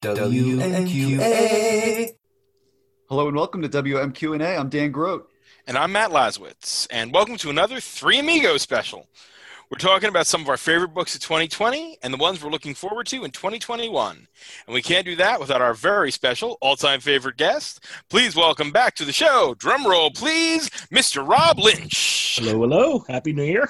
WMQA. 0.00 1.30
Hello 3.08 3.26
and 3.26 3.36
welcome 3.36 3.62
to 3.62 3.68
WMQ&A. 3.68 4.56
I'm 4.56 4.68
Dan 4.68 4.92
Grote. 4.92 5.28
And 5.66 5.76
I'm 5.76 5.90
Matt 5.90 6.10
Lazorwitz, 6.10 6.86
and 6.92 7.12
welcome 7.12 7.36
to 7.38 7.50
another 7.50 7.80
Three 7.80 8.20
Amigos 8.20 8.62
special. 8.62 9.08
We're 9.70 9.78
talking 9.78 10.08
about 10.08 10.28
some 10.28 10.40
of 10.40 10.48
our 10.48 10.56
favorite 10.56 10.94
books 10.94 11.16
of 11.16 11.20
2020 11.22 11.98
and 12.00 12.14
the 12.14 12.16
ones 12.16 12.40
we're 12.42 12.50
looking 12.50 12.74
forward 12.74 13.08
to 13.08 13.24
in 13.24 13.32
2021. 13.32 14.28
And 14.66 14.74
we 14.74 14.82
can't 14.82 15.04
do 15.04 15.16
that 15.16 15.40
without 15.40 15.60
our 15.60 15.74
very 15.74 16.12
special 16.12 16.58
all-time 16.60 17.00
favorite 17.00 17.36
guest. 17.36 17.84
Please 18.08 18.36
welcome 18.36 18.70
back 18.70 18.94
to 18.96 19.04
the 19.04 19.12
show, 19.12 19.56
drum 19.58 19.84
roll 19.84 20.12
please, 20.12 20.70
Mr. 20.92 21.28
Rob 21.28 21.58
Lynch. 21.58 22.38
Hello, 22.38 22.60
hello. 22.60 23.04
Happy 23.08 23.32
New 23.32 23.42
Year. 23.42 23.68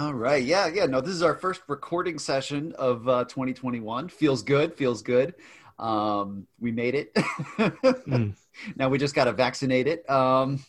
All 0.00 0.14
right. 0.14 0.42
Yeah, 0.42 0.66
yeah. 0.66 0.86
No, 0.86 1.02
this 1.02 1.12
is 1.12 1.22
our 1.22 1.34
first 1.34 1.60
recording 1.68 2.18
session 2.18 2.72
of 2.78 3.06
uh, 3.06 3.24
2021. 3.24 4.08
Feels 4.08 4.42
good. 4.42 4.72
Feels 4.72 5.02
good. 5.02 5.34
Um, 5.78 6.46
we 6.58 6.72
made 6.72 6.94
it. 6.94 7.12
mm. 7.14 8.34
Now 8.76 8.88
we 8.88 8.96
just 8.96 9.14
got 9.14 9.24
to 9.24 9.32
vaccinate 9.32 9.86
it. 9.86 10.08
Um, 10.08 10.64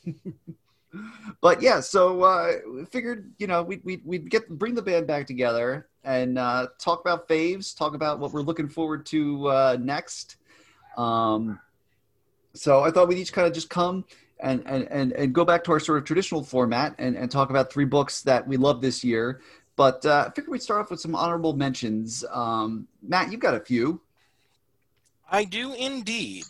but 1.42 1.62
yeah, 1.62 1.80
so 1.80 2.24
uh, 2.24 2.56
we 2.74 2.84
figured, 2.84 3.32
you 3.38 3.48
know, 3.48 3.64
we'd, 3.64 3.82
we'd, 3.86 4.06
we'd 4.06 4.30
get 4.30 4.50
bring 4.50 4.76
the 4.76 4.82
band 4.82 5.08
back 5.08 5.28
together 5.28 5.88
and 6.04 6.38
uh, 6.38 6.68
talk 6.78 7.00
about 7.00 7.30
faves, 7.30 7.74
talk 7.74 7.96
about 7.96 8.20
what 8.20 8.34
we're 8.34 8.42
looking 8.42 8.68
forward 8.68 9.06
to 9.08 9.48
uh, 9.48 9.78
next. 9.80 10.36
Um, 10.98 11.58
so 12.54 12.82
I 12.82 12.92
thought 12.92 13.08
we'd 13.08 13.18
each 13.18 13.32
kind 13.32 13.48
of 13.48 13.54
just 13.54 13.70
come 13.70 14.04
and, 14.42 14.64
and, 14.66 14.88
and, 14.92 15.14
and 15.14 15.34
go 15.34 15.46
back 15.46 15.64
to 15.66 15.72
our 15.72 15.80
sort 15.80 16.00
of 16.00 16.06
traditional 16.06 16.44
format 16.44 16.96
and, 16.98 17.16
and 17.16 17.30
talk 17.32 17.50
about 17.50 17.72
three 17.72 17.86
books 17.86 18.22
that 18.24 18.48
we 18.48 18.58
love 18.58 18.82
this 18.82 19.04
year. 19.04 19.42
But 19.76 20.06
uh, 20.06 20.26
I 20.28 20.30
figured 20.32 20.52
we'd 20.52 20.62
start 20.62 20.82
off 20.82 20.92
with 20.92 21.00
some 21.00 21.16
honorable 21.16 21.54
mentions. 21.54 22.26
Um, 22.32 22.88
Matt, 23.02 23.32
you've 23.32 23.42
got 23.42 23.56
a 23.56 23.60
few. 23.60 24.02
I 25.32 25.46
do 25.46 25.74
indeed. 25.74 26.46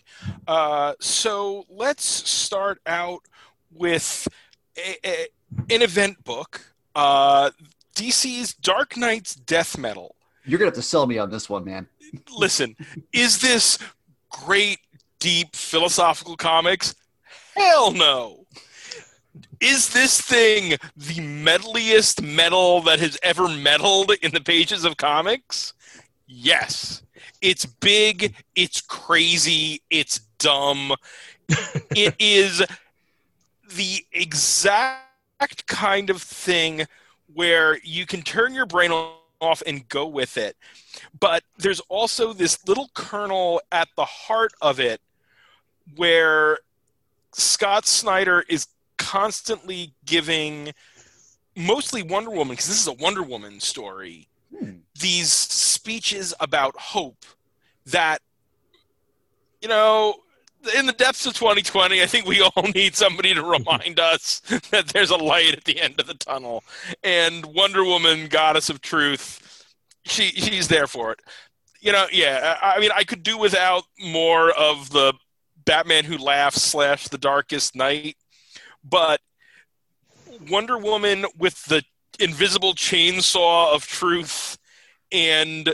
Uh, 0.47 0.93
so 0.99 1.65
let's 1.69 2.03
start 2.03 2.81
out 2.87 3.21
with 3.71 4.27
a, 4.77 5.07
a, 5.07 5.27
an 5.69 5.81
event 5.81 6.23
book 6.23 6.61
uh, 6.95 7.51
DC's 7.95 8.53
Dark 8.55 8.97
Nights 8.97 9.35
Death 9.35 9.77
Metal. 9.77 10.15
You're 10.45 10.57
going 10.57 10.71
to 10.71 10.75
have 10.75 10.83
to 10.83 10.89
sell 10.89 11.05
me 11.05 11.17
on 11.19 11.29
this 11.29 11.49
one, 11.49 11.63
man. 11.63 11.87
Listen, 12.35 12.75
is 13.13 13.39
this 13.39 13.77
great, 14.29 14.79
deep 15.19 15.55
philosophical 15.55 16.35
comics? 16.35 16.95
Hell 17.55 17.91
no. 17.91 18.45
Is 19.59 19.89
this 19.89 20.19
thing 20.19 20.71
the 20.95 21.15
metaliest 21.15 22.21
metal 22.21 22.81
that 22.81 22.99
has 22.99 23.17
ever 23.21 23.47
meddled 23.47 24.11
in 24.21 24.31
the 24.31 24.41
pages 24.41 24.85
of 24.85 24.97
comics? 24.97 25.73
Yes. 26.27 27.03
It's 27.41 27.65
big, 27.65 28.35
it's 28.55 28.81
crazy, 28.81 29.81
it's 29.89 30.19
dumb. 30.39 30.93
it 31.47 32.15
is 32.19 32.63
the 33.75 34.05
exact 34.11 35.67
kind 35.67 36.09
of 36.09 36.21
thing 36.21 36.85
where 37.33 37.79
you 37.83 38.05
can 38.05 38.21
turn 38.21 38.53
your 38.53 38.65
brain 38.65 38.91
off 39.41 39.61
and 39.65 39.87
go 39.89 40.05
with 40.05 40.37
it. 40.37 40.55
But 41.19 41.43
there's 41.57 41.79
also 41.81 42.33
this 42.33 42.65
little 42.67 42.89
kernel 42.93 43.61
at 43.71 43.89
the 43.95 44.05
heart 44.05 44.53
of 44.61 44.79
it 44.79 45.01
where 45.95 46.59
Scott 47.33 47.85
Snyder 47.87 48.43
is 48.47 48.67
constantly 48.97 49.93
giving 50.05 50.73
mostly 51.55 52.03
Wonder 52.03 52.31
Woman, 52.31 52.53
because 52.53 52.67
this 52.67 52.81
is 52.81 52.87
a 52.87 52.93
Wonder 52.93 53.23
Woman 53.23 53.59
story, 53.59 54.27
hmm. 54.57 54.75
these 54.99 55.31
speeches 55.31 56.33
about 56.39 56.77
hope 56.77 57.25
that, 57.85 58.21
you 59.61 59.67
know, 59.67 60.15
in 60.77 60.85
the 60.85 60.93
depths 60.93 61.25
of 61.25 61.33
2020, 61.33 62.01
I 62.01 62.05
think 62.05 62.25
we 62.25 62.41
all 62.55 62.63
need 62.75 62.95
somebody 62.95 63.33
to 63.33 63.43
remind 63.43 63.99
us 63.99 64.41
that 64.71 64.87
there's 64.87 65.09
a 65.09 65.17
light 65.17 65.53
at 65.53 65.63
the 65.63 65.81
end 65.81 65.99
of 65.99 66.07
the 66.07 66.13
tunnel. 66.13 66.63
And 67.03 67.45
Wonder 67.45 67.83
Woman, 67.83 68.27
goddess 68.27 68.69
of 68.69 68.81
truth, 68.81 69.65
she 70.03 70.29
she's 70.29 70.67
there 70.67 70.87
for 70.87 71.11
it. 71.11 71.19
You 71.79 71.91
know, 71.91 72.05
yeah. 72.11 72.57
I 72.61 72.79
mean, 72.79 72.91
I 72.95 73.03
could 73.03 73.23
do 73.23 73.37
without 73.37 73.83
more 73.99 74.51
of 74.51 74.91
the 74.91 75.13
Batman 75.65 76.05
Who 76.05 76.17
Laughs 76.17 76.61
slash 76.61 77.07
The 77.07 77.17
Darkest 77.17 77.75
Knight, 77.75 78.17
but 78.83 79.21
Wonder 80.49 80.77
Woman 80.77 81.25
with 81.37 81.63
the 81.65 81.83
invisible 82.19 82.73
chainsaw 82.73 83.73
of 83.73 83.85
truth 83.85 84.57
and 85.11 85.73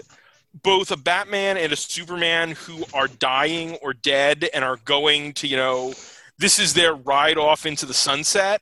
both 0.64 0.92
a 0.92 0.98
Batman 0.98 1.58
and 1.58 1.72
a 1.72 1.76
Superman 1.76 2.52
who 2.52 2.84
are 2.94 3.08
dying 3.08 3.76
or 3.82 3.94
dead 3.94 4.50
and 4.54 4.64
are 4.64 4.78
going 4.86 5.34
to, 5.34 5.48
you 5.48 5.58
know, 5.58 5.94
this 6.40 6.60
is 6.60 6.74
their 6.74 6.96
ride 6.96 7.38
off 7.38 7.66
into 7.66 7.86
the 7.86 7.94
sunset. 7.94 8.62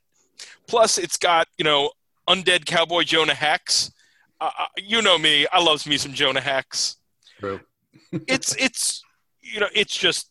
Plus, 0.68 0.98
it's 0.98 1.18
got, 1.18 1.48
you 1.58 1.64
know, 1.64 1.92
undead 2.28 2.66
cowboy 2.66 3.04
Jonah 3.04 3.34
Hex. 3.34 3.92
Uh, 4.42 4.50
uh 4.58 4.66
you 4.78 5.02
know 5.02 5.18
me, 5.18 5.48
I 5.52 5.62
love 5.62 5.86
me 5.86 5.98
some 5.98 6.14
Jonah 6.14 6.42
Hex. 6.42 6.98
True. 7.40 7.60
it's 8.28 8.56
it's 8.56 9.04
you 9.42 9.60
know 9.60 9.70
it's 9.74 9.96
just 9.96 10.30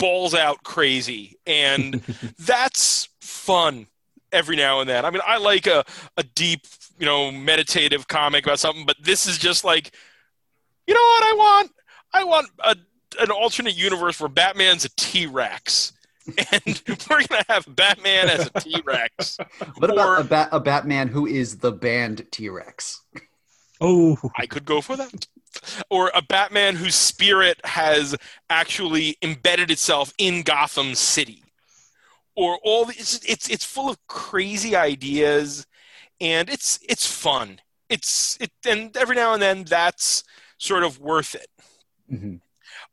balls 0.00 0.34
out 0.34 0.64
crazy 0.64 1.36
and 1.46 2.02
that's 2.38 3.08
fun 3.20 3.86
every 4.32 4.56
now 4.56 4.80
and 4.80 4.90
then. 4.90 5.04
I 5.04 5.10
mean, 5.10 5.22
I 5.24 5.38
like 5.38 5.68
a 5.68 5.84
a 6.16 6.24
deep, 6.24 6.66
you 6.98 7.06
know, 7.06 7.30
meditative 7.30 8.08
comic 8.08 8.44
about 8.44 8.58
something, 8.58 8.84
but 8.86 8.96
this 9.00 9.26
is 9.26 9.38
just 9.38 9.62
like 9.62 9.92
you 10.88 10.94
know 10.94 11.00
what 11.00 11.22
I 11.22 11.34
want? 11.36 11.72
I 12.12 12.24
want 12.24 12.48
a, 12.58 12.76
an 13.20 13.30
alternate 13.30 13.76
universe 13.76 14.18
where 14.18 14.28
Batman's 14.28 14.84
a 14.84 14.88
T 14.96 15.26
Rex. 15.26 15.92
And 16.52 16.82
we're 17.10 17.26
gonna 17.26 17.42
have 17.48 17.64
Batman 17.74 18.28
as 18.28 18.50
a 18.54 18.60
T 18.60 18.80
Rex. 18.84 19.38
what 19.78 19.90
about 19.90 20.20
a, 20.20 20.24
ba- 20.24 20.48
a 20.52 20.60
Batman 20.60 21.08
who 21.08 21.26
is 21.26 21.58
the 21.58 21.72
band 21.72 22.24
T 22.30 22.48
Rex? 22.48 23.02
Oh, 23.80 24.16
I 24.36 24.46
could 24.46 24.64
go 24.64 24.80
for 24.80 24.96
that. 24.96 25.26
Or 25.90 26.10
a 26.14 26.22
Batman 26.22 26.76
whose 26.76 26.94
spirit 26.94 27.60
has 27.64 28.16
actually 28.48 29.16
embedded 29.22 29.70
itself 29.70 30.12
in 30.18 30.42
Gotham 30.42 30.94
City. 30.94 31.42
Or 32.36 32.58
all 32.62 32.86
the, 32.86 32.92
it's 32.92 33.22
it's 33.24 33.48
it's 33.48 33.64
full 33.64 33.90
of 33.90 33.98
crazy 34.06 34.76
ideas, 34.76 35.66
and 36.20 36.48
it's 36.48 36.78
it's 36.88 37.06
fun. 37.06 37.60
It's 37.88 38.38
it 38.40 38.52
and 38.66 38.96
every 38.96 39.16
now 39.16 39.34
and 39.34 39.42
then 39.42 39.64
that's 39.64 40.22
sort 40.58 40.84
of 40.84 41.00
worth 41.00 41.34
it. 41.34 41.48
Mm-hmm. 42.10 42.36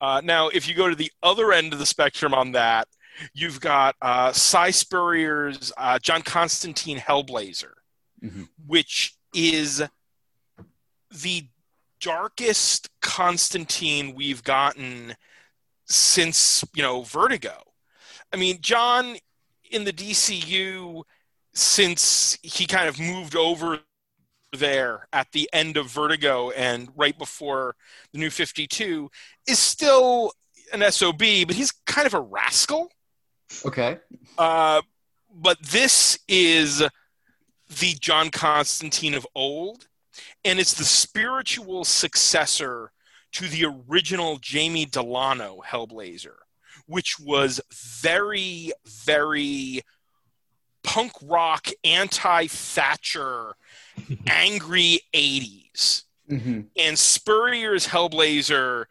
Uh, 0.01 0.21
now, 0.23 0.49
if 0.49 0.67
you 0.67 0.75
go 0.75 0.89
to 0.89 0.95
the 0.95 1.11
other 1.23 1.51
end 1.51 1.73
of 1.73 1.79
the 1.79 1.85
spectrum 1.85 2.33
on 2.33 2.51
that, 2.51 2.87
you've 3.33 3.59
got 3.59 3.95
uh, 4.01 4.31
Si 4.31 4.71
Spurrier's 4.71 5.71
uh, 5.77 5.99
John 5.99 6.21
Constantine 6.21 6.97
Hellblazer, 6.97 7.73
mm-hmm. 8.23 8.43
which 8.65 9.15
is 9.33 9.83
the 11.23 11.47
darkest 12.01 12.89
Constantine 13.01 14.15
we've 14.15 14.43
gotten 14.43 15.15
since 15.85 16.63
you 16.75 16.83
know 16.83 17.03
Vertigo. 17.03 17.61
I 18.33 18.37
mean, 18.37 18.59
John 18.61 19.15
in 19.71 19.83
the 19.83 19.93
DCU 19.93 21.03
since 21.53 22.37
he 22.43 22.65
kind 22.65 22.87
of 22.87 22.99
moved 22.99 23.35
over 23.35 23.79
there 24.53 25.07
at 25.11 25.31
the 25.31 25.49
end 25.53 25.77
of 25.77 25.87
Vertigo 25.87 26.51
and 26.51 26.89
right 26.95 27.17
before 27.17 27.75
the 28.13 28.19
new 28.19 28.29
52 28.29 29.09
is 29.47 29.59
still 29.59 30.31
an 30.73 30.89
SOB, 30.91 31.19
but 31.19 31.55
he's 31.55 31.71
kind 31.85 32.07
of 32.07 32.13
a 32.13 32.21
rascal. 32.21 32.89
Okay. 33.65 33.97
Uh, 34.37 34.81
but 35.33 35.57
this 35.61 36.19
is 36.27 36.83
the 37.79 37.93
John 37.99 38.29
Constantine 38.29 39.13
of 39.13 39.25
old, 39.35 39.87
and 40.45 40.59
it's 40.59 40.73
the 40.73 40.83
spiritual 40.83 41.85
successor 41.85 42.91
to 43.33 43.47
the 43.47 43.65
original 43.89 44.37
Jamie 44.37 44.85
Delano 44.85 45.61
Hellblazer, 45.65 46.35
which 46.85 47.19
was 47.19 47.61
very, 48.01 48.71
very 49.05 49.81
punk 50.83 51.11
rock, 51.21 51.67
anti 51.83 52.47
Thatcher 52.47 53.55
angry 54.27 55.01
80s. 55.13 56.03
Mm-hmm. 56.29 56.61
And 56.77 56.97
Spurrier's 56.97 57.87
Hellblazer 57.87 58.85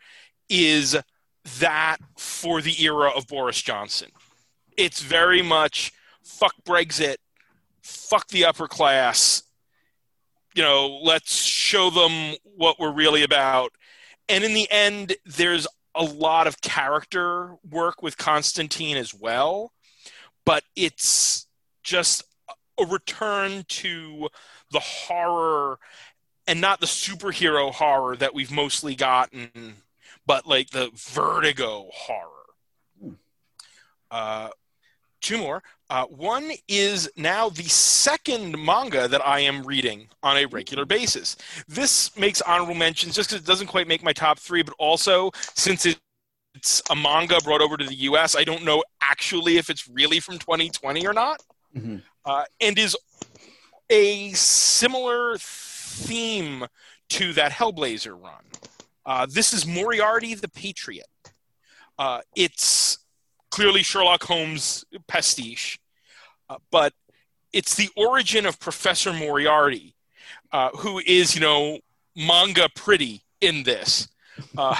is 0.48 0.96
that 1.60 1.98
for 2.16 2.60
the 2.60 2.82
era 2.82 3.10
of 3.14 3.26
Boris 3.26 3.60
Johnson. 3.60 4.10
It's 4.76 5.00
very 5.00 5.42
much 5.42 5.92
fuck 6.22 6.54
Brexit, 6.64 7.16
fuck 7.82 8.28
the 8.28 8.44
upper 8.44 8.68
class. 8.68 9.42
You 10.56 10.62
know, 10.62 11.00
let's 11.02 11.34
show 11.36 11.90
them 11.90 12.34
what 12.42 12.80
we're 12.80 12.90
really 12.90 13.22
about. 13.22 13.72
And 14.26 14.42
in 14.42 14.54
the 14.54 14.66
end, 14.70 15.14
there's 15.26 15.66
a 15.94 16.02
lot 16.02 16.46
of 16.46 16.62
character 16.62 17.56
work 17.70 18.02
with 18.02 18.16
Constantine 18.16 18.96
as 18.96 19.12
well, 19.12 19.72
but 20.46 20.64
it's 20.74 21.46
just 21.82 22.24
a 22.80 22.86
return 22.86 23.66
to 23.68 24.28
the 24.70 24.80
horror 24.80 25.78
and 26.46 26.58
not 26.58 26.80
the 26.80 26.86
superhero 26.86 27.70
horror 27.70 28.16
that 28.16 28.32
we've 28.32 28.50
mostly 28.50 28.94
gotten, 28.94 29.50
but 30.26 30.46
like 30.46 30.70
the 30.70 30.90
Vertigo 30.94 31.90
horror. 31.92 32.30
Hmm. 32.98 33.10
Uh, 34.10 34.48
two 35.20 35.38
more. 35.38 35.62
Uh, 35.88 36.04
one 36.04 36.50
is 36.68 37.08
now 37.16 37.48
the 37.48 37.62
second 37.64 38.58
manga 38.58 39.06
that 39.08 39.26
I 39.26 39.40
am 39.40 39.62
reading 39.62 40.08
on 40.22 40.36
a 40.36 40.46
regular 40.46 40.84
basis. 40.84 41.36
This 41.68 42.16
makes 42.16 42.42
honorable 42.42 42.74
mentions 42.74 43.14
just 43.14 43.30
because 43.30 43.42
it 43.42 43.46
doesn't 43.46 43.68
quite 43.68 43.86
make 43.86 44.02
my 44.02 44.12
top 44.12 44.38
three, 44.38 44.62
but 44.62 44.74
also 44.78 45.30
since 45.54 45.86
it's 46.54 46.82
a 46.90 46.96
manga 46.96 47.38
brought 47.44 47.60
over 47.60 47.76
to 47.76 47.84
the 47.84 47.94
US, 47.94 48.34
I 48.34 48.44
don't 48.44 48.64
know 48.64 48.82
actually 49.00 49.58
if 49.58 49.70
it's 49.70 49.86
really 49.88 50.20
from 50.20 50.38
2020 50.38 51.06
or 51.06 51.12
not, 51.12 51.42
Mhm. 51.76 52.02
uh, 52.24 52.44
and 52.60 52.78
is 52.78 52.96
a 53.90 54.32
similar 54.32 55.36
theme 55.38 56.66
to 57.10 57.32
that 57.34 57.52
Hellblazer 57.52 58.20
run. 58.20 58.44
Uh, 59.04 59.26
this 59.26 59.52
is 59.52 59.64
Moriarty 59.64 60.34
the 60.34 60.48
Patriot. 60.48 61.06
Uh, 61.98 62.22
it's 62.34 62.98
clearly 63.56 63.82
Sherlock 63.82 64.22
Holmes 64.24 64.84
pastiche, 65.06 65.80
uh, 66.50 66.58
but 66.70 66.92
it's 67.54 67.74
the 67.74 67.88
origin 67.96 68.44
of 68.44 68.60
Professor 68.60 69.14
Moriarty, 69.14 69.94
uh, 70.52 70.68
who 70.76 70.98
is, 70.98 71.34
you 71.34 71.40
know, 71.40 71.78
manga 72.14 72.68
pretty 72.76 73.22
in 73.40 73.62
this. 73.62 74.08
Uh, 74.58 74.76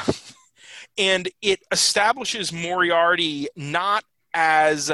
and 0.99 1.31
it 1.41 1.61
establishes 1.73 2.53
Moriarty 2.53 3.49
not 3.57 4.05
as, 4.35 4.93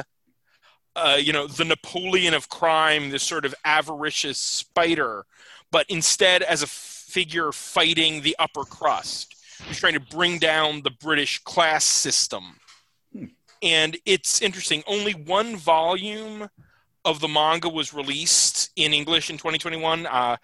uh, 0.95 1.19
you 1.21 1.33
know, 1.33 1.49
the 1.49 1.65
Napoleon 1.65 2.35
of 2.35 2.49
crime, 2.49 3.11
this 3.11 3.25
sort 3.25 3.45
of 3.45 3.53
avaricious 3.65 4.39
spider, 4.39 5.27
but 5.73 5.87
instead 5.89 6.43
as 6.43 6.63
a 6.63 6.69
figure 6.69 7.51
fighting 7.51 8.23
the 8.23 8.37
upper 8.39 8.63
crust, 8.63 9.35
who's 9.67 9.81
trying 9.81 9.95
to 9.95 10.01
bring 10.01 10.39
down 10.39 10.83
the 10.83 10.91
British 10.93 11.41
class 11.41 11.85
system 11.85 12.61
and 13.63 13.97
it's 14.05 14.43
interesting. 14.43 14.83
Only 14.87 15.13
one 15.13 15.57
volume 15.57 16.49
of 17.05 17.21
the 17.21 17.29
manga 17.29 17.69
was 17.69 17.95
released 17.95 18.71
in 18.77 18.93
English 18.93 19.31
in 19.31 19.37
2021. 19.37 20.07
Uh, 20.07 20.37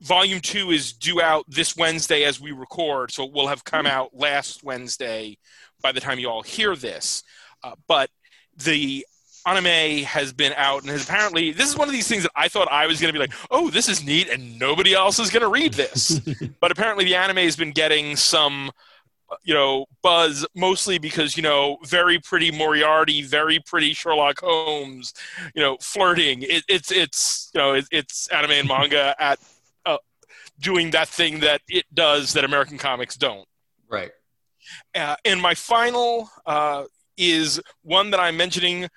volume 0.00 0.40
two 0.40 0.70
is 0.70 0.92
due 0.92 1.20
out 1.20 1.44
this 1.48 1.76
Wednesday 1.76 2.24
as 2.24 2.40
we 2.40 2.52
record, 2.52 3.10
so 3.10 3.24
it 3.24 3.32
will 3.32 3.48
have 3.48 3.64
come 3.64 3.86
out 3.86 4.10
last 4.14 4.62
Wednesday 4.62 5.38
by 5.82 5.92
the 5.92 6.00
time 6.00 6.18
you 6.18 6.28
all 6.28 6.42
hear 6.42 6.76
this. 6.76 7.22
Uh, 7.62 7.74
but 7.86 8.10
the 8.56 9.06
anime 9.46 10.02
has 10.04 10.32
been 10.32 10.52
out 10.56 10.82
and 10.82 10.90
has 10.90 11.04
apparently 11.04 11.52
this 11.52 11.68
is 11.68 11.76
one 11.76 11.88
of 11.88 11.92
these 11.92 12.08
things 12.08 12.24
that 12.24 12.32
I 12.34 12.48
thought 12.48 12.66
I 12.70 12.88
was 12.88 13.00
going 13.00 13.08
to 13.08 13.12
be 13.12 13.20
like, 13.20 13.32
oh, 13.50 13.70
this 13.70 13.88
is 13.88 14.04
neat, 14.04 14.28
and 14.28 14.58
nobody 14.58 14.92
else 14.94 15.18
is 15.18 15.30
going 15.30 15.42
to 15.42 15.48
read 15.48 15.74
this. 15.74 16.20
but 16.60 16.70
apparently, 16.70 17.04
the 17.04 17.14
anime 17.14 17.36
has 17.38 17.56
been 17.56 17.72
getting 17.72 18.16
some 18.16 18.70
you 19.42 19.54
know 19.54 19.86
buzz 20.02 20.46
mostly 20.54 20.98
because 20.98 21.36
you 21.36 21.42
know 21.42 21.78
very 21.84 22.18
pretty 22.18 22.50
Moriarty, 22.50 23.22
very 23.22 23.58
pretty 23.60 23.92
Sherlock 23.92 24.40
Holmes, 24.40 25.12
you 25.54 25.62
know 25.62 25.76
flirting. 25.80 26.42
It, 26.42 26.64
it's 26.68 26.90
it's 26.90 27.50
you 27.54 27.60
know 27.60 27.74
it, 27.74 27.86
it's 27.90 28.28
anime 28.28 28.52
and 28.52 28.68
manga 28.68 29.14
at 29.22 29.38
uh, 29.84 29.98
doing 30.60 30.90
that 30.90 31.08
thing 31.08 31.40
that 31.40 31.60
it 31.68 31.84
does 31.94 32.32
that 32.34 32.44
American 32.44 32.78
comics 32.78 33.16
don't. 33.16 33.46
Right. 33.88 34.10
Uh, 34.94 35.16
and 35.24 35.40
my 35.40 35.54
final 35.54 36.28
uh, 36.44 36.84
is 37.16 37.60
one 37.82 38.10
that 38.10 38.20
I'm 38.20 38.36
mentioning 38.36 38.88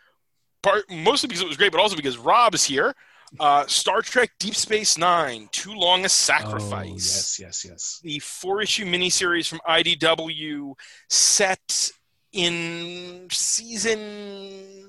part 0.61 0.83
mostly 0.89 1.27
because 1.27 1.41
it 1.41 1.47
was 1.47 1.57
great, 1.57 1.71
but 1.71 1.79
also 1.79 1.95
because 1.95 2.17
Rob 2.17 2.53
is 2.55 2.63
here. 2.63 2.95
Uh, 3.39 3.65
Star 3.67 4.01
Trek 4.01 4.31
Deep 4.39 4.55
Space 4.55 4.97
Nine, 4.97 5.49
Too 5.51 5.73
Long 5.73 6.05
a 6.05 6.09
Sacrifice. 6.09 6.89
Oh, 6.89 6.93
yes, 6.93 7.39
yes, 7.39 7.65
yes. 7.65 7.99
The 8.03 8.19
four 8.19 8.61
issue 8.61 8.85
miniseries 8.85 9.47
from 9.47 9.59
IDW 9.67 10.73
set 11.09 11.91
in 12.31 13.27
season 13.31 14.85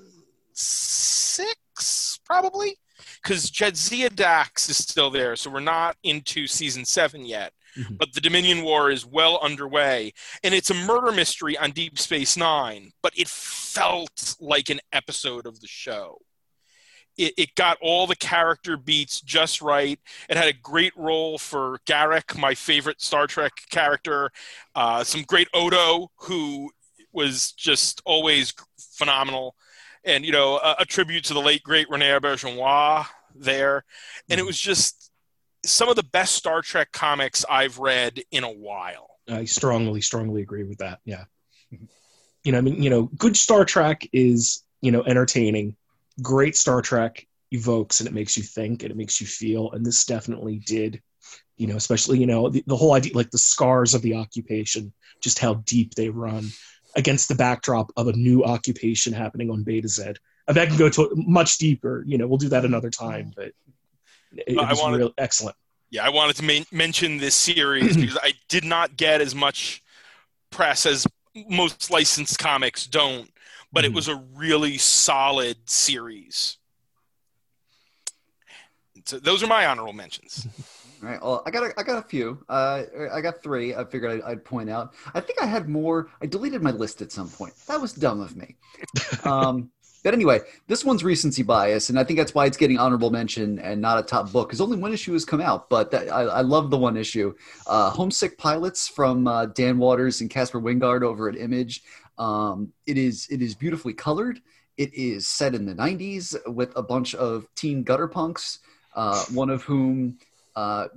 six, 0.53 2.19
probably? 2.25 2.77
Because 3.21 3.51
Jadzia 3.51 4.13
Dax 4.13 4.69
is 4.69 4.77
still 4.77 5.09
there, 5.09 5.35
so 5.35 5.49
we're 5.49 5.59
not 5.59 5.97
into 6.03 6.47
season 6.47 6.85
seven 6.85 7.25
yet. 7.25 7.53
Mhm. 7.77 7.97
But 7.97 8.13
the 8.13 8.21
Dominion 8.21 8.63
War 8.63 8.91
is 8.91 9.05
well 9.05 9.39
underway. 9.41 10.13
And 10.43 10.53
it's 10.53 10.69
a 10.69 10.73
murder 10.73 11.11
mystery 11.11 11.57
on 11.57 11.71
Deep 11.71 11.97
Space 11.97 12.35
Nine, 12.35 12.91
but 13.01 13.13
it 13.17 13.29
felt 13.29 14.35
like 14.39 14.69
an 14.69 14.81
episode 14.91 15.45
of 15.45 15.61
the 15.61 15.67
show 15.67 16.19
it, 17.17 17.33
it 17.37 17.55
got 17.55 17.77
all 17.81 18.07
the 18.07 18.15
character 18.15 18.77
beats 18.77 19.21
just 19.21 19.61
right. 19.61 19.99
It 20.29 20.37
had 20.37 20.47
a 20.47 20.53
great 20.53 20.93
role 20.95 21.37
for 21.37 21.79
Garak, 21.85 22.37
my 22.37 22.55
favorite 22.55 23.01
Star 23.01 23.27
Trek 23.27 23.53
character. 23.69 24.31
Uh, 24.75 25.03
some 25.03 25.23
great 25.23 25.47
Odo, 25.53 26.11
who 26.17 26.71
was 27.13 27.51
just 27.51 28.01
always 28.05 28.53
phenomenal, 28.79 29.55
and 30.03 30.25
you 30.25 30.31
know 30.31 30.57
a, 30.57 30.77
a 30.79 30.85
tribute 30.85 31.23
to 31.25 31.33
the 31.33 31.41
late 31.41 31.63
great 31.63 31.89
Rene 31.89 32.07
Auberjonois 32.07 33.05
there. 33.35 33.83
And 34.29 34.39
it 34.39 34.45
was 34.45 34.59
just 34.59 35.11
some 35.65 35.89
of 35.89 35.95
the 35.95 36.03
best 36.03 36.35
Star 36.35 36.61
Trek 36.61 36.91
comics 36.91 37.45
I've 37.49 37.79
read 37.79 38.21
in 38.31 38.43
a 38.43 38.51
while. 38.51 39.07
I 39.29 39.45
strongly, 39.45 40.01
strongly 40.01 40.41
agree 40.41 40.63
with 40.63 40.79
that. 40.79 40.99
Yeah. 41.05 41.25
You 42.43 42.51
know, 42.51 42.57
I 42.57 42.61
mean, 42.61 42.81
you 42.81 42.89
know, 42.89 43.03
good 43.17 43.37
Star 43.37 43.65
Trek 43.65 44.07
is, 44.11 44.63
you 44.81 44.91
know, 44.91 45.03
entertaining. 45.03 45.75
Great 46.21 46.55
Star 46.55 46.81
Trek 46.81 47.27
evokes 47.51 47.99
and 47.99 48.07
it 48.07 48.13
makes 48.13 48.37
you 48.37 48.43
think 48.43 48.83
and 48.83 48.91
it 48.91 48.97
makes 48.97 49.21
you 49.21 49.27
feel. 49.27 49.71
And 49.71 49.85
this 49.85 50.05
definitely 50.05 50.59
did, 50.65 51.01
you 51.57 51.67
know, 51.67 51.75
especially, 51.75 52.17
you 52.19 52.25
know, 52.25 52.49
the, 52.49 52.63
the 52.65 52.75
whole 52.75 52.93
idea, 52.93 53.13
like 53.13 53.29
the 53.31 53.37
scars 53.37 53.93
of 53.93 54.01
the 54.01 54.15
occupation, 54.15 54.93
just 55.21 55.39
how 55.39 55.55
deep 55.65 55.95
they 55.95 56.09
run 56.09 56.47
against 56.95 57.27
the 57.29 57.35
backdrop 57.35 57.91
of 57.97 58.07
a 58.07 58.13
new 58.13 58.43
occupation 58.43 59.13
happening 59.13 59.49
on 59.49 59.63
Betazed. 59.63 60.17
And 60.47 60.57
that 60.57 60.67
can 60.67 60.77
go 60.77 60.89
to 60.89 61.11
much 61.15 61.57
deeper, 61.57 62.03
you 62.05 62.17
know, 62.17 62.27
we'll 62.27 62.37
do 62.37 62.49
that 62.49 62.65
another 62.65 62.89
time, 62.89 63.31
but 63.35 63.51
it, 64.35 64.57
I 64.57 64.69
was 64.69 64.81
wanted- 64.81 64.97
real 64.97 65.13
excellent. 65.17 65.55
yeah, 65.91 66.03
I 66.05 66.09
wanted 66.09 66.35
to 66.37 66.43
men- 66.43 66.65
mention 66.71 67.17
this 67.17 67.35
series 67.35 67.95
because 67.95 68.17
I 68.21 68.33
did 68.49 68.63
not 68.65 68.97
get 68.97 69.21
as 69.21 69.33
much 69.35 69.83
press 70.49 70.85
as 70.85 71.07
most 71.47 71.89
licensed 71.91 72.39
comics 72.39 72.85
don't, 72.85 73.30
but 73.71 73.85
it 73.85 73.91
Mhm. 73.91 73.95
was 73.95 74.07
a 74.07 74.15
really 74.35 74.77
solid 74.77 75.57
series. 75.69 76.57
So 79.05 79.19
those 79.19 79.41
are 79.41 79.47
my 79.47 79.65
honorable 79.65 79.93
mentions. 79.93 80.47
All 81.03 81.09
right. 81.09 81.21
Well, 81.21 81.41
I 81.47 81.49
got 81.51 81.63
a, 81.63 81.73
I 81.79 81.83
got 81.83 81.97
a 81.97 82.07
few. 82.07 82.43
Uh, 82.47 82.83
I 83.11 83.21
got 83.21 83.41
three. 83.41 83.73
I 83.73 83.83
figured 83.85 84.11
I'd, 84.11 84.21
I'd 84.21 84.45
point 84.45 84.69
out. 84.69 84.93
I 85.15 85.19
think 85.19 85.41
I 85.41 85.47
had 85.47 85.67
more. 85.67 86.09
I 86.21 86.27
deleted 86.27 86.61
my 86.61 86.69
list 86.69 87.01
at 87.01 87.11
some 87.11 87.27
point. 87.29 87.53
That 87.67 87.81
was 87.81 87.93
dumb 87.93 88.21
of 88.21 88.35
me. 88.35 88.55
Um, 89.23 89.69
but 90.03 90.15
anyway, 90.15 90.39
this 90.67 90.83
one's 90.83 91.03
recency 91.03 91.43
bias, 91.43 91.89
and 91.91 91.99
I 91.99 92.03
think 92.03 92.17
that's 92.17 92.33
why 92.33 92.47
it's 92.47 92.57
getting 92.57 92.79
honorable 92.79 93.11
mention 93.11 93.59
and 93.59 93.79
not 93.79 93.99
a 93.99 94.01
top 94.03 94.31
book 94.31 94.47
because 94.49 94.59
only 94.59 94.77
one 94.77 94.91
issue 94.91 95.13
has 95.13 95.25
come 95.25 95.41
out. 95.41 95.69
But 95.69 95.91
that, 95.91 96.09
I, 96.11 96.21
I 96.21 96.41
love 96.41 96.71
the 96.71 96.77
one 96.77 96.97
issue. 96.97 97.35
Uh, 97.67 97.91
Homesick 97.91 98.39
Pilots 98.39 98.87
from 98.87 99.27
uh, 99.27 99.45
Dan 99.47 99.77
Watters 99.77 100.21
and 100.21 100.29
Caspar 100.29 100.59
Wijngaard 100.59 101.03
over 101.03 101.29
at 101.29 101.35
Image. 101.37 101.83
Um, 102.21 102.71
it 102.85 102.99
is 102.99 103.27
it 103.31 103.41
is 103.41 103.55
beautifully 103.55 103.93
colored. 103.93 104.41
It 104.77 104.93
is 104.93 105.27
set 105.27 105.55
in 105.55 105.65
the 105.65 105.73
'90s 105.73 106.35
with 106.53 106.71
a 106.75 106.83
bunch 106.83 107.15
of 107.15 107.47
teen 107.55 107.81
gutter 107.81 108.07
punks. 108.07 108.59
Uh, 108.95 109.23
one 109.33 109.49
of 109.49 109.63
whom 109.63 110.19
uh, 110.55 110.87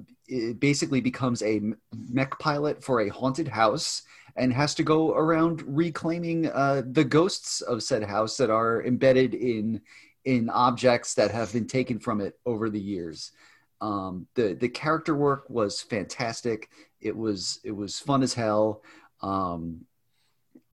basically 0.59 1.00
becomes 1.00 1.43
a 1.43 1.62
mech 2.11 2.38
pilot 2.38 2.85
for 2.85 3.00
a 3.00 3.09
haunted 3.09 3.49
house 3.49 4.02
and 4.37 4.52
has 4.52 4.75
to 4.75 4.83
go 4.83 5.14
around 5.14 5.62
reclaiming 5.66 6.50
uh, 6.50 6.83
the 6.90 7.04
ghosts 7.04 7.62
of 7.62 7.83
said 7.83 8.02
house 8.02 8.37
that 8.37 8.50
are 8.50 8.85
embedded 8.85 9.33
in 9.33 9.81
in 10.26 10.50
objects 10.50 11.14
that 11.14 11.31
have 11.31 11.52
been 11.54 11.66
taken 11.66 11.99
from 11.99 12.21
it 12.21 12.38
over 12.45 12.69
the 12.69 12.81
years. 12.81 13.33
Um, 13.81 14.26
the 14.35 14.54
the 14.54 14.69
character 14.69 15.14
work 15.14 15.49
was 15.49 15.81
fantastic. 15.81 16.69
It 17.00 17.16
was 17.16 17.61
it 17.64 17.73
was 17.73 17.99
fun 17.99 18.23
as 18.23 18.35
hell. 18.35 18.83
Um, 19.23 19.87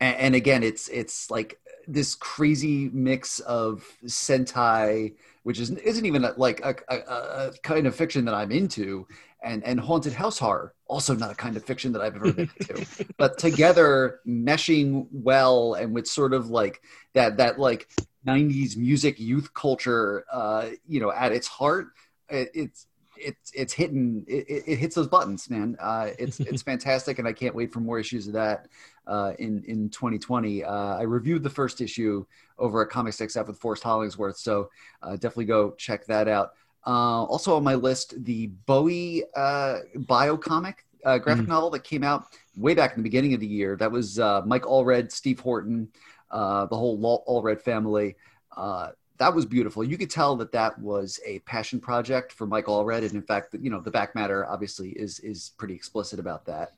and, 0.01 0.17
and 0.17 0.35
again, 0.35 0.63
it's 0.63 0.89
it's 0.89 1.31
like 1.31 1.59
this 1.87 2.15
crazy 2.15 2.89
mix 2.91 3.39
of 3.41 3.85
Sentai, 4.05 5.13
which 5.43 5.59
is 5.59 5.69
isn't 5.69 6.05
even 6.05 6.25
a, 6.25 6.33
like 6.35 6.59
a, 6.65 6.75
a, 6.89 6.95
a 6.97 7.51
kind 7.63 7.87
of 7.87 7.95
fiction 7.95 8.25
that 8.25 8.33
I'm 8.33 8.51
into, 8.51 9.07
and 9.43 9.63
and 9.63 9.79
haunted 9.79 10.13
house 10.13 10.39
horror, 10.39 10.73
also 10.87 11.15
not 11.15 11.31
a 11.31 11.35
kind 11.35 11.55
of 11.55 11.63
fiction 11.63 11.93
that 11.93 12.01
I've 12.01 12.15
ever 12.15 12.33
been 12.33 12.49
into. 12.59 12.85
but 13.17 13.37
together, 13.37 14.19
meshing 14.27 15.07
well 15.11 15.75
and 15.75 15.93
with 15.93 16.07
sort 16.07 16.33
of 16.33 16.49
like 16.49 16.81
that 17.13 17.37
that 17.37 17.59
like 17.59 17.87
'90s 18.27 18.75
music 18.75 19.19
youth 19.19 19.53
culture, 19.53 20.25
uh, 20.33 20.69
you 20.87 20.99
know, 20.99 21.11
at 21.11 21.31
its 21.31 21.47
heart, 21.47 21.89
it, 22.27 22.49
it's 22.55 22.87
it's 23.23 23.51
it's 23.53 23.73
hitting 23.73 24.25
it, 24.27 24.45
it 24.49 24.63
it 24.67 24.75
hits 24.77 24.95
those 24.95 25.07
buttons, 25.07 25.49
man. 25.49 25.75
Uh, 25.79 26.09
it's 26.19 26.39
it's 26.45 26.61
fantastic, 26.61 27.19
and 27.19 27.27
I 27.27 27.33
can't 27.33 27.55
wait 27.55 27.71
for 27.73 27.79
more 27.79 27.99
issues 27.99 28.27
of 28.27 28.33
that 28.33 28.67
uh, 29.07 29.33
in 29.39 29.63
in 29.67 29.89
2020. 29.89 30.63
Uh, 30.63 30.73
I 30.97 31.03
reviewed 31.03 31.43
the 31.43 31.49
first 31.49 31.81
issue 31.81 32.25
over 32.57 32.81
at 32.83 32.89
Comics 32.89 33.21
XF 33.21 33.47
with 33.47 33.59
Forrest 33.59 33.83
Hollingsworth, 33.83 34.37
so 34.37 34.69
uh, 35.03 35.11
definitely 35.13 35.45
go 35.45 35.71
check 35.77 36.05
that 36.07 36.27
out. 36.27 36.51
Uh, 36.85 37.23
also 37.25 37.55
on 37.55 37.63
my 37.63 37.75
list, 37.75 38.15
the 38.23 38.47
Bowie 38.65 39.23
uh, 39.35 39.79
bio 40.07 40.35
comic 40.37 40.85
uh, 41.05 41.17
graphic 41.17 41.47
Mhm. 41.47 41.47
novel 41.47 41.69
that 41.71 41.83
came 41.83 42.03
out 42.03 42.25
way 42.55 42.73
back 42.73 42.91
in 42.91 42.97
the 42.99 43.03
beginning 43.03 43.33
of 43.33 43.39
the 43.39 43.47
year. 43.47 43.75
That 43.75 43.91
was 43.91 44.19
uh, 44.19 44.41
Mike 44.45 44.63
Allred, 44.63 45.11
Steve 45.11 45.39
Horton, 45.39 45.89
uh, 46.31 46.65
the 46.65 46.75
whole 46.75 46.99
Allred 47.27 47.61
family. 47.61 48.15
Uh, 48.55 48.89
that 49.21 49.35
was 49.35 49.45
beautiful. 49.45 49.83
You 49.83 49.99
could 49.99 50.09
tell 50.09 50.35
that 50.37 50.51
that 50.53 50.79
was 50.79 51.19
a 51.23 51.37
passion 51.39 51.79
project 51.79 52.31
for 52.31 52.47
Mike 52.47 52.65
Allred, 52.65 53.03
and 53.03 53.11
in 53.11 53.21
fact, 53.21 53.53
you 53.61 53.69
know, 53.69 53.79
the 53.79 53.91
back 53.91 54.15
matter 54.15 54.47
obviously 54.47 54.89
is 54.89 55.19
is 55.19 55.51
pretty 55.59 55.75
explicit 55.75 56.17
about 56.19 56.43
that. 56.47 56.71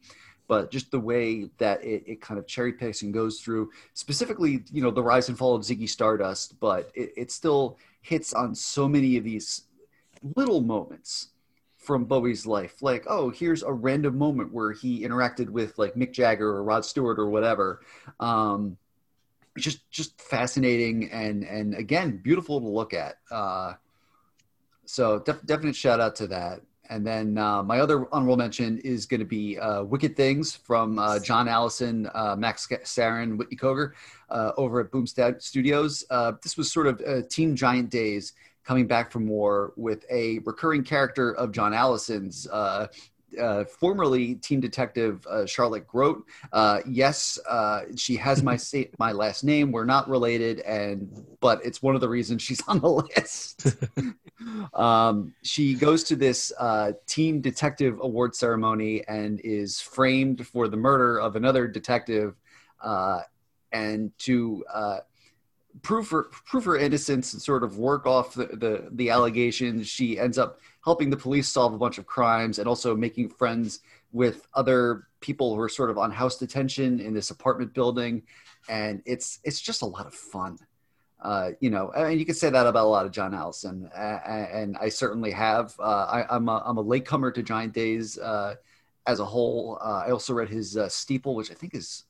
But 0.49 0.69
just 0.69 0.91
the 0.91 0.99
way 0.99 1.49
that 1.59 1.81
it, 1.85 2.03
it 2.05 2.21
kind 2.21 2.37
of 2.37 2.45
cherry 2.45 2.73
picks 2.73 3.01
and 3.01 3.13
goes 3.13 3.39
through, 3.39 3.71
specifically, 3.93 4.65
you 4.73 4.81
know, 4.83 4.91
the 4.91 5.01
rise 5.01 5.29
and 5.29 5.37
fall 5.37 5.55
of 5.55 5.61
Ziggy 5.61 5.87
Stardust, 5.87 6.59
but 6.59 6.91
it, 6.93 7.13
it 7.15 7.31
still 7.31 7.77
hits 8.01 8.33
on 8.33 8.53
so 8.53 8.89
many 8.89 9.15
of 9.15 9.23
these 9.23 9.61
little 10.35 10.59
moments 10.59 11.29
from 11.77 12.03
Bowie's 12.03 12.45
life. 12.45 12.81
Like, 12.81 13.05
oh, 13.07 13.29
here's 13.29 13.63
a 13.63 13.71
random 13.71 14.17
moment 14.17 14.51
where 14.51 14.73
he 14.73 15.05
interacted 15.05 15.49
with 15.49 15.77
like 15.77 15.95
Mick 15.95 16.11
Jagger 16.11 16.49
or 16.49 16.63
Rod 16.65 16.83
Stewart 16.83 17.19
or 17.19 17.29
whatever. 17.29 17.79
Um, 18.19 18.75
just 19.57 19.89
just 19.91 20.19
fascinating 20.19 21.11
and 21.11 21.43
and 21.43 21.75
again 21.75 22.17
beautiful 22.23 22.59
to 22.59 22.67
look 22.67 22.93
at. 22.93 23.17
Uh, 23.31 23.73
so 24.85 25.19
def- 25.19 25.45
definite 25.45 25.75
shout 25.75 25.99
out 25.99 26.15
to 26.17 26.27
that. 26.27 26.61
And 26.89 27.07
then 27.07 27.37
uh, 27.37 27.63
my 27.63 27.79
other 27.79 28.13
honorable 28.13 28.35
mention 28.35 28.77
is 28.79 29.05
going 29.05 29.21
to 29.21 29.25
be 29.25 29.57
uh, 29.57 29.83
Wicked 29.83 30.17
Things 30.17 30.53
from 30.53 30.99
uh, 30.99 31.17
John 31.19 31.47
Allison, 31.47 32.09
uh, 32.13 32.35
Max 32.37 32.67
Sarin, 32.67 33.37
Whitney 33.37 33.55
Cogar 33.55 33.93
uh, 34.29 34.51
over 34.57 34.81
at 34.81 34.91
Boom 34.91 35.07
Sta- 35.07 35.39
Studios. 35.39 36.03
Uh, 36.09 36.33
this 36.43 36.57
was 36.57 36.71
sort 36.71 36.87
of 36.87 37.29
Team 37.29 37.55
Giant 37.55 37.89
Days 37.89 38.33
coming 38.65 38.85
back 38.85 39.11
from 39.11 39.27
war 39.27 39.73
with 39.77 40.05
a 40.11 40.39
recurring 40.39 40.83
character 40.83 41.33
of 41.35 41.51
John 41.51 41.73
Allison's. 41.73 42.47
Uh, 43.39 43.65
formerly 43.65 44.35
team 44.35 44.59
detective 44.59 45.25
uh, 45.27 45.45
Charlotte 45.45 45.87
Grote. 45.87 46.25
Uh, 46.51 46.79
yes, 46.87 47.39
uh, 47.49 47.81
she 47.95 48.15
has 48.15 48.43
my 48.43 48.55
sa- 48.69 48.83
my 48.99 49.11
last 49.11 49.43
name. 49.43 49.71
We're 49.71 49.85
not 49.85 50.09
related, 50.09 50.59
and 50.61 51.25
but 51.39 51.65
it's 51.65 51.81
one 51.81 51.95
of 51.95 52.01
the 52.01 52.09
reasons 52.09 52.41
she's 52.41 52.61
on 52.67 52.79
the 52.79 52.89
list. 52.89 53.75
um, 54.73 55.33
she 55.43 55.75
goes 55.75 56.03
to 56.05 56.15
this 56.15 56.51
uh, 56.59 56.93
team 57.07 57.41
detective 57.41 57.99
award 58.01 58.35
ceremony 58.35 59.03
and 59.07 59.39
is 59.43 59.79
framed 59.79 60.45
for 60.47 60.67
the 60.67 60.77
murder 60.77 61.19
of 61.19 61.35
another 61.35 61.67
detective, 61.67 62.35
uh, 62.81 63.21
and 63.71 64.11
to 64.19 64.63
uh, 64.73 64.99
prove 65.81 66.09
her 66.09 66.23
prove 66.45 66.65
her 66.65 66.77
innocence 66.77 67.33
and 67.33 67.41
sort 67.41 67.63
of 67.63 67.77
work 67.77 68.05
off 68.05 68.35
the, 68.35 68.45
the 68.45 68.89
the 68.91 69.09
allegations. 69.09 69.87
She 69.87 70.19
ends 70.19 70.37
up 70.37 70.59
helping 70.83 71.09
the 71.09 71.17
police 71.17 71.47
solve 71.47 71.73
a 71.73 71.77
bunch 71.77 71.97
of 71.97 72.05
crimes 72.05 72.59
and 72.59 72.67
also 72.67 72.95
making 72.95 73.29
friends 73.29 73.79
with 74.11 74.47
other 74.53 75.07
people 75.19 75.55
who 75.55 75.61
are 75.61 75.69
sort 75.69 75.89
of 75.89 75.97
on 75.97 76.11
house 76.11 76.37
detention 76.37 76.99
in 76.99 77.13
this 77.13 77.31
apartment 77.31 77.73
building, 77.73 78.21
and 78.69 79.01
it's 79.05 79.39
it's 79.43 79.59
just 79.59 79.81
a 79.81 79.85
lot 79.85 80.05
of 80.05 80.13
fun. 80.13 80.57
Uh, 81.21 81.51
you 81.61 81.69
know, 81.69 81.89
and 81.91 82.19
you 82.19 82.25
can 82.25 82.35
say 82.35 82.49
that 82.49 82.67
about 82.67 82.85
a 82.85 82.87
lot 82.87 83.05
of 83.05 83.11
John 83.11 83.33
Allison, 83.33 83.89
and 83.95 84.77
I 84.77 84.89
certainly 84.89 85.31
have. 85.31 85.73
Uh, 85.79 86.05
I, 86.05 86.35
I'm 86.35 86.49
a, 86.49 86.61
I'm 86.65 86.77
a 86.77 86.81
latecomer 86.81 87.31
to 87.31 87.41
Giant 87.41 87.73
Days 87.73 88.17
uh, 88.19 88.55
as 89.07 89.21
a 89.21 89.25
whole. 89.25 89.79
Uh, 89.81 90.03
I 90.05 90.11
also 90.11 90.33
read 90.33 90.49
his 90.49 90.75
uh, 90.75 90.89
Steeple, 90.89 91.33
which 91.33 91.49
I 91.49 91.53
think 91.53 91.75
is 91.75 92.03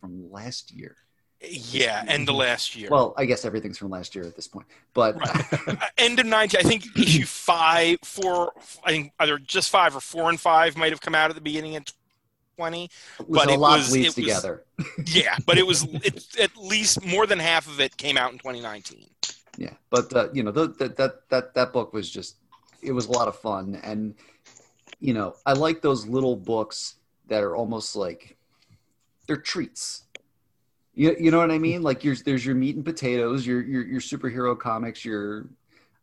from 0.00 0.30
last 0.30 0.70
year. 0.70 0.96
Yeah, 1.42 2.02
end 2.08 2.28
of 2.28 2.34
last 2.34 2.74
year. 2.76 2.88
Well, 2.90 3.12
I 3.16 3.24
guess 3.26 3.44
everything's 3.44 3.76
from 3.78 3.90
last 3.90 4.14
year 4.14 4.24
at 4.24 4.34
this 4.36 4.48
point, 4.48 4.66
but 4.94 5.16
Uh, 5.20 5.76
end 5.98 6.18
of 6.18 6.26
19 6.26 6.58
i 6.58 6.62
think 6.62 6.84
issue 6.96 7.24
five 7.26 7.98
four 8.02 8.52
i 8.84 8.90
think 8.90 9.12
either 9.20 9.38
just 9.38 9.70
five 9.70 9.94
or 9.94 10.00
four 10.00 10.28
and 10.30 10.40
five 10.40 10.76
might 10.76 10.90
have 10.92 11.00
come 11.00 11.14
out 11.14 11.28
at 11.30 11.34
the 11.36 11.42
beginning 11.42 11.76
of 11.76 11.84
20 12.56 12.88
but 13.28 13.48
a 13.48 13.52
it 13.52 13.58
lot 13.58 13.78
was- 13.78 13.94
it 13.94 14.04
was- 14.06 14.14
together. 14.14 14.64
yeah 15.06 15.36
but 15.46 15.58
it 15.58 15.66
was 15.66 15.82
it, 16.08 16.24
at 16.40 16.56
least 16.56 17.04
more 17.04 17.26
than 17.26 17.38
half 17.38 17.66
of 17.68 17.80
it 17.80 17.96
came 17.98 18.16
out 18.16 18.32
in 18.32 18.38
2019 18.38 19.06
Yeah, 19.58 19.70
but 19.90 20.12
uh, 20.14 20.28
you 20.32 20.42
know 20.42 20.52
the, 20.52 20.68
the, 20.68 20.88
that 21.00 21.28
that 21.28 21.54
that 21.54 21.72
book 21.72 21.92
was 21.92 22.08
just 22.10 22.36
it 22.82 22.92
was 22.92 23.06
a 23.06 23.12
lot 23.12 23.26
of 23.28 23.36
fun, 23.38 23.78
and 23.82 24.14
you 25.00 25.12
know 25.14 25.34
I 25.44 25.52
like 25.54 25.80
those 25.82 26.06
little 26.06 26.36
books 26.36 26.96
that 27.28 27.42
are 27.42 27.56
almost 27.56 27.96
like 27.96 28.36
they're 29.26 29.36
treats. 29.52 30.04
You, 30.96 31.14
you 31.20 31.30
know 31.30 31.38
what 31.38 31.52
I 31.52 31.58
mean? 31.68 31.82
Like 31.82 32.00
there's 32.02 32.22
there's 32.24 32.44
your 32.44 32.56
meat 32.56 32.76
and 32.76 32.84
potatoes, 32.84 33.46
your 33.46 33.62
your 33.62 33.86
your 33.86 34.00
superhero 34.00 34.58
comics, 34.58 35.04
your 35.04 35.46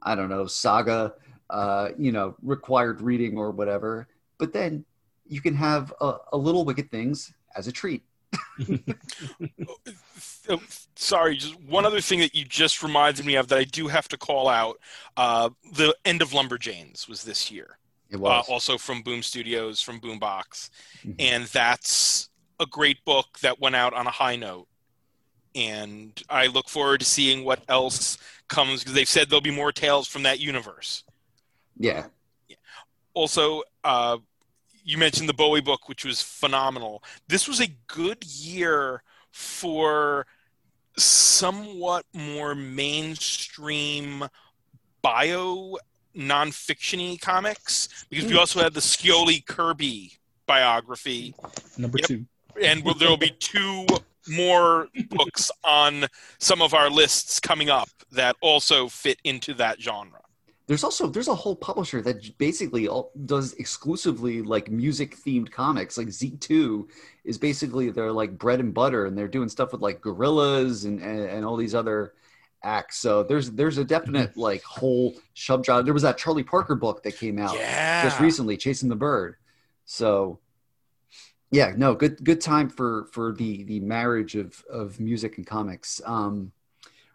I 0.02 0.16
don't 0.16 0.30
know 0.30 0.46
saga, 0.48 1.14
uh, 1.50 1.90
you 1.98 2.12
know 2.14 2.36
required 2.42 3.02
reading 3.02 3.38
or 3.38 3.52
whatever. 3.52 4.08
But 4.38 4.54
then 4.54 4.86
you 5.28 5.42
can 5.42 5.56
have 5.56 5.94
a, 6.02 6.16
a 6.34 6.38
little 6.38 6.64
wicked 6.66 6.92
things 6.92 7.34
as 7.56 7.68
a 7.68 7.72
treat. 7.72 8.04
Uh, 10.50 10.58
sorry 10.96 11.38
just 11.38 11.60
one 11.62 11.86
other 11.86 12.02
thing 12.02 12.20
that 12.20 12.36
you 12.36 12.44
just 12.44 12.84
reminded 12.84 13.26
me 13.26 13.36
of 13.36 13.48
that 13.48 13.58
i 13.58 13.64
do 13.64 13.88
have 13.88 14.08
to 14.10 14.18
call 14.18 14.50
out 14.50 14.78
uh, 15.18 15.50
the 15.74 15.96
end 16.04 16.22
of 16.22 16.32
lumberjanes 16.32 17.08
was 17.08 17.24
this 17.24 17.50
year 17.50 17.78
It 18.10 18.18
uh, 18.18 18.20
was. 18.20 18.46
also 18.50 18.78
from 18.78 19.02
boom 19.02 19.24
studios 19.24 19.82
from 19.82 20.00
boombox 20.02 20.70
Mhm. 21.06 21.16
and 21.20 21.44
that's 21.46 22.30
a 22.60 22.66
great 22.66 23.04
book 23.06 23.40
that 23.42 23.60
went 23.62 23.76
out 23.76 23.94
on 23.94 24.06
a 24.08 24.12
high 24.12 24.36
note 24.36 24.68
and 25.56 26.24
i 26.30 26.48
look 26.48 26.68
forward 26.70 27.00
to 27.00 27.06
seeing 27.06 27.44
what 27.44 27.62
else 27.70 28.18
comes 28.48 28.80
because 28.80 28.94
they've 28.94 29.10
said 29.10 29.30
there'll 29.30 29.42
be 29.42 29.52
more 29.52 29.72
tales 29.72 30.08
from 30.08 30.24
that 30.24 30.40
universe 30.40 31.04
yeah, 31.78 32.06
yeah. 32.48 32.56
also 33.14 33.64
uh, 33.84 34.18
you 34.84 34.98
mentioned 34.98 35.28
the 35.28 35.34
bowie 35.34 35.62
book 35.62 35.88
which 35.90 36.06
was 36.06 36.22
phenomenal 36.22 37.04
this 37.28 37.48
was 37.48 37.60
a 37.62 37.68
good 37.88 38.24
year 38.24 39.02
for 39.32 40.26
somewhat 40.98 42.06
more 42.14 42.54
mainstream 42.54 44.24
bio 45.02 45.76
nonfiction-y 46.16 47.18
comics 47.20 48.06
because 48.10 48.30
we 48.30 48.38
also 48.38 48.60
had 48.62 48.74
the 48.74 48.80
scioli 48.80 49.44
kirby 49.46 50.12
biography 50.46 51.34
Number 51.78 51.98
Yep. 52.00 52.08
two. 52.08 52.26
and 52.62 52.84
there 53.00 53.10
will 53.10 53.18
be 53.18 53.32
two 53.40 53.88
more 54.28 54.88
books 55.10 55.52
on 55.64 56.06
some 56.40 56.62
of 56.62 56.74
our 56.74 56.90
lists 56.90 57.40
coming 57.40 57.70
up 57.70 57.90
that 58.12 58.36
also 58.42 58.88
fit 58.88 59.20
into 59.24 59.54
that 59.56 59.82
genre. 59.82 60.20
There's 60.66 60.84
also 60.84 61.08
there's 61.08 61.28
a 61.28 61.36
whole 61.36 61.58
publisher 61.58 62.02
that 62.04 62.38
basically 62.38 62.88
all, 62.88 63.12
does 63.26 63.54
exclusively 63.54 64.42
like 64.42 64.72
music 64.72 65.18
themed 65.18 65.52
comics. 65.52 65.98
Like 65.98 66.08
Z2 66.08 66.88
is 67.26 67.38
basically 67.38 67.90
their 67.90 68.14
like 68.14 68.38
bread 68.38 68.62
and 68.62 68.74
butter, 68.74 69.06
and 69.06 69.18
they're 69.18 69.28
doing 69.28 69.50
stuff 69.50 69.74
with 69.74 69.82
like 69.82 70.00
Gorillaz 70.00 70.86
and 70.86 71.02
and, 71.02 71.20
and 71.20 71.46
all 71.46 71.58
these 71.58 71.76
other 71.76 72.14
acts. 72.64 72.98
So 72.98 73.24
there's 73.24 73.52
there's 73.52 73.78
a 73.78 73.84
definite 73.84 74.32
mm-hmm. 74.32 74.40
like 74.40 74.64
whole 74.64 75.16
subgenre. 75.36 75.84
There 75.84 75.94
was 75.94 76.04
that 76.04 76.18
Charlie 76.18 76.44
Parker 76.44 76.76
book 76.76 77.04
that 77.04 77.18
came 77.18 77.40
out 77.40 77.56
Yeah. 77.56 78.04
just 78.04 78.22
recently, 78.22 78.56
Chasing 78.56 78.88
the 78.88 78.96
Bird. 78.96 79.36
So 79.86 80.40
yeah, 81.54 81.74
no, 81.78 81.94
good 81.94 82.24
good 82.24 82.42
time 82.42 82.68
for 82.68 83.06
for 83.12 83.32
the 83.32 83.64
the 83.64 83.80
marriage 83.80 84.36
of 84.36 84.64
of 84.70 85.00
music 85.00 85.38
and 85.38 85.46
comics. 85.46 86.02
Um, 86.04 86.52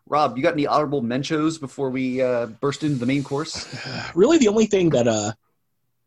Rob, 0.06 0.36
you 0.36 0.42
got 0.42 0.54
any 0.54 0.66
honorable 0.66 1.02
mentions 1.02 1.58
before 1.58 1.90
we 1.90 2.22
uh, 2.22 2.46
burst 2.46 2.82
into 2.84 2.96
the 2.96 3.06
main 3.06 3.24
course? 3.24 3.66
Really, 4.14 4.38
the 4.38 4.48
only 4.48 4.66
thing 4.66 4.90
that 4.90 5.06
uh, 5.08 5.32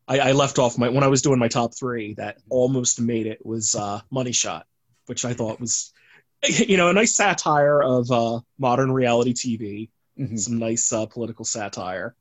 I, 0.08 0.20
I 0.20 0.32
left 0.32 0.60
off 0.60 0.78
my 0.78 0.90
when 0.90 1.04
I 1.04 1.08
was 1.08 1.22
doing 1.22 1.40
my 1.40 1.50
top 1.50 1.78
three 1.78 2.14
that 2.16 2.38
almost 2.50 3.00
made 3.02 3.28
it 3.28 3.46
was 3.46 3.76
uh, 3.76 4.00
Money 4.10 4.32
Shot, 4.32 4.66
which 5.06 5.26
I 5.26 5.34
thought 5.34 5.60
was, 5.60 5.94
you 6.44 6.78
know, 6.78 6.90
a 6.90 6.94
nice 6.94 7.14
satire 7.16 7.82
of 7.84 8.10
uh, 8.12 8.40
modern 8.58 8.92
reality 8.92 9.34
TV, 9.34 9.90
Mhm. 10.18 10.40
some 10.40 10.58
nice 10.60 10.92
uh, 10.92 11.06
political 11.06 11.46
satire, 11.46 12.16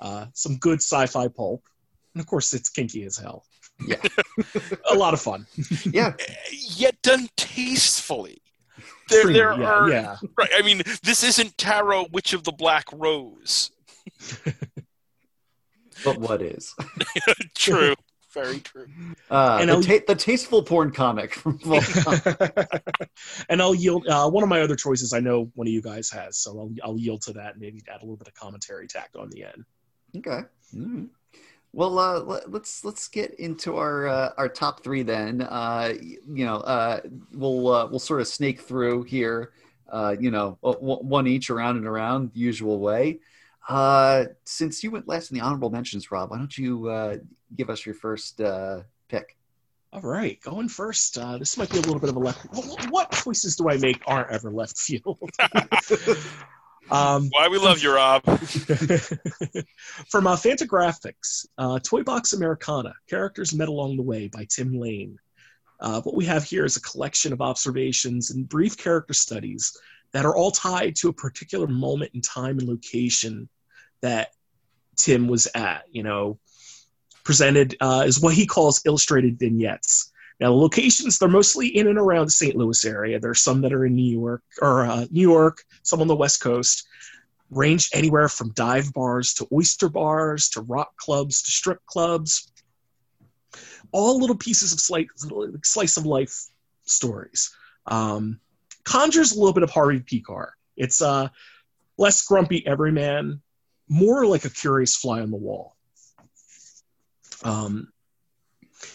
uh, 0.00 0.26
some 0.32 0.56
good 0.58 0.80
sci-fi 0.82 1.28
pulp, 1.28 1.62
and 2.14 2.20
of 2.20 2.26
course, 2.26 2.52
it's 2.52 2.68
kinky 2.68 3.04
as 3.04 3.16
hell. 3.16 3.44
Yeah. 3.86 3.96
a 4.90 4.94
lot 4.94 5.14
of 5.14 5.20
fun. 5.20 5.46
Yeah, 5.90 6.14
Yet 6.76 7.00
done 7.02 7.28
tastefully. 7.36 8.42
There, 9.08 9.22
Pretty- 9.22 9.38
there 9.38 9.52
yeah, 9.60 9.70
are 9.72 9.90
yeah. 9.90 10.16
right. 10.38 10.50
I 10.56 10.62
mean, 10.62 10.82
this 11.02 11.22
isn't 11.22 11.58
Tarot 11.58 12.06
Witch 12.12 12.32
of 12.32 12.44
the 12.44 12.52
Black 12.52 12.86
Rose. 12.92 13.70
but 16.04 16.18
what 16.18 16.40
is? 16.42 16.74
True, 17.54 17.94
very 18.32 18.60
true. 18.60 18.86
Uh, 19.30 19.58
And 19.60 19.70
the, 19.70 19.82
ta- 19.98 20.04
the 20.06 20.14
tasteful 20.14 20.62
porn 20.62 20.90
comic 20.92 21.34
from 21.34 21.58
and 23.48 23.60
I'll 23.62 23.74
yield. 23.74 24.06
Uh, 24.08 24.28
one 24.30 24.42
of 24.42 24.48
my 24.48 24.60
other 24.62 24.76
choices, 24.76 25.12
I 25.12 25.20
know 25.20 25.50
one 25.54 25.66
of 25.66 25.72
you 25.72 25.82
guys 25.82 26.10
has, 26.10 26.38
so 26.38 26.58
I'll, 26.58 26.70
I'll 26.82 26.98
yield 26.98 27.22
to 27.22 27.32
that 27.34 27.52
and 27.52 27.60
maybe 27.60 27.82
add 27.88 28.00
a 28.00 28.04
little 28.04 28.16
bit 28.16 28.28
of 28.28 28.34
commentary 28.34 28.86
tacked 28.86 29.16
on 29.16 29.28
the 29.30 29.44
end. 29.44 29.64
okay. 30.16 30.40
All 30.74 30.80
right. 30.80 31.08
Well, 31.74 31.98
uh, 31.98 32.20
let, 32.20 32.50
let's 32.50 32.84
let's 32.84 33.08
get 33.08 33.34
into 33.40 33.76
our 33.76 34.06
uh, 34.06 34.32
our 34.36 34.48
top 34.48 34.84
three 34.84 35.02
then. 35.02 35.40
Uh, 35.40 35.94
you 36.00 36.44
know, 36.44 36.56
uh, 36.56 37.00
we'll 37.32 37.68
uh, 37.68 37.86
we'll 37.86 37.98
sort 37.98 38.20
of 38.20 38.28
snake 38.28 38.60
through 38.60 39.04
here. 39.04 39.52
Uh, 39.90 40.16
you 40.18 40.30
know, 40.30 40.58
one 40.60 41.26
each 41.26 41.50
around 41.50 41.76
and 41.76 41.86
around, 41.86 42.32
the 42.32 42.40
usual 42.40 42.78
way. 42.78 43.20
Uh, 43.68 44.24
since 44.44 44.82
you 44.82 44.90
went 44.90 45.06
last 45.06 45.30
in 45.30 45.38
the 45.38 45.44
honorable 45.44 45.70
mentions, 45.70 46.10
Rob, 46.10 46.30
why 46.30 46.38
don't 46.38 46.56
you 46.56 46.88
uh, 46.88 47.16
give 47.56 47.70
us 47.70 47.84
your 47.84 47.94
first 47.94 48.40
uh, 48.40 48.80
pick? 49.08 49.36
All 49.92 50.00
right, 50.00 50.40
going 50.40 50.68
first. 50.68 51.18
Uh, 51.18 51.36
this 51.36 51.58
might 51.58 51.70
be 51.70 51.76
a 51.76 51.82
little 51.82 52.00
bit 52.00 52.08
of 52.08 52.16
a 52.16 52.18
left. 52.18 52.46
What, 52.52 52.90
what 52.90 53.12
choices 53.12 53.56
do 53.56 53.68
I 53.68 53.76
make 53.76 54.02
aren't 54.06 54.30
ever 54.30 54.50
left 54.50 54.78
field? 54.78 55.18
um, 56.92 57.28
Why 57.30 57.48
we 57.48 57.58
love 57.58 57.82
you, 57.82 57.94
Rob. 57.94 58.22
from 60.08 60.26
uh, 60.26 60.36
Fantagraphics, 60.36 61.46
uh, 61.58 61.78
Toy 61.78 62.02
Box 62.02 62.32
Americana: 62.32 62.94
Characters 63.08 63.54
Met 63.54 63.68
Along 63.68 63.96
the 63.96 64.02
Way 64.02 64.28
by 64.28 64.46
Tim 64.48 64.78
Lane. 64.78 65.18
Uh, 65.80 66.00
what 66.02 66.14
we 66.14 66.26
have 66.26 66.44
here 66.44 66.64
is 66.64 66.76
a 66.76 66.82
collection 66.82 67.32
of 67.32 67.40
observations 67.40 68.30
and 68.30 68.48
brief 68.48 68.76
character 68.76 69.14
studies 69.14 69.76
that 70.12 70.24
are 70.24 70.36
all 70.36 70.50
tied 70.50 70.94
to 70.96 71.08
a 71.08 71.12
particular 71.12 71.66
moment 71.66 72.12
in 72.14 72.20
time 72.20 72.58
and 72.58 72.68
location 72.68 73.48
that 74.02 74.28
Tim 74.96 75.28
was 75.28 75.48
at. 75.54 75.84
You 75.90 76.02
know, 76.02 76.38
presented 77.24 77.76
uh, 77.80 78.04
is 78.06 78.20
what 78.20 78.34
he 78.34 78.46
calls 78.46 78.82
illustrated 78.84 79.38
vignettes. 79.38 80.11
Now, 80.40 80.48
the 80.48 80.56
locations, 80.56 81.18
they're 81.18 81.28
mostly 81.28 81.68
in 81.68 81.86
and 81.86 81.98
around 81.98 82.26
the 82.26 82.32
St. 82.32 82.56
Louis 82.56 82.84
area. 82.84 83.20
There's 83.20 83.42
some 83.42 83.60
that 83.62 83.72
are 83.72 83.84
in 83.84 83.94
New 83.94 84.20
York, 84.20 84.42
or 84.60 84.84
uh, 84.84 85.06
New 85.10 85.20
York, 85.20 85.62
some 85.82 86.00
on 86.00 86.08
the 86.08 86.16
West 86.16 86.40
Coast, 86.40 86.86
range 87.50 87.90
anywhere 87.92 88.28
from 88.28 88.50
dive 88.50 88.92
bars 88.92 89.34
to 89.34 89.46
oyster 89.52 89.88
bars 89.88 90.48
to 90.50 90.62
rock 90.62 90.96
clubs 90.96 91.42
to 91.42 91.50
strip 91.50 91.84
clubs. 91.86 92.50
All 93.92 94.18
little 94.18 94.36
pieces 94.36 94.72
of 94.72 94.80
slice, 94.80 95.08
slice 95.62 95.96
of 95.96 96.06
life 96.06 96.46
stories. 96.84 97.54
Um, 97.86 98.40
conjures 98.84 99.32
a 99.32 99.38
little 99.38 99.52
bit 99.52 99.62
of 99.62 99.70
Harvey 99.70 100.00
Pekar. 100.00 100.50
It's 100.76 101.02
uh, 101.02 101.28
less 101.98 102.24
grumpy 102.24 102.66
everyman, 102.66 103.42
more 103.88 104.26
like 104.26 104.44
a 104.44 104.50
curious 104.50 104.96
fly 104.96 105.20
on 105.20 105.30
the 105.30 105.36
wall. 105.36 105.76
Um, 107.44 107.92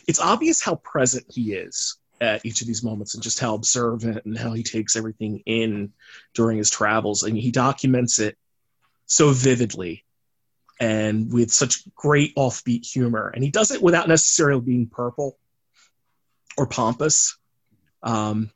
it's 0.07 0.19
obvious 0.19 0.61
how 0.61 0.75
present 0.75 1.25
he 1.29 1.53
is 1.53 1.97
at 2.19 2.45
each 2.45 2.61
of 2.61 2.67
these 2.67 2.83
moments 2.83 3.13
and 3.13 3.23
just 3.23 3.39
how 3.39 3.55
observant 3.55 4.25
and 4.25 4.37
how 4.37 4.53
he 4.53 4.63
takes 4.63 4.95
everything 4.95 5.43
in 5.45 5.93
during 6.33 6.57
his 6.57 6.69
travels. 6.69 7.23
And 7.23 7.37
he 7.37 7.51
documents 7.51 8.19
it 8.19 8.37
so 9.05 9.31
vividly 9.31 10.03
and 10.79 11.31
with 11.31 11.51
such 11.51 11.83
great 11.95 12.35
offbeat 12.35 12.85
humor. 12.85 13.31
And 13.33 13.43
he 13.43 13.51
does 13.51 13.71
it 13.71 13.81
without 13.81 14.07
necessarily 14.07 14.61
being 14.61 14.87
purple 14.87 15.37
or 16.57 16.67
pompous. 16.67 17.37
Um, 18.03 18.51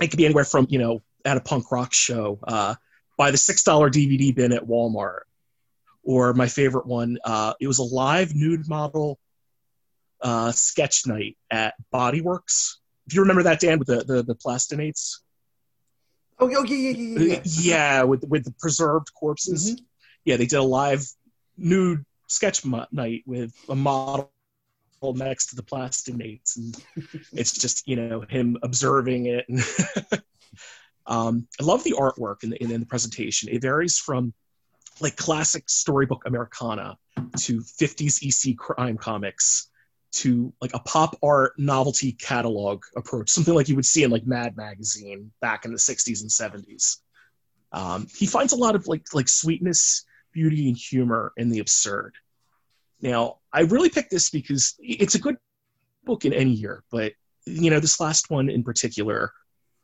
it 0.00 0.08
could 0.08 0.16
be 0.16 0.24
anywhere 0.24 0.44
from, 0.44 0.66
you 0.70 0.78
know, 0.78 1.02
at 1.24 1.36
a 1.36 1.40
punk 1.40 1.70
rock 1.70 1.92
show, 1.92 2.38
uh, 2.42 2.74
by 3.16 3.30
the 3.30 3.36
$6 3.36 3.64
DVD 3.64 4.34
bin 4.34 4.52
at 4.52 4.66
Walmart, 4.66 5.20
or 6.02 6.34
my 6.34 6.48
favorite 6.48 6.86
one, 6.86 7.18
uh, 7.24 7.54
it 7.60 7.66
was 7.66 7.78
a 7.78 7.84
live 7.84 8.34
nude 8.34 8.68
model 8.68 9.18
uh, 10.20 10.52
sketch 10.52 11.06
night 11.06 11.36
at 11.50 11.74
Body 11.90 12.20
Worlds. 12.20 12.80
If 13.06 13.14
you 13.14 13.20
remember 13.22 13.44
that, 13.44 13.60
Dan, 13.60 13.78
with 13.78 13.88
the 13.88 14.04
the, 14.04 14.22
the 14.22 14.34
plastinates. 14.34 15.18
Oh, 16.38 16.48
yeah, 16.48 16.62
yeah, 16.64 16.90
yeah, 16.90 17.18
yeah. 17.24 17.40
Yeah, 17.44 18.02
with 18.04 18.24
with 18.24 18.44
the 18.44 18.54
preserved 18.58 19.12
corpses. 19.14 19.72
Mm-hmm. 19.72 19.84
Yeah, 20.24 20.36
they 20.36 20.46
did 20.46 20.56
a 20.56 20.62
live 20.62 21.04
nude 21.56 22.04
sketch 22.28 22.64
mo- 22.64 22.86
night 22.90 23.22
with 23.26 23.54
a 23.68 23.74
model 23.74 24.32
next 25.02 25.46
to 25.46 25.56
the 25.56 25.62
plastinates, 25.62 26.56
and 26.56 26.76
it's 27.32 27.52
just 27.52 27.86
you 27.86 27.96
know 27.96 28.20
him 28.28 28.56
observing 28.62 29.26
it. 29.26 29.44
And 29.48 29.62
um, 31.06 31.48
I 31.60 31.64
love 31.64 31.84
the 31.84 31.94
artwork 31.98 32.44
in 32.44 32.50
the, 32.50 32.62
in 32.62 32.80
the 32.80 32.86
presentation. 32.86 33.48
It 33.48 33.62
varies 33.62 33.98
from 33.98 34.32
like 35.00 35.16
classic 35.16 35.68
storybook 35.68 36.22
Americana 36.26 36.96
to 37.38 37.60
50s 37.60 38.22
EC 38.22 38.56
crime 38.56 38.96
comics 38.96 39.68
to 40.12 40.52
like 40.60 40.74
a 40.74 40.78
pop 40.80 41.16
art 41.22 41.54
novelty 41.58 42.12
catalog 42.12 42.84
approach, 42.96 43.30
something 43.30 43.54
like 43.54 43.68
you 43.68 43.76
would 43.76 43.86
see 43.86 44.02
in 44.02 44.10
like 44.10 44.26
Mad 44.26 44.56
Magazine 44.56 45.32
back 45.40 45.64
in 45.64 45.72
the 45.72 45.78
60s 45.78 46.20
and 46.20 46.30
70s. 46.30 46.98
Um, 47.72 48.06
he 48.14 48.26
finds 48.26 48.52
a 48.52 48.56
lot 48.56 48.74
of 48.74 48.86
like 48.86 49.02
like 49.14 49.28
sweetness, 49.28 50.04
beauty, 50.32 50.68
and 50.68 50.76
humor 50.76 51.32
in 51.38 51.48
the 51.48 51.60
absurd. 51.60 52.14
Now, 53.00 53.38
I 53.52 53.60
really 53.62 53.88
picked 53.88 54.10
this 54.10 54.30
because 54.30 54.74
it's 54.78 55.14
a 55.14 55.18
good 55.18 55.36
book 56.04 56.24
in 56.24 56.32
any 56.32 56.50
year, 56.50 56.84
but 56.90 57.12
you 57.46 57.70
know, 57.70 57.80
this 57.80 57.98
last 57.98 58.30
one 58.30 58.50
in 58.50 58.62
particular, 58.62 59.32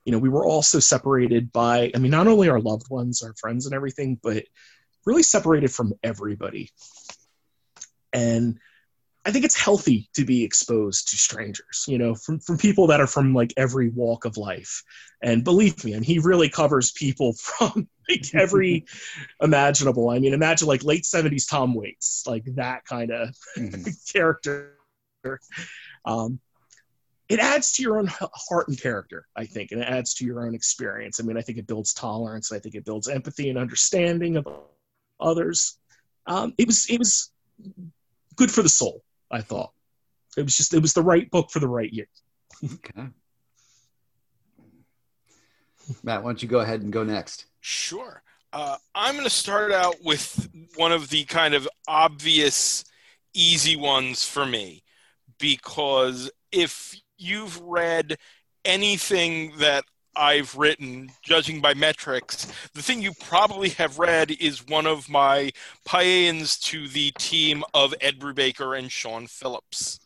you 0.04 0.12
know, 0.12 0.18
we 0.18 0.28
were 0.28 0.46
also 0.46 0.78
separated 0.78 1.50
by, 1.50 1.90
I 1.94 1.98
mean, 1.98 2.10
not 2.10 2.28
only 2.28 2.48
our 2.48 2.60
loved 2.60 2.88
ones, 2.90 3.22
our 3.22 3.34
friends, 3.40 3.66
and 3.66 3.74
everything, 3.74 4.18
but 4.22 4.44
really 5.08 5.22
separated 5.22 5.72
from 5.72 5.94
everybody. 6.04 6.70
And 8.12 8.58
I 9.24 9.32
think 9.32 9.46
it's 9.46 9.58
healthy 9.58 10.08
to 10.14 10.24
be 10.24 10.44
exposed 10.44 11.08
to 11.08 11.16
strangers, 11.16 11.86
you 11.88 11.98
know, 11.98 12.14
from, 12.14 12.40
from 12.40 12.58
people 12.58 12.88
that 12.88 13.00
are 13.00 13.06
from 13.06 13.34
like 13.34 13.54
every 13.56 13.88
walk 13.88 14.26
of 14.26 14.36
life. 14.36 14.84
And 15.22 15.44
believe 15.44 15.82
me, 15.82 15.94
and 15.94 16.04
he 16.04 16.18
really 16.18 16.50
covers 16.50 16.92
people 16.92 17.32
from 17.40 17.88
like 18.08 18.34
every 18.34 18.84
imaginable. 19.42 20.10
I 20.10 20.18
mean, 20.18 20.34
imagine 20.34 20.68
like 20.68 20.84
late 20.84 21.04
70s 21.04 21.48
Tom 21.48 21.74
Waits, 21.74 22.24
like 22.26 22.44
that 22.56 22.84
kind 22.84 23.10
of 23.10 23.34
mm-hmm. 23.56 23.90
character. 24.12 24.74
Um, 26.04 26.38
it 27.30 27.40
adds 27.40 27.72
to 27.72 27.82
your 27.82 27.98
own 27.98 28.10
heart 28.10 28.68
and 28.68 28.80
character, 28.80 29.26
I 29.36 29.44
think, 29.46 29.72
and 29.72 29.80
it 29.82 29.88
adds 29.88 30.14
to 30.14 30.24
your 30.24 30.46
own 30.46 30.54
experience. 30.54 31.18
I 31.18 31.24
mean, 31.24 31.36
I 31.36 31.42
think 31.42 31.58
it 31.58 31.66
builds 31.66 31.92
tolerance. 31.92 32.52
I 32.52 32.58
think 32.58 32.74
it 32.74 32.84
builds 32.86 33.08
empathy 33.08 33.50
and 33.50 33.58
understanding 33.58 34.36
of 34.36 34.46
others. 35.20 35.78
Um, 36.26 36.54
it 36.58 36.66
was 36.66 36.88
it 36.90 36.98
was 36.98 37.30
good 38.36 38.50
for 38.50 38.62
the 38.62 38.68
soul. 38.68 39.02
I 39.30 39.40
thought 39.40 39.72
it 40.36 40.42
was 40.42 40.56
just 40.56 40.74
it 40.74 40.80
was 40.80 40.94
the 40.94 41.02
right 41.02 41.30
book 41.30 41.50
for 41.50 41.58
the 41.58 41.68
right 41.68 41.92
year. 41.92 42.08
okay. 42.64 43.08
Matt, 46.02 46.22
why 46.22 46.30
don't 46.30 46.42
you 46.42 46.48
go 46.48 46.60
ahead 46.60 46.82
and 46.82 46.92
go 46.92 47.02
next? 47.02 47.46
Sure. 47.60 48.22
Uh, 48.52 48.76
I'm 48.94 49.14
going 49.14 49.24
to 49.24 49.30
start 49.30 49.72
out 49.72 49.96
with 50.02 50.48
one 50.76 50.92
of 50.92 51.08
the 51.10 51.24
kind 51.24 51.54
of 51.54 51.68
obvious, 51.86 52.84
easy 53.34 53.76
ones 53.76 54.24
for 54.24 54.46
me, 54.46 54.82
because 55.38 56.30
if 56.52 56.94
you've 57.16 57.60
read 57.60 58.16
anything 58.64 59.52
that 59.58 59.84
I've 60.18 60.56
written, 60.56 61.12
judging 61.22 61.60
by 61.60 61.74
metrics, 61.74 62.52
the 62.74 62.82
thing 62.82 63.00
you 63.00 63.12
probably 63.20 63.68
have 63.70 64.00
read 64.00 64.32
is 64.32 64.66
one 64.66 64.86
of 64.86 65.08
my 65.08 65.52
paeans 65.86 66.58
to 66.62 66.88
the 66.88 67.12
team 67.12 67.62
of 67.72 67.94
Ed 68.00 68.18
Brubaker 68.18 68.76
and 68.76 68.90
Sean 68.90 69.28
Phillips. 69.28 70.00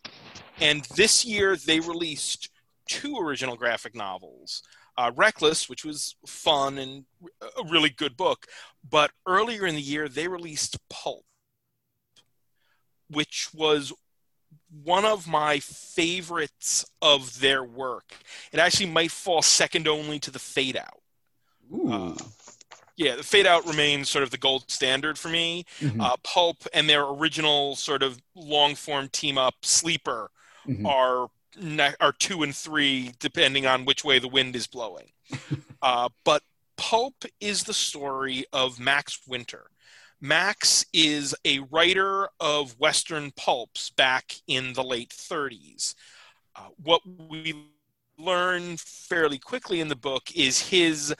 And 0.60 0.84
this 0.96 1.24
year 1.24 1.56
they 1.56 1.80
released 1.80 2.50
two 2.86 3.16
original 3.16 3.56
graphic 3.56 3.94
novels. 3.94 4.62
Uh, 4.98 5.10
Reckless, 5.16 5.70
which 5.70 5.86
was 5.86 6.14
fun 6.26 6.76
and 6.76 7.06
a 7.40 7.64
really 7.70 7.88
good 7.88 8.14
book, 8.14 8.46
but 8.88 9.10
earlier 9.26 9.66
in 9.66 9.74
the 9.74 9.80
year 9.80 10.06
they 10.06 10.28
released 10.28 10.76
Pulp, 10.90 11.24
which 13.08 13.48
was 13.54 13.94
one 14.84 15.04
of 15.04 15.28
my 15.28 15.58
favorites 15.58 16.84
of 17.00 17.40
their 17.40 17.62
work. 17.62 18.14
It 18.52 18.58
actually 18.58 18.86
might 18.86 19.10
fall 19.10 19.42
second 19.42 19.86
only 19.86 20.18
to 20.20 20.30
the 20.30 20.38
Fade 20.38 20.76
Out. 20.76 21.02
Uh, 21.88 22.14
yeah, 22.96 23.16
the 23.16 23.22
Fade 23.22 23.46
Out 23.46 23.66
remains 23.66 24.08
sort 24.08 24.22
of 24.22 24.30
the 24.30 24.38
gold 24.38 24.70
standard 24.70 25.18
for 25.18 25.28
me. 25.28 25.64
Mm-hmm. 25.80 26.00
Uh, 26.00 26.16
Pulp 26.22 26.64
and 26.72 26.88
their 26.88 27.04
original 27.04 27.76
sort 27.76 28.02
of 28.02 28.20
long 28.34 28.74
form 28.74 29.08
team 29.08 29.38
up 29.38 29.54
Sleeper 29.62 30.30
mm-hmm. 30.66 30.86
are 30.86 31.28
are 32.00 32.12
two 32.12 32.42
and 32.42 32.56
three 32.56 33.12
depending 33.18 33.66
on 33.66 33.84
which 33.84 34.04
way 34.04 34.18
the 34.18 34.28
wind 34.28 34.56
is 34.56 34.66
blowing. 34.66 35.12
uh, 35.82 36.08
but 36.24 36.42
Pulp 36.76 37.24
is 37.40 37.64
the 37.64 37.74
story 37.74 38.44
of 38.52 38.80
Max 38.80 39.20
Winter. 39.26 39.66
Max 40.24 40.86
is 40.92 41.34
a 41.44 41.58
writer 41.72 42.28
of 42.38 42.78
Western 42.78 43.32
pulps 43.32 43.90
back 43.90 44.36
in 44.46 44.72
the 44.72 44.84
late 44.84 45.10
30s. 45.10 45.96
Uh, 46.54 46.68
what 46.80 47.02
we 47.28 47.56
learn 48.16 48.76
fairly 48.76 49.38
quickly 49.38 49.80
in 49.80 49.88
the 49.88 49.96
book 49.96 50.30
is 50.32 50.68
his 50.68 51.12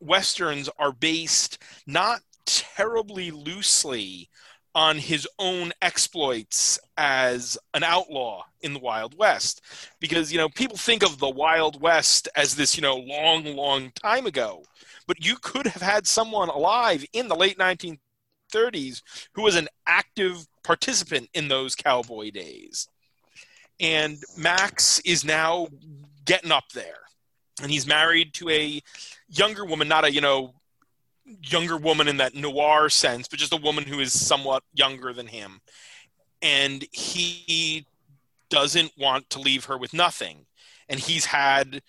Westerns 0.00 0.68
are 0.76 0.90
based 0.90 1.62
not 1.86 2.20
terribly 2.46 3.30
loosely 3.30 4.28
on 4.74 4.98
his 4.98 5.26
own 5.38 5.72
exploits 5.80 6.80
as 6.96 7.56
an 7.74 7.84
outlaw 7.84 8.42
in 8.62 8.72
the 8.74 8.80
Wild 8.80 9.16
West. 9.16 9.60
Because, 10.00 10.32
you 10.32 10.38
know, 10.38 10.48
people 10.48 10.76
think 10.76 11.04
of 11.04 11.18
the 11.18 11.30
Wild 11.30 11.80
West 11.80 12.28
as 12.34 12.56
this, 12.56 12.76
you 12.76 12.82
know, 12.82 12.96
long, 12.96 13.44
long 13.44 13.92
time 13.92 14.26
ago. 14.26 14.64
But 15.06 15.24
you 15.24 15.36
could 15.42 15.68
have 15.68 15.82
had 15.82 16.08
someone 16.08 16.48
alive 16.48 17.04
in 17.12 17.28
the 17.28 17.36
late 17.36 17.56
19th 17.56 17.98
30s 18.52 19.02
who 19.34 19.42
was 19.42 19.56
an 19.56 19.68
active 19.86 20.46
participant 20.62 21.28
in 21.34 21.48
those 21.48 21.74
cowboy 21.74 22.30
days. 22.30 22.88
And 23.80 24.18
Max 24.36 25.00
is 25.00 25.24
now 25.24 25.68
getting 26.24 26.52
up 26.52 26.68
there. 26.74 26.98
And 27.62 27.70
he's 27.70 27.86
married 27.86 28.34
to 28.34 28.50
a 28.50 28.80
younger 29.28 29.64
woman, 29.64 29.88
not 29.88 30.04
a, 30.04 30.12
you 30.12 30.20
know, 30.20 30.54
younger 31.42 31.76
woman 31.76 32.08
in 32.08 32.16
that 32.18 32.34
noir 32.34 32.88
sense, 32.88 33.28
but 33.28 33.38
just 33.38 33.52
a 33.52 33.56
woman 33.56 33.84
who 33.84 34.00
is 34.00 34.12
somewhat 34.12 34.62
younger 34.74 35.12
than 35.12 35.26
him. 35.26 35.60
And 36.40 36.84
he 36.92 37.86
doesn't 38.48 38.92
want 38.96 39.28
to 39.30 39.40
leave 39.40 39.66
her 39.66 39.76
with 39.76 39.92
nothing. 39.92 40.46
And 40.88 40.98
he's 40.98 41.26
had, 41.26 41.82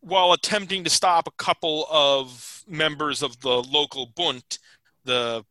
while 0.00 0.32
attempting 0.32 0.84
to 0.84 0.90
stop 0.90 1.26
a 1.26 1.42
couple 1.42 1.86
of 1.90 2.64
members 2.66 3.22
of 3.22 3.38
the 3.40 3.62
local 3.62 4.06
Bund, 4.06 4.58
the 5.04 5.44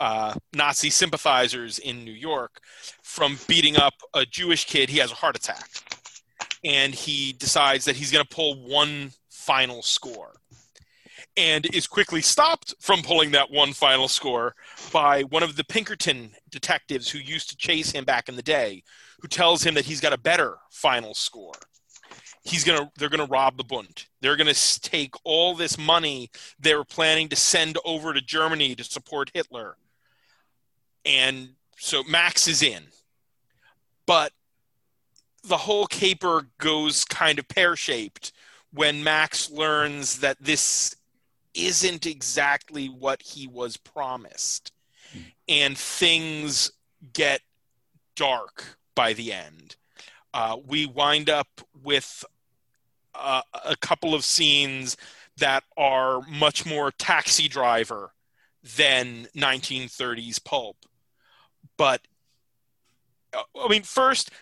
uh, 0.00 0.34
Nazi 0.54 0.90
sympathizers 0.90 1.78
in 1.78 2.04
New 2.04 2.12
York, 2.12 2.60
from 3.02 3.38
beating 3.46 3.76
up 3.76 3.94
a 4.14 4.24
Jewish 4.26 4.66
kid, 4.66 4.88
he 4.88 4.98
has 4.98 5.12
a 5.12 5.16
heart 5.16 5.36
attack. 5.36 5.68
And 6.64 6.94
he 6.94 7.32
decides 7.34 7.84
that 7.84 7.96
he's 7.96 8.10
going 8.10 8.24
to 8.24 8.34
pull 8.34 8.66
one 8.66 9.12
final 9.28 9.82
score 9.82 10.40
and 11.36 11.66
is 11.74 11.86
quickly 11.86 12.20
stopped 12.20 12.74
from 12.80 13.02
pulling 13.02 13.32
that 13.32 13.50
one 13.50 13.72
final 13.72 14.08
score 14.08 14.54
by 14.92 15.22
one 15.24 15.42
of 15.42 15.56
the 15.56 15.64
Pinkerton 15.64 16.32
detectives 16.50 17.10
who 17.10 17.18
used 17.18 17.50
to 17.50 17.56
chase 17.56 17.90
him 17.90 18.04
back 18.04 18.28
in 18.28 18.36
the 18.36 18.42
day, 18.42 18.82
who 19.20 19.28
tells 19.28 19.64
him 19.64 19.74
that 19.74 19.84
he's 19.84 20.00
got 20.00 20.12
a 20.12 20.18
better 20.18 20.58
final 20.70 21.14
score. 21.14 21.54
He's 22.42 22.64
gonna 22.64 22.90
they're 22.96 23.08
gonna 23.08 23.26
rob 23.26 23.56
the 23.56 23.64
Bund. 23.64 24.06
They're 24.20 24.36
gonna 24.36 24.54
take 24.54 25.14
all 25.24 25.54
this 25.54 25.78
money 25.78 26.30
they 26.58 26.74
were 26.74 26.84
planning 26.84 27.28
to 27.28 27.36
send 27.36 27.78
over 27.84 28.12
to 28.12 28.20
Germany 28.20 28.74
to 28.74 28.84
support 28.84 29.30
Hitler. 29.34 29.76
And 31.04 31.50
so 31.78 32.02
Max 32.04 32.48
is 32.48 32.62
in. 32.62 32.84
But 34.06 34.32
the 35.42 35.56
whole 35.56 35.86
caper 35.86 36.48
goes 36.58 37.04
kind 37.04 37.38
of 37.38 37.48
pear 37.48 37.76
shaped 37.76 38.32
when 38.72 39.04
Max 39.04 39.50
learns 39.50 40.18
that 40.20 40.36
this 40.40 40.96
isn't 41.54 42.06
exactly 42.06 42.88
what 42.88 43.22
he 43.22 43.46
was 43.46 43.76
promised. 43.76 44.72
Mm. 45.14 45.22
And 45.48 45.78
things 45.78 46.72
get 47.12 47.40
dark 48.16 48.78
by 48.94 49.12
the 49.12 49.32
end. 49.32 49.76
Uh, 50.34 50.56
we 50.66 50.84
wind 50.84 51.30
up 51.30 51.46
with 51.84 52.24
uh, 53.14 53.40
a 53.64 53.76
couple 53.76 54.16
of 54.16 54.24
scenes 54.24 54.96
that 55.36 55.62
are 55.76 56.22
much 56.22 56.66
more 56.66 56.90
taxi 56.90 57.46
driver 57.46 58.12
than 58.76 59.28
1930s 59.36 60.42
pulp. 60.44 60.76
But 61.76 62.00
uh, 63.32 63.42
I 63.64 63.68
mean, 63.68 63.84
first, 63.84 64.32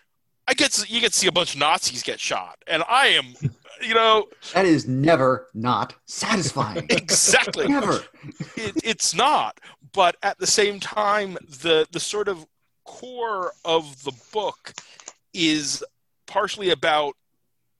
I 0.48 0.54
get 0.54 0.90
you 0.90 0.98
get 0.98 1.12
to 1.12 1.18
see 1.18 1.26
a 1.26 1.32
bunch 1.32 1.52
of 1.52 1.60
Nazis 1.60 2.02
get 2.02 2.18
shot, 2.18 2.56
and 2.66 2.82
I 2.88 3.08
am 3.08 3.34
you 3.82 3.92
know 3.92 4.28
that 4.54 4.64
is 4.64 4.88
never 4.88 5.48
not 5.52 5.94
satisfying. 6.06 6.86
Exactly. 6.90 7.68
Never. 7.68 8.02
It, 8.56 8.80
it's 8.82 9.14
not. 9.14 9.60
But 9.92 10.16
at 10.22 10.38
the 10.38 10.46
same 10.46 10.80
time 10.80 11.34
the 11.60 11.86
the 11.92 12.00
sort 12.00 12.28
of 12.28 12.46
core 12.84 13.52
of 13.64 14.02
the 14.04 14.12
book 14.32 14.72
is 15.32 15.84
partially 16.26 16.70
about 16.70 17.14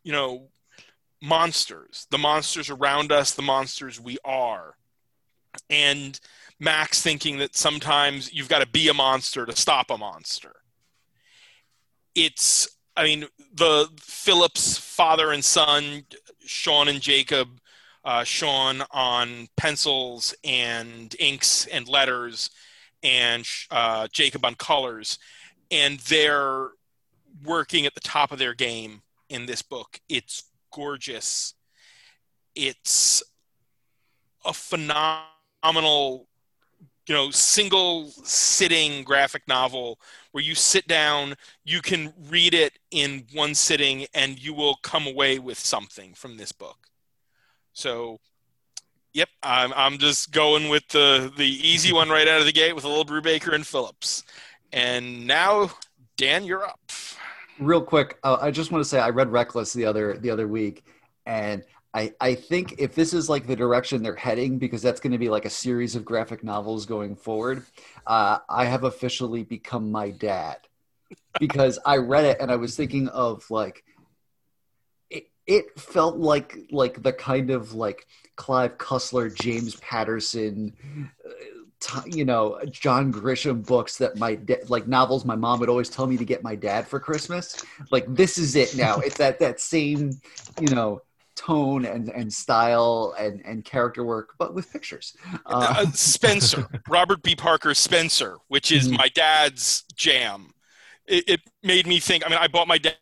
you 0.05 0.13
know 0.13 0.49
monsters 1.23 2.07
the 2.11 2.19
monsters 2.19 2.69
around 2.69 3.13
us 3.13 3.33
the 3.33 3.43
monsters 3.43 4.01
we 4.01 4.19
are. 4.25 4.75
And 5.71 6.19
max 6.59 7.03
thinking 7.03 7.39
that 7.39 7.57
sometimes 7.57 8.33
you've 8.33 8.49
got 8.49 8.61
to 8.61 8.69
be 8.69 8.89
a 8.89 8.95
monster 8.95 9.45
to 9.45 9.55
stop 9.55 9.91
a 9.91 9.99
monster. 9.99 10.55
It's 12.15 12.69
I 12.97 13.05
mean, 13.05 13.27
the 13.55 13.89
Phillips 14.01 14.79
father 14.79 15.33
and 15.33 15.45
son, 15.45 16.05
Sean 16.45 16.89
and 16.89 17.01
Jacob, 17.01 17.49
uh, 18.05 18.25
Sean 18.25 18.83
on 18.91 19.49
pencils 19.57 20.35
and 20.45 21.15
inks 21.19 21.67
and 21.67 21.89
letters, 21.89 22.51
and 23.03 23.47
uh, 23.71 24.09
Jacob 24.13 24.45
on 24.45 24.55
colors, 24.57 25.19
and 25.71 25.99
they're 26.01 26.69
working 27.45 27.87
at 27.87 27.95
the 27.95 28.01
top 28.01 28.33
of 28.33 28.39
their 28.39 28.55
game 28.55 29.03
in 29.29 29.47
this 29.47 29.63
book. 29.63 30.01
It's 30.09 30.45
gorgeous. 30.73 31.55
It's 32.55 33.23
a 34.45 34.53
phenomenal 34.53 36.29
you 37.09 37.15
know 37.15 37.31
single 37.31 38.11
sitting 38.25 39.03
graphic 39.03 39.43
novel 39.49 39.99
where 40.31 40.43
you 40.43 40.55
sit 40.55 40.87
down 40.87 41.35
you 41.65 41.81
can 41.81 42.13
read 42.29 42.55
it 42.55 42.79
in 42.91 43.25
one 43.33 43.55
sitting 43.55 44.07
and 44.15 44.43
you 44.43 44.55
will 44.55 44.77
come 44.83 45.07
away 45.07 45.39
with 45.39 45.59
something 45.59 46.15
from 46.15 46.37
this 46.37 46.53
book 46.53 46.79
so 47.73 48.19
yep 49.13 49.29
i'm, 49.43 49.73
I'm 49.75 49.99
just 49.99 50.33
going 50.33 50.69
with 50.69 50.87
the 50.89 51.33
the 51.37 51.47
easy 51.47 51.93
one 51.93 52.09
right 52.09 52.29
out 52.29 52.41
of 52.41 52.47
the 52.47 52.53
gate 52.53 52.75
with 52.75 52.85
a 52.85 52.89
little 52.89 53.05
brubaker 53.05 53.55
and 53.55 53.67
phillips 53.67 54.23
and 54.73 55.27
now 55.27 55.71
dan 56.17 56.45
you're 56.45 56.65
up 56.65 56.81
real 57.59 57.83
quick 57.83 58.19
uh, 58.25 58.39
i 58.41 58.51
just 58.51 58.71
want 58.71 58.83
to 58.83 58.89
say 58.89 58.99
i 58.99 59.09
read 59.09 59.31
reckless 59.31 59.73
the 59.73 59.85
other 59.85 60.17
the 60.19 60.31
other 60.31 60.49
week 60.49 60.85
and 61.27 61.65
I, 61.95 62.13
I 62.21 62.35
think 62.35 62.77
if 62.79 62.95
this 62.95 63.13
is 63.13 63.29
like 63.29 63.47
the 63.47 63.57
direction 63.57 64.03
they're 64.03 64.17
heading, 64.17 64.59
because 64.59 64.81
that's 64.81 65.01
going 65.01 65.13
to 65.13 65.19
be 65.19 65.29
like 65.29 65.45
a 65.45 65.51
series 65.51 65.95
of 65.95 66.05
graphic 66.05 66.43
novels 66.43 66.87
going 66.87 67.17
forward, 67.17 67.65
uh, 68.07 68.39
I 68.49 68.65
have 68.65 68.85
officially 68.85 69.43
become 69.43 69.91
my 69.91 70.11
dad. 70.11 70.57
Because 71.39 71.79
I 71.85 71.99
read 71.99 72.25
it 72.25 72.39
and 72.41 72.51
I 72.51 72.57
was 72.57 72.77
thinking 72.77 73.09
of 73.09 73.51
like 73.51 73.85
it, 75.11 75.25
it 75.47 75.79
felt 75.79 76.17
like 76.17 76.59
like 76.71 77.03
the 77.03 77.13
kind 77.13 77.51
of 77.51 77.75
like 77.75 78.07
Clive 78.37 78.79
Cussler, 78.79 79.35
James 79.35 79.77
Patterson, 79.77 80.75
uh, 81.27 81.31
you 82.07 82.25
know, 82.25 82.61
John 82.71 83.13
Grisham 83.13 83.65
books 83.67 83.97
that 83.99 84.17
my 84.17 84.35
da- 84.35 84.63
like 84.69 84.87
novels 84.87 85.25
my 85.25 85.37
mom 85.37 85.61
would 85.61 85.69
always 85.69 85.89
tell 85.89 86.07
me 86.07 86.17
to 86.17 86.25
get 86.25 86.43
my 86.43 86.55
dad 86.55 86.87
for 86.87 87.01
Christmas. 87.01 87.65
Like 87.91 88.05
this 88.09 88.39
is 88.39 88.57
it 88.57 88.77
now. 88.77 88.99
It's 88.99 89.17
that 89.19 89.39
that 89.41 89.61
same, 89.61 90.13
you 90.61 90.75
know 90.75 91.03
tone 91.35 91.85
and, 91.85 92.09
and 92.11 92.33
style 92.33 93.15
and, 93.19 93.43
and 93.45 93.65
character 93.65 94.05
work, 94.05 94.35
but 94.39 94.55
with 94.55 94.71
pictures. 94.73 95.17
Uh, 95.47 95.75
uh, 95.79 95.87
Spenser, 95.93 96.67
Robert 96.89 97.23
B. 97.23 97.35
Parker 97.35 97.75
Spenser, 97.75 98.37
which 98.49 98.71
is 98.71 98.87
mm-hmm. 98.87 98.97
my 98.97 99.09
dad's 99.09 99.85
jam. 99.97 100.53
It, 101.07 101.25
it, 101.29 101.41
made 101.63 101.87
me 101.87 102.01
think. 102.01 102.25
I 102.27 102.29
mean, 102.29 102.39
I 102.39 102.49
bought 102.49 102.69
my 102.69 102.79
dad 102.79 102.97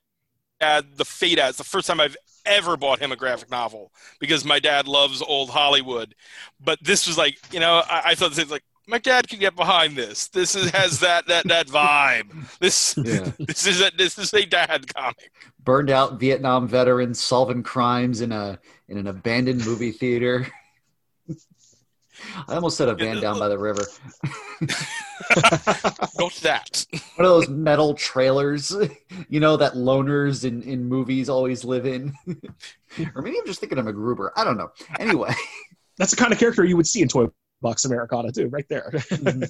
the 0.60 1.04
Fate 1.04 1.38
It's 1.38 1.58
the 1.58 1.64
first 1.64 1.86
time 1.86 2.00
I've 2.00 2.16
ever 2.50 2.76
bought 2.76 2.98
him 2.98 3.12
a 3.12 3.16
graphic 3.16 3.50
novel 3.50 3.92
because 4.18 4.44
my 4.44 4.58
dad 4.58 4.86
loves 4.86 5.22
old 5.22 5.50
Hollywood. 5.50 6.14
But 6.60 6.78
this 6.82 7.06
was 7.06 7.16
like, 7.16 7.38
you 7.52 7.60
know, 7.60 7.82
I, 7.88 8.02
I 8.06 8.14
thought 8.14 8.30
this 8.30 8.44
was 8.44 8.50
like 8.50 8.64
my 8.86 8.98
dad 8.98 9.28
can 9.28 9.38
get 9.38 9.54
behind 9.54 9.96
this. 9.96 10.28
This 10.28 10.54
is, 10.54 10.70
has 10.70 11.00
that 11.00 11.26
that 11.28 11.46
that 11.48 11.68
vibe. 11.68 12.58
This 12.58 12.94
yeah. 12.96 13.30
this 13.38 13.66
is 13.66 13.80
a 13.80 13.90
this 13.96 14.18
is 14.18 14.34
a 14.34 14.44
dad 14.44 14.92
comic. 14.92 15.32
Burned 15.62 15.90
out 15.90 16.18
Vietnam 16.18 16.66
veteran 16.66 17.14
solving 17.14 17.62
crimes 17.62 18.20
in 18.20 18.32
a 18.32 18.58
in 18.88 18.98
an 18.98 19.06
abandoned 19.06 19.64
movie 19.64 19.92
theater. 19.92 20.46
I 22.48 22.54
almost 22.54 22.76
said 22.76 22.88
a 22.88 22.94
van 22.94 23.20
down 23.20 23.38
by 23.38 23.48
the 23.48 23.58
river. 23.58 23.84
Not 26.18 26.34
that. 26.42 26.86
One 27.16 27.26
of 27.26 27.30
those 27.30 27.48
metal 27.48 27.94
trailers, 27.94 28.74
you 29.28 29.40
know, 29.40 29.56
that 29.56 29.74
loners 29.74 30.44
in, 30.44 30.62
in 30.62 30.84
movies 30.84 31.28
always 31.28 31.64
live 31.64 31.86
in. 31.86 32.14
or 33.14 33.22
maybe 33.22 33.38
I'm 33.38 33.46
just 33.46 33.60
thinking 33.60 33.78
of 33.78 33.86
MacGruber. 33.86 34.30
I 34.36 34.44
don't 34.44 34.56
know. 34.56 34.70
Anyway. 34.98 35.32
That's 35.96 36.12
the 36.12 36.16
kind 36.16 36.32
of 36.32 36.38
character 36.38 36.64
you 36.64 36.76
would 36.76 36.86
see 36.86 37.02
in 37.02 37.08
Toy 37.08 37.26
Box 37.60 37.84
Americana 37.84 38.32
too, 38.32 38.48
right 38.48 38.66
there. 38.68 38.90
mm-hmm. 38.92 39.42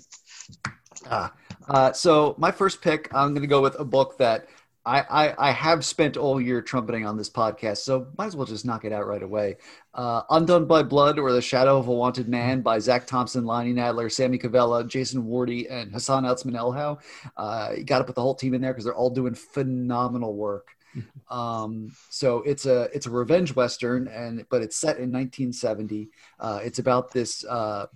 uh, 1.07 1.29
uh, 1.69 1.93
so 1.93 2.35
my 2.39 2.51
first 2.51 2.83
pick, 2.83 3.09
I'm 3.15 3.31
going 3.31 3.43
to 3.43 3.49
go 3.49 3.63
with 3.63 3.79
a 3.79 3.85
book 3.85 4.19
that 4.19 4.49
I, 4.85 5.01
I, 5.01 5.49
I, 5.49 5.51
have 5.51 5.85
spent 5.85 6.16
all 6.16 6.40
year 6.40 6.62
trumpeting 6.62 7.05
on 7.05 7.19
this 7.19 7.29
podcast, 7.29 7.79
so 7.79 8.09
might 8.16 8.27
as 8.27 8.37
well 8.37 8.47
just 8.47 8.64
knock 8.64 8.87
it 8.87 8.93
out 8.93 9.07
right 9.07 9.23
away. 9.23 9.59
Uh, 9.93 10.23
Undone 10.31 10.64
by 10.64 10.83
Blood 10.83 11.19
or 11.19 11.33
The 11.33 11.43
Shadow 11.43 11.77
of 11.79 11.88
a 11.88 11.93
Wanted 11.93 12.29
Man 12.29 12.62
by 12.62 12.79
Zach 12.79 13.07
Thompson, 13.07 13.45
Lonnie 13.45 13.75
Nadler, 13.75 14.11
Sami 14.11 14.38
Kivelä, 14.38 14.88
Jason 14.88 15.25
Wordie, 15.25 15.71
and 15.71 15.93
Hassan 15.93 16.25
Otsmane-Elhaou. 16.25 16.99
Uh, 17.37 17.73
you 17.77 17.85
got 17.85 17.99
to 17.99 18.05
put 18.05 18.14
the 18.14 18.23
whole 18.23 18.35
team 18.35 18.55
in 18.55 18.62
there 18.62 18.73
because 18.73 18.85
they're 18.85 18.95
all 18.95 19.11
doing 19.11 19.35
phenomenal 19.35 20.35
work. 20.35 20.69
Um, 21.31 21.93
so 22.09 22.38
it's 22.38 22.66
a 22.66 22.88
it's 22.93 23.07
a 23.07 23.11
revenge 23.11 23.55
western, 23.55 24.09
and 24.09 24.45
but 24.51 24.62
it's 24.62 24.77
set 24.77 24.97
in 24.97 25.12
1970. 25.12 26.09
Uh, 26.40 26.59
it's 26.64 26.81
about 26.81 27.12
this 27.12 27.45
uh, 27.45 27.87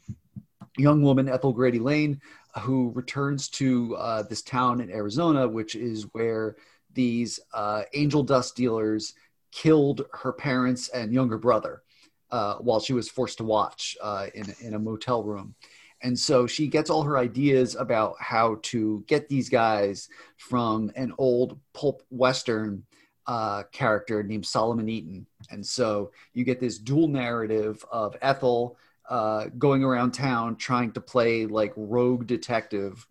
young 0.78 1.02
woman, 1.02 1.28
Ethel 1.28 1.52
Grady 1.52 1.80
Lane, 1.80 2.20
who 2.60 2.92
returns 2.94 3.48
to 3.48 3.96
uh, 3.96 4.22
this 4.22 4.42
town 4.42 4.80
in 4.80 4.90
Arizona, 4.90 5.48
which 5.48 5.74
is 5.74 6.04
where 6.12 6.54
these 6.94 7.40
uh, 7.52 7.82
angel 7.92 8.22
dust 8.22 8.56
dealers 8.56 9.14
killed 9.52 10.06
her 10.12 10.32
parents 10.32 10.88
and 10.88 11.12
younger 11.12 11.38
brother 11.38 11.82
uh, 12.30 12.56
while 12.56 12.80
she 12.80 12.92
was 12.92 13.08
forced 13.08 13.38
to 13.38 13.44
watch 13.44 13.96
uh, 14.02 14.26
in 14.34 14.54
in 14.60 14.74
a 14.74 14.78
motel 14.78 15.22
room. 15.22 15.54
And 16.02 16.18
so 16.18 16.46
she 16.46 16.66
gets 16.66 16.90
all 16.90 17.02
her 17.02 17.16
ideas 17.16 17.76
about 17.76 18.16
how 18.20 18.58
to 18.62 19.02
get 19.06 19.28
these 19.28 19.48
guys 19.48 20.08
from 20.36 20.92
an 20.96 21.14
old 21.16 21.58
pulp 21.72 22.02
western 22.10 22.84
uh, 23.26 23.62
character 23.72 24.22
named 24.22 24.44
Solomon 24.44 24.88
Eaton. 24.88 25.26
And 25.50 25.64
so 25.64 26.12
you 26.34 26.44
get 26.44 26.60
this 26.60 26.78
dual 26.78 27.08
narrative 27.08 27.82
of 27.90 28.16
Ethel 28.20 28.76
uh, 29.08 29.46
going 29.56 29.82
around 29.82 30.12
town 30.12 30.56
trying 30.56 30.92
to 30.92 31.00
play 31.00 31.46
like 31.46 31.72
rogue 31.76 32.26
detective 32.26 33.06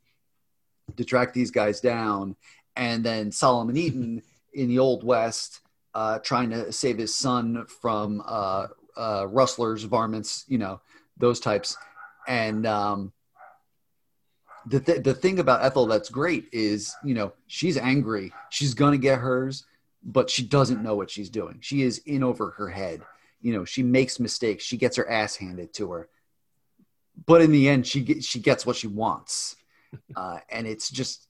to 0.98 1.04
track 1.04 1.34
these 1.34 1.50
guys 1.50 1.80
down, 1.80 2.36
and 2.76 3.04
then 3.04 3.32
Solomon 3.32 3.78
Eaton 3.78 4.22
in 4.54 4.68
the 4.70 4.80
Old 4.80 5.04
West 5.04 5.62
uh, 5.94 6.20
trying 6.20 6.50
to 6.50 6.72
save 6.72 6.98
his 6.98 7.16
son 7.16 7.66
from 7.68 8.24
uh, 8.26 8.68
uh, 8.98 9.28
rustlers, 9.30 9.84
varmints, 9.84 10.46
you 10.48 10.58
know, 10.58 10.82
those 11.18 11.40
types. 11.40 11.78
And 12.28 12.66
um, 12.66 13.14
the 14.66 14.80
th- 14.80 15.04
the 15.04 15.14
thing 15.14 15.40
about 15.40 15.64
Ethel 15.64 15.86
that's 15.86 16.10
great 16.10 16.48
is, 16.52 16.96
you 17.04 17.14
know, 17.14 17.34
she's 17.48 17.78
angry. 17.78 18.34
She's 18.50 18.74
gonna 18.74 18.98
get 18.98 19.20
hers, 19.20 19.66
but 20.04 20.30
she 20.30 20.44
doesn't 20.44 20.84
know 20.84 20.96
what 20.96 21.12
she's 21.12 21.30
doing. 21.30 21.60
She 21.62 21.84
is 21.84 22.00
in 22.00 22.24
over 22.24 22.52
her 22.52 22.70
head. 22.70 23.02
You 23.42 23.54
know, 23.54 23.66
she 23.66 23.84
makes 23.84 24.20
mistakes. 24.20 24.64
She 24.64 24.78
gets 24.78 24.96
her 24.96 25.10
ass 25.10 25.36
handed 25.36 25.74
to 25.76 25.92
her, 25.92 26.10
but 27.26 27.42
in 27.42 27.52
the 27.52 27.68
end, 27.68 27.86
she 27.86 28.02
gets 28.02 28.26
she 28.26 28.40
gets 28.40 28.66
what 28.66 28.78
she 28.78 28.88
wants, 28.88 29.58
uh, 30.16 30.40
and 30.50 30.66
it's 30.66 30.90
just 30.90 31.28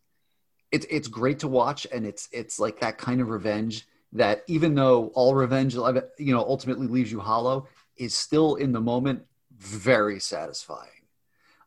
it's 0.74 0.88
it's 0.90 1.08
great 1.08 1.40
to 1.40 1.48
watch, 1.48 1.88
and 1.94 2.06
it's 2.06 2.28
it's 2.34 2.60
like 2.60 2.82
that 2.82 2.98
kind 2.98 3.22
of 3.22 3.30
revenge 3.30 3.88
that 4.14 4.44
even 4.48 4.76
though 4.76 5.08
all 5.16 5.36
revenge 5.36 5.76
you 5.76 6.34
know 6.34 6.40
ultimately 6.40 6.88
leaves 6.88 7.12
you 7.12 7.20
hollow 7.20 7.68
is 7.98 8.16
still 8.16 8.56
in 8.56 8.72
the 8.72 8.82
moment 8.82 9.24
very 9.58 10.20
satisfying 10.20 10.90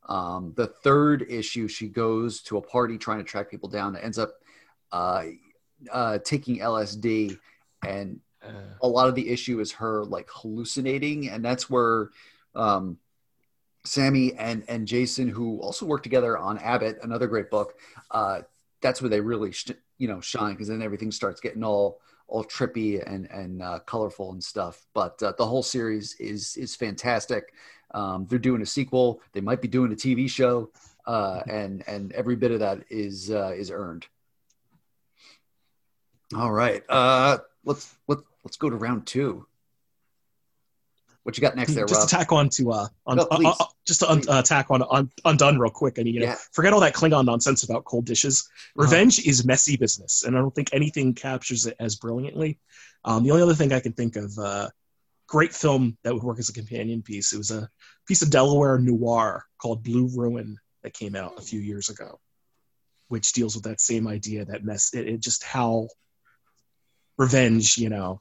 um, 0.09 0.53
the 0.57 0.67
third 0.67 1.27
issue 1.29 1.67
she 1.69 1.89
goes 1.89 2.41
to 2.43 2.57
a 2.57 2.63
party 2.63 2.97
trying 2.97 3.19
to 3.19 3.25
track 3.25 3.51
people 3.51 3.69
down 3.69 3.93
that 3.93 4.05
ends 4.05 4.19
up 4.19 4.31
uh, 4.93 5.25
uh, 5.93 6.19
taking 6.19 6.59
lsd 6.59 7.37
and 7.87 8.21
uh. 8.45 8.53
a 8.81 8.89
lot 8.89 9.09
of 9.09 9.15
the 9.15 9.29
issue 9.29 9.61
is 9.61 9.73
her 9.73 10.05
like 10.05 10.29
hallucinating 10.31 11.29
and 11.29 11.45
that's 11.45 11.69
where 11.69 12.11
um, 12.55 12.97
sammy 13.85 14.35
and 14.35 14.65
and 14.69 14.87
jason 14.87 15.29
who 15.29 15.61
also 15.61 15.85
work 15.85 16.03
together 16.03 16.39
on 16.39 16.59
abbott 16.59 16.99
another 17.03 17.27
great 17.27 17.51
book 17.51 17.75
uh, 18.13 18.43
that's 18.87 19.03
where 19.03 19.11
they 19.11 19.21
really 19.21 19.51
sh- 19.51 19.73
you 19.99 20.07
know 20.07 20.21
shine 20.21 20.53
because 20.53 20.69
then 20.69 20.81
everything 20.81 21.11
starts 21.11 21.41
getting 21.41 21.65
all 21.65 22.01
all 22.29 22.45
trippy 22.45 23.03
and 23.05 23.29
and 23.31 23.61
uh, 23.63 23.81
colorful 23.81 24.31
and 24.31 24.43
stuff. 24.43 24.87
But 24.95 25.21
uh, 25.23 25.33
the 25.37 25.47
whole 25.47 25.63
series 25.63 26.15
is 26.21 26.57
is 26.57 26.77
fantastic. 26.77 27.53
Um, 27.93 28.27
they're 28.29 28.39
doing 28.39 28.63
a 28.63 28.67
sequel. 28.67 29.21
They 29.33 29.41
might 29.41 29.61
be 29.61 29.69
doing 29.69 29.93
a 29.93 29.97
TV 29.97 30.31
show, 30.31 30.71
uh, 31.07 31.41
and 31.49 31.83
and 31.89 32.13
every 32.13 32.37
bit 32.37 32.53
of 32.53 32.61
that 32.61 32.85
is 32.89 33.31
uh, 33.31 33.53
is 33.57 33.73
earned. 33.73 34.07
All 36.37 36.53
right, 36.53 36.85
uh, 36.89 37.39
let's 37.65 37.97
let's 38.07 38.23
let's 38.45 38.57
go 38.57 38.71
to 38.71 38.77
round 38.77 39.07
two. 39.07 39.47
What 41.27 41.37
you 41.37 41.41
got 41.41 41.57
next 41.57 41.75
there, 41.75 41.87
just 41.87 42.03
Rob? 42.03 42.09
to 42.09 42.15
tack 42.15 42.31
on 42.31 42.49
to 42.51 42.71
uh, 42.71 42.87
on, 43.05 43.17
no, 43.17 43.27
uh, 43.29 43.55
uh, 43.59 43.65
just 43.85 43.99
to 43.99 44.09
un- 44.09 44.29
uh, 44.29 44.43
tack 44.43 44.71
on, 44.71 44.83
on 44.83 45.11
undone 45.25 45.59
real 45.59 45.73
quick. 45.73 45.99
I 45.99 46.05
mean, 46.05 46.15
you 46.15 46.21
know, 46.21 46.27
yeah. 46.27 46.37
forget 46.53 46.73
all 46.73 46.79
that 46.79 46.95
Klingon 46.95 47.25
nonsense 47.25 47.65
about 47.65 47.85
cold 47.85 48.05
dishes. 48.05 48.49
Uh-huh. 48.49 48.85
Revenge 48.85 49.19
uh-huh. 49.19 49.31
is 49.31 49.45
messy 49.45 49.77
business, 49.77 50.23
and 50.23 50.37
I 50.37 50.41
don't 50.41 50.55
think 50.55 50.69
anything 50.73 51.15
captures 51.15 51.67
it 51.67 51.75
as 51.81 51.97
brilliantly. 51.97 52.61
Um, 53.05 53.25
the 53.25 53.33
only 53.33 53.43
other 53.43 53.55
thing 53.55 53.73
I 53.73 53.81
can 53.81 53.93
think 53.93 54.15
of, 54.15 54.39
uh, 54.39 54.69
great 55.27 55.53
film 55.53 55.99
that 56.05 56.15
would 56.15 56.23
work 56.23 56.39
as 56.39 56.49
a 56.49 56.53
companion 56.53 57.03
piece. 57.03 57.33
It 57.33 57.39
was 57.39 57.51
a 57.51 57.69
piece 58.07 58.23
of 58.23 58.31
Delaware 58.31 58.79
noir 58.79 59.47
called 59.59 59.83
Blue 59.83 60.09
Ruin 60.15 60.59
that 60.85 60.95
came 60.95 61.17
out 61.17 61.41
a 61.41 61.43
few 61.43 61.59
years 61.59 61.89
ago, 61.89 62.21
which 63.09 63.33
deals 63.33 63.57
with 63.57 63.65
that 63.65 63.81
same 63.81 64.07
idea 64.07 64.45
that 64.45 64.65
mess. 64.65 64.95
It, 64.95 65.09
it 65.09 65.21
just 65.23 65.43
how 65.43 65.89
revenge, 67.19 67.79
you 67.79 67.89
know, 67.89 68.21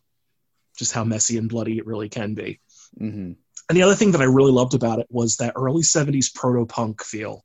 just 0.75 0.91
how 0.91 1.03
messy 1.03 1.37
and 1.37 1.49
bloody 1.49 1.77
it 1.77 1.85
really 1.85 2.09
can 2.09 2.33
be. 2.33 2.59
Mm-hmm. 2.99 3.33
And 3.67 3.77
the 3.77 3.83
other 3.83 3.95
thing 3.95 4.11
that 4.11 4.21
I 4.21 4.25
really 4.25 4.51
loved 4.51 4.73
about 4.73 4.99
it 4.99 5.07
was 5.09 5.37
that 5.37 5.53
early 5.55 5.81
70s 5.81 6.33
proto 6.33 6.65
punk 6.65 7.03
feel 7.03 7.43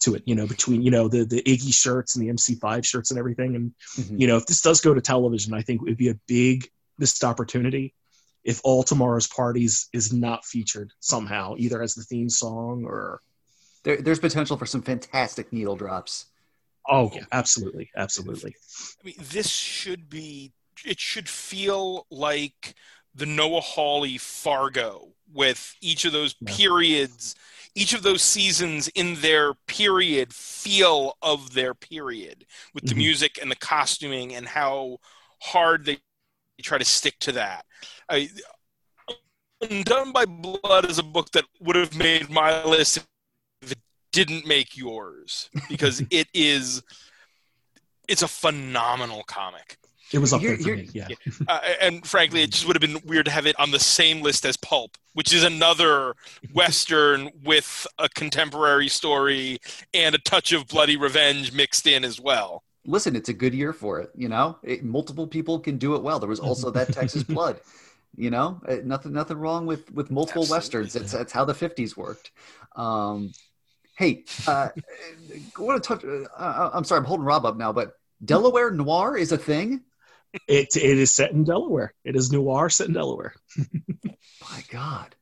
to 0.00 0.14
it, 0.14 0.22
you 0.26 0.34
know, 0.34 0.46
between, 0.46 0.82
you 0.82 0.90
know, 0.90 1.08
the, 1.08 1.24
the 1.24 1.42
Iggy 1.42 1.74
shirts 1.74 2.16
and 2.16 2.26
the 2.26 2.32
MC5 2.32 2.84
shirts 2.84 3.10
and 3.10 3.18
everything. 3.18 3.54
And, 3.54 3.74
mm-hmm. 3.96 4.16
you 4.18 4.26
know, 4.26 4.36
if 4.36 4.46
this 4.46 4.60
does 4.60 4.80
go 4.80 4.94
to 4.94 5.00
television, 5.00 5.54
I 5.54 5.62
think 5.62 5.80
it 5.80 5.84
would 5.84 5.96
be 5.96 6.08
a 6.08 6.18
big 6.26 6.68
missed 6.98 7.24
opportunity 7.24 7.94
if 8.44 8.60
All 8.64 8.82
Tomorrow's 8.82 9.26
Parties 9.26 9.88
is 9.92 10.12
not 10.12 10.44
featured 10.44 10.92
somehow, 11.00 11.54
either 11.58 11.82
as 11.82 11.94
the 11.94 12.02
theme 12.02 12.30
song 12.30 12.84
or. 12.86 13.20
There, 13.84 13.96
there's 14.00 14.18
potential 14.18 14.56
for 14.56 14.66
some 14.66 14.82
fantastic 14.82 15.52
needle 15.52 15.76
drops. 15.76 16.26
Oh, 16.88 17.10
yeah, 17.14 17.24
absolutely. 17.32 17.90
Absolutely. 17.96 18.54
I 19.02 19.06
mean, 19.06 19.14
this 19.18 19.48
should 19.48 20.08
be, 20.08 20.52
it 20.84 21.00
should 21.00 21.28
feel 21.28 22.06
like 22.10 22.74
the 23.16 23.26
Noah 23.26 23.60
Hawley 23.60 24.18
Fargo 24.18 25.08
with 25.32 25.74
each 25.80 26.04
of 26.04 26.12
those 26.12 26.34
yeah. 26.40 26.54
periods, 26.54 27.34
each 27.74 27.94
of 27.94 28.02
those 28.02 28.22
seasons 28.22 28.88
in 28.88 29.14
their 29.16 29.54
period 29.66 30.32
feel 30.32 31.16
of 31.22 31.54
their 31.54 31.74
period 31.74 32.44
with 32.74 32.84
mm-hmm. 32.84 32.90
the 32.90 33.04
music 33.04 33.38
and 33.40 33.50
the 33.50 33.56
costuming 33.56 34.34
and 34.34 34.46
how 34.46 34.98
hard 35.40 35.84
they 35.84 35.98
try 36.62 36.78
to 36.78 36.84
stick 36.84 37.18
to 37.20 37.32
that. 37.32 37.64
I, 38.08 38.28
Undone 39.62 40.12
by 40.12 40.26
Blood 40.26 40.88
is 40.88 40.98
a 40.98 41.02
book 41.02 41.30
that 41.32 41.44
would 41.60 41.76
have 41.76 41.96
made 41.96 42.28
my 42.28 42.62
list 42.64 42.98
if 43.62 43.72
it 43.72 43.78
didn't 44.12 44.46
make 44.46 44.76
yours 44.76 45.48
because 45.68 46.02
it 46.10 46.28
is 46.34 46.82
it's 48.08 48.22
a 48.22 48.28
phenomenal 48.28 49.24
comic. 49.24 49.78
It 50.12 50.18
was 50.18 50.32
up 50.32 50.40
there 50.40 50.56
for 50.56 50.76
me, 50.76 50.88
yeah. 50.92 51.08
Uh, 51.48 51.58
and 51.80 52.06
frankly, 52.06 52.42
it 52.42 52.50
just 52.50 52.66
would 52.66 52.76
have 52.76 52.80
been 52.80 53.00
weird 53.04 53.26
to 53.26 53.30
have 53.32 53.46
it 53.46 53.58
on 53.58 53.70
the 53.70 53.80
same 53.80 54.22
list 54.22 54.46
as 54.46 54.56
Pulp, 54.56 54.96
which 55.14 55.32
is 55.32 55.42
another 55.42 56.14
Western 56.52 57.30
with 57.44 57.86
a 57.98 58.08
contemporary 58.08 58.88
story 58.88 59.58
and 59.92 60.14
a 60.14 60.18
touch 60.18 60.52
of 60.52 60.68
bloody 60.68 60.96
revenge 60.96 61.52
mixed 61.52 61.86
in 61.86 62.04
as 62.04 62.20
well. 62.20 62.62
Listen, 62.84 63.16
it's 63.16 63.28
a 63.28 63.32
good 63.32 63.52
year 63.52 63.72
for 63.72 64.00
it. 64.00 64.10
You 64.14 64.28
know, 64.28 64.58
it, 64.62 64.84
multiple 64.84 65.26
people 65.26 65.58
can 65.58 65.76
do 65.76 65.96
it 65.96 66.02
well. 66.02 66.20
There 66.20 66.28
was 66.28 66.40
also 66.40 66.70
that 66.70 66.92
Texas 66.92 67.22
Blood. 67.24 67.60
You 68.16 68.30
know, 68.30 68.60
it, 68.68 68.80
uh, 68.80 68.82
nothing, 68.84 69.12
nothing 69.12 69.36
wrong 69.36 69.66
with 69.66 69.92
with 69.92 70.10
multiple 70.10 70.42
Absolutely. 70.42 70.56
westerns. 70.56 70.92
That's 70.92 71.12
that's 71.12 71.32
how 71.32 71.44
the 71.44 71.52
'50s 71.52 71.96
worked. 71.96 72.30
Um, 72.76 73.32
hey, 73.98 74.24
uh, 74.46 74.68
I 75.58 75.60
want 75.60 75.82
to 75.82 75.86
touch. 75.86 76.04
Uh, 76.04 76.70
I'm 76.72 76.84
sorry, 76.84 77.00
I'm 77.00 77.04
holding 77.04 77.26
Rob 77.26 77.44
up 77.44 77.56
now, 77.56 77.72
but 77.72 77.94
Delaware 78.24 78.70
noir 78.70 79.16
is 79.16 79.32
a 79.32 79.38
thing 79.38 79.82
it 80.48 80.76
it 80.76 80.98
is 80.98 81.12
set 81.12 81.32
in 81.32 81.44
Delaware. 81.44 81.94
It 82.04 82.16
is 82.16 82.32
noir 82.32 82.70
set 82.70 82.88
in 82.88 82.94
Delaware. 82.94 83.34
My 84.04 84.62
God. 84.70 85.14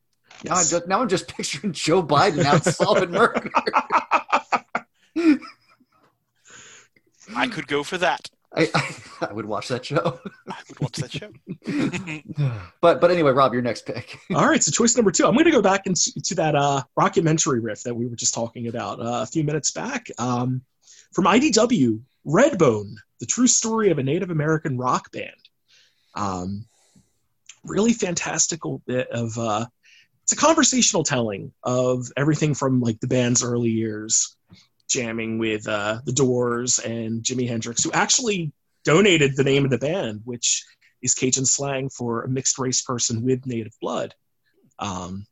Yes. 0.43 0.45
Now, 0.45 0.55
I'm 0.55 0.67
just, 0.67 0.89
now 0.89 1.01
I'm 1.03 1.09
just 1.09 1.29
picturing 1.29 1.73
Joe 1.73 2.03
Biden 2.03 2.45
out 2.45 2.65
solving 2.65 3.11
murder. 3.13 3.51
I 7.35 7.47
could 7.47 7.67
go 7.67 7.83
for 7.83 7.99
that. 7.99 8.29
I, 8.57 8.69
I, 8.75 8.95
I, 9.31 9.33
would 9.33 9.47
watch 9.47 9.69
that 9.69 9.85
show. 9.85 10.21
I 10.49 10.57
would 10.69 10.81
watch 10.81 10.97
that 10.99 11.11
show. 11.11 11.31
but 12.81 13.01
but 13.01 13.11
anyway, 13.11 13.33
Rob, 13.33 13.53
your 13.53 13.63
next 13.63 13.85
pick. 13.85 14.17
All 14.33 14.47
right, 14.47 14.63
so 14.63 14.71
choice 14.71 14.97
number 14.97 15.11
two. 15.11 15.27
I'm 15.27 15.33
going 15.33 15.47
to 15.47 15.51
go 15.51 15.63
back 15.63 15.87
into 15.87 16.13
to 16.23 16.35
that 16.37 16.55
uh, 16.55 16.83
documentary 16.99 17.61
riff 17.61 17.83
that 17.83 17.95
we 17.95 18.07
were 18.07 18.17
just 18.17 18.35
talking 18.35 18.69
about 18.69 19.01
uh, 19.01 19.23
a 19.23 19.27
few 19.27 19.43
minutes 19.43 19.73
back. 19.73 20.07
Um, 20.19 20.63
from 21.13 21.25
IDW, 21.25 22.01
Redbone 22.27 22.95
the 23.21 23.27
true 23.27 23.47
story 23.47 23.91
of 23.91 23.99
a 23.99 24.03
Native 24.03 24.31
American 24.31 24.77
rock 24.77 25.11
band. 25.11 25.31
Um, 26.15 26.67
really 27.65 27.95
fantastical 27.95 28.83
bit 28.87 29.09
of 29.09 29.39
uh, 29.39 29.67
it's 30.23 30.33
a 30.33 30.37
conversational 30.37 31.05
telling 31.05 31.53
of 31.63 32.07
everything 32.17 32.55
from 32.55 32.81
like 32.81 33.01
the 33.01 33.07
band's 33.07 33.43
early 33.43 33.71
years, 33.71 34.37
jamming 34.89 35.39
with 35.39 35.67
uh, 35.67 36.01
the 36.05 36.13
Doors 36.13 36.79
and 36.79 37.23
Jimi 37.23 37.49
Hendrix, 37.49 37.83
who 37.83 37.93
actually 37.93 38.53
donated 38.85 39.37
the 39.37 39.45
name 39.45 39.65
of 39.65 39.71
the 39.71 39.79
band, 39.79 40.21
which 40.25 40.65
is 41.01 41.15
Cajun 41.15 41.47
slang 41.47 41.89
for 41.89 42.23
a 42.23 42.29
mixed 42.29 42.59
race 42.59 42.83
person 42.83 43.23
with 43.23 43.47
native 43.47 43.73
blood. 43.81 44.15
Um, 44.79 45.27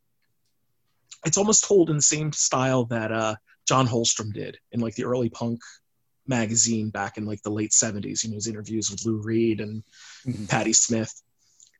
it's 1.26 1.36
almost 1.36 1.64
told 1.64 1.90
in 1.90 1.96
the 1.96 2.02
same 2.02 2.32
style 2.32 2.86
that 2.86 3.12
uh, 3.12 3.36
John 3.68 3.86
Holmstrom 3.86 4.32
did 4.32 4.58
in 4.72 4.80
like 4.80 4.94
the 4.94 5.04
early 5.04 5.28
punk 5.28 5.60
magazine 6.26 6.90
back 6.90 7.18
in 7.18 7.26
like 7.26 7.42
the 7.42 7.50
late 7.50 7.72
70s 7.72 8.22
you 8.22 8.30
know 8.30 8.36
his 8.36 8.46
interviews 8.46 8.90
with 8.90 9.04
lou 9.04 9.20
reed 9.22 9.60
and 9.60 9.82
mm-hmm. 10.26 10.46
patti 10.46 10.72
smith. 10.72 11.12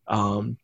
Um, 0.09 0.59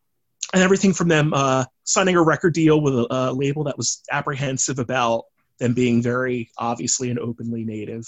and 0.53 0.63
everything 0.63 0.95
from 0.95 1.09
them 1.09 1.33
uh, 1.35 1.65
signing 1.85 2.17
a 2.17 2.23
record 2.23 2.55
deal 2.55 2.81
with 2.81 2.95
a, 2.95 3.07
a, 3.11 3.33
label 3.33 3.65
that 3.65 3.77
was 3.77 4.03
apprehensive 4.11 4.79
about 4.79 5.25
them 5.59 5.75
being 5.75 6.03
very 6.03 6.51
obviously 6.57 7.11
and 7.11 7.19
openly 7.19 7.65
native. 7.65 8.05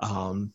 Um, 0.00 0.52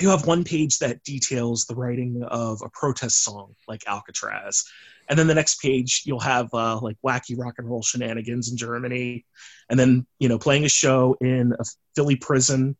you 0.00 0.10
have 0.10 0.26
one 0.26 0.44
page 0.44 0.78
that 0.78 1.02
details 1.04 1.64
the 1.64 1.74
writing 1.74 2.22
of 2.24 2.60
a 2.62 2.68
protest 2.70 3.22
song 3.22 3.54
like 3.68 3.84
alcatraz. 3.86 4.64
And 5.08 5.18
then 5.18 5.26
the 5.26 5.34
next 5.34 5.60
page 5.60 6.02
you'll 6.04 6.20
have 6.20 6.52
uh, 6.52 6.78
like 6.80 6.96
wacky 7.04 7.38
rock 7.38 7.54
and 7.58 7.68
roll 7.68 7.82
shenanigans 7.82 8.50
in 8.50 8.56
germany. 8.56 9.24
And 9.70 9.78
then 9.78 10.06
you 10.18 10.28
know 10.28 10.38
playing 10.38 10.64
a 10.64 10.68
show 10.68 11.16
in 11.20 11.54
a 11.58 11.64
philly 11.94 12.16
prison 12.16 12.76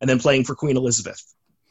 and 0.00 0.08
then 0.08 0.18
playing 0.18 0.44
for 0.44 0.54
Queen 0.54 0.76
Elizabeth. 0.76 1.22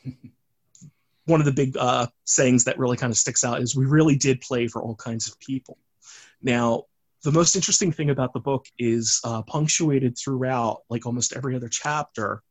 One 1.26 1.39
of 1.39 1.46
the 1.46 1.54
big 1.54 1.78
uh, 1.78 2.08
sayings 2.26 2.63
that 2.63 2.80
really 2.80 2.98
kind 2.98 3.12
of 3.12 3.18
sticks 3.18 3.44
out 3.44 3.62
is 3.62 3.76
we 3.76 3.86
really 3.86 4.15
did 4.15 4.42
play 4.42 4.68
for 4.68 4.82
all 4.82 4.96
kinds 4.96 5.28
of 5.28 5.39
people. 5.39 5.78
Now, 6.42 6.86
the 7.24 7.32
most 7.32 7.56
interesting 7.56 7.92
thing 7.92 8.10
about 8.10 8.34
the 8.34 8.39
book 8.39 8.65
is 8.78 9.20
uh, 9.24 9.42
punctuated 9.44 10.18
throughout, 10.18 10.82
like 10.89 11.06
almost 11.06 11.36
every 11.36 11.56
other 11.56 11.68
chapter, 11.68 12.42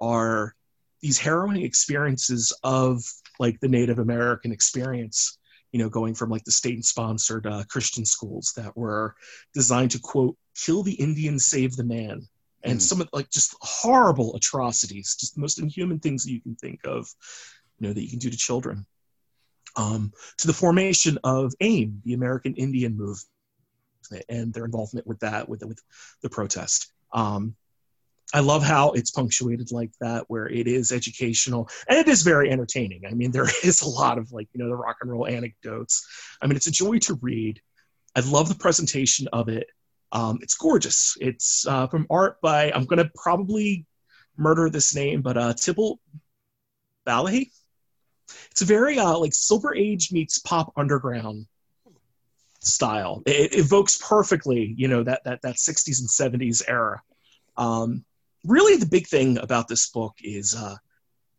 are 0.00 0.54
these 1.00 1.18
harrowing 1.18 1.62
experiences 1.62 2.52
of 2.62 3.02
like 3.38 3.58
the 3.60 3.68
Native 3.68 3.98
American 3.98 4.52
experience. 4.52 5.38
You 5.72 5.78
know, 5.78 5.88
going 5.88 6.14
from 6.14 6.28
like 6.28 6.44
the 6.44 6.52
state-sponsored 6.52 7.46
uh, 7.46 7.64
Christian 7.70 8.04
schools 8.04 8.52
that 8.56 8.76
were 8.76 9.14
designed 9.54 9.92
to 9.92 9.98
quote 9.98 10.36
kill 10.54 10.82
the 10.82 10.92
Indian, 10.92 11.38
save 11.38 11.76
the 11.76 11.84
man, 11.84 12.28
and 12.64 12.78
mm. 12.78 12.82
some 12.82 13.00
of 13.00 13.08
like 13.12 13.30
just 13.30 13.54
horrible 13.60 14.34
atrocities, 14.36 15.16
just 15.18 15.34
the 15.34 15.40
most 15.40 15.58
inhuman 15.58 15.98
things 15.98 16.24
that 16.24 16.32
you 16.32 16.40
can 16.40 16.54
think 16.56 16.80
of, 16.84 17.08
you 17.78 17.88
know, 17.88 17.92
that 17.92 18.02
you 18.02 18.10
can 18.10 18.18
do 18.18 18.30
to 18.30 18.36
children. 18.36 18.86
Um, 19.74 20.12
to 20.38 20.46
the 20.46 20.52
formation 20.52 21.18
of 21.24 21.54
AIM, 21.60 22.02
the 22.04 22.12
American 22.12 22.54
Indian 22.56 22.96
Movement, 22.96 23.26
and 24.28 24.52
their 24.52 24.66
involvement 24.66 25.06
with 25.06 25.20
that, 25.20 25.48
with 25.48 25.64
with 25.64 25.80
the 26.22 26.28
protest. 26.28 26.92
Um, 27.12 27.56
I 28.34 28.40
love 28.40 28.62
how 28.62 28.92
it's 28.92 29.10
punctuated 29.10 29.72
like 29.72 29.90
that, 30.00 30.24
where 30.28 30.48
it 30.48 30.66
is 30.66 30.90
educational 30.90 31.68
and 31.88 31.98
it 31.98 32.08
is 32.08 32.22
very 32.22 32.50
entertaining. 32.50 33.02
I 33.06 33.12
mean, 33.12 33.30
there 33.30 33.48
is 33.64 33.82
a 33.82 33.88
lot 33.88 34.18
of 34.18 34.32
like, 34.32 34.48
you 34.52 34.62
know, 34.62 34.68
the 34.68 34.76
rock 34.76 34.96
and 35.00 35.10
roll 35.10 35.26
anecdotes. 35.26 36.06
I 36.40 36.46
mean, 36.46 36.56
it's 36.56 36.66
a 36.66 36.72
joy 36.72 36.98
to 37.00 37.18
read. 37.20 37.60
I 38.14 38.20
love 38.20 38.48
the 38.48 38.54
presentation 38.54 39.28
of 39.32 39.48
it. 39.48 39.68
Um, 40.12 40.38
it's 40.42 40.54
gorgeous. 40.54 41.16
It's 41.20 41.66
uh, 41.66 41.86
from 41.86 42.06
art 42.10 42.40
by, 42.40 42.70
I'm 42.70 42.84
going 42.84 43.02
to 43.02 43.10
probably 43.14 43.86
murder 44.36 44.68
this 44.70 44.94
name, 44.94 45.22
but 45.22 45.36
uh, 45.36 45.54
Tibble 45.54 45.98
Balahy. 47.06 47.50
It's 48.50 48.62
a 48.62 48.66
very 48.66 48.98
uh, 48.98 49.18
like 49.18 49.34
Silver 49.34 49.74
Age 49.74 50.12
meets 50.12 50.38
pop 50.38 50.72
underground 50.76 51.46
style. 52.60 53.22
It, 53.26 53.54
evokes 53.54 53.98
perfectly, 53.98 54.74
you 54.76 54.88
know, 54.88 55.02
that, 55.02 55.24
that, 55.24 55.42
that 55.42 55.56
60s 55.56 56.00
and 56.00 56.40
70s 56.40 56.62
era. 56.68 57.02
Um, 57.56 58.04
really 58.44 58.76
the 58.76 58.86
big 58.86 59.06
thing 59.06 59.38
about 59.38 59.68
this 59.68 59.88
book 59.90 60.14
is 60.22 60.54
uh, 60.54 60.76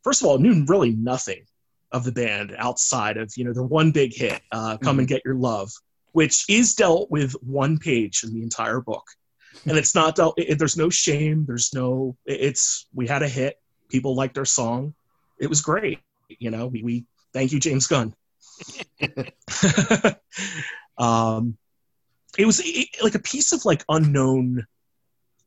first 0.04 0.22
of 0.22 0.28
all 0.28 0.38
knew 0.38 0.66
really 0.68 0.92
nothing 0.92 1.46
of 1.92 2.04
the 2.04 2.12
band 2.12 2.56
outside 2.58 3.18
of 3.18 3.32
you 3.36 3.44
know 3.44 3.54
their 3.54 3.64
one 3.64 3.92
big 3.92 4.14
hit 4.14 4.42
uh, 4.52 4.78
come 4.78 4.94
mm-hmm. 4.94 5.00
and 5.00 5.08
get 5.08 5.22
your 5.26 5.36
love 5.36 5.72
which 6.14 6.46
is 6.50 6.76
dealt 6.76 7.12
with 7.12 7.34
one 7.44 7.78
page 7.78 8.24
in 8.24 8.34
the 8.34 8.42
entire 8.42 8.80
book 8.80 9.04
and 9.66 9.78
it's 9.78 9.94
not 9.94 10.16
dealt 10.16 10.34
it, 10.38 10.58
there's 10.58 10.78
no 10.78 10.90
shame 10.90 11.46
there's 11.46 11.74
no 11.74 12.16
it's 12.26 12.88
we 12.94 13.06
had 13.08 13.22
a 13.22 13.28
hit 13.28 13.60
people 13.90 14.16
liked 14.16 14.38
our 14.38 14.46
song 14.46 14.94
it 15.40 15.48
was 15.48 15.62
great 15.62 16.00
you 16.28 16.50
know 16.50 16.68
we, 16.68 16.82
we 16.82 17.06
thank 17.34 17.52
you 17.52 17.60
james 17.60 17.88
gunn 17.88 18.14
um 20.98 21.58
it 22.38 22.46
was 22.46 22.62
it, 22.64 22.88
like 23.04 23.16
a 23.16 23.20
piece 23.20 23.52
of 23.52 23.66
like 23.66 23.84
unknown 23.90 24.66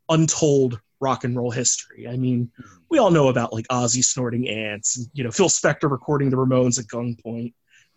untold 0.09 0.81
rock 1.01 1.25
and 1.25 1.37
roll 1.37 1.51
history. 1.51 2.09
I 2.09 2.17
mean, 2.17 2.51
we 2.91 2.99
all 2.99 3.11
know 3.11 3.29
about 3.29 3.53
like 3.53 3.67
Ozzy 3.69 4.03
snorting 4.03 4.49
ants 4.49 4.97
and 4.97 5.07
you 5.13 5.25
know 5.25 5.31
Phil 5.31 5.49
Spector 5.49 5.91
recording 5.91 6.31
the 6.31 6.37
Ramones 6.37 6.79
at 6.79 6.87
gunpoint. 6.87 7.53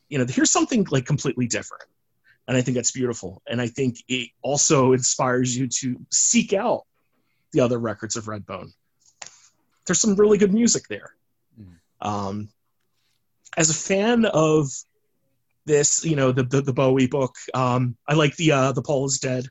You 0.09 0.17
know, 0.17 0.25
here's 0.27 0.51
something 0.51 0.85
like 0.89 1.05
completely 1.05 1.47
different. 1.47 1.83
And 2.49 2.57
I 2.57 2.61
think 2.61 2.75
that's 2.75 2.91
beautiful. 2.91 3.43
And 3.47 3.61
I 3.61 3.67
think 3.67 4.03
it 4.07 4.29
also 4.41 4.93
inspires 4.93 5.55
you 5.55 5.67
to 5.67 6.03
seek 6.11 6.51
out 6.51 6.81
the 7.53 7.59
other 7.59 7.77
records 7.77 8.15
of 8.15 8.25
Redbone. 8.25 8.71
There's 9.85 10.01
some 10.01 10.15
really 10.15 10.39
good 10.39 10.51
music 10.51 10.87
there. 10.89 11.13
Mm. 11.61 11.75
Um, 12.01 12.49
as 13.55 13.69
a 13.69 13.75
fan 13.75 14.25
of 14.25 14.67
this, 15.65 16.03
you 16.03 16.15
know, 16.15 16.31
the 16.31 16.41
the, 16.41 16.61
the 16.61 16.73
Bowie 16.73 17.05
book, 17.05 17.35
um, 17.53 17.95
I 18.07 18.15
like 18.15 18.35
the 18.35 18.51
uh, 18.51 18.71
the 18.71 18.81
Paul 18.81 19.05
is 19.05 19.19
Dead. 19.19 19.45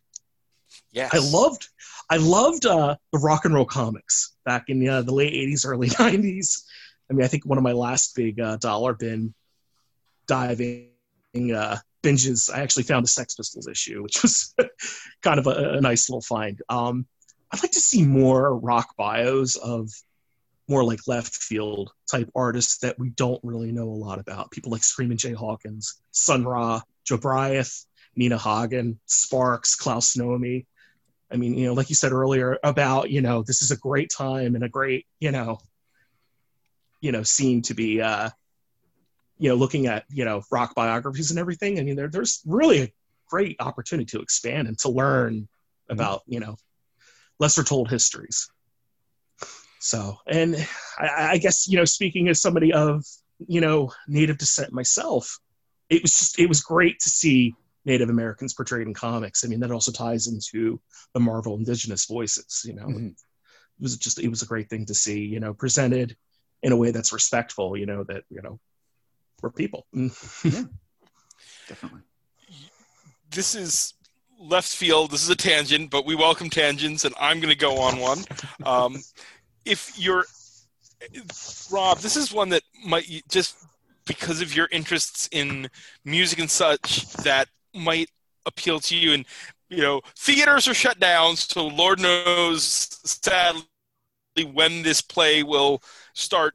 Yeah, 0.90 1.08
I 1.12 1.18
loved 1.18 1.68
I 2.10 2.16
loved 2.16 2.66
uh, 2.66 2.96
the 3.12 3.20
rock 3.20 3.44
and 3.44 3.54
roll 3.54 3.64
comics 3.64 4.34
back 4.44 4.64
in 4.70 4.88
uh, 4.88 5.02
the 5.02 5.14
late 5.14 5.34
'80s, 5.34 5.64
early 5.64 5.88
'90s. 5.90 6.64
I 7.08 7.14
mean, 7.14 7.24
I 7.24 7.28
think 7.28 7.46
one 7.46 7.58
of 7.58 7.64
my 7.64 7.72
last 7.72 8.16
big 8.16 8.40
uh, 8.40 8.56
dollar 8.56 8.94
bin 8.94 9.34
diving 10.26 10.90
uh, 11.54 11.78
binges, 12.08 12.52
I 12.52 12.60
actually 12.60 12.84
found 12.84 13.04
a 13.04 13.08
Sex 13.08 13.34
Pistols 13.34 13.68
issue, 13.68 14.02
which 14.02 14.22
was 14.22 14.54
kind 15.22 15.38
of 15.38 15.46
a, 15.46 15.74
a, 15.74 15.80
nice 15.80 16.08
little 16.08 16.22
find. 16.22 16.60
Um, 16.68 17.06
I'd 17.50 17.62
like 17.62 17.72
to 17.72 17.80
see 17.80 18.04
more 18.04 18.58
rock 18.58 18.96
bios 18.96 19.56
of 19.56 19.90
more 20.68 20.84
like 20.84 21.00
left 21.06 21.34
field 21.34 21.90
type 22.10 22.30
artists 22.34 22.78
that 22.78 22.98
we 22.98 23.10
don't 23.10 23.40
really 23.42 23.72
know 23.72 23.88
a 23.88 24.02
lot 24.04 24.18
about. 24.18 24.50
People 24.50 24.70
like 24.70 24.84
Screaming 24.84 25.16
Jay 25.16 25.32
Hawkins, 25.32 26.00
Sun 26.10 26.44
Ra, 26.44 26.82
Joe 27.04 27.62
Nina 28.16 28.38
Hagen, 28.38 28.98
Sparks, 29.06 29.74
Klaus 29.76 30.14
Nomi. 30.14 30.66
I 31.30 31.36
mean, 31.36 31.56
you 31.56 31.66
know, 31.66 31.74
like 31.74 31.88
you 31.88 31.94
said 31.94 32.12
earlier 32.12 32.58
about, 32.62 33.10
you 33.10 33.22
know, 33.22 33.42
this 33.42 33.62
is 33.62 33.70
a 33.70 33.76
great 33.76 34.10
time 34.10 34.54
and 34.54 34.64
a 34.64 34.68
great, 34.68 35.06
you 35.20 35.30
know, 35.30 35.58
you 37.00 37.12
know, 37.12 37.22
scene 37.22 37.62
to 37.62 37.74
be, 37.74 38.00
uh, 38.00 38.30
you 39.38 39.48
know, 39.48 39.54
looking 39.54 39.86
at, 39.86 40.04
you 40.08 40.24
know, 40.24 40.42
rock 40.50 40.74
biographies 40.74 41.30
and 41.30 41.38
everything. 41.38 41.78
I 41.78 41.82
mean, 41.82 41.96
there, 41.96 42.08
there's 42.08 42.42
really 42.46 42.82
a 42.82 42.92
great 43.28 43.56
opportunity 43.60 44.06
to 44.06 44.20
expand 44.20 44.68
and 44.68 44.78
to 44.80 44.88
learn 44.88 45.48
about, 45.88 46.22
you 46.26 46.40
know, 46.40 46.56
lesser 47.38 47.62
told 47.62 47.88
histories. 47.88 48.50
So, 49.80 50.18
and 50.26 50.56
I, 50.98 51.32
I 51.32 51.38
guess, 51.38 51.68
you 51.68 51.76
know, 51.76 51.84
speaking 51.84 52.28
as 52.28 52.40
somebody 52.40 52.72
of, 52.72 53.04
you 53.46 53.60
know, 53.60 53.92
native 54.08 54.38
descent 54.38 54.72
myself, 54.72 55.38
it 55.88 56.02
was 56.02 56.12
just, 56.12 56.38
it 56.38 56.46
was 56.46 56.60
great 56.60 56.98
to 57.00 57.08
see 57.08 57.54
Native 57.88 58.10
Americans 58.10 58.54
portrayed 58.54 58.86
in 58.86 58.94
comics. 58.94 59.44
I 59.44 59.48
mean, 59.48 59.60
that 59.60 59.70
also 59.70 59.90
ties 59.90 60.26
into 60.26 60.80
the 61.14 61.20
Marvel 61.20 61.56
Indigenous 61.56 62.04
voices. 62.04 62.62
You 62.64 62.74
know, 62.74 62.86
mm-hmm. 62.86 63.06
it 63.06 63.14
was 63.80 63.96
just 63.96 64.18
it 64.18 64.28
was 64.28 64.42
a 64.42 64.46
great 64.46 64.68
thing 64.68 64.84
to 64.86 64.94
see. 64.94 65.20
You 65.20 65.40
know, 65.40 65.54
presented 65.54 66.16
in 66.62 66.72
a 66.72 66.76
way 66.76 66.90
that's 66.90 67.12
respectful. 67.12 67.76
You 67.76 67.86
know 67.86 68.04
that 68.04 68.24
you 68.28 68.42
know 68.42 68.60
we're 69.42 69.50
people. 69.50 69.86
yeah, 69.92 70.08
definitely. 71.68 72.00
This 73.30 73.54
is 73.54 73.94
left 74.40 74.68
field. 74.68 75.10
This 75.10 75.22
is 75.22 75.30
a 75.30 75.36
tangent, 75.36 75.90
but 75.90 76.06
we 76.06 76.14
welcome 76.14 76.50
tangents, 76.50 77.04
and 77.04 77.14
I'm 77.20 77.40
going 77.40 77.52
to 77.52 77.58
go 77.58 77.78
on 77.78 77.98
one. 77.98 78.18
Um, 78.64 79.02
if 79.64 79.98
you're 79.98 80.24
Rob, 81.70 81.98
this 81.98 82.16
is 82.16 82.32
one 82.32 82.48
that 82.50 82.62
might 82.84 83.06
just 83.28 83.56
because 84.06 84.40
of 84.40 84.56
your 84.56 84.68
interests 84.72 85.28
in 85.32 85.68
music 86.04 86.38
and 86.38 86.50
such 86.50 87.12
that 87.12 87.48
might 87.74 88.10
appeal 88.46 88.80
to 88.80 88.96
you 88.96 89.12
and 89.12 89.26
you 89.68 89.82
know 89.82 90.00
theaters 90.16 90.66
are 90.66 90.74
shut 90.74 90.98
down 90.98 91.36
so 91.36 91.66
lord 91.66 92.00
knows 92.00 92.64
sadly 93.04 93.62
when 94.52 94.82
this 94.82 95.02
play 95.02 95.42
will 95.42 95.82
start 96.14 96.54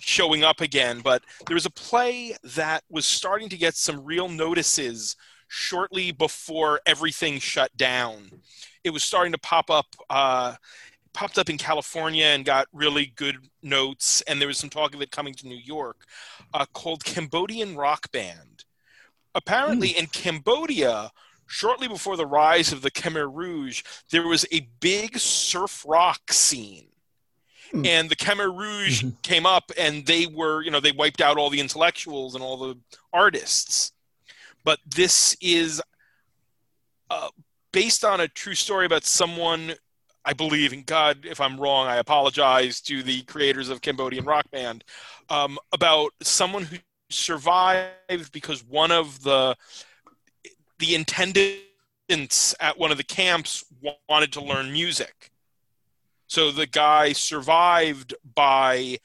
showing 0.00 0.44
up 0.44 0.60
again 0.60 1.00
but 1.02 1.22
there 1.46 1.54
was 1.54 1.66
a 1.66 1.70
play 1.70 2.36
that 2.42 2.82
was 2.88 3.06
starting 3.06 3.48
to 3.48 3.56
get 3.56 3.74
some 3.74 4.04
real 4.04 4.28
notices 4.28 5.16
shortly 5.48 6.10
before 6.10 6.80
everything 6.86 7.38
shut 7.38 7.74
down 7.76 8.30
it 8.82 8.90
was 8.90 9.04
starting 9.04 9.32
to 9.32 9.38
pop 9.38 9.70
up 9.70 9.86
uh, 10.10 10.54
popped 11.12 11.38
up 11.38 11.48
in 11.48 11.56
California 11.56 12.24
and 12.24 12.44
got 12.44 12.66
really 12.72 13.12
good 13.14 13.36
notes, 13.62 14.20
and 14.22 14.40
there 14.40 14.48
was 14.48 14.58
some 14.58 14.68
talk 14.68 14.96
of 14.96 15.00
it 15.00 15.12
coming 15.12 15.32
to 15.32 15.46
New 15.46 15.60
York, 15.64 16.06
uh, 16.52 16.66
called 16.72 17.04
Cambodian 17.04 17.76
Rock 17.76 18.10
Band 18.10 18.64
apparently 19.34 19.90
mm. 19.90 19.98
in 19.98 20.06
Cambodia, 20.06 21.10
shortly 21.46 21.88
before 21.88 22.16
the 22.16 22.26
rise 22.26 22.72
of 22.72 22.82
the 22.82 22.90
Khmer 22.90 23.32
Rouge, 23.32 23.82
there 24.10 24.26
was 24.26 24.46
a 24.52 24.68
big 24.80 25.18
surf 25.18 25.84
rock 25.86 26.32
scene. 26.32 26.86
Mm. 27.72 27.86
And 27.86 28.10
the 28.10 28.16
Khmer 28.16 28.56
Rouge 28.56 29.02
mm-hmm. 29.02 29.16
came 29.22 29.46
up 29.46 29.70
and 29.78 30.04
they 30.06 30.26
were, 30.26 30.62
you 30.62 30.70
know, 30.70 30.80
they 30.80 30.92
wiped 30.92 31.20
out 31.20 31.38
all 31.38 31.50
the 31.50 31.60
intellectuals 31.60 32.34
and 32.34 32.42
all 32.42 32.56
the 32.56 32.78
artists. 33.12 33.92
But 34.64 34.78
this 34.86 35.36
is 35.40 35.82
uh, 37.10 37.28
based 37.72 38.04
on 38.04 38.20
a 38.20 38.28
true 38.28 38.54
story 38.54 38.86
about 38.86 39.04
someone, 39.04 39.74
I 40.24 40.32
believe, 40.32 40.72
and 40.72 40.86
God, 40.86 41.26
if 41.26 41.40
I'm 41.40 41.60
wrong, 41.60 41.86
I 41.86 41.96
apologize 41.96 42.80
to 42.82 43.02
the 43.02 43.22
creators 43.22 43.68
of 43.68 43.82
Cambodian 43.82 44.24
Rock 44.24 44.50
Band, 44.50 44.84
um, 45.28 45.58
about 45.72 46.12
someone 46.22 46.62
who 46.62 46.78
survived 47.10 48.32
because 48.32 48.64
one 48.64 48.90
of 48.90 49.22
the 49.22 49.54
the 50.78 50.94
intendants 50.94 52.54
at 52.60 52.78
one 52.78 52.90
of 52.90 52.96
the 52.96 53.04
camps 53.04 53.64
wanted 54.08 54.32
to 54.32 54.42
learn 54.42 54.72
music. 54.72 55.30
So 56.34 56.50
the 56.50 56.66
guy 56.66 57.12
survived 57.12 58.12
by 58.34 58.98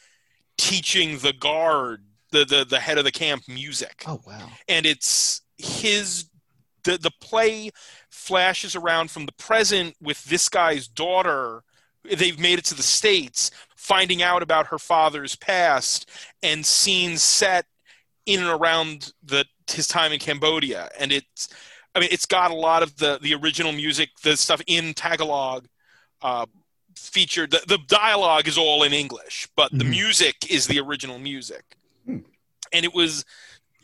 teaching 0.57 1.19
the 1.19 1.31
guard, 1.31 2.03
the, 2.31 2.43
the, 2.43 2.65
the 2.67 2.79
head 2.79 2.97
of 2.97 3.03
the 3.03 3.11
camp, 3.11 3.43
music. 3.47 4.03
Oh, 4.07 4.19
wow. 4.25 4.49
And 4.67 4.87
it's 4.87 5.41
his, 5.55 6.25
the, 6.85 6.97
the 6.97 7.11
play 7.21 7.69
flashes 8.09 8.75
around 8.75 9.11
from 9.11 9.27
the 9.27 9.31
present 9.33 9.95
with 10.01 10.23
this 10.23 10.49
guy's 10.49 10.87
daughter. 10.87 11.61
They've 12.03 12.39
made 12.39 12.57
it 12.57 12.65
to 12.65 12.73
the 12.73 12.81
States, 12.81 13.51
finding 13.75 14.23
out 14.23 14.41
about 14.41 14.65
her 14.65 14.79
father's 14.79 15.35
past, 15.35 16.09
and 16.41 16.65
scenes 16.65 17.21
set 17.21 17.67
in 18.25 18.39
and 18.39 18.49
around 18.49 19.13
the 19.23 19.45
his 19.67 19.87
time 19.87 20.11
in 20.11 20.19
Cambodia, 20.19 20.89
and 20.99 21.11
it's 21.11 21.47
I 21.93 21.99
mean, 21.99 22.09
it's 22.11 22.25
got 22.25 22.49
a 22.49 22.55
lot 22.55 22.81
of 22.81 22.97
the 22.97 23.19
the 23.21 23.35
original 23.35 23.71
music, 23.71 24.09
the 24.23 24.35
stuff 24.35 24.63
in 24.65 24.95
Tagalog. 24.95 25.67
Uh, 26.23 26.47
featured 27.07 27.51
the, 27.51 27.61
the 27.67 27.77
dialogue 27.87 28.47
is 28.47 28.57
all 28.57 28.83
in 28.83 28.93
english 28.93 29.47
but 29.55 29.71
the 29.71 29.83
Mhm. 29.83 29.89
music 29.89 30.49
is 30.51 30.67
the 30.67 30.79
original 30.79 31.17
music 31.19 31.63
Hmm. 32.05 32.19
and 32.73 32.85
it 32.85 32.93
was 32.93 33.25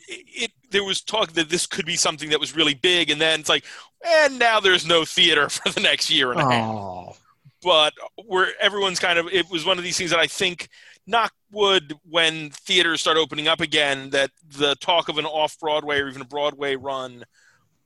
it 0.08 0.52
there 0.70 0.84
was 0.84 1.00
talk 1.00 1.32
that 1.32 1.48
this 1.48 1.66
could 1.66 1.84
be 1.86 1.96
something 1.96 2.28
that 2.30 2.38
was 2.40 2.54
really 2.54 2.74
big 2.74 3.10
and 3.10 3.20
then 3.20 3.40
it's 3.40 3.48
like 3.48 3.64
and 4.06 4.38
now 4.38 4.60
there's 4.60 4.86
no 4.86 5.04
theater 5.04 5.48
for 5.56 5.70
the 5.70 5.80
next 5.80 6.10
year 6.10 6.30
and 6.32 6.40
a 6.40 6.44
half 6.44 6.64
Oh, 6.70 7.16
but 7.62 7.92
where 8.26 8.52
everyone's 8.60 9.00
kind 9.00 9.18
of 9.18 9.26
it 9.32 9.50
was 9.50 9.64
one 9.64 9.78
of 9.78 9.84
these 9.84 9.96
things 9.98 10.10
that 10.10 10.20
I 10.20 10.26
think 10.28 10.68
knock 11.08 11.32
wood 11.50 11.94
when 12.08 12.50
theaters 12.50 13.00
start 13.00 13.16
opening 13.16 13.48
up 13.48 13.60
again 13.60 14.10
that 14.10 14.30
the 14.48 14.74
talk 14.76 15.08
of 15.08 15.18
an 15.18 15.24
off 15.24 15.58
Broadway 15.58 15.98
or 16.00 16.08
even 16.08 16.20
a 16.22 16.26
Broadway 16.26 16.76
run 16.76 17.24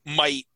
might 0.04 0.46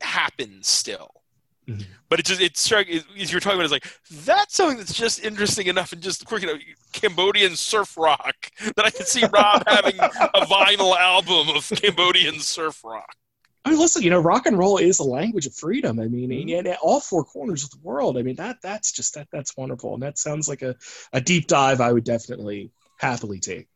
happen 0.00 0.62
still. 0.62 1.22
Mhm. 1.68 1.84
But 2.10 2.20
it 2.20 2.26
just 2.26 2.40
it's 2.42 2.60
struck 2.60 2.86
as 2.88 3.32
you're 3.32 3.40
talking 3.40 3.58
about 3.58 3.64
it's 3.64 3.72
like 3.72 3.86
that's 4.26 4.54
something 4.54 4.76
that's 4.76 4.92
just 4.92 5.24
interesting 5.24 5.66
enough 5.66 5.92
and 5.92 6.02
just 6.02 6.24
quick 6.26 6.42
you 6.42 6.48
know 6.48 6.58
Cambodian 6.92 7.56
surf 7.56 7.96
rock 7.96 8.50
that 8.76 8.84
I 8.84 8.90
can 8.90 9.06
see 9.06 9.24
Rob 9.24 9.62
having 9.68 9.98
a 9.98 10.40
vinyl 10.46 10.94
album 10.96 11.56
of 11.56 11.68
Cambodian 11.74 12.38
surf 12.40 12.84
rock. 12.84 13.16
I 13.64 13.70
mean, 13.70 13.78
listen, 13.78 14.02
you 14.02 14.10
know, 14.10 14.20
rock 14.20 14.44
and 14.44 14.58
roll 14.58 14.76
is 14.76 14.98
a 14.98 15.04
language 15.04 15.46
of 15.46 15.54
freedom. 15.54 15.98
I 15.98 16.06
mean, 16.06 16.28
Mm-hmm. 16.28 16.58
and, 16.58 16.66
and 16.66 16.76
all 16.82 17.00
four 17.00 17.24
corners 17.24 17.64
of 17.64 17.70
the 17.70 17.78
world. 17.82 18.18
I 18.18 18.22
mean, 18.22 18.36
that 18.36 18.58
that's 18.62 18.92
just 18.92 19.14
that 19.14 19.28
that's 19.32 19.56
wonderful, 19.56 19.94
and 19.94 20.02
that 20.02 20.18
sounds 20.18 20.46
like 20.48 20.60
a, 20.60 20.76
a 21.14 21.20
deep 21.22 21.46
dive. 21.46 21.80
I 21.80 21.90
would 21.92 22.04
definitely 22.04 22.72
happily 22.98 23.40
take. 23.40 23.68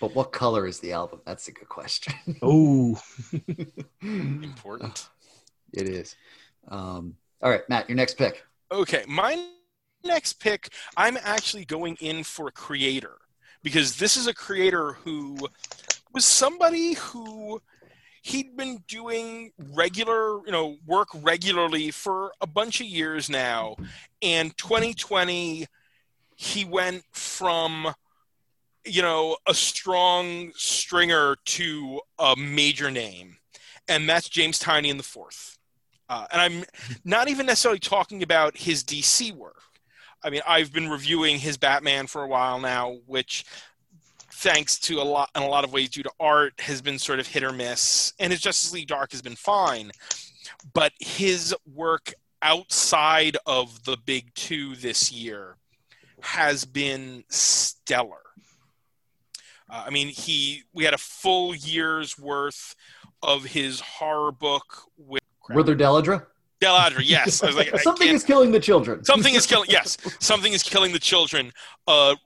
But 0.00 0.14
what 0.14 0.32
color 0.32 0.66
is 0.66 0.78
the 0.80 0.92
album? 0.92 1.20
That's 1.26 1.48
a 1.48 1.52
good 1.52 1.68
question. 1.68 2.14
Oh, 2.40 2.98
Important. 4.02 5.08
It 5.72 5.88
is. 5.88 6.16
Um, 6.68 7.16
all 7.42 7.50
right, 7.50 7.62
Matt, 7.68 7.88
your 7.88 7.96
next 7.96 8.14
pick. 8.18 8.44
Okay, 8.70 9.04
my 9.06 9.42
next 10.04 10.34
pick, 10.34 10.70
I'm 10.96 11.16
actually 11.22 11.64
going 11.64 11.96
in 12.00 12.24
for 12.24 12.48
a 12.48 12.52
creator 12.52 13.16
because 13.62 13.96
this 13.96 14.16
is 14.16 14.26
a 14.26 14.34
creator 14.34 14.92
who 14.92 15.36
was 16.12 16.24
somebody 16.24 16.94
who 16.94 17.60
he'd 18.22 18.56
been 18.56 18.82
doing 18.88 19.52
regular, 19.74 20.44
you 20.44 20.52
know, 20.52 20.76
work 20.86 21.08
regularly 21.22 21.90
for 21.90 22.32
a 22.40 22.46
bunch 22.46 22.80
of 22.80 22.86
years 22.86 23.30
now. 23.30 23.76
And 24.22 24.56
2020, 24.56 25.66
he 26.36 26.64
went 26.64 27.04
from, 27.12 27.94
you 28.84 29.02
know, 29.02 29.36
a 29.46 29.54
strong 29.54 30.52
stringer 30.54 31.36
to 31.44 32.00
a 32.18 32.34
major 32.36 32.90
name. 32.90 33.36
And 33.88 34.08
that's 34.08 34.28
James 34.28 34.58
Tynion 34.58 34.98
the 34.98 35.02
fourth. 35.02 35.57
Uh, 36.08 36.26
and 36.32 36.40
I'm 36.40 36.64
not 37.04 37.28
even 37.28 37.46
necessarily 37.46 37.78
talking 37.78 38.22
about 38.22 38.56
his 38.56 38.82
DC 38.82 39.32
work. 39.34 39.62
I 40.22 40.30
mean, 40.30 40.40
I've 40.46 40.72
been 40.72 40.88
reviewing 40.88 41.38
his 41.38 41.56
Batman 41.56 42.06
for 42.06 42.22
a 42.22 42.28
while 42.28 42.58
now, 42.58 42.98
which, 43.06 43.44
thanks 44.32 44.78
to 44.80 45.00
a 45.00 45.02
lot 45.02 45.30
in 45.36 45.42
a 45.42 45.48
lot 45.48 45.64
of 45.64 45.72
ways 45.72 45.90
due 45.90 46.02
to 46.02 46.10
art, 46.18 46.54
has 46.60 46.80
been 46.80 46.98
sort 46.98 47.20
of 47.20 47.26
hit 47.26 47.44
or 47.44 47.52
miss, 47.52 48.14
and 48.18 48.32
his 48.32 48.40
Justice 48.40 48.72
League 48.72 48.88
Dark 48.88 49.12
has 49.12 49.22
been 49.22 49.36
fine. 49.36 49.92
But 50.74 50.92
his 50.98 51.54
work 51.72 52.12
outside 52.42 53.36
of 53.46 53.84
the 53.84 53.96
big 54.06 54.32
two 54.34 54.74
this 54.76 55.12
year 55.12 55.56
has 56.20 56.64
been 56.64 57.24
stellar. 57.28 58.22
Uh, 59.70 59.84
I 59.86 59.90
mean, 59.90 60.08
he 60.08 60.62
we 60.72 60.84
had 60.84 60.94
a 60.94 60.98
full 60.98 61.54
year's 61.54 62.18
worth 62.18 62.74
of 63.22 63.44
his 63.44 63.80
horror 63.80 64.32
book 64.32 64.82
with 64.96 65.22
Werther 65.50 65.74
Dell'Edera. 65.76 66.26
Dell'Edera. 66.60 67.02
Yes, 67.04 67.42
I 67.42 67.46
was 67.46 67.56
like, 67.56 67.78
Something 67.82 68.08
is 68.08 68.24
killing 68.24 68.50
the 68.52 68.60
children. 68.60 69.04
something 69.04 69.34
is 69.34 69.46
killing. 69.46 69.68
Yes, 69.70 69.96
something 70.20 70.52
is 70.52 70.62
killing 70.62 70.92
the 70.92 70.98
children. 70.98 71.52
A 71.86 72.16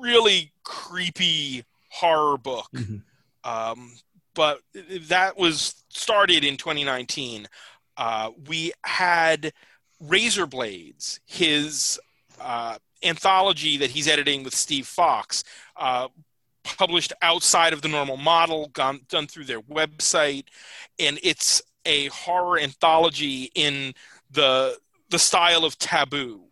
really 0.00 0.52
creepy 0.64 1.64
horror 1.88 2.36
book. 2.38 2.68
Mhm. 2.74 3.02
Um, 3.44 3.92
but 4.34 4.60
that 5.08 5.36
was 5.38 5.74
started 5.88 6.44
in 6.44 6.56
2019. 6.56 7.46
Uh, 7.96 8.30
we 8.46 8.72
had 8.84 9.52
Razor 10.00 10.46
Blades, 10.46 11.20
his 11.24 11.98
uh, 12.40 12.76
anthology 13.02 13.78
that 13.78 13.90
he's 13.90 14.06
editing 14.08 14.42
with 14.44 14.54
Steve 14.54 14.86
Foxe, 14.86 15.42
uh, 15.76 16.08
published 16.64 17.12
outside 17.22 17.72
of 17.72 17.80
the 17.80 17.88
normal 17.88 18.16
model, 18.18 18.68
gone, 18.74 19.00
done 19.08 19.26
through 19.26 19.44
their 19.44 19.62
website, 19.62 20.44
and 20.98 21.18
it's 21.22 21.62
a 21.86 22.06
horror 22.08 22.58
anthology 22.58 23.50
in 23.54 23.94
the 24.30 24.76
the 25.08 25.18
style 25.18 25.64
of 25.64 25.78
Taboo. 25.78 26.42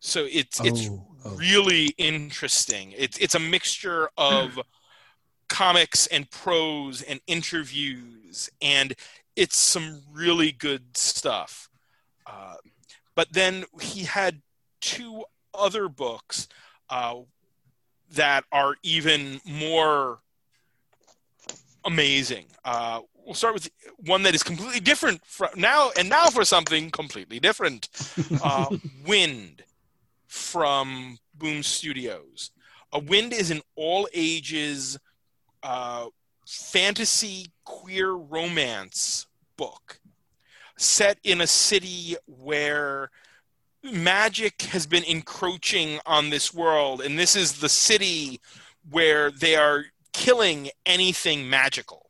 So 0.00 0.26
it's 0.30 0.60
it's 0.60 0.88
Oh, 0.88 1.06
oh. 1.24 1.36
really 1.36 1.88
interesting. 1.98 2.92
It's 2.96 3.18
it's 3.18 3.34
a 3.34 3.40
mixture 3.40 4.08
of 4.16 4.58
comics 5.48 6.06
and 6.08 6.30
prose 6.30 7.02
and 7.02 7.20
interviews, 7.26 8.50
and 8.60 8.94
it's 9.36 9.56
some 9.56 10.02
really 10.12 10.52
good 10.52 10.96
stuff. 10.96 11.68
Uh, 12.26 12.54
but 13.14 13.32
then 13.32 13.64
he 13.80 14.04
had 14.04 14.40
two 14.80 15.24
other 15.52 15.88
books 15.88 16.48
uh, 16.90 17.16
that 18.12 18.44
are 18.52 18.74
even 18.82 19.40
more 19.44 20.20
amazing. 21.84 22.46
Uh, 22.64 23.00
we'll 23.24 23.34
start 23.34 23.54
with 23.54 23.70
one 23.98 24.22
that 24.22 24.34
is 24.34 24.42
completely 24.42 24.80
different 24.80 25.24
from 25.24 25.50
now, 25.56 25.90
and 25.98 26.08
now 26.08 26.26
for 26.30 26.44
something 26.44 26.90
completely 26.90 27.40
different. 27.40 27.88
Uh, 28.42 28.76
Wynd 29.06 29.62
from 30.26 31.18
Boom 31.34 31.62
Studios. 31.62 32.50
A 32.92 32.98
Wynd 32.98 33.32
is 33.32 33.50
an 33.50 33.62
all 33.76 34.08
ages 34.12 34.98
uh, 35.62 36.06
fantasy 36.46 37.46
queer 37.64 38.12
romance 38.12 39.26
book 39.56 40.00
set 40.76 41.18
in 41.24 41.40
a 41.40 41.46
city 41.46 42.16
where 42.26 43.10
magic 43.82 44.62
has 44.62 44.86
been 44.86 45.04
encroaching 45.04 46.00
on 46.06 46.30
this 46.30 46.52
world, 46.52 47.00
and 47.00 47.18
this 47.18 47.36
is 47.36 47.60
the 47.60 47.68
city 47.68 48.40
where 48.90 49.30
they 49.30 49.56
are 49.56 49.84
killing 50.12 50.70
anything 50.86 51.48
magical. 51.48 52.03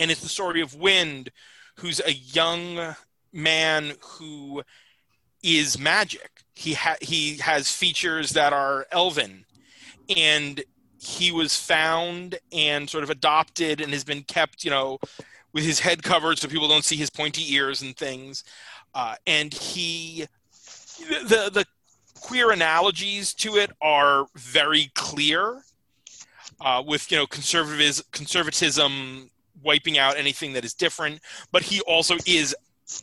And 0.00 0.10
it's 0.10 0.22
the 0.22 0.28
story 0.30 0.62
of 0.62 0.74
Wynd, 0.74 1.30
who's 1.76 2.00
a 2.00 2.14
young 2.14 2.96
man 3.34 3.92
who 4.00 4.62
is 5.42 5.78
magic. 5.78 6.42
He 6.54 6.72
ha- 6.72 6.96
he 7.02 7.36
has 7.36 7.70
features 7.70 8.30
that 8.30 8.54
are 8.54 8.86
elven, 8.90 9.44
and 10.16 10.62
he 10.98 11.30
was 11.30 11.54
found 11.54 12.38
and 12.50 12.88
sort 12.88 13.04
of 13.04 13.10
adopted 13.10 13.80
and 13.82 13.92
has 13.92 14.02
been 14.02 14.22
kept, 14.22 14.64
you 14.64 14.70
know, 14.70 14.98
with 15.52 15.64
his 15.64 15.80
head 15.80 16.02
covered 16.02 16.38
so 16.38 16.48
people 16.48 16.68
don't 16.68 16.84
see 16.84 16.96
his 16.96 17.10
pointy 17.10 17.52
ears 17.52 17.82
and 17.82 17.94
things. 17.94 18.42
Uh, 18.94 19.16
and 19.26 19.52
he, 19.52 20.26
the 20.98 21.50
the 21.52 21.66
queer 22.20 22.50
analogies 22.50 23.34
to 23.34 23.56
it 23.56 23.70
are 23.82 24.26
very 24.34 24.90
clear, 24.94 25.62
uh, 26.62 26.82
with 26.86 27.12
you 27.12 27.18
know 27.18 27.26
conservatism 27.26 28.06
conservatism 28.12 29.30
wiping 29.62 29.98
out 29.98 30.16
anything 30.16 30.52
that 30.54 30.64
is 30.64 30.74
different. 30.74 31.20
But 31.52 31.62
he 31.62 31.80
also 31.82 32.16
is 32.26 32.54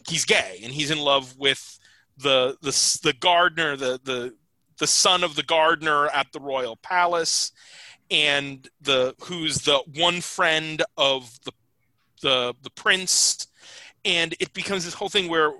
he's 0.07 0.25
gay 0.25 0.59
and 0.63 0.73
he's 0.73 0.91
in 0.91 0.99
love 0.99 1.37
with 1.37 1.79
the 2.17 2.57
the 2.61 2.99
the 3.03 3.13
gardener 3.13 3.75
the 3.75 3.99
the 4.03 4.33
the 4.79 4.87
son 4.87 5.23
of 5.23 5.35
the 5.35 5.43
gardener 5.43 6.07
at 6.07 6.27
the 6.33 6.39
royal 6.39 6.75
palace 6.77 7.51
and 8.09 8.67
the 8.81 9.15
who's 9.23 9.59
the 9.59 9.81
one 9.95 10.21
friend 10.21 10.83
of 10.97 11.39
the 11.45 11.51
the 12.21 12.55
the 12.63 12.69
prince 12.71 13.47
and 14.03 14.35
it 14.39 14.53
becomes 14.53 14.85
this 14.85 14.93
whole 14.93 15.09
thing 15.09 15.29
where 15.29 15.51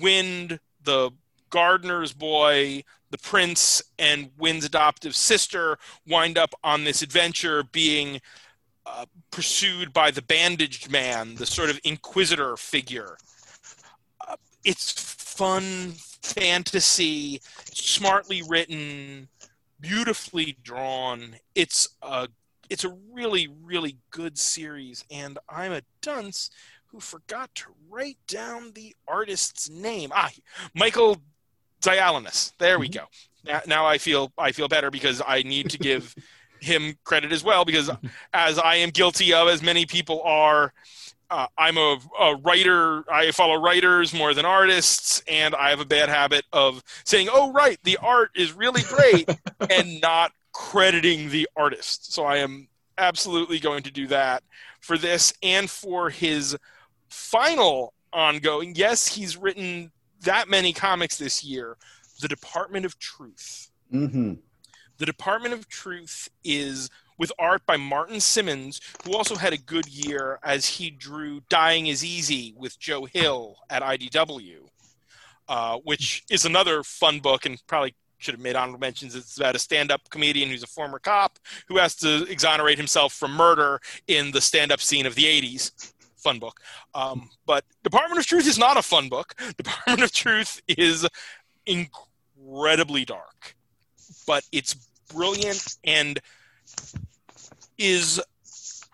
Wynd 0.00 0.60
the 0.84 1.10
gardener's 1.50 2.12
boy 2.12 2.84
the 3.10 3.18
prince 3.18 3.82
and 3.98 4.30
Wynd's 4.38 4.64
adoptive 4.64 5.14
sister 5.14 5.78
wind 6.06 6.38
up 6.38 6.54
on 6.64 6.84
this 6.84 7.02
adventure 7.02 7.62
being 7.62 8.20
uh, 8.86 9.06
pursued 9.30 9.92
by 9.92 10.10
the 10.10 10.22
bandaged 10.22 10.90
man 10.90 11.34
the 11.36 11.46
sort 11.46 11.70
of 11.70 11.80
inquisitor 11.84 12.56
figure. 12.56 13.16
Uh, 14.26 14.36
it's 14.64 14.92
fun 14.92 15.92
fantasy 16.22 17.40
smartly 17.72 18.42
written 18.48 19.28
beautifully 19.80 20.56
drawn. 20.62 21.36
It's 21.54 21.88
a 22.02 22.28
it's 22.70 22.84
a 22.84 22.96
really 23.12 23.48
really 23.62 23.98
good 24.10 24.38
series 24.38 25.04
and 25.10 25.38
i'm 25.48 25.72
a 25.72 25.82
dunce 26.00 26.48
who 26.86 27.00
forgot 27.00 27.54
to 27.54 27.66
write 27.90 28.16
down 28.26 28.72
the 28.72 28.94
artist's 29.06 29.68
name. 29.68 30.10
Ah 30.14 30.30
michael 30.74 31.20
Dialynas. 31.82 32.52
there 32.58 32.78
we 32.78 32.88
go. 32.88 33.06
Now, 33.44 33.60
now 33.66 33.86
i 33.86 33.98
feel 33.98 34.32
i 34.38 34.52
feel 34.52 34.68
better 34.68 34.90
because 34.90 35.20
i 35.26 35.42
need 35.42 35.70
to 35.70 35.78
give 35.78 36.14
him 36.62 36.96
credit 37.04 37.32
as 37.32 37.44
well 37.44 37.64
because, 37.64 37.90
as 38.32 38.58
I 38.58 38.76
am 38.76 38.90
guilty 38.90 39.34
of, 39.34 39.48
as 39.48 39.62
many 39.62 39.86
people 39.86 40.22
are, 40.22 40.72
uh, 41.30 41.46
I'm 41.56 41.78
a, 41.78 41.98
a, 42.20 42.36
writer. 42.36 43.04
I 43.10 43.30
follow 43.30 43.54
writers 43.54 44.12
more 44.12 44.34
than 44.34 44.44
artists, 44.44 45.22
and 45.26 45.54
I 45.54 45.70
have 45.70 45.80
a 45.80 45.86
bad 45.86 46.08
habit 46.08 46.44
of 46.52 46.82
saying, 47.04 47.28
"Oh, 47.32 47.52
right, 47.52 47.78
the 47.84 47.96
art 48.02 48.30
is 48.34 48.52
really 48.52 48.82
great," 48.82 49.30
and 49.70 50.00
not 50.00 50.32
crediting 50.52 51.30
the 51.30 51.48
artist. 51.56 52.12
So 52.12 52.24
I 52.24 52.38
am 52.38 52.68
absolutely 52.98 53.58
going 53.58 53.82
to 53.84 53.90
do 53.90 54.06
that 54.08 54.42
for 54.80 54.98
this 54.98 55.32
and 55.42 55.70
for 55.70 56.10
his 56.10 56.56
final 57.08 57.94
ongoing. 58.12 58.74
Yes, 58.74 59.06
he's 59.06 59.36
written 59.36 59.90
that 60.22 60.48
many 60.48 60.72
comics 60.72 61.16
this 61.16 61.42
year. 61.42 61.76
The 62.20 62.28
Department 62.28 62.84
of 62.84 62.98
Truth. 62.98 63.70
Mm-hmm. 63.92 64.34
The 65.02 65.06
Department 65.06 65.52
of 65.52 65.68
Truth 65.68 66.30
is 66.44 66.88
with 67.18 67.32
art 67.36 67.66
by 67.66 67.76
Martin 67.76 68.20
Simmonds, 68.20 68.80
who 69.04 69.16
also 69.16 69.34
had 69.34 69.52
a 69.52 69.58
good 69.58 69.88
year 69.88 70.38
as 70.44 70.64
he 70.64 70.90
drew 70.90 71.40
Dying 71.48 71.88
is 71.88 72.04
Easy 72.04 72.54
with 72.56 72.78
Joe 72.78 73.06
Hill 73.06 73.56
at 73.68 73.82
IDW, 73.82 74.58
uh, 75.48 75.78
which 75.78 76.22
is 76.30 76.44
another 76.44 76.84
fun 76.84 77.18
book 77.18 77.46
and 77.46 77.60
probably 77.66 77.96
should 78.18 78.34
have 78.34 78.40
made 78.40 78.54
honorable 78.54 78.78
mentions. 78.78 79.16
It's 79.16 79.36
about 79.36 79.56
a 79.56 79.58
stand-up 79.58 80.08
comedian 80.08 80.50
who's 80.50 80.62
a 80.62 80.68
former 80.68 81.00
cop 81.00 81.40
who 81.66 81.78
has 81.78 81.96
to 81.96 82.24
exonerate 82.30 82.78
himself 82.78 83.12
from 83.12 83.32
murder 83.32 83.80
in 84.06 84.30
the 84.30 84.40
stand-up 84.40 84.80
scene 84.80 85.04
of 85.04 85.16
the 85.16 85.24
80s. 85.24 85.94
Fun 86.14 86.38
book. 86.38 86.60
Um, 86.94 87.28
but 87.44 87.64
Department 87.82 88.20
of 88.20 88.26
Truth 88.26 88.46
is 88.46 88.56
not 88.56 88.76
a 88.76 88.82
fun 88.82 89.08
book. 89.08 89.34
Department 89.56 90.02
of 90.04 90.12
Truth 90.12 90.62
is 90.68 91.08
incredibly 91.66 93.04
dark, 93.04 93.56
but 94.28 94.44
it's 94.52 94.76
brilliant 95.12 95.76
and 95.84 96.20
is 97.78 98.20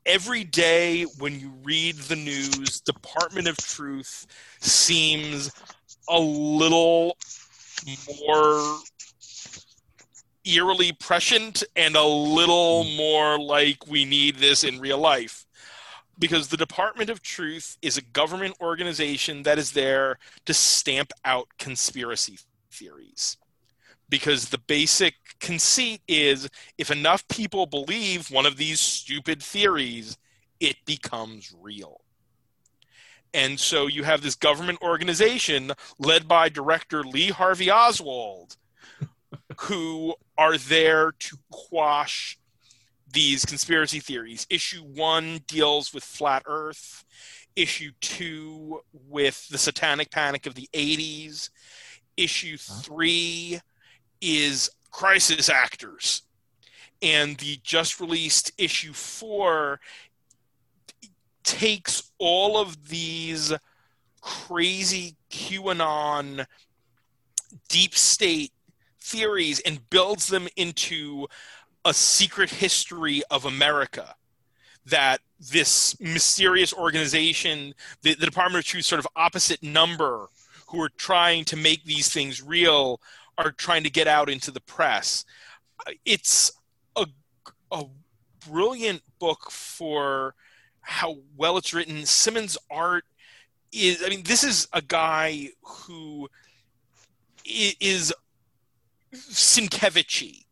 every 0.07 0.45
day 0.45 1.05
when 1.19 1.39
you 1.39 1.53
read 1.63 1.97
the 1.97 2.17
news, 2.17 2.81
Department 2.81 3.47
of 3.47 3.57
Truth 3.59 4.27
seems 4.61 5.53
a 6.09 6.19
little 6.19 7.17
more 8.27 8.79
eerily 10.45 10.93
prescient 10.93 11.63
and 11.77 11.95
a 11.95 12.05
little 12.05 12.85
more 12.85 13.39
like 13.39 13.87
we 13.87 14.05
need 14.05 14.37
this 14.37 14.65
in 14.65 14.81
real 14.81 14.99
life. 14.99 15.45
Because 16.19 16.49
the 16.49 16.57
Department 16.57 17.11
of 17.11 17.23
Truth 17.23 17.77
is 17.83 17.97
a 17.97 18.03
government 18.03 18.57
organization 18.61 19.45
that 19.45 19.59
is 19.59 19.73
there 19.73 20.19
to 20.47 20.55
stamp 20.55 21.13
out 21.25 21.49
conspiracy 21.59 22.39
theories. 22.73 23.37
Because 24.09 24.49
the 24.49 24.59
basic 24.59 25.15
conceit 25.39 26.01
is 26.09 26.49
if 26.79 26.91
enough 26.91 27.27
people 27.29 27.67
believe 27.67 28.31
one 28.31 28.47
of 28.47 28.57
these 28.57 28.81
stupid 28.81 29.43
theories, 29.43 30.17
it 30.61 30.77
becomes 30.87 31.55
real. 31.61 32.01
And 33.35 33.61
so 33.61 33.87
you 33.87 34.05
have 34.05 34.23
this 34.23 34.35
government 34.35 34.81
organization 34.83 35.73
led 35.99 36.27
by 36.27 36.49
director 36.49 37.05
Lee 37.05 37.29
Harvey 37.29 37.71
Oswald 37.71 38.57
who 39.61 40.15
are 40.37 40.57
there 40.57 41.13
to 41.19 41.37
quash 41.51 42.39
these 43.11 43.45
conspiracy 43.45 44.01
theories. 44.01 44.47
Issue 44.51 44.83
one 44.83 45.41
deals 45.47 45.93
with 45.93 46.05
flat 46.05 46.43
Earth. 46.47 47.05
Issue 47.57 47.91
two 48.01 48.81
with 48.93 49.49
the 49.49 49.59
satanic 49.59 50.11
panic 50.11 50.47
of 50.47 50.55
the 50.55 50.69
80s. 50.73 51.51
Issue 52.17 52.57
three 52.57 53.61
is 54.21 54.71
crisis 54.91 55.49
actors. 55.49 56.23
And 57.01 57.37
the 57.37 57.61
just 57.63 58.01
released 58.01 58.53
issue 58.59 58.93
four 58.93 59.81
takes 61.45 62.11
all 62.19 62.59
of 62.59 62.89
these 62.89 63.53
crazy 64.21 65.17
QAnon 65.31 66.45
deep 67.69 67.95
state 67.95 68.53
theories 69.01 69.61
and 69.61 69.89
builds 69.91 70.27
them 70.27 70.49
into 70.57 71.27
a 71.85 71.95
secret 71.95 72.51
history 72.51 73.23
of 73.31 73.45
America 73.45 74.15
that 74.85 75.21
this 75.39 75.99
mysterious 76.01 76.73
organization, 76.73 77.75
the, 78.03 78.15
the, 78.15 78.27
Department 78.27 78.65
of 78.65 78.69
Truth, 78.69 78.87
sort 78.87 78.99
of 78.99 79.07
opposite 79.17 79.63
number, 79.63 80.29
who 80.69 80.83
are 80.83 80.91
trying 80.97 81.45
to 81.47 81.57
make 81.57 81.85
these 81.85 82.13
things 82.13 82.43
real, 82.43 83.01
are 83.39 83.53
trying 83.53 83.85
to 83.85 83.91
get 83.91 84.09
out 84.09 84.29
into 84.29 84.51
the 84.51 84.61
press. 84.61 85.25
It's 86.05 86.53
a, 86.97 87.07
a 87.71 87.85
brilliant 88.47 89.03
book 89.19 89.51
for 89.51 90.35
how 90.81 91.19
well 91.37 91.57
it's 91.57 91.73
written. 91.73 92.05
Simmonds' 92.05 92.59
art 92.71 93.05
is, 93.73 94.03
I 94.05 94.09
mean, 94.09 94.25
this 94.25 94.43
is 94.43 94.67
a 94.73 94.83
guy 94.83 95.51
who 95.63 96.29
is 97.45 98.13
Sienkiewicz 99.15 100.45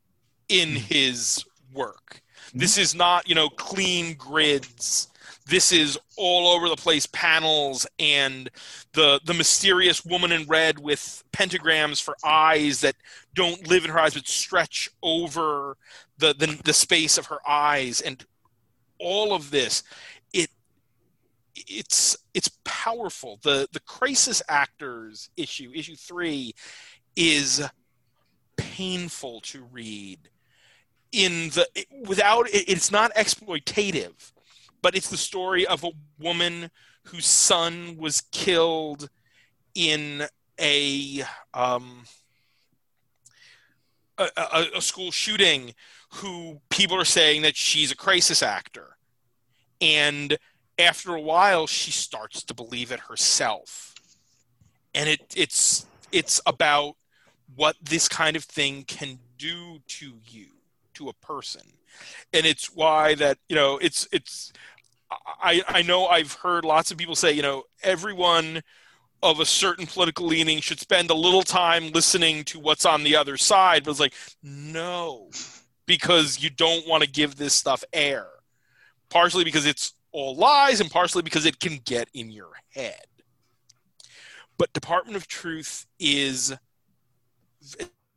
in 0.49 0.71
hmm. 0.71 0.77
his 0.77 1.45
work. 1.73 2.23
Hmm. 2.53 2.59
This 2.59 2.79
is 2.79 2.95
not, 2.95 3.29
you 3.29 3.35
know, 3.35 3.49
clean 3.49 4.15
grids. 4.15 5.09
This 5.47 5.71
is 5.71 5.97
all 6.17 6.49
over 6.49 6.69
the 6.69 6.77
place 6.77 7.07
panels 7.07 7.87
and 8.01 8.51
the 8.95 9.21
the 9.25 9.35
mysterious 9.35 10.05
woman 10.05 10.33
in 10.33 10.45
red 10.47 10.79
with 10.79 11.23
pentagrams 11.33 12.03
for 12.03 12.17
eyes 12.25 12.81
that 12.81 12.97
don't 13.35 13.69
live 13.69 13.85
in 13.85 13.91
her 13.93 13.99
eyes 14.01 14.15
but 14.15 14.27
stretch 14.27 14.91
over 15.03 15.77
the 16.19 16.35
the, 16.35 16.61
the 16.65 16.73
space 16.73 17.17
of 17.17 17.27
her 17.27 17.39
eyes. 17.49 18.01
And 18.01 18.25
all 18.99 19.33
of 19.33 19.53
this 19.53 19.85
it 20.33 20.51
it's 21.55 22.17
it's 22.35 22.51
powerful. 22.65 23.39
The 23.43 23.69
the 23.73 23.81
crisis 23.81 24.43
actors 24.49 25.31
issue 25.37 25.71
issue 25.73 25.97
3 25.97 26.55
is 27.15 27.63
painful 28.57 29.43
to 29.43 29.63
read 29.71 30.19
in 31.13 31.51
the 31.51 31.69
without 32.05 32.47
it's 32.53 32.91
not 32.91 33.15
exploitative 33.15 34.33
but 34.83 34.97
it's 34.97 35.11
the 35.11 35.17
story 35.17 35.67
of 35.67 35.85
a 35.85 35.91
woman 36.19 36.71
whose 37.05 37.27
son 37.27 37.97
was 37.99 38.23
killed 38.33 39.09
in 39.75 40.27
a 40.61 41.23
um, 41.55 42.05
a, 44.19 44.29
a, 44.37 44.67
a, 44.77 44.81
school 44.81 45.11
shooting 45.11 45.75
who 46.15 46.61
people 46.71 46.97
are 46.97 47.05
saying 47.05 47.43
that 47.43 47.57
she's 47.57 47.93
a 47.93 47.97
crisis 47.97 48.43
actor. 48.43 48.97
And 49.81 50.39
after 50.79 51.15
a 51.15 51.21
while 51.21 51.67
she 51.67 51.91
starts 51.91 52.43
to 52.45 52.55
believe 52.55 52.91
it 52.91 53.01
herself. 53.01 53.95
And 54.95 55.09
it 55.09 55.21
it's 55.37 55.87
it's 56.13 56.41
about 56.47 56.95
what 57.55 57.77
this 57.83 58.09
kind 58.09 58.37
of 58.37 58.45
thing 58.45 58.85
can 58.85 59.19
do 59.39 59.81
to 59.87 60.15
you 60.25 60.56
to 60.97 61.09
a 61.09 61.15
person. 61.15 61.63
And 62.33 62.45
it's 62.45 62.67
why 62.75 63.15
that 63.17 63.39
you 63.49 63.57
know 63.57 63.79
it's 63.79 64.07
it's 64.13 64.53
i 65.41 65.63
i 65.69 65.83
know 65.83 66.07
i've 66.09 66.33
heard 66.33 66.65
lots 66.65 66.91
of 66.91 66.99
people 66.99 67.15
say 67.15 67.31
you 67.33 67.41
know 67.41 67.63
everyone 67.85 68.61
of 69.23 69.41
a 69.41 69.45
certain 69.45 69.87
political 69.87 70.27
leaning 70.27 70.61
should 70.61 70.81
spend 70.81 71.11
a 71.11 71.15
little 71.15 71.43
time 71.43 71.91
listening 71.91 72.45
to 72.45 72.61
what's 72.61 72.85
on 72.85 73.03
the 73.03 73.17
other 73.17 73.37
side. 73.37 73.85
But 73.85 73.93
it's 73.93 74.01
like 74.01 74.15
no 74.43 75.31
because 75.87 76.43
you 76.43 76.51
don't 76.51 76.87
want 76.87 77.03
to 77.03 77.09
give 77.09 77.37
this 77.37 77.55
stuff 77.55 77.83
air. 77.93 78.27
Partially 79.09 79.45
because 79.45 79.67
it's 79.67 79.95
all 80.13 80.35
lies 80.37 80.81
and 80.81 80.91
partially 80.91 81.23
because 81.23 81.47
it 81.47 81.61
can 81.61 81.79
get 81.85 82.09
in 82.13 82.31
your 82.31 82.51
head. 82.75 83.05
But 84.59 84.73
department 84.73 85.17
of 85.17 85.27
truth 85.27 85.87
is 85.99 86.55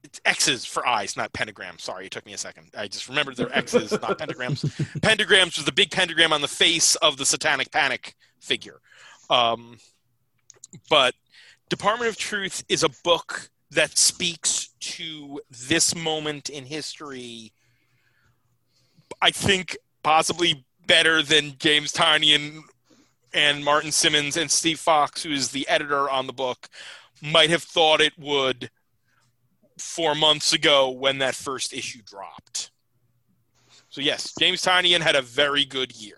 it's 0.10 0.20
X's 0.26 0.66
for 0.66 0.88
eyes, 0.88 1.16
not 1.16 1.32
pentagrams. 1.34 1.82
Sorry, 1.82 2.07
it 2.07 2.12
took 2.12 2.26
me 2.26 2.34
a 2.34 2.38
second. 2.38 2.72
I 2.76 2.88
just 2.88 3.07
remembered 3.07 3.38
they're 3.38 3.55
X's, 3.55 3.91
not 3.91 4.18
pentagrams. 4.18 4.66
Pentagrams 5.01 5.55
was 5.57 5.66
the 5.66 5.72
big 5.72 5.91
pentagram 5.91 6.34
on 6.34 6.41
the 6.41 6.47
face 6.47 6.95
of 6.95 7.18
the 7.18 7.26
Satanic 7.26 7.72
Panic 7.72 8.16
figure. 8.39 8.80
Um, 9.30 9.78
but 10.89 11.14
Department 11.70 12.10
of 12.10 12.18
Truth 12.18 12.64
is 12.70 12.82
a 12.82 12.89
book 13.03 13.51
that 13.70 13.99
speaks 13.99 14.70
to 14.80 15.41
this 15.68 15.95
moment 15.95 16.49
in 16.49 16.66
history. 16.66 17.53
I 19.22 19.30
think 19.30 19.78
possibly 20.01 20.66
better 20.88 21.22
than 21.22 21.53
James 21.60 21.93
Tynion 21.93 22.62
and 23.32 23.64
Martin 23.64 23.91
Simmonds 23.91 24.38
and 24.38 24.49
Steve 24.49 24.80
Foxe, 24.80 25.22
who 25.22 25.32
is 25.32 25.51
the 25.51 25.68
editor 25.68 26.10
on 26.10 26.26
the 26.26 26.34
book, 26.34 26.68
might 27.22 27.51
have 27.51 27.62
thought 27.62 28.01
it 28.01 28.18
would 28.18 28.72
four 29.80 30.16
months 30.16 30.54
ago 30.54 30.90
when 30.90 31.20
that 31.20 31.36
first 31.36 31.74
issue 31.74 32.02
dropped. 32.06 32.72
So 33.90 34.02
yes, 34.02 34.34
James 34.40 34.62
Tynion 34.62 35.00
had 35.00 35.16
a 35.16 35.22
very 35.22 35.66
good 35.66 35.96
year. 35.96 36.18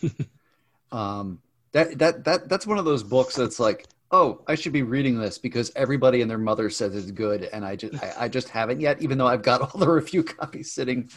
um, 0.92 1.40
that 1.72 1.98
that 1.98 2.24
that 2.24 2.48
that's 2.48 2.66
one 2.66 2.78
of 2.78 2.84
those 2.84 3.02
books 3.02 3.34
that's 3.34 3.58
like 3.58 3.86
oh, 4.10 4.42
I 4.46 4.54
should 4.54 4.72
be 4.72 4.82
reading 4.82 5.18
this 5.18 5.38
because 5.38 5.70
everybody 5.76 6.22
and 6.22 6.30
their 6.30 6.38
mother 6.38 6.70
says 6.70 6.94
it's 6.94 7.10
good, 7.10 7.44
and 7.44 7.64
I 7.64 7.76
just 7.76 8.02
I, 8.02 8.12
I 8.20 8.28
just 8.28 8.48
haven't 8.48 8.80
yet, 8.80 9.00
even 9.02 9.18
though 9.18 9.26
I've 9.26 9.42
got 9.42 9.60
all 9.60 9.78
the 9.80 9.88
review 9.88 10.22
copies 10.24 10.72
sitting 10.72 11.10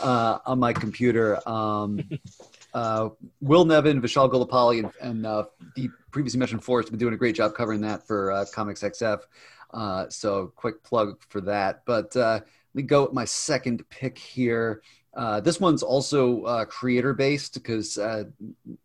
uh, 0.00 0.38
on 0.46 0.58
my 0.58 0.72
computer. 0.72 1.46
Um, 1.48 2.08
uh, 2.74 3.10
Will 3.40 3.64
Nevin, 3.64 4.00
Vishal 4.00 4.30
Gullapalli, 4.30 4.84
and, 4.84 4.92
and 5.00 5.26
uh, 5.26 5.44
the 5.76 5.90
previously 6.10 6.38
mentioned 6.38 6.64
Forrest 6.64 6.88
have 6.88 6.92
been 6.92 7.00
doing 7.00 7.14
a 7.14 7.18
great 7.18 7.34
job 7.34 7.54
covering 7.54 7.80
that 7.82 8.06
for 8.06 8.32
uh, 8.32 8.44
Comics 8.52 8.82
XF. 8.82 9.20
Uh, 9.72 10.08
so 10.08 10.52
quick 10.56 10.82
plug 10.82 11.20
for 11.28 11.40
that. 11.40 11.82
But 11.86 12.14
uh, 12.16 12.40
let 12.40 12.74
me 12.74 12.82
go 12.82 13.04
with 13.04 13.12
my 13.12 13.24
second 13.24 13.88
pick 13.90 14.18
here. 14.18 14.82
Uh, 15.14 15.40
this 15.40 15.60
one's 15.60 15.82
also 15.82 16.42
uh, 16.44 16.64
creator 16.64 17.12
based 17.12 17.54
because 17.54 17.98
uh, 17.98 18.24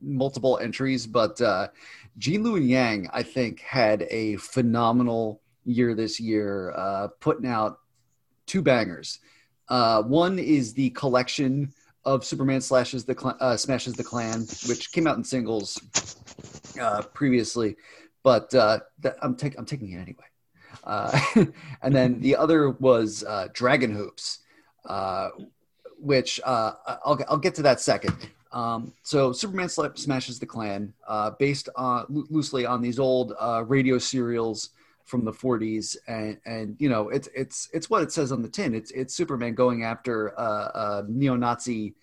multiple 0.02 0.60
entries, 0.62 1.08
but 1.08 1.40
uh, 1.40 1.70
Gene 2.18 2.44
Luen 2.44 2.68
Yang, 2.68 3.10
I 3.14 3.24
think, 3.24 3.62
had 3.62 4.06
a 4.10 4.36
phenomenal 4.38 5.42
year 5.64 5.96
this 5.96 6.20
year, 6.20 6.74
uh, 6.76 7.08
putting 7.20 7.48
out 7.48 7.80
two 8.46 8.62
bangers. 8.62 9.20
Uh, 9.70 10.04
one 10.04 10.38
is 10.38 10.74
the 10.74 10.90
collection 10.92 11.72
of 12.04 12.26
Superman 12.26 12.60
slashes 12.60 13.06
the 13.06 13.16
Cl- 13.18 13.38
uh, 13.40 13.56
smashes 13.56 13.94
the 13.94 14.04
Klan, 14.04 14.46
which 14.68 14.92
came 14.92 15.08
out 15.08 15.18
in 15.18 15.24
singles 15.24 15.82
previously, 17.14 17.76
but 18.24 18.54
I'm 19.22 19.36
taking 19.36 19.60
I'm 19.60 19.66
taking 19.66 19.92
it 19.92 19.98
anyway. 19.98 20.26
Uh, 20.88 21.20
and 21.82 21.94
then 21.94 22.20
the 22.22 22.36
other 22.36 22.72
was 22.72 23.24
uh, 23.26 23.50
Dragon 23.54 23.94
Hoops, 23.94 24.40
uh, 24.86 25.30
which 26.00 26.40
uh, 26.46 26.74
I'll 27.06 27.20
I'll 27.30 27.38
get 27.38 27.54
to 27.56 27.62
that 27.64 27.82
second. 27.82 28.16
Um, 28.54 28.94
so 29.04 29.34
Superman 29.34 29.68
smashes 29.68 30.40
the 30.40 30.46
Klan, 30.46 30.94
uh, 31.06 31.32
based 31.32 31.68
on 31.76 32.06
loo- 32.10 32.28
loosely 32.30 32.66
on 32.66 32.82
these 32.82 32.98
old 32.98 33.34
radio 33.68 33.98
serials 33.98 34.70
from 35.04 35.26
the 35.26 35.32
40s, 35.32 35.98
and 36.08 36.40
and 36.46 36.78
you 36.80 36.90
know 36.90 37.10
it's 37.10 37.28
it's 37.36 37.70
it's 37.74 37.90
what 37.90 38.02
it 38.02 38.12
says 38.12 38.32
on 38.32 38.42
the 38.42 38.50
tin. 38.50 38.74
It's 38.74 38.92
it's 38.92 39.14
Superman 39.14 39.54
going 39.54 39.84
after 39.84 40.30
a 40.30 41.04
neo-Nazi 41.08 41.96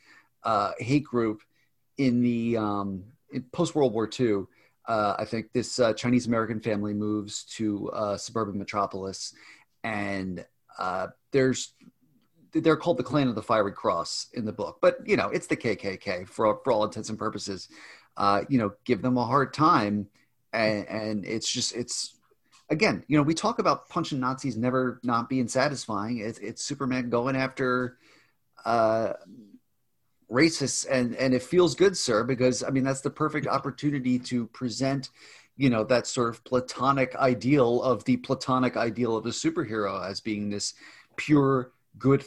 hate 0.79 1.05
group 1.05 1.41
in 1.97 2.21
the 2.21 2.59
um, 2.59 3.05
post 3.53 3.75
World 3.75 3.95
War 3.95 4.09
II. 4.21 4.45
Uh, 4.87 5.15
I 5.19 5.25
think 5.25 5.53
this 5.53 5.79
uh, 5.79 5.93
Chinese 5.95 6.27
American 6.27 6.61
family 6.61 6.95
moves 6.95 7.45
to 7.57 7.91
uh, 7.91 8.17
suburban 8.17 8.59
metropolis, 8.59 9.35
and 9.83 10.45
uh, 10.79 11.09
there's 11.33 11.75
they're 12.53 12.77
called 12.77 12.99
the 12.99 13.03
Clan 13.03 13.29
of 13.29 13.35
the 13.35 13.43
Fiery 13.43 13.73
Cross 13.73 14.29
in 14.35 14.45
the 14.45 14.53
book, 14.53 14.79
but 14.81 14.99
you 15.07 15.17
know 15.17 15.29
it's 15.29 15.47
the 15.47 15.57
KKK 15.57 16.29
for 16.29 16.61
for 16.63 16.73
all 16.73 16.85
intents 16.85 17.09
and 17.09 17.19
purposes. 17.19 17.69
Uh, 18.17 18.43
you 18.49 18.59
know, 18.59 18.73
give 18.85 19.03
them 19.03 19.17
a 19.17 19.25
hard 19.25 19.53
time, 19.53 20.07
and, 20.53 20.87
and 20.87 21.25
it's 21.25 21.51
just 21.51 21.75
it's 21.75 22.15
again, 22.69 23.05
you 23.09 23.17
know, 23.17 23.23
we 23.23 23.35
talk 23.35 23.59
about 23.59 23.89
punching 23.89 24.21
Nazis 24.21 24.57
never 24.57 25.01
not 25.03 25.29
being 25.29 25.49
satisfying. 25.49 26.19
It's, 26.19 26.39
it's 26.39 26.65
Superman 26.65 27.11
going 27.11 27.37
after 27.37 27.99
uh, 28.65 29.15
racists, 30.31 30.87
and 30.91 31.15
and 31.17 31.35
it 31.35 31.43
feels 31.43 31.75
good, 31.75 31.97
sir, 31.97 32.25
because 32.25 32.63
I 32.63 32.71
mean 32.71 32.85
that's 32.85 33.01
the 33.01 33.11
perfect 33.11 33.47
opportunity 33.47 34.19
to 34.21 34.47
present, 34.49 35.11
you 35.57 35.71
know, 35.71 35.85
that 35.85 36.07
sort 36.07 36.31
of 36.31 36.45
platonic 36.45 37.15
ideal 37.17 37.83
of 37.83 38.05
the 38.05 38.17
platonic 38.19 38.77
ideal 38.77 39.17
of 39.17 39.27
a 39.27 39.31
superhero 39.31 40.05
as 40.09 40.21
being 40.21 40.51
this 40.51 40.75
pure 41.17 41.73
good 41.99 42.25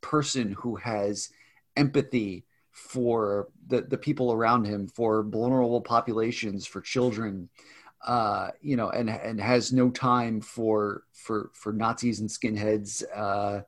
person 0.00 0.52
who 0.52 0.76
has 0.76 1.30
empathy 1.76 2.44
for 2.72 3.48
the, 3.66 3.80
the 3.80 3.98
people 3.98 4.32
around 4.32 4.64
him, 4.64 4.86
for 4.86 5.22
vulnerable 5.22 5.80
populations, 5.80 6.66
for 6.66 6.80
children, 6.80 7.48
uh, 8.06 8.50
you 8.60 8.76
know, 8.76 8.90
and 8.90 9.10
and 9.10 9.40
has 9.40 9.72
no 9.72 9.90
time 9.90 10.40
for 10.40 11.02
for 11.12 11.50
for 11.54 11.72
Nazis 11.72 12.20
and 12.20 12.28
skinheads, 12.28 13.02
uh, 13.14 13.62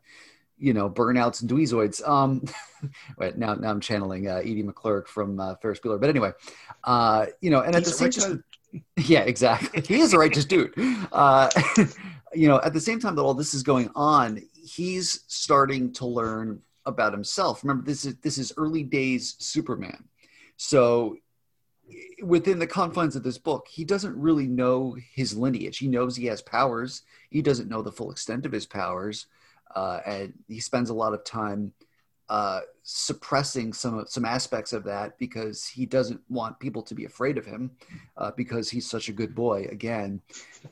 you 0.61 0.73
know, 0.75 0.89
burnouts 0.89 1.41
and 1.41 1.51
dweezoids. 1.51 2.07
Um, 2.07 2.45
wait, 3.19 3.37
now 3.37 3.55
now 3.55 3.71
I'm 3.71 3.81
channeling 3.81 4.29
uh, 4.29 4.37
Edie 4.37 4.63
McClurg 4.63 5.07
from 5.07 5.41
uh, 5.41 5.57
Ferris 5.57 5.81
Bueller, 5.81 6.01
but 6.01 6.11
anyway, 6.11 6.33
uh, 6.85 7.27
you 7.41 7.51
know, 7.51 7.61
and 7.61 7.75
at 7.75 7.85
the 7.85 7.91
same 7.91 8.07
righteous 8.07 8.25
time, 8.25 8.45
yeah, 8.97 9.21
exactly, 9.21 9.81
he 9.81 10.01
is 10.01 10.13
a 10.13 10.19
righteous 10.19 10.45
dude. 10.45 10.75
Uh, 11.11 11.49
you 12.35 12.47
know, 12.47 12.61
at 12.63 12.73
the 12.73 12.81
same 12.81 13.01
time 13.01 13.17
that 13.17 13.23
all 13.23 13.35
this 13.35 13.55
is 13.55 13.63
going 13.63 13.91
on, 13.95 14.41
he's 14.63 15.25
starting 15.27 15.93
to 15.95 16.07
learn 16.07 16.61
about 16.87 17.13
himself. 17.13 17.65
Remember, 17.65 17.85
this 17.85 18.05
is 18.05 18.17
this 18.17 18.39
is 18.39 18.53
early 18.57 18.83
days 18.83 19.37
Superman, 19.39 20.05
so 20.57 21.17
within 22.23 22.59
the 22.59 22.67
confines 22.67 23.17
of 23.17 23.23
this 23.23 23.39
book, 23.39 23.67
he 23.69 23.85
doesn't 23.85 24.17
really 24.17 24.47
know 24.47 24.97
his 25.15 25.37
lineage. 25.37 25.79
He 25.79 25.89
knows 25.89 26.17
he 26.17 26.27
has 26.27 26.43
powers. 26.43 27.03
He 27.31 27.43
doesn't 27.43 27.69
know 27.69 27.83
the 27.83 27.93
full 27.93 28.11
extent 28.11 28.47
of 28.47 28.53
his 28.53 28.67
powers, 28.67 29.27
uh, 29.75 30.01
and 30.07 30.33
he 30.49 30.61
spends 30.61 30.91
a 30.91 30.95
lot 30.95 31.15
of 31.15 31.25
time 31.25 31.73
uh, 32.29 32.61
suppressing 32.85 33.73
some 33.73 34.05
some 34.07 34.25
aspects 34.25 34.73
of 34.73 34.85
that 34.85 35.19
because 35.19 35.67
he 35.67 35.85
doesn't 35.85 36.21
want 36.29 36.59
people 36.61 36.83
to 36.83 36.95
be 36.95 37.05
afraid 37.05 37.37
of 37.37 37.45
him 37.45 37.73
uh, 38.17 38.31
because 38.37 38.71
he's 38.71 38.89
such 38.89 39.09
a 39.09 39.13
good 39.13 39.35
boy. 39.35 39.67
Again, 39.71 40.21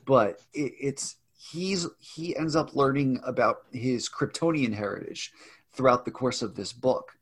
but 0.05 0.41
it, 0.53 0.73
it's 0.79 1.17
he's 1.37 1.85
he 1.99 2.35
ends 2.35 2.55
up 2.55 2.75
learning 2.75 3.19
about 3.25 3.63
his 3.73 4.09
Kryptonian 4.09 4.73
heritage 4.73 5.33
throughout 5.73 6.05
the 6.05 6.11
course 6.11 6.41
of 6.41 6.55
this 6.55 6.71
book. 6.71 7.17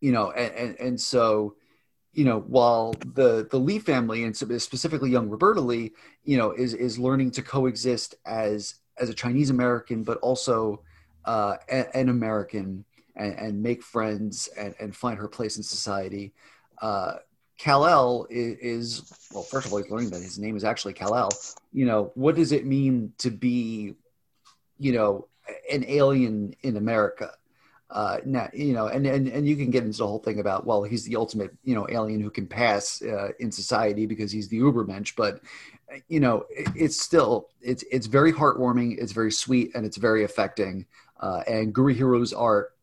You 0.00 0.10
know, 0.10 0.32
and 0.32 0.54
and, 0.54 0.80
and 0.80 1.00
so 1.00 1.54
you 2.12 2.24
know, 2.24 2.40
while 2.40 2.94
the 3.14 3.46
the 3.50 3.58
Lee 3.58 3.78
family 3.78 4.24
and 4.24 4.36
specifically 4.36 5.10
young 5.10 5.28
Roberta 5.28 5.60
Lee, 5.60 5.92
you 6.24 6.36
know, 6.36 6.50
is 6.50 6.74
is 6.74 6.98
learning 6.98 7.30
to 7.32 7.42
coexist 7.42 8.16
as 8.26 8.74
as 8.98 9.08
a 9.08 9.14
Chinese 9.14 9.50
American, 9.50 10.02
but 10.02 10.18
also 10.18 10.82
uh, 11.24 11.56
a- 11.68 11.96
an 11.96 12.08
American, 12.08 12.84
and, 13.16 13.34
and 13.34 13.62
make 13.62 13.82
friends 13.82 14.48
and, 14.58 14.74
and 14.80 14.96
find 14.96 15.18
her 15.18 15.28
place 15.28 15.56
in 15.56 15.62
society. 15.62 16.32
Uh, 16.80 17.14
Kal 17.58 17.86
El 17.86 18.26
is, 18.30 18.56
is 18.58 19.28
well. 19.32 19.42
First 19.42 19.66
of 19.66 19.72
all, 19.72 19.82
he's 19.82 19.90
learning 19.90 20.10
that 20.10 20.22
his 20.22 20.38
name 20.38 20.56
is 20.56 20.64
actually 20.64 20.94
Kal 20.94 21.14
El. 21.14 21.30
You 21.72 21.86
know, 21.86 22.10
what 22.14 22.34
does 22.34 22.52
it 22.52 22.66
mean 22.66 23.12
to 23.18 23.30
be, 23.30 23.94
you 24.78 24.92
know, 24.92 25.28
an 25.70 25.84
alien 25.86 26.54
in 26.62 26.76
America? 26.76 27.32
uh, 27.92 28.18
now, 28.24 28.48
you 28.54 28.72
know, 28.72 28.86
and, 28.86 29.06
and 29.06 29.28
and 29.28 29.46
you 29.46 29.54
can 29.54 29.70
get 29.70 29.84
into 29.84 29.98
the 29.98 30.06
whole 30.06 30.18
thing 30.18 30.40
about 30.40 30.64
well, 30.64 30.82
he's 30.82 31.04
the 31.04 31.16
ultimate 31.16 31.52
you 31.62 31.74
know 31.74 31.86
alien 31.90 32.22
who 32.22 32.30
can 32.30 32.46
pass 32.46 33.02
uh, 33.02 33.28
in 33.38 33.52
society 33.52 34.06
because 34.06 34.32
he's 34.32 34.48
the 34.48 34.58
Ubermensch, 34.58 35.14
but 35.14 35.40
you 36.08 36.20
know, 36.20 36.44
it's 36.50 37.00
still 37.00 37.48
it's 37.60 37.84
it's 37.90 38.06
very 38.06 38.32
heartwarming, 38.32 38.98
it's 38.98 39.12
very 39.12 39.32
sweet, 39.32 39.72
and 39.74 39.84
it's 39.84 39.96
very 39.96 40.24
affecting. 40.24 40.86
Uh, 41.20 41.42
and 41.46 41.74
Gurihiru's 41.74 42.32
art 42.32 42.74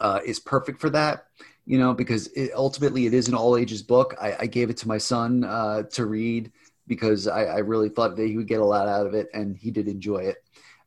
uh, 0.00 0.20
is 0.24 0.40
perfect 0.40 0.80
for 0.80 0.90
that, 0.90 1.26
you 1.66 1.78
know, 1.78 1.94
because 1.94 2.28
it, 2.28 2.52
ultimately 2.54 3.06
it 3.06 3.14
is 3.14 3.28
an 3.28 3.34
all 3.34 3.56
ages 3.56 3.82
book. 3.82 4.14
I, 4.20 4.36
I 4.40 4.46
gave 4.46 4.70
it 4.70 4.76
to 4.78 4.88
my 4.88 4.98
son 4.98 5.44
uh, 5.44 5.82
to 5.84 6.06
read 6.06 6.50
because 6.86 7.28
I, 7.28 7.44
I 7.44 7.58
really 7.58 7.88
thought 7.88 8.16
that 8.16 8.26
he 8.26 8.36
would 8.36 8.48
get 8.48 8.60
a 8.60 8.64
lot 8.64 8.88
out 8.88 9.06
of 9.06 9.14
it, 9.14 9.28
and 9.34 9.56
he 9.56 9.70
did 9.70 9.88
enjoy 9.88 10.18
it. 10.18 10.38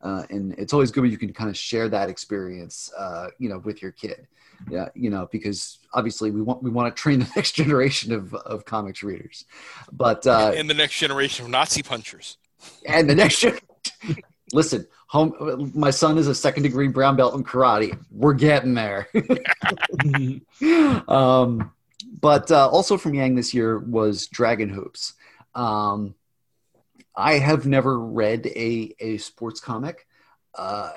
Uh, 0.06 0.24
and 0.30 0.54
it's 0.60 0.72
always 0.72 0.92
good 0.92 1.02
when 1.02 1.10
you 1.10 1.18
can 1.18 1.34
kind 1.34 1.50
of 1.50 1.58
share 1.58 1.90
that 1.90 2.10
experience, 2.10 2.94
uh, 2.96 3.30
you 3.40 3.50
know, 3.50 3.58
with 3.58 3.82
your 3.82 3.92
kid. 3.92 4.28
Yeah, 4.70 4.88
you 4.94 5.10
know, 5.10 5.28
because 5.32 5.80
obviously 5.94 6.30
we 6.30 6.42
want 6.44 6.62
we 6.62 6.70
want 6.70 6.96
to 6.96 7.02
train 7.02 7.20
the 7.22 7.30
next 7.36 7.54
generation 7.54 8.14
of 8.14 8.34
of 8.36 8.66
comics 8.66 9.02
readers, 9.02 9.46
but 9.92 10.26
uh, 10.28 10.54
and 10.56 10.70
the 10.70 10.76
next 10.76 11.00
generation 11.00 11.46
of 11.46 11.52
Nazi 11.52 11.82
punchers. 11.82 12.38
and 12.86 13.10
the 13.10 13.16
next 13.16 13.40
gen- 13.40 13.58
listen, 14.54 14.88
home. 15.08 15.72
My 15.74 15.90
son 15.90 16.20
is 16.20 16.28
a 16.28 16.36
second 16.36 16.64
degree 16.64 16.88
brown 16.88 17.16
belt 17.16 17.34
in 17.34 17.44
karate. 17.44 17.98
We're 18.12 18.34
getting 18.34 18.76
there. 18.76 19.10
um, 21.08 21.72
but 22.22 22.52
uh, 22.52 22.70
also 22.70 22.98
from 22.98 23.16
Yang 23.16 23.36
this 23.36 23.54
year 23.56 23.80
was 23.80 24.28
Dragon 24.28 24.70
Hoops. 24.70 25.14
Um, 25.56 26.14
I 27.18 27.34
have 27.40 27.66
never 27.66 28.00
read 28.00 28.46
a 28.48 28.94
a 29.00 29.18
sports 29.18 29.60
comic. 29.60 30.08
Uh, 30.54 30.92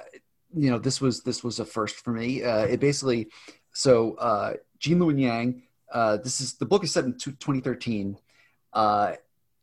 you 0.55 0.71
know, 0.71 0.79
this 0.79 1.01
was 1.01 1.23
this 1.23 1.45
was 1.45 1.59
a 1.61 1.65
first 1.65 1.97
for 1.97 2.13
me. 2.13 2.43
Uh, 2.43 2.65
it 2.65 2.81
basically 2.81 3.29
so 3.73 4.15
uh, 4.15 4.55
Gene 4.79 4.99
Luen 4.99 5.21
Yang. 5.21 5.63
Uh, 5.93 6.17
this 6.19 6.41
is 6.41 6.55
the 6.55 6.67
book 6.67 6.85
is 6.85 6.93
set 6.93 7.05
in 7.05 7.17
2013. 7.17 8.19
Uh, 8.73 9.13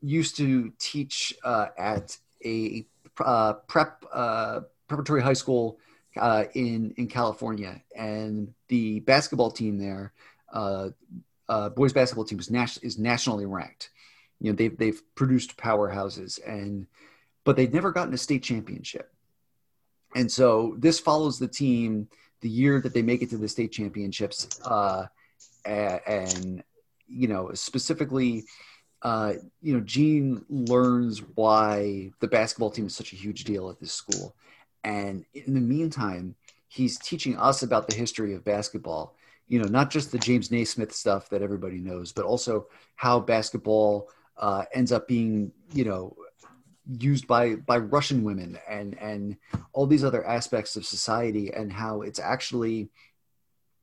used 0.01 0.37
to 0.37 0.71
teach 0.79 1.33
uh, 1.43 1.67
at 1.77 2.17
a 2.43 2.85
uh, 3.19 3.53
prep 3.67 4.05
uh, 4.11 4.61
preparatory 4.87 5.21
high 5.21 5.33
school 5.33 5.79
uh, 6.17 6.45
in 6.53 6.93
in 6.97 7.07
California, 7.07 7.81
and 7.95 8.53
the 8.67 8.99
basketball 9.01 9.51
team 9.51 9.77
there, 9.77 10.13
uh, 10.53 10.89
uh, 11.49 11.69
boys 11.69 11.93
basketball 11.93 12.25
team 12.25 12.39
is, 12.39 12.49
nas- 12.49 12.79
is 12.79 12.97
nationally 12.97 13.45
ranked 13.45 13.89
you 14.39 14.51
know 14.51 14.55
they've 14.55 14.77
they've 14.77 15.01
produced 15.15 15.57
powerhouses 15.57 16.39
and 16.45 16.87
but 17.43 17.55
they've 17.55 17.73
never 17.73 17.91
gotten 17.91 18.13
a 18.13 18.17
state 18.17 18.43
championship 18.43 19.11
and 20.15 20.31
so 20.31 20.75
this 20.77 20.99
follows 20.99 21.39
the 21.39 21.47
team 21.47 22.07
the 22.41 22.49
year 22.49 22.79
that 22.81 22.93
they 22.93 23.01
make 23.01 23.21
it 23.21 23.29
to 23.29 23.37
the 23.37 23.47
state 23.47 23.71
championships 23.71 24.59
uh, 24.65 25.05
and, 25.65 26.63
you 27.07 27.27
know 27.27 27.51
specifically 27.53 28.43
uh, 29.05 29.33
you 29.61 29.75
know, 29.75 29.81
Gene 29.81 30.43
learns 30.49 31.19
why 31.35 32.09
the 32.21 32.27
basketball 32.27 32.71
team 32.71 32.87
is 32.87 32.95
such 32.95 33.13
a 33.13 33.15
huge 33.15 33.43
deal 33.43 33.69
at 33.69 33.79
this 33.79 33.91
school. 33.91 34.35
And 34.83 35.25
in 35.35 35.53
the 35.53 35.61
meantime, 35.61 36.33
he's 36.69 36.97
teaching 36.97 37.37
us 37.37 37.61
about 37.61 37.87
the 37.87 37.95
history 37.95 38.33
of 38.33 38.43
basketball. 38.43 39.15
You 39.47 39.59
know, 39.59 39.67
not 39.67 39.91
just 39.91 40.11
the 40.11 40.17
James 40.17 40.49
Naismith 40.49 40.91
stuff 40.91 41.29
that 41.29 41.43
everybody 41.43 41.77
knows, 41.77 42.11
but 42.13 42.25
also 42.25 42.65
how 42.95 43.19
basketball 43.19 44.09
uh, 44.37 44.65
ends 44.73 44.91
up 44.91 45.07
being, 45.07 45.51
you 45.73 45.85
know, 45.85 46.15
used 46.87 47.27
by 47.27 47.55
by 47.55 47.77
Russian 47.77 48.23
women 48.23 48.59
and 48.69 48.97
and 48.99 49.37
all 49.73 49.87
these 49.87 50.03
other 50.03 50.25
aspects 50.25 50.75
of 50.75 50.85
society 50.85 51.51
and 51.53 51.71
how 51.71 52.01
it's 52.01 52.19
actually, 52.19 52.89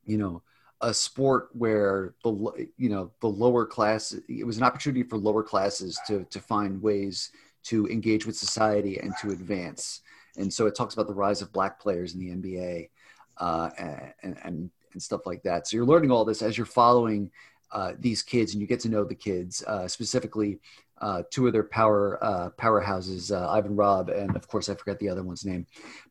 you 0.05 0.17
know, 0.17 0.41
a 0.81 0.93
sport 0.93 1.49
where 1.53 2.13
the 2.23 2.69
you 2.77 2.89
know 2.89 3.11
the 3.19 3.27
lower 3.27 3.65
class 3.65 4.15
it 4.29 4.45
was 4.45 4.57
an 4.57 4.63
opportunity 4.63 5.03
for 5.03 5.17
lower 5.17 5.43
classes 5.43 5.99
to 6.07 6.23
to 6.25 6.39
find 6.39 6.81
ways 6.81 7.31
to 7.63 7.87
engage 7.87 8.25
with 8.25 8.35
society 8.35 8.99
and 8.99 9.13
to 9.21 9.31
advance 9.31 10.01
and 10.37 10.51
so 10.51 10.65
it 10.65 10.75
talks 10.75 10.93
about 10.93 11.07
the 11.07 11.13
rise 11.13 11.41
of 11.41 11.53
black 11.53 11.79
players 11.79 12.13
in 12.13 12.19
the 12.19 12.29
NBA 12.29 12.89
uh, 13.37 13.69
and, 13.77 14.37
and, 14.43 14.71
and 14.93 15.01
stuff 15.01 15.25
like 15.25 15.43
that. 15.43 15.67
So 15.67 15.77
you're 15.77 15.85
learning 15.85 16.11
all 16.11 16.25
this 16.25 16.41
as 16.41 16.57
you're 16.57 16.65
following 16.65 17.31
uh, 17.73 17.93
these 17.99 18.21
kids, 18.21 18.53
and 18.53 18.61
you 18.61 18.67
get 18.67 18.79
to 18.79 18.89
know 18.89 19.03
the 19.03 19.15
kids 19.15 19.63
uh, 19.63 19.87
specifically. 19.87 20.59
Uh, 21.01 21.23
two 21.31 21.47
of 21.47 21.53
their 21.53 21.63
power 21.63 22.23
uh, 22.23 22.49
powerhouses, 22.51 23.35
uh, 23.35 23.51
Ivan 23.51 23.75
Rabb, 23.75 24.09
and 24.09 24.35
of 24.37 24.47
course 24.47 24.69
I 24.69 24.75
forget 24.75 24.99
the 24.99 25.09
other 25.09 25.23
one's 25.23 25.43
name, 25.43 25.65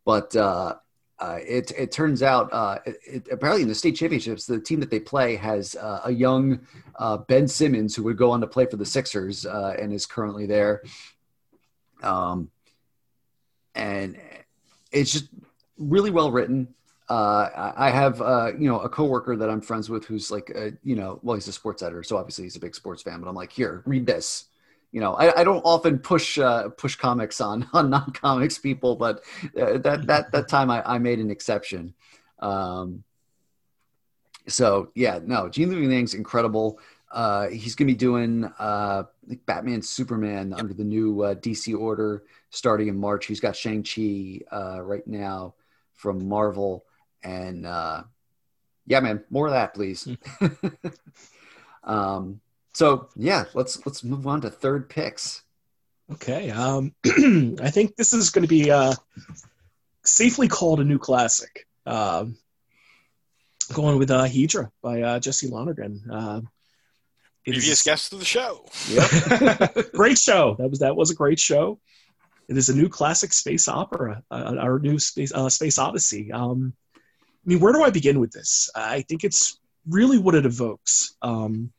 but 0.04 0.34
it 0.34 1.70
it 1.78 1.92
turns 1.92 2.22
out 2.22 2.50
it, 2.84 2.96
it, 3.06 3.28
apparently 3.30 3.62
in 3.62 3.68
the 3.68 3.74
state 3.74 3.92
championships, 3.92 4.44
the 4.44 4.60
team 4.60 4.80
that 4.80 4.90
they 4.90 5.00
play 5.00 5.36
has 5.36 5.76
a 6.04 6.10
young 6.10 6.60
Ben 7.28 7.48
Simmons 7.48 7.96
who 7.96 8.02
would 8.02 8.18
go 8.18 8.32
on 8.32 8.40
to 8.42 8.46
play 8.46 8.66
for 8.66 8.76
the 8.76 8.84
Sixers 8.84 9.46
and 9.46 9.94
is 9.94 10.04
currently 10.04 10.46
there. 10.46 10.82
Um, 12.02 12.50
and 13.74 14.18
it's 14.90 15.12
just 15.12 15.28
really 15.78 16.10
well 16.10 16.30
written. 16.30 16.74
Uh, 17.12 17.74
I 17.76 17.90
have 17.90 18.22
uh, 18.22 18.52
you 18.58 18.66
know 18.70 18.80
a 18.80 18.88
coworker 18.88 19.36
that 19.36 19.50
I'm 19.50 19.60
friends 19.60 19.90
with 19.90 20.06
who's 20.06 20.30
like 20.30 20.48
a, 20.48 20.72
you 20.82 20.96
know 20.96 21.20
well 21.22 21.34
he's 21.34 21.46
a 21.46 21.52
sports 21.52 21.82
editor 21.82 22.02
so 22.02 22.16
obviously 22.16 22.44
he's 22.44 22.56
a 22.56 22.60
big 22.60 22.74
sports 22.74 23.02
fan 23.02 23.20
but 23.20 23.28
I'm 23.28 23.34
like 23.34 23.52
here 23.52 23.82
read 23.84 24.06
this. 24.06 24.46
You 24.92 25.02
know 25.02 25.12
I, 25.12 25.40
I 25.40 25.44
don't 25.44 25.60
often 25.60 25.98
push 25.98 26.38
uh, 26.38 26.70
push 26.70 26.96
comics 26.96 27.38
on 27.42 27.68
on 27.74 27.90
non 27.90 28.12
comics 28.12 28.56
people 28.56 28.96
but 28.96 29.22
uh, 29.60 29.76
that 29.76 30.06
that 30.06 30.32
that 30.32 30.48
time 30.48 30.70
I, 30.70 30.82
I 30.86 30.96
made 30.96 31.18
an 31.18 31.30
exception. 31.30 31.92
Um, 32.38 33.04
so 34.48 34.90
yeah 34.94 35.20
no 35.22 35.50
Gene 35.50 35.68
Luen 35.68 35.92
Yang's 35.92 36.14
incredible. 36.14 36.78
Uh, 37.10 37.48
he's 37.48 37.74
gonna 37.74 37.88
be 37.88 37.94
doing 37.94 38.50
uh, 38.58 39.02
Batman 39.44 39.82
Superman 39.82 40.54
under 40.54 40.72
the 40.72 40.84
new 40.84 41.16
DC 41.16 41.78
order 41.78 42.22
starting 42.48 42.88
in 42.88 42.96
March. 42.96 43.26
He's 43.26 43.40
got 43.40 43.54
Shang 43.54 43.82
Chi 43.82 44.40
uh, 44.50 44.80
right 44.80 45.06
now 45.06 45.56
from 45.92 46.26
Marvel, 46.26 46.86
and 47.22 47.66
uh, 47.66 48.02
yeah, 48.86 49.00
man, 49.00 49.24
more 49.30 49.46
of 49.46 49.52
that, 49.52 49.74
please. 49.74 50.08
um, 51.84 52.40
so 52.72 53.08
yeah, 53.16 53.44
let's 53.54 53.84
let's 53.86 54.04
move 54.04 54.26
on 54.26 54.40
to 54.42 54.50
third 54.50 54.88
picks. 54.88 55.42
Okay, 56.12 56.50
um, 56.50 56.94
I 57.06 57.70
think 57.70 57.96
this 57.96 58.12
is 58.12 58.30
going 58.30 58.42
to 58.42 58.48
be 58.48 58.70
uh, 58.70 58.94
safely 60.04 60.48
called 60.48 60.80
a 60.80 60.84
new 60.84 60.98
classic. 60.98 61.66
Um, 61.86 62.36
going 63.72 63.98
with 63.98 64.10
uh, 64.10 64.24
Hedra 64.24 64.70
by 64.82 65.02
uh, 65.02 65.18
Jesse 65.20 65.48
Lonergan. 65.48 66.02
Uh, 66.10 66.40
Previous 67.44 67.80
is... 67.80 67.82
guest 67.82 68.12
of 68.12 68.18
the 68.18 68.24
show. 68.24 68.66
Yep. 68.88 69.92
great 69.92 70.18
show. 70.18 70.56
That 70.58 70.70
was 70.70 70.80
that 70.80 70.96
was 70.96 71.10
a 71.10 71.14
great 71.14 71.40
show. 71.40 71.80
It 72.48 72.56
is 72.56 72.68
a 72.68 72.76
new 72.76 72.88
classic 72.88 73.32
space 73.32 73.68
opera, 73.68 74.22
uh, 74.30 74.56
our 74.58 74.78
new 74.78 74.98
space 74.98 75.32
uh, 75.32 75.48
space 75.48 75.78
odyssey. 75.78 76.32
Um, 76.32 76.74
I 77.44 77.48
mean, 77.48 77.60
where 77.60 77.72
do 77.72 77.82
I 77.82 77.90
begin 77.90 78.20
with 78.20 78.30
this? 78.30 78.70
I 78.74 79.02
think 79.02 79.24
it's 79.24 79.58
really 79.88 80.18
what 80.18 80.34
it 80.34 80.46
evokes. 80.46 81.16
Um, 81.22 81.72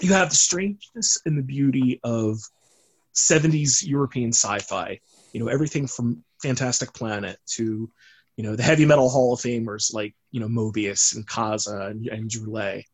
you 0.00 0.12
have 0.12 0.30
the 0.30 0.36
strangeness 0.36 1.18
and 1.26 1.36
the 1.36 1.42
beauty 1.42 2.00
of 2.04 2.38
70s 3.14 3.84
European 3.84 4.30
sci-fi. 4.32 5.00
You 5.32 5.40
know, 5.40 5.48
everything 5.48 5.86
from 5.86 6.24
Fantastic 6.42 6.92
Planet 6.92 7.38
to, 7.54 7.90
you 8.36 8.44
know, 8.44 8.54
the 8.54 8.62
heavy 8.62 8.84
metal 8.84 9.08
Hall 9.08 9.32
of 9.32 9.40
Famers 9.40 9.92
like, 9.92 10.14
you 10.30 10.40
know, 10.40 10.48
Moebius 10.48 11.16
and 11.16 11.26
Caza 11.26 11.90
and, 11.90 12.06
and 12.06 12.30
Druillet. 12.30 12.84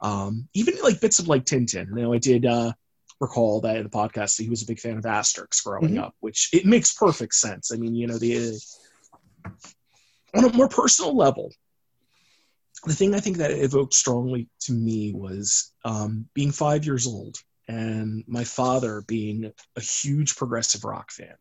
Um, 0.00 0.48
even 0.54 0.74
like 0.82 1.00
bits 1.00 1.18
of 1.18 1.28
like 1.28 1.44
Tintin. 1.44 1.88
You 1.88 2.02
know, 2.02 2.12
I 2.12 2.18
did 2.18 2.46
uh, 2.46 2.72
recall 3.20 3.60
that 3.62 3.76
in 3.76 3.82
the 3.82 3.90
podcast 3.90 4.36
that 4.36 4.44
he 4.44 4.48
was 4.48 4.62
a 4.62 4.66
big 4.66 4.80
fan 4.80 4.96
of 4.96 5.04
Asterix 5.04 5.62
growing 5.64 5.94
mm-hmm. 5.94 6.04
up, 6.04 6.14
which 6.20 6.50
it 6.52 6.64
makes 6.64 6.94
perfect 6.94 7.34
sense. 7.34 7.72
I 7.72 7.76
mean, 7.76 7.94
you 7.94 8.06
know, 8.06 8.18
the 8.18 8.58
on 10.34 10.44
a 10.44 10.52
more 10.52 10.68
personal 10.68 11.16
level, 11.16 11.52
the 12.84 12.94
thing 12.94 13.14
I 13.14 13.20
think 13.20 13.38
that 13.38 13.50
evoked 13.50 13.94
strongly 13.94 14.48
to 14.60 14.72
me 14.72 15.12
was 15.12 15.72
um, 15.84 16.28
being 16.34 16.52
five 16.52 16.86
years 16.86 17.06
old 17.06 17.36
and 17.68 18.24
my 18.26 18.44
father 18.44 19.02
being 19.06 19.52
a 19.76 19.80
huge 19.80 20.34
progressive 20.36 20.84
rock 20.84 21.10
fan, 21.10 21.36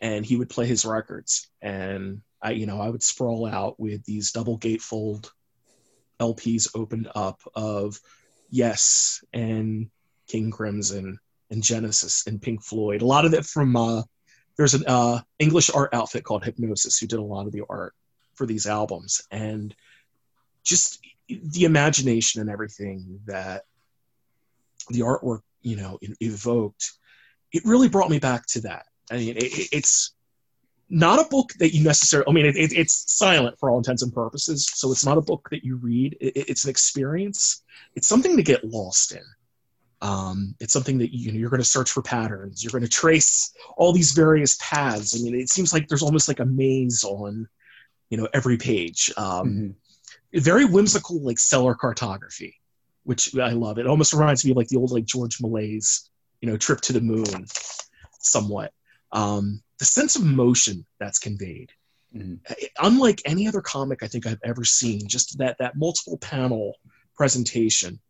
and 0.00 0.24
he 0.24 0.36
would 0.36 0.48
play 0.48 0.66
his 0.66 0.86
records, 0.86 1.50
and 1.60 2.22
I, 2.40 2.52
you 2.52 2.66
know, 2.66 2.80
I 2.80 2.88
would 2.88 3.02
sprawl 3.02 3.46
out 3.46 3.78
with 3.78 4.04
these 4.04 4.32
double 4.32 4.58
gatefold 4.58 5.30
LPs 6.20 6.68
opened 6.74 7.10
up 7.14 7.40
of 7.54 8.00
Yes 8.50 9.22
and 9.32 9.90
King 10.28 10.50
Crimson 10.50 11.18
and 11.50 11.62
Genesis 11.62 12.26
and 12.26 12.40
Pink 12.40 12.62
Floyd. 12.62 13.02
A 13.02 13.06
lot 13.06 13.24
of 13.24 13.34
it 13.34 13.44
from 13.44 13.76
uh, 13.76 14.02
there's 14.56 14.74
an 14.74 14.84
uh, 14.86 15.20
English 15.38 15.70
art 15.70 15.92
outfit 15.92 16.24
called 16.24 16.44
Hipgnosis 16.44 17.00
who 17.00 17.06
did 17.06 17.18
a 17.18 17.22
lot 17.22 17.46
of 17.46 17.52
the 17.52 17.62
art 17.68 17.94
for 18.34 18.46
these 18.46 18.66
albums, 18.66 19.22
and 19.30 19.74
just 20.62 21.00
the 21.28 21.64
imagination 21.64 22.40
and 22.40 22.50
everything 22.50 23.20
that 23.26 23.64
the 24.88 25.00
artwork 25.00 25.40
you 25.62 25.76
know 25.76 25.98
evoked. 26.20 26.92
It 27.52 27.64
really 27.64 27.88
brought 27.88 28.10
me 28.10 28.18
back 28.18 28.46
to 28.48 28.62
that. 28.62 28.86
I 29.10 29.16
mean, 29.16 29.36
it, 29.36 29.68
it's 29.72 30.14
not 30.88 31.24
a 31.24 31.28
book 31.28 31.52
that 31.58 31.74
you 31.74 31.82
necessarily. 31.82 32.28
I 32.28 32.32
mean, 32.32 32.46
it, 32.46 32.56
it, 32.56 32.72
it's 32.72 33.16
silent 33.16 33.58
for 33.58 33.70
all 33.70 33.78
intents 33.78 34.02
and 34.02 34.12
purposes, 34.12 34.68
so 34.72 34.92
it's 34.92 35.04
not 35.04 35.18
a 35.18 35.22
book 35.22 35.48
that 35.50 35.64
you 35.64 35.76
read. 35.76 36.16
it's 36.20 36.64
an 36.64 36.70
experience. 36.70 37.62
It's 37.94 38.06
something 38.06 38.36
to 38.36 38.42
get 38.42 38.64
lost 38.64 39.12
in. 39.12 39.22
Um, 40.04 40.54
it's 40.60 40.74
something 40.74 40.98
that 40.98 41.16
you 41.16 41.32
know, 41.32 41.38
you're 41.38 41.48
going 41.48 41.62
to 41.62 41.66
search 41.66 41.90
for 41.90 42.02
patterns. 42.02 42.62
You're 42.62 42.72
going 42.72 42.84
to 42.84 42.90
trace 42.90 43.54
all 43.78 43.90
these 43.90 44.12
various 44.12 44.58
paths. 44.60 45.18
I 45.18 45.24
mean, 45.24 45.34
it 45.34 45.48
seems 45.48 45.72
like 45.72 45.88
there's 45.88 46.02
almost 46.02 46.28
like 46.28 46.40
a 46.40 46.44
maze 46.44 47.04
on, 47.04 47.48
you 48.10 48.18
know, 48.18 48.28
every 48.34 48.58
page. 48.58 49.10
Um, 49.16 49.48
mm-hmm. 50.34 50.40
Very 50.40 50.66
whimsical, 50.66 51.22
like 51.22 51.38
stellar 51.38 51.74
cartography, 51.74 52.60
which 53.04 53.34
I 53.38 53.52
love. 53.52 53.78
It 53.78 53.86
almost 53.86 54.12
reminds 54.12 54.44
me 54.44 54.50
of 54.50 54.58
like 54.58 54.68
the 54.68 54.76
old 54.76 54.90
like 54.90 55.06
George 55.06 55.38
Méliès, 55.38 56.10
you 56.42 56.50
know, 56.50 56.58
trip 56.58 56.82
to 56.82 56.92
the 56.92 57.00
moon, 57.00 57.46
somewhat. 58.20 58.72
Um, 59.10 59.62
the 59.78 59.86
sense 59.86 60.16
of 60.16 60.24
motion 60.24 60.84
that's 61.00 61.18
conveyed, 61.18 61.70
mm-hmm. 62.14 62.34
unlike 62.78 63.22
any 63.24 63.48
other 63.48 63.62
comic 63.62 64.02
I 64.02 64.08
think 64.08 64.26
I've 64.26 64.40
ever 64.44 64.64
seen, 64.64 65.08
just 65.08 65.38
that 65.38 65.56
that 65.60 65.78
multiple 65.78 66.18
panel 66.18 66.76
presentation 67.16 68.00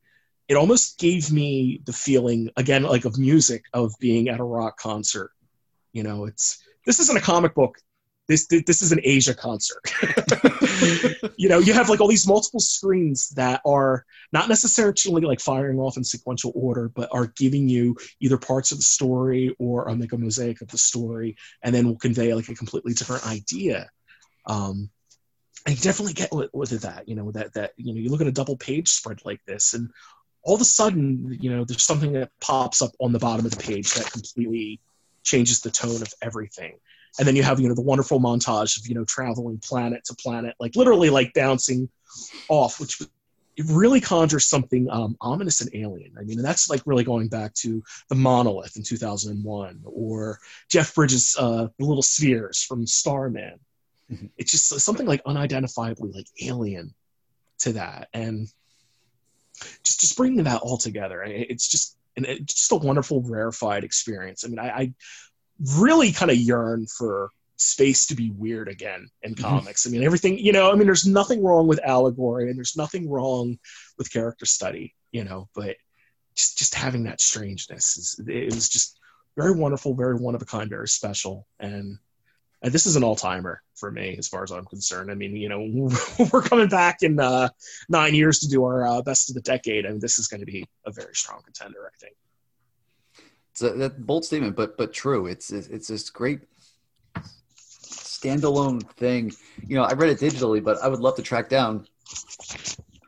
it 0.48 0.56
almost 0.56 0.98
gave 0.98 1.32
me 1.32 1.80
the 1.84 1.92
feeling 1.92 2.50
again 2.56 2.82
like 2.82 3.04
of 3.04 3.18
music 3.18 3.64
of 3.72 3.94
being 4.00 4.28
at 4.28 4.40
a 4.40 4.44
rock 4.44 4.78
concert. 4.78 5.30
You 5.92 6.02
know 6.02 6.26
it's 6.26 6.62
this 6.86 7.00
isn't 7.00 7.16
a 7.16 7.20
comic 7.20 7.54
book. 7.54 7.78
This 8.28 8.46
this 8.46 8.82
is 8.82 8.92
an 8.92 9.00
asia 9.02 9.34
concert. 9.34 9.82
You 11.36 11.48
know 11.48 11.58
you 11.58 11.72
have 11.72 11.88
like 11.88 12.00
all 12.00 12.08
these 12.08 12.26
multiple 12.26 12.60
screens 12.60 13.30
that 13.30 13.60
are 13.66 14.04
not 14.32 14.48
necessarily 14.48 15.26
like 15.26 15.40
firing 15.40 15.78
off 15.78 15.96
in 15.96 16.04
sequential 16.04 16.52
order 16.54 16.88
but 16.88 17.08
are 17.12 17.32
giving 17.36 17.68
you 17.68 17.96
either 18.20 18.38
parts 18.38 18.70
of 18.72 18.78
the 18.78 18.84
story 18.84 19.54
or 19.58 19.88
a 19.88 19.96
make 19.96 20.12
a 20.12 20.18
mosaic 20.18 20.60
of 20.60 20.68
the 20.68 20.78
story 20.78 21.36
and 21.62 21.74
then 21.74 21.86
will 21.86 21.98
convey 21.98 22.34
like 22.34 22.48
a 22.48 22.54
completely 22.54 22.92
different 22.92 23.26
idea. 23.26 23.88
Um 24.46 24.90
I 25.66 25.74
definitely 25.74 26.12
get 26.12 26.32
with, 26.32 26.50
with 26.52 26.70
that, 26.82 27.08
you 27.08 27.14
know, 27.14 27.30
that 27.32 27.54
that 27.54 27.72
you 27.76 27.94
know, 27.94 28.00
you 28.00 28.10
look 28.10 28.20
at 28.20 28.26
a 28.26 28.32
double 28.32 28.56
page 28.56 28.88
spread 28.88 29.20
like 29.24 29.40
this, 29.46 29.72
and 29.72 29.90
all 30.44 30.54
of 30.54 30.60
a 30.60 30.64
sudden, 30.64 31.36
you 31.40 31.50
know, 31.50 31.64
there's 31.64 31.84
something 31.84 32.12
that 32.12 32.30
pops 32.40 32.82
up 32.82 32.92
on 33.00 33.12
the 33.12 33.18
bottom 33.18 33.46
of 33.46 33.52
the 33.52 33.62
page 33.62 33.94
that 33.94 34.10
completely 34.12 34.80
changes 35.22 35.60
the 35.60 35.70
tone 35.70 36.02
of 36.02 36.12
everything. 36.22 36.74
And 37.18 37.26
then 37.26 37.36
you 37.36 37.42
have, 37.42 37.60
you 37.60 37.68
know, 37.68 37.74
the 37.74 37.80
wonderful 37.80 38.20
montage 38.20 38.78
of, 38.78 38.86
you 38.86 38.94
know, 38.94 39.04
traveling 39.04 39.58
planet 39.58 40.04
to 40.06 40.14
planet, 40.14 40.54
like 40.58 40.76
literally 40.76 41.10
like 41.10 41.32
bouncing 41.32 41.88
off, 42.48 42.80
which 42.80 43.00
it 43.56 43.66
really 43.68 44.00
conjures 44.00 44.48
something 44.48 44.90
um, 44.90 45.16
ominous 45.20 45.60
and 45.60 45.70
alien. 45.74 46.12
I 46.18 46.24
mean, 46.24 46.38
and 46.38 46.46
that's 46.46 46.68
like 46.68 46.82
really 46.86 47.04
going 47.04 47.28
back 47.28 47.54
to 47.54 47.82
the 48.08 48.16
monolith 48.16 48.76
in 48.76 48.82
2001 48.82 49.82
or 49.84 50.40
Jeff 50.68 50.94
Bridges' 50.94 51.36
uh, 51.38 51.68
The 51.78 51.84
Little 51.84 52.02
Spheres 52.02 52.62
from 52.62 52.86
Starman. 52.86 53.60
Mm-hmm. 54.10 54.26
It's 54.36 54.50
just 54.50 54.68
something 54.80 55.06
like 55.06 55.22
unidentifiably 55.24 56.12
like 56.14 56.26
alien 56.42 56.94
to 57.60 57.74
that. 57.74 58.08
And 58.12 58.48
just 59.82 60.00
just 60.00 60.16
bringing 60.16 60.44
that 60.44 60.62
all 60.62 60.76
together 60.76 61.22
it's 61.24 61.68
just 61.68 61.96
and 62.16 62.26
it, 62.26 62.46
just 62.46 62.72
a 62.72 62.76
wonderful 62.76 63.22
rarefied 63.22 63.84
experience. 63.84 64.44
I 64.44 64.48
mean, 64.48 64.58
I, 64.58 64.68
I 64.68 64.92
really 65.78 66.12
kind 66.12 66.30
of 66.30 66.36
yearn 66.36 66.86
for 66.86 67.30
space 67.56 68.06
to 68.06 68.14
be 68.14 68.30
weird 68.30 68.68
again 68.68 69.08
in 69.22 69.34
mm-hmm. 69.34 69.44
comics. 69.44 69.86
I 69.86 69.90
mean, 69.90 70.04
everything, 70.04 70.38
you 70.38 70.52
know, 70.52 70.70
I 70.70 70.74
mean, 70.74 70.86
there's 70.86 71.06
nothing 71.06 71.42
wrong 71.42 71.66
with 71.66 71.84
allegory 71.84 72.48
and 72.48 72.56
there's 72.58 72.76
nothing 72.76 73.08
wrong 73.08 73.58
with 73.98 74.12
character 74.12 74.46
study, 74.46 74.94
you 75.12 75.24
know, 75.24 75.48
but 75.54 75.76
just, 76.34 76.58
just 76.58 76.74
having 76.74 77.04
that 77.04 77.20
strangeness 77.20 77.96
is, 77.96 78.20
it 78.26 78.54
was 78.54 78.68
just 78.68 78.98
very 79.36 79.52
wonderful, 79.52 79.94
very 79.94 80.14
one 80.14 80.34
of 80.34 80.42
a 80.42 80.46
kind, 80.46 80.70
very 80.70 80.88
special. 80.88 81.46
And, 81.60 81.98
and 82.64 82.72
this 82.72 82.86
is 82.86 82.96
an 82.96 83.04
all 83.04 83.14
timer 83.14 83.62
for 83.74 83.90
me 83.90 84.16
as 84.18 84.26
far 84.26 84.42
as 84.42 84.50
I'm 84.50 84.64
concerned. 84.64 85.10
I 85.10 85.14
mean, 85.14 85.36
you 85.36 85.50
know, 85.50 85.90
we're 86.32 86.40
coming 86.40 86.68
back 86.68 87.02
in 87.02 87.20
uh, 87.20 87.50
nine 87.90 88.14
years 88.14 88.38
to 88.38 88.48
do 88.48 88.64
our 88.64 88.86
uh, 88.86 89.02
best 89.02 89.28
of 89.28 89.34
the 89.34 89.42
decade, 89.42 89.84
and 89.84 90.00
this 90.00 90.18
is 90.18 90.28
going 90.28 90.40
to 90.40 90.46
be 90.46 90.66
a 90.86 90.90
very 90.90 91.14
strong 91.14 91.42
contender, 91.44 91.78
I 91.86 91.96
think. 91.98 92.16
It's 93.52 93.60
a, 93.62 93.84
a 93.84 93.90
bold 93.90 94.24
statement, 94.24 94.56
but 94.56 94.78
but 94.78 94.94
true. 94.94 95.26
It's 95.26 95.50
it's 95.50 95.88
this 95.88 96.08
great 96.08 96.40
standalone 97.54 98.82
thing. 98.92 99.32
You 99.66 99.76
know, 99.76 99.84
I 99.84 99.92
read 99.92 100.08
it 100.08 100.18
digitally, 100.18 100.64
but 100.64 100.78
I 100.82 100.88
would 100.88 101.00
love 101.00 101.16
to 101.16 101.22
track 101.22 101.50
down 101.50 101.86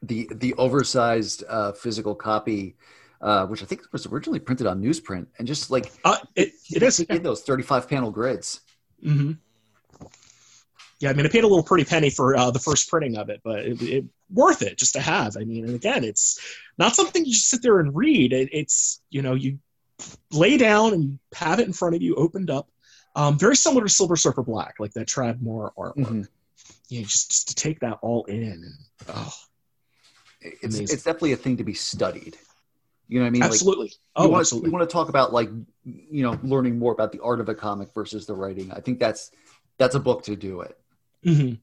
the 0.02 0.28
the 0.34 0.52
oversized 0.54 1.44
uh, 1.48 1.72
physical 1.72 2.14
copy, 2.14 2.76
uh, 3.22 3.46
which 3.46 3.62
I 3.62 3.66
think 3.66 3.90
was 3.90 4.06
originally 4.06 4.38
printed 4.38 4.66
on 4.66 4.82
newsprint, 4.82 5.28
and 5.38 5.48
just 5.48 5.70
like 5.70 5.90
uh, 6.04 6.18
it, 6.36 6.52
it 6.70 6.82
is 6.82 7.00
in 7.00 7.22
those 7.22 7.40
thirty 7.40 7.62
five 7.62 7.88
panel 7.88 8.10
grids. 8.10 8.60
Mm-hmm. 9.04 9.32
Yeah, 10.98 11.10
I 11.10 11.12
mean, 11.12 11.26
I 11.26 11.28
paid 11.28 11.44
a 11.44 11.46
little 11.46 11.62
pretty 11.62 11.84
penny 11.84 12.08
for 12.08 12.36
uh, 12.36 12.50
the 12.50 12.58
first 12.58 12.88
printing 12.88 13.18
of 13.18 13.28
it, 13.28 13.42
but 13.44 13.60
it, 13.60 13.82
it, 13.82 14.04
worth 14.32 14.62
it 14.62 14.78
just 14.78 14.94
to 14.94 15.00
have. 15.00 15.36
I 15.36 15.44
mean, 15.44 15.66
and 15.66 15.74
again, 15.74 16.04
it's 16.04 16.40
not 16.78 16.96
something 16.96 17.24
you 17.24 17.32
just 17.32 17.50
sit 17.50 17.62
there 17.62 17.80
and 17.80 17.94
read. 17.94 18.32
It, 18.32 18.48
it's 18.52 19.02
you 19.10 19.20
know 19.20 19.34
you 19.34 19.58
lay 20.32 20.56
down 20.56 20.94
and 20.94 21.18
have 21.34 21.60
it 21.60 21.66
in 21.66 21.72
front 21.72 21.94
of 21.94 22.02
you, 22.02 22.14
opened 22.14 22.50
up, 22.50 22.68
um, 23.14 23.38
very 23.38 23.56
similar 23.56 23.82
to 23.82 23.88
Silver 23.88 24.16
Surfer 24.16 24.42
Black, 24.42 24.76
like 24.78 24.92
that 24.92 25.06
Tradd 25.06 25.40
Moore 25.40 25.72
artwork. 25.76 25.96
Mm-hmm. 25.96 26.22
You 26.88 27.00
know, 27.00 27.04
just, 27.04 27.30
just 27.30 27.48
to 27.48 27.54
take 27.54 27.80
that 27.80 27.98
all 28.02 28.24
in. 28.24 28.42
And, 28.42 28.74
oh, 29.08 29.34
it's, 30.40 30.78
it's 30.78 31.02
definitely 31.02 31.32
a 31.32 31.36
thing 31.36 31.56
to 31.56 31.64
be 31.64 31.74
studied. 31.74 32.38
You 33.08 33.18
know 33.18 33.24
what 33.24 33.28
I 33.28 33.30
mean? 33.30 33.42
Absolutely. 33.42 33.86
Like, 33.86 33.94
oh, 34.16 34.24
you 34.24 34.30
want, 34.30 34.40
absolutely. 34.40 34.68
You 34.68 34.72
want 34.72 34.88
to 34.88 34.92
talk 34.92 35.08
about 35.08 35.32
like, 35.32 35.48
you 35.84 36.22
know, 36.22 36.38
learning 36.42 36.78
more 36.78 36.92
about 36.92 37.12
the 37.12 37.20
art 37.20 37.40
of 37.40 37.48
a 37.48 37.54
comic 37.54 37.92
versus 37.94 38.26
the 38.26 38.34
writing. 38.34 38.72
I 38.72 38.80
think 38.80 38.98
that's 38.98 39.30
that's 39.78 39.94
a 39.94 40.00
book 40.00 40.24
to 40.24 40.36
do 40.36 40.62
it. 40.62 40.76
Mm-hmm. 41.26 41.54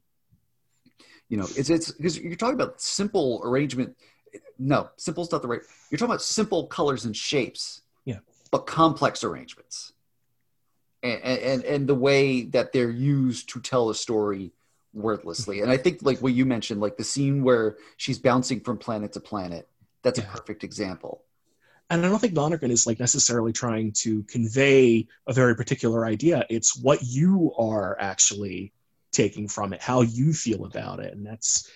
You 1.29 1.37
know, 1.37 1.47
it's 1.55 1.69
it's 1.69 1.91
because 1.91 2.19
you're 2.19 2.35
talking 2.35 2.55
about 2.55 2.81
simple 2.81 3.41
arrangement. 3.43 3.95
No, 4.59 4.89
simple 4.97 5.23
is 5.23 5.31
not 5.31 5.41
the 5.41 5.47
right. 5.47 5.61
You're 5.89 5.97
talking 5.97 6.11
about 6.11 6.21
simple 6.21 6.67
colors 6.67 7.05
and 7.05 7.15
shapes. 7.15 7.81
Yeah. 8.05 8.19
But 8.51 8.67
complex 8.67 9.23
arrangements 9.23 9.93
and, 11.03 11.21
and 11.23 11.63
and 11.65 11.87
the 11.87 11.95
way 11.95 12.43
that 12.43 12.71
they're 12.71 12.89
used 12.89 13.49
to 13.49 13.59
tell 13.59 13.89
a 13.89 13.95
story 13.95 14.51
wordlessly. 14.93 15.61
And 15.61 15.69
I 15.69 15.77
think 15.77 15.99
like 16.01 16.19
what 16.19 16.33
you 16.33 16.45
mentioned, 16.45 16.79
like 16.79 16.97
the 16.97 17.03
scene 17.03 17.43
where 17.43 17.77
she's 17.97 18.19
bouncing 18.19 18.61
from 18.61 18.77
planet 18.77 19.13
to 19.13 19.19
planet, 19.19 19.67
that's 20.01 20.19
yeah. 20.19 20.25
a 20.25 20.27
perfect 20.29 20.63
example. 20.63 21.23
And 21.89 22.05
I 22.05 22.09
don't 22.09 22.19
think 22.19 22.35
Lonergan 22.35 22.71
is 22.71 22.87
like 22.87 22.99
necessarily 22.99 23.51
trying 23.51 23.91
to 23.97 24.23
convey 24.23 25.07
a 25.27 25.33
very 25.33 25.55
particular 25.55 26.05
idea. 26.05 26.45
It's 26.49 26.77
what 26.77 27.03
you 27.03 27.53
are 27.57 27.97
actually 27.99 28.71
taking 29.13 29.47
from 29.47 29.73
it, 29.73 29.81
how 29.81 30.01
you 30.01 30.33
feel 30.33 30.65
about 30.65 30.99
it, 30.99 31.13
and 31.13 31.25
that's 31.25 31.69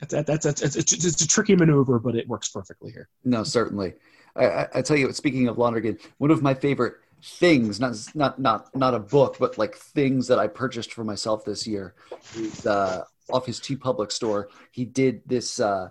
that's 0.00 0.12
that's, 0.12 0.44
that's 0.44 0.62
it's, 0.62 0.92
it's, 0.92 1.22
a 1.22 1.28
tricky 1.28 1.56
maneuver, 1.56 1.98
but 1.98 2.16
it 2.16 2.28
works 2.28 2.48
perfectly 2.48 2.92
here. 2.92 3.08
No, 3.24 3.42
certainly. 3.44 3.94
I, 4.34 4.66
I, 4.74 4.82
tell 4.82 4.98
you, 4.98 5.10
speaking 5.12 5.48
of 5.48 5.56
Lonergan, 5.56 5.98
one 6.18 6.30
of 6.30 6.42
my 6.42 6.52
favorite 6.52 6.96
things 7.22 7.80
not 7.80 7.96
not 8.14 8.38
not 8.38 8.76
not 8.76 8.94
a 8.94 8.98
book 8.98 9.36
but 9.40 9.56
like 9.56 9.74
things 9.74 10.28
that 10.28 10.38
i 10.38 10.46
purchased 10.46 10.92
for 10.92 11.02
myself 11.02 11.44
this 11.44 11.66
year 11.66 11.94
is 12.36 12.66
uh 12.66 13.02
off 13.30 13.46
his 13.46 13.58
t 13.58 13.74
TeePublic 13.74 14.12
store 14.12 14.48
he 14.70 14.84
did 14.84 15.22
this 15.26 15.58
uh 15.58 15.88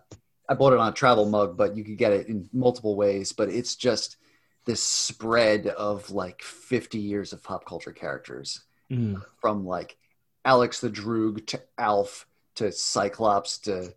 i 0.47 0.53
bought 0.53 0.71
it 0.71 0.79
on 0.79 0.89
a 0.89 0.93
travel 0.93 1.25
mug 1.25 1.57
but 1.57 1.75
you 1.75 1.83
could 1.83 1.97
get 1.97 2.13
it 2.13 2.27
in 2.27 2.47
multiple 2.53 2.95
ways 2.95 3.33
but 3.33 3.49
it's 3.49 3.75
just 3.75 4.17
this 4.65 4.81
spread 4.81 5.67
of 5.67 6.09
like 6.11 6.41
50 6.41 6.99
years 6.99 7.33
of 7.33 7.43
pop 7.43 7.65
culture 7.65 7.91
characters 7.91 8.61
mm. 8.91 9.21
from 9.41 9.65
like 9.65 9.97
alex 10.43 10.79
the 10.79 10.89
droog 10.89 11.45
to 11.47 11.61
alf 11.77 12.27
to 12.55 12.71
cyclops 12.71 13.57
to 13.59 13.93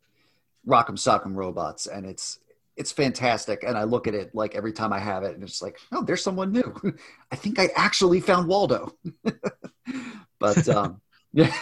rock'em 0.66 0.96
sock'em 0.96 1.34
robots 1.34 1.86
and 1.86 2.04
it's 2.04 2.38
it's 2.76 2.92
fantastic 2.92 3.64
and 3.64 3.76
i 3.76 3.82
look 3.82 4.06
at 4.06 4.14
it 4.14 4.34
like 4.34 4.54
every 4.54 4.72
time 4.72 4.92
i 4.92 4.98
have 4.98 5.24
it 5.24 5.34
and 5.34 5.42
it's 5.42 5.60
like 5.60 5.78
oh 5.92 6.02
there's 6.02 6.22
someone 6.22 6.52
new. 6.52 6.74
I 7.32 7.36
think 7.36 7.58
i 7.58 7.68
actually 7.76 8.20
found 8.20 8.48
waldo. 8.48 8.92
But 10.40 10.68
um 10.68 11.00
yeah. 11.32 11.52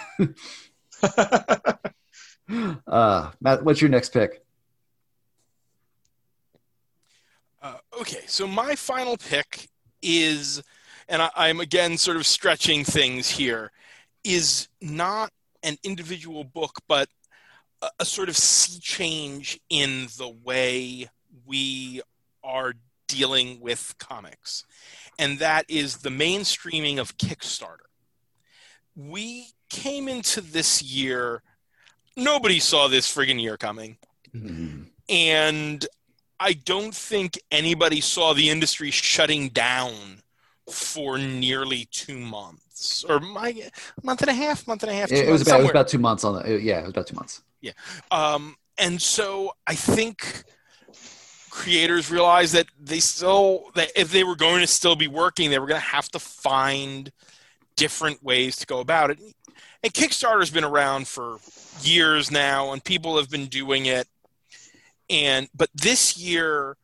Uh 2.87 3.31
matt 3.41 3.64
what's 3.64 3.81
your 3.81 3.89
next 3.89 4.11
pick? 4.11 4.45
Uh, 7.62 7.79
okay 8.01 8.22
so 8.27 8.47
my 8.47 8.74
final 8.74 9.16
pick 9.16 9.68
is 10.03 10.62
and 11.09 11.23
I, 11.23 11.31
i'm 11.37 11.61
again 11.61 11.99
sort 11.99 12.17
of 12.17 12.27
stretching 12.27 12.85
things 12.85 13.29
here 13.29 13.73
is 14.25 14.69
not 14.81 15.33
an 15.63 15.77
individual 15.83 16.45
book 16.45 16.81
but 16.89 17.09
a, 17.83 17.89
a 18.01 18.05
sort 18.05 18.29
of 18.29 18.37
sea 18.37 18.79
change 18.81 19.61
in 19.69 20.09
the 20.19 20.29
way 20.29 21.09
we 21.47 22.01
are 22.43 22.75
dealing 23.07 23.61
with 23.61 23.95
comics, 23.99 24.65
and 25.19 25.39
that 25.39 25.65
is 25.69 25.99
the 25.99 26.11
mainstreaming 26.11 26.99
of 26.99 27.17
Kickstarter. 27.19 27.87
We 28.95 29.49
came 29.69 30.09
into 30.09 30.41
this 30.41 30.83
year, 30.83 31.43
nobody 32.17 32.61
saw 32.61 32.89
this 32.89 33.13
friggin' 33.15 33.41
year 33.41 33.57
coming. 33.57 33.99
Mm-hmm. 34.35 34.83
And 35.09 35.87
I 36.41 36.53
don't 36.55 36.95
think 36.95 37.39
anybody 37.51 38.01
saw 38.01 38.33
the 38.33 38.51
industry 38.51 38.91
shutting 38.91 39.49
down 39.51 40.23
for 40.71 41.19
nearly 41.19 41.87
two 41.91 42.19
months 42.19 43.05
or 43.09 43.21
my 43.21 43.71
month 44.03 44.23
and 44.23 44.31
a 44.31 44.35
half, 44.35 44.67
month 44.67 44.83
and 44.83 44.91
a 44.91 44.95
half. 44.95 45.11
It, 45.11 45.29
it 45.29 45.31
was 45.31 45.43
about 45.43 45.61
it 45.61 45.62
was 45.62 45.71
about 45.71 45.89
two 45.89 45.99
months 45.99 46.25
on 46.25 46.35
the 46.35 46.61
yeah, 46.61 46.81
it 46.81 46.83
was 46.83 46.91
about 46.91 47.07
two 47.07 47.17
months. 47.17 47.43
Yeah, 47.61 47.73
um, 48.11 48.57
and 48.79 49.01
so 49.01 49.53
I 49.67 49.75
think 49.75 50.45
creators 51.51 52.11
realized 52.11 52.55
that 52.55 52.67
they 52.79 53.01
still 53.01 53.71
that 53.75 53.91
if 53.97 54.12
they 54.12 54.25
were 54.25 54.37
going 54.37 54.61
to 54.61 54.67
still 54.67 54.97
be 54.97 55.09
working, 55.09 55.51
they 55.51 55.59
were 55.59 55.67
going 55.67 55.81
to 55.81 55.87
have 55.87 56.09
to 56.11 56.19
find 56.19 57.11
different 57.77 58.23
ways 58.23 58.57
to 58.57 58.67
go 58.67 58.81
about 58.81 59.11
it. 59.11 59.19
And 59.83 59.93
Kickstarter's 59.93 60.51
been 60.51 60.64
around 60.64 61.07
for 61.09 61.39
years 61.83 62.31
now, 62.31 62.73
and 62.73 62.83
people 62.83 63.17
have 63.17 63.31
been 63.31 63.47
doing 63.47 63.87
it. 63.87 64.07
And 65.09 65.49
but 65.55 65.71
this 65.75 66.19
year, 66.19 66.77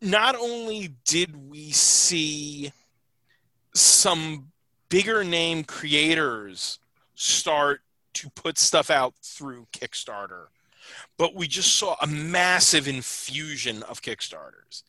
not 0.00 0.34
only 0.34 0.94
did 1.04 1.36
we 1.50 1.70
see 1.70 2.72
some 3.74 4.52
bigger 4.88 5.24
name 5.24 5.64
creators 5.64 6.78
start 7.14 7.80
to 8.14 8.30
put 8.30 8.58
stuff 8.58 8.90
out 8.90 9.14
through 9.22 9.66
Kickstarter, 9.72 10.46
but 11.18 11.34
we 11.34 11.48
just 11.48 11.74
saw 11.74 11.96
a 12.00 12.06
massive 12.06 12.86
infusion 12.86 13.82
of 13.84 14.02
Kickstarters. 14.02 14.82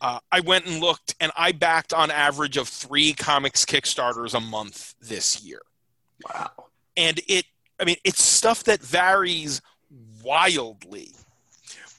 Uh, 0.00 0.18
I 0.30 0.40
went 0.40 0.66
and 0.66 0.80
looked, 0.80 1.14
and 1.20 1.32
I 1.36 1.52
backed 1.52 1.94
on 1.94 2.10
average 2.10 2.58
of 2.58 2.68
three 2.68 3.14
comics 3.14 3.64
Kickstarters 3.64 4.34
a 4.34 4.40
month 4.40 4.94
this 5.00 5.42
year. 5.42 5.62
Wow! 6.28 6.50
And 6.96 7.20
it, 7.28 7.46
I 7.80 7.84
mean, 7.84 7.96
it's 8.04 8.22
stuff 8.22 8.64
that 8.64 8.80
varies 8.82 9.62
wildly 10.22 11.12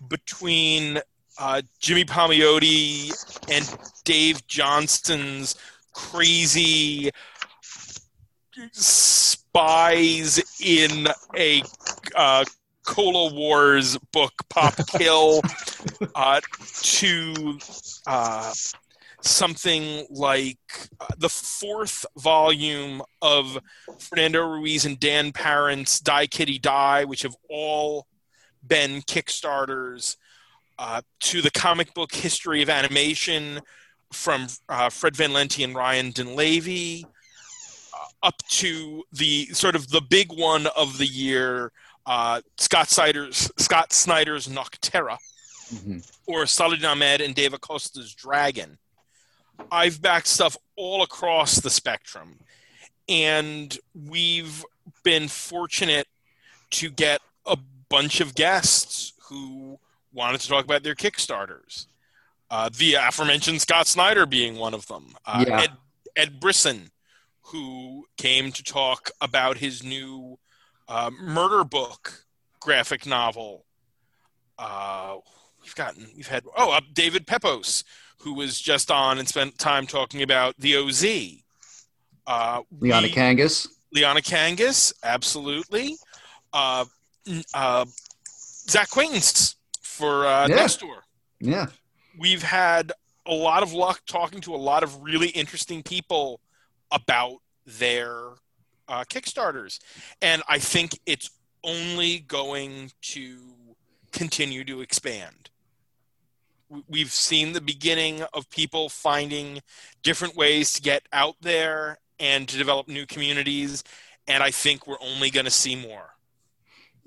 between 0.10 1.00
uh, 1.40 1.62
Jimmy 1.80 2.06
Palmiotti 2.06 3.12
and 3.50 3.78
Dave 4.04 4.46
Johnston's 4.48 5.56
crazy 5.98 7.10
spies 8.72 10.40
in 10.62 11.08
a 11.36 11.64
uh, 12.16 12.46
Cola 12.86 13.34
Wars 13.34 13.98
book, 14.14 14.32
Pop 14.50 14.76
Kill, 14.98 15.42
uh, 16.14 16.40
to 16.84 17.58
uh, 18.06 18.54
something 19.22 20.06
like 20.12 20.58
uh, 21.00 21.08
the 21.18 21.30
fourth 21.30 22.06
volume 22.18 23.02
of 23.22 23.58
Fernando 23.98 24.46
Ruiz 24.48 24.86
and 24.86 25.00
Dan 25.00 25.32
Parent's 25.32 26.00
Die 26.00 26.28
Kitty 26.28 26.60
Die, 26.60 27.06
which 27.06 27.24
have 27.24 27.36
all 27.50 28.06
been 28.66 29.02
Kickstarters, 29.02 30.16
uh, 30.78 31.02
to 31.22 31.42
the 31.42 31.52
comic 31.52 31.94
book 31.96 32.14
history 32.14 32.62
of 32.62 32.70
animation 32.70 33.62
from 34.12 34.48
uh, 34.70 34.90
Fred 34.90 35.16
Van 35.16 35.32
Lente 35.32 35.64
and 35.64 35.76
Ryan 35.76 36.12
Dunlavey, 36.12 37.04
uh, 37.06 38.28
up 38.28 38.42
to 38.50 39.04
the 39.12 39.46
sort 39.48 39.76
of 39.76 39.90
the 39.90 40.02
big 40.02 40.32
one 40.32 40.68
of 40.76 40.98
the 40.98 41.06
year, 41.06 41.72
uh, 42.06 42.42
Scott 42.58 42.90
Snyder's 42.90 43.52
Scott 43.58 43.94
Snyder's 43.94 44.48
Nocterra. 44.48 45.18
mm-hmm. 45.74 45.98
or 46.26 46.46
Saladin 46.46 46.86
Ahmed 46.86 47.22
and 47.22 47.36
Dave 47.36 47.54
Acosta's 47.54 48.14
Dragon. 48.14 48.78
I've 49.72 50.02
backed 50.02 50.28
stuff 50.28 50.58
all 50.76 51.04
across 51.04 51.60
the 51.60 51.70
spectrum. 51.70 52.40
And 53.10 53.78
we've 53.96 54.64
been 55.04 55.28
fortunate 55.28 56.08
to 56.72 56.90
get 56.90 57.22
a 57.46 57.58
bunch 57.90 58.20
of 58.20 58.36
guests 58.36 59.14
who 59.30 59.80
wanted 60.14 60.42
to 60.42 60.48
talk 60.48 60.66
about 60.66 60.84
their 60.84 60.96
Kickstarters. 60.96 61.88
Uh, 62.50 62.70
the 62.78 62.96
aforementioned 62.96 63.62
Scott 63.62 63.88
Snyder 63.88 64.26
being 64.26 64.56
one 64.58 64.74
of 64.74 64.88
them. 64.88 65.16
Uh, 65.26 65.44
yeah. 65.48 65.62
Ed, 65.62 65.72
Ed 66.16 66.40
Brisson, 66.40 66.92
who 67.42 68.06
came 68.18 68.52
to 68.52 68.64
talk 68.64 69.12
about 69.22 69.58
his 69.58 69.84
new 69.84 70.40
uh, 70.88 71.12
murder 71.22 71.64
book 71.64 72.26
graphic 72.60 73.06
novel. 73.06 73.66
Uh, 74.58 75.18
we've 75.62 75.76
gotten, 75.76 76.08
we've 76.16 76.28
had, 76.28 76.44
oh, 76.56 76.72
uh, 76.72 76.82
David 76.94 77.28
Pepose, 77.28 77.84
who 78.20 78.34
was 78.34 78.60
just 78.60 78.90
on 78.90 79.20
and 79.20 79.28
spent 79.28 79.58
time 79.58 79.86
talking 79.86 80.22
about 80.22 80.56
the 80.58 80.76
OZ. 80.78 81.06
Uh, 82.26 82.62
we, 82.80 82.90
Kangas. 82.90 83.68
Liana 83.94 84.22
Kangas, 84.22 84.94
absolutely. 85.04 85.96
Uh, 86.52 86.86
uh, 87.54 87.86
Zach 88.70 88.90
Quaintance 88.90 89.56
for 89.82 90.26
uh, 90.26 90.48
yeah. 90.48 90.56
Next 90.56 90.80
Door. 90.80 91.04
Yeah. 91.40 91.68
We've 92.18 92.44
had 92.44 92.92
a 93.26 93.34
lot 93.34 93.64
of 93.64 93.74
luck 93.74 94.02
talking 94.08 94.42
to 94.42 94.56
a 94.56 94.58
lot 94.58 94.84
of 94.84 95.04
really 95.04 95.30
interesting 95.30 95.84
people 95.84 96.40
about 96.92 97.38
their 97.66 98.16
uh, 98.88 99.04
Kickstarters. 99.10 99.80
And 100.22 100.42
I 100.48 100.60
think 100.60 100.98
it's 101.06 101.30
only 101.64 102.20
going 102.20 102.92
to 103.02 103.38
continue 104.12 104.64
to 104.64 104.82
expand. 104.82 105.50
We've 106.90 107.12
seen 107.12 107.54
the 107.54 107.62
beginning 107.62 108.24
of 108.34 108.50
people 108.50 108.90
finding 108.90 109.62
different 110.04 110.36
ways 110.36 110.74
to 110.74 110.82
get 110.82 111.08
out 111.14 111.36
there 111.42 111.98
and 112.20 112.48
to 112.48 112.58
develop 112.58 112.88
new 112.88 113.06
communities. 113.06 113.84
And 114.28 114.44
I 114.44 114.52
think 114.52 114.88
we're 114.88 115.02
only 115.02 115.30
going 115.30 115.46
to 115.46 115.52
see 115.52 115.76
more. 115.76 116.14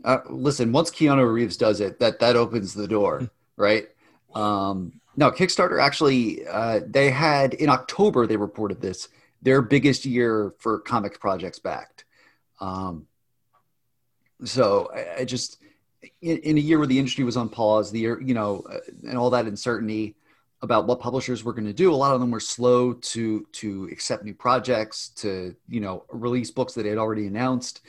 Uh, 0.03 0.19
listen, 0.31 0.73
once 0.73 0.91
Keanu 0.91 1.31
Reeves 1.31 1.59
does 1.59 1.81
it, 1.81 1.99
that 2.01 2.21
that 2.21 2.37
opens 2.37 2.73
the 2.73 2.89
door, 2.89 3.31
right? 3.57 3.89
Um, 4.35 5.00
no, 5.17 5.31
Kickstarter 5.31 5.83
actually, 5.83 6.47
uh, 6.47 6.81
they 6.87 7.11
had 7.11 7.55
in 7.55 7.69
October 7.69 8.27
they 8.27 8.37
reported 8.37 8.81
this 8.81 9.09
their 9.43 9.63
biggest 9.63 10.05
year 10.05 10.55
for 10.59 10.81
comics 10.81 11.19
projects 11.19 11.59
backed. 11.59 12.05
Um, 12.61 13.07
so 14.45 14.91
I, 14.95 15.21
I 15.21 15.25
just 15.25 15.59
in, 16.21 16.39
in, 16.39 16.59
a 16.59 16.61
year 16.61 16.79
where 16.79 16.87
the 16.87 16.99
industry 16.99 17.25
was 17.25 17.37
on 17.37 17.49
pause, 17.49 17.91
the 17.91 18.01
year 18.01 18.21
you 18.21 18.35
know, 18.35 18.65
uh, 18.71 18.79
and 19.09 19.17
all 19.17 19.31
that 19.31 19.47
uncertainty 19.47 20.15
about 20.63 20.87
what 20.87 21.01
publishers 21.01 21.43
were 21.43 21.55
going 21.55 21.67
to 21.67 21.73
do, 21.73 21.93
a 21.93 21.97
lot 21.97 22.15
of 22.15 22.21
them 22.21 22.31
were 22.31 22.41
slow 22.41 22.93
to 22.93 23.47
to 23.53 23.89
accept 23.91 24.25
new 24.25 24.35
projects, 24.35 25.09
to 25.09 25.55
you 25.69 25.81
know 25.81 26.05
release 26.11 26.51
books 26.51 26.75
that 26.75 26.83
they 26.83 26.91
had 26.91 26.99
already 26.99 27.27
announced. 27.27 27.81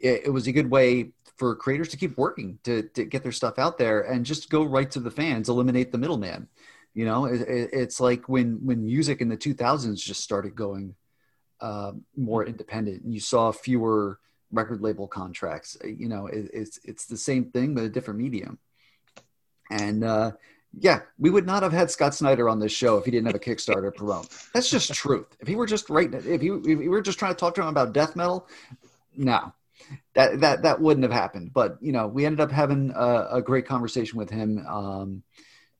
It, 0.00 0.22
it 0.26 0.30
was 0.30 0.46
a 0.46 0.52
good 0.52 0.70
way 0.70 1.12
for 1.36 1.54
creators 1.56 1.88
to 1.88 1.96
keep 1.96 2.16
working 2.16 2.58
to, 2.62 2.82
to 2.94 3.04
get 3.04 3.22
their 3.22 3.32
stuff 3.32 3.58
out 3.58 3.76
there 3.76 4.02
and 4.02 4.24
just 4.24 4.50
go 4.50 4.62
right 4.62 4.90
to 4.90 5.00
the 5.00 5.10
fans, 5.10 5.48
eliminate 5.48 5.90
the 5.90 5.98
middleman. 5.98 6.48
You 6.94 7.04
know, 7.04 7.26
it, 7.26 7.40
it, 7.42 7.70
it's 7.72 8.00
like 8.00 8.28
when 8.28 8.64
when 8.64 8.84
music 8.84 9.20
in 9.20 9.28
the 9.28 9.36
2000s 9.36 9.96
just 9.96 10.22
started 10.22 10.54
going 10.54 10.94
uh, 11.60 11.92
more 12.16 12.46
independent, 12.46 13.02
and 13.02 13.12
you 13.12 13.20
saw 13.20 13.50
fewer 13.50 14.18
record 14.52 14.80
label 14.80 15.08
contracts. 15.08 15.76
Uh, 15.82 15.88
you 15.88 16.08
know, 16.08 16.26
it, 16.26 16.50
it's 16.52 16.78
it's 16.84 17.06
the 17.06 17.16
same 17.16 17.46
thing 17.46 17.74
but 17.74 17.84
a 17.84 17.88
different 17.88 18.20
medium. 18.20 18.58
And 19.70 20.04
uh, 20.04 20.32
yeah, 20.78 21.00
we 21.18 21.30
would 21.30 21.46
not 21.46 21.62
have 21.62 21.72
had 21.72 21.90
Scott 21.90 22.14
Snyder 22.14 22.48
on 22.48 22.58
this 22.58 22.72
show 22.72 22.98
if 22.98 23.04
he 23.04 23.10
didn't 23.10 23.26
have 23.26 23.34
a 23.34 23.38
Kickstarter 23.38 23.94
promote. 23.96 24.28
That's 24.52 24.70
just 24.70 24.92
truth. 24.92 25.36
If 25.40 25.48
he 25.48 25.56
were 25.56 25.66
just 25.66 25.90
right, 25.90 26.12
if 26.12 26.40
he 26.40 26.48
if 26.48 26.78
we 26.78 26.88
were 26.88 27.02
just 27.02 27.18
trying 27.18 27.32
to 27.32 27.38
talk 27.38 27.54
to 27.56 27.62
him 27.62 27.68
about 27.68 27.92
death 27.92 28.16
metal, 28.16 28.48
no, 29.16 29.52
that 30.14 30.40
that 30.40 30.62
that 30.62 30.80
wouldn't 30.80 31.04
have 31.04 31.12
happened. 31.12 31.52
But 31.52 31.78
you 31.80 31.92
know, 31.92 32.06
we 32.06 32.24
ended 32.24 32.40
up 32.40 32.50
having 32.50 32.92
a, 32.94 33.28
a 33.32 33.42
great 33.42 33.66
conversation 33.66 34.18
with 34.18 34.30
him. 34.30 34.64
Um, 34.66 35.22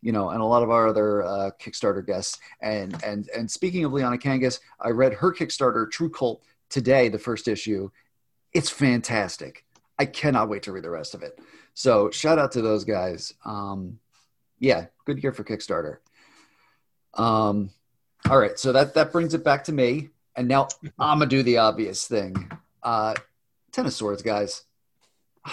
you 0.05 0.13
know, 0.13 0.29
and 0.29 0.43
a 0.43 0.45
lot 0.45 0.63
of 0.63 0.69
our 0.69 0.87
other 0.87 1.23
uh, 1.23 1.51
Kickstarter 1.59 2.07
guests. 2.07 2.39
And 2.61 3.03
and 3.03 3.29
and 3.35 3.51
speaking 3.51 3.85
of 3.87 3.93
Liana 3.93 4.19
Kangas, 4.19 4.61
I 4.79 4.91
read 4.91 5.15
her 5.15 5.33
Kickstarter 5.33 5.91
Trve 5.91 6.11
Kvlt 6.11 6.41
today, 6.69 7.09
the 7.09 7.19
first 7.19 7.49
issue. 7.49 7.91
It's 8.53 8.69
fantastic. 8.69 9.65
I 9.99 10.05
cannot 10.05 10.51
wait 10.51 10.65
to 10.65 10.73
read 10.73 10.85
the 10.85 10.91
rest 10.91 11.15
of 11.15 11.23
it. 11.23 11.41
So 11.73 12.11
shout 12.11 12.39
out 12.39 12.53
to 12.53 12.61
those 12.61 12.85
guys. 12.85 13.33
Um, 13.47 13.99
yeah, 14.59 14.87
good 15.07 15.23
year 15.23 15.33
for 15.33 15.43
Kickstarter. 15.43 15.99
Um, 17.15 17.71
all 18.29 18.39
right, 18.39 18.59
so 18.59 18.73
that 18.73 18.93
that 18.95 19.11
brings 19.11 19.33
it 19.33 19.43
back 19.43 19.65
to 19.65 19.73
me, 19.73 20.11
and 20.37 20.47
now 20.47 20.69
I'm 20.99 21.19
gonna 21.19 21.31
do 21.31 21.43
the 21.43 21.59
obvious 21.59 22.07
thing. 22.07 22.53
Uh, 22.83 23.15
Ten 23.73 23.87
of 23.87 23.93
Swords, 23.95 24.23
guys. 24.23 24.63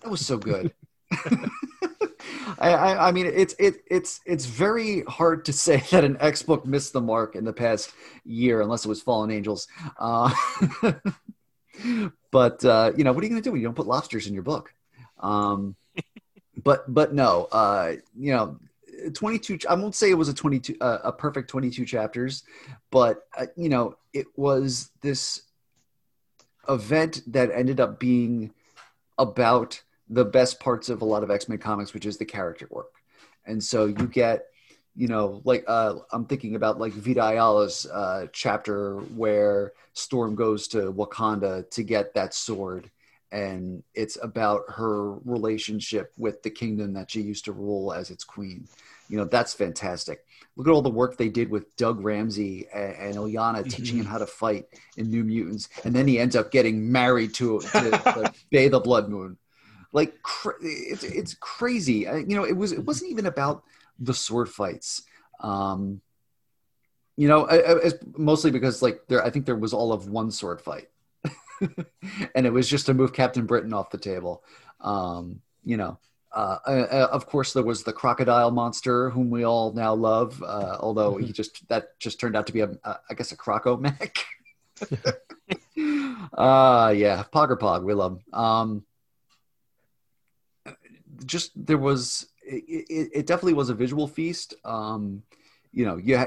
That 0.00 0.10
was 0.10 0.26
so 0.26 0.36
good. 0.36 0.70
I, 2.58 3.08
I, 3.08 3.12
mean, 3.12 3.26
it's 3.26 3.54
it, 3.58 3.76
it's 3.86 4.20
it's 4.26 4.46
very 4.46 5.02
hard 5.02 5.44
to 5.46 5.52
say 5.52 5.82
that 5.90 6.04
an 6.04 6.16
X 6.20 6.42
book 6.42 6.66
missed 6.66 6.92
the 6.92 7.00
mark 7.00 7.36
in 7.36 7.44
the 7.44 7.52
past 7.52 7.92
year, 8.24 8.60
unless 8.60 8.84
it 8.84 8.88
was 8.88 9.02
Fallen 9.02 9.30
Angels. 9.30 9.68
Uh, 9.98 10.32
but 12.30 12.64
uh, 12.64 12.92
you 12.96 13.04
know, 13.04 13.12
what 13.12 13.22
are 13.22 13.26
you 13.26 13.30
going 13.30 13.42
to 13.42 13.46
do 13.46 13.52
when 13.52 13.60
you 13.60 13.66
don't 13.66 13.74
put 13.74 13.86
lobsters 13.86 14.26
in 14.26 14.34
your 14.34 14.42
book? 14.42 14.72
Um, 15.20 15.76
but 16.62 16.92
but 16.92 17.14
no, 17.14 17.48
uh, 17.52 17.94
you 18.16 18.32
know, 18.32 18.58
22 19.12 19.58
i 19.68 19.74
won't 19.74 19.94
say 19.94 20.10
it 20.10 20.14
was 20.14 20.28
a 20.28 20.34
22 20.34 20.76
uh, 20.80 20.98
a 21.04 21.12
perfect 21.12 21.50
22 21.50 21.84
chapters 21.84 22.44
but 22.90 23.26
uh, 23.36 23.46
you 23.56 23.68
know 23.68 23.96
it 24.12 24.26
was 24.36 24.90
this 25.02 25.42
event 26.68 27.20
that 27.26 27.50
ended 27.52 27.80
up 27.80 27.98
being 27.98 28.52
about 29.18 29.82
the 30.08 30.24
best 30.24 30.60
parts 30.60 30.88
of 30.88 31.02
a 31.02 31.04
lot 31.04 31.22
of 31.22 31.30
X-Men 31.30 31.58
comics, 31.58 31.94
which 31.94 32.06
is 32.06 32.18
the 32.18 32.24
character 32.24 32.66
work. 32.70 32.92
And 33.46 33.62
so 33.62 33.86
you 33.86 34.06
get, 34.06 34.46
you 34.94 35.08
know, 35.08 35.42
like 35.44 35.64
uh, 35.66 35.96
I'm 36.12 36.26
thinking 36.26 36.54
about 36.54 36.78
like 36.78 36.92
Vita 36.92 37.20
Ayala's 37.20 37.86
uh, 37.86 38.26
chapter 38.32 38.98
where 39.16 39.72
Storm 39.92 40.34
goes 40.34 40.68
to 40.68 40.92
Wakanda 40.92 41.68
to 41.70 41.82
get 41.82 42.14
that 42.14 42.34
sword. 42.34 42.90
And 43.32 43.82
it's 43.94 44.16
about 44.22 44.62
her 44.68 45.14
relationship 45.24 46.12
with 46.16 46.42
the 46.42 46.50
kingdom 46.50 46.92
that 46.92 47.10
she 47.10 47.20
used 47.20 47.46
to 47.46 47.52
rule 47.52 47.92
as 47.92 48.10
its 48.10 48.22
queen. 48.22 48.68
You 49.08 49.16
know, 49.18 49.24
that's 49.24 49.52
fantastic. 49.52 50.24
Look 50.56 50.68
at 50.68 50.70
all 50.70 50.82
the 50.82 50.90
work 50.90 51.16
they 51.16 51.28
did 51.28 51.50
with 51.50 51.74
Doug 51.76 52.04
Ramsey 52.04 52.68
and, 52.72 52.94
and 52.94 53.14
Illyana 53.16 53.58
mm-hmm. 53.58 53.68
teaching 53.68 53.98
him 53.98 54.04
how 54.04 54.18
to 54.18 54.26
fight 54.26 54.66
in 54.96 55.10
New 55.10 55.24
Mutants. 55.24 55.68
And 55.82 55.92
then 55.92 56.06
he 56.06 56.20
ends 56.20 56.36
up 56.36 56.52
getting 56.52 56.92
married 56.92 57.34
to, 57.34 57.58
to, 57.60 57.90
to 57.90 58.32
Bei 58.50 58.68
the 58.68 58.78
Blood 58.78 59.08
Moon 59.08 59.36
like 59.94 60.20
cra- 60.22 60.58
it's 60.60 61.04
it's 61.04 61.34
crazy. 61.34 62.06
I, 62.06 62.16
you 62.16 62.36
know, 62.36 62.44
it 62.44 62.56
was 62.56 62.72
it 62.72 62.84
wasn't 62.84 63.12
even 63.12 63.26
about 63.26 63.62
the 63.98 64.12
sword 64.12 64.50
fights. 64.50 65.02
Um, 65.40 66.02
you 67.16 67.28
know, 67.28 67.46
I, 67.46 67.86
I, 67.86 67.90
mostly 68.16 68.50
because 68.50 68.82
like 68.82 69.02
there, 69.06 69.24
I 69.24 69.30
think 69.30 69.46
there 69.46 69.56
was 69.56 69.72
all 69.72 69.92
of 69.92 70.08
one 70.08 70.32
sword 70.32 70.60
fight, 70.60 70.88
and 72.34 72.44
it 72.44 72.52
was 72.52 72.68
just 72.68 72.86
to 72.86 72.94
move 72.94 73.12
Captain 73.12 73.46
Britain 73.46 73.72
off 73.72 73.90
the 73.90 73.98
table. 73.98 74.42
Um, 74.80 75.40
you 75.64 75.76
know, 75.76 75.98
uh, 76.32 76.58
uh, 76.66 77.08
of 77.12 77.26
course, 77.26 77.52
there 77.52 77.62
was 77.62 77.84
the 77.84 77.92
crocodile 77.92 78.50
monster, 78.50 79.10
whom 79.10 79.30
we 79.30 79.44
all 79.44 79.72
now 79.74 79.94
love. 79.94 80.42
Uh, 80.42 80.76
although 80.80 81.16
he 81.18 81.32
just 81.32 81.68
that 81.68 82.00
just 82.00 82.18
turned 82.18 82.34
out 82.34 82.48
to 82.48 82.52
be 82.52 82.60
a, 82.60 82.70
a 82.82 82.98
I 83.10 83.14
guess, 83.14 83.30
a 83.30 83.36
croco 83.36 83.80
mech. 83.80 84.18
uh 86.36 86.92
yeah, 86.96 87.22
Pogger 87.32 87.56
Pog, 87.56 87.84
we 87.84 87.94
love 87.94 88.18
him. 88.18 88.34
Um, 88.34 88.84
just 91.26 91.52
there 91.54 91.78
was 91.78 92.26
it, 92.46 93.10
it, 93.12 93.26
definitely 93.26 93.54
was 93.54 93.70
a 93.70 93.74
visual 93.74 94.06
feast. 94.06 94.54
Um, 94.64 95.22
you 95.72 95.84
know, 95.84 95.96
yeah, 95.96 96.26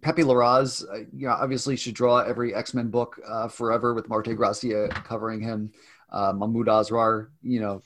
Pepe 0.00 0.22
Larraz, 0.22 0.84
uh, 0.88 1.06
you 1.12 1.26
know, 1.26 1.32
obviously 1.32 1.76
should 1.76 1.94
draw 1.94 2.18
every 2.18 2.54
X 2.54 2.74
Men 2.74 2.88
book 2.88 3.18
uh, 3.26 3.48
forever 3.48 3.94
with 3.94 4.08
Marte 4.08 4.36
Gracia 4.36 4.88
covering 4.88 5.40
him. 5.40 5.72
Uh, 6.10 6.32
Mahmoud 6.32 6.68
Asrar, 6.68 7.28
you 7.42 7.60
know, 7.60 7.82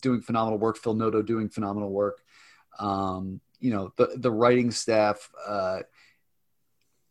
doing 0.00 0.22
phenomenal 0.22 0.58
work. 0.58 0.78
Phil 0.78 0.94
Noto 0.94 1.20
doing 1.20 1.48
phenomenal 1.48 1.90
work. 1.90 2.22
Um, 2.78 3.40
you 3.60 3.70
know, 3.70 3.92
the 3.96 4.12
the 4.16 4.30
writing 4.30 4.70
staff. 4.70 5.30
Uh, 5.46 5.80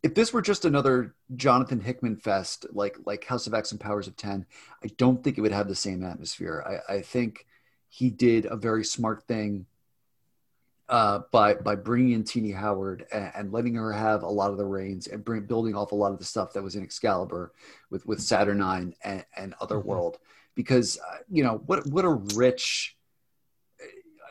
if 0.02 0.14
this 0.14 0.32
were 0.32 0.42
just 0.42 0.64
another 0.64 1.14
Jonathan 1.36 1.80
Hickman 1.80 2.16
fest, 2.16 2.66
like 2.72 2.96
like 3.04 3.24
House 3.24 3.46
of 3.46 3.54
X 3.54 3.72
and 3.72 3.80
Powers 3.80 4.06
of 4.08 4.16
Ten, 4.16 4.46
I 4.82 4.88
don't 4.96 5.22
think 5.22 5.38
it 5.38 5.40
would 5.40 5.52
have 5.52 5.68
the 5.68 5.74
same 5.74 6.04
atmosphere. 6.04 6.82
I, 6.88 6.94
I 6.94 7.00
think 7.02 7.46
he 7.88 8.10
did 8.10 8.46
a 8.46 8.56
very 8.56 8.84
smart 8.84 9.22
thing 9.24 9.66
uh, 10.88 11.20
by 11.32 11.54
by 11.54 11.74
bringing 11.74 12.12
in 12.12 12.24
Tini 12.24 12.50
Howard 12.50 13.06
and, 13.12 13.30
and, 13.36 13.52
letting 13.52 13.74
her 13.74 13.92
have 13.92 14.22
a 14.22 14.28
lot 14.28 14.50
of 14.50 14.56
the 14.56 14.64
reins 14.64 15.06
and 15.06 15.22
bring, 15.22 15.42
building 15.42 15.74
off 15.74 15.92
a 15.92 15.94
lot 15.94 16.12
of 16.12 16.18
the 16.18 16.24
stuff 16.24 16.54
that 16.54 16.62
was 16.62 16.76
in 16.76 16.82
Excalibur 16.82 17.52
with 17.90 18.06
with 18.06 18.22
Saturnine 18.22 18.94
and, 19.04 19.24
and 19.36 19.54
Otherworld, 19.60 20.14
mm-hmm. 20.14 20.52
because 20.54 20.98
uh, 20.98 21.18
you 21.30 21.44
know 21.44 21.62
what 21.66 21.86
what 21.88 22.06
a 22.06 22.10
rich 22.34 22.96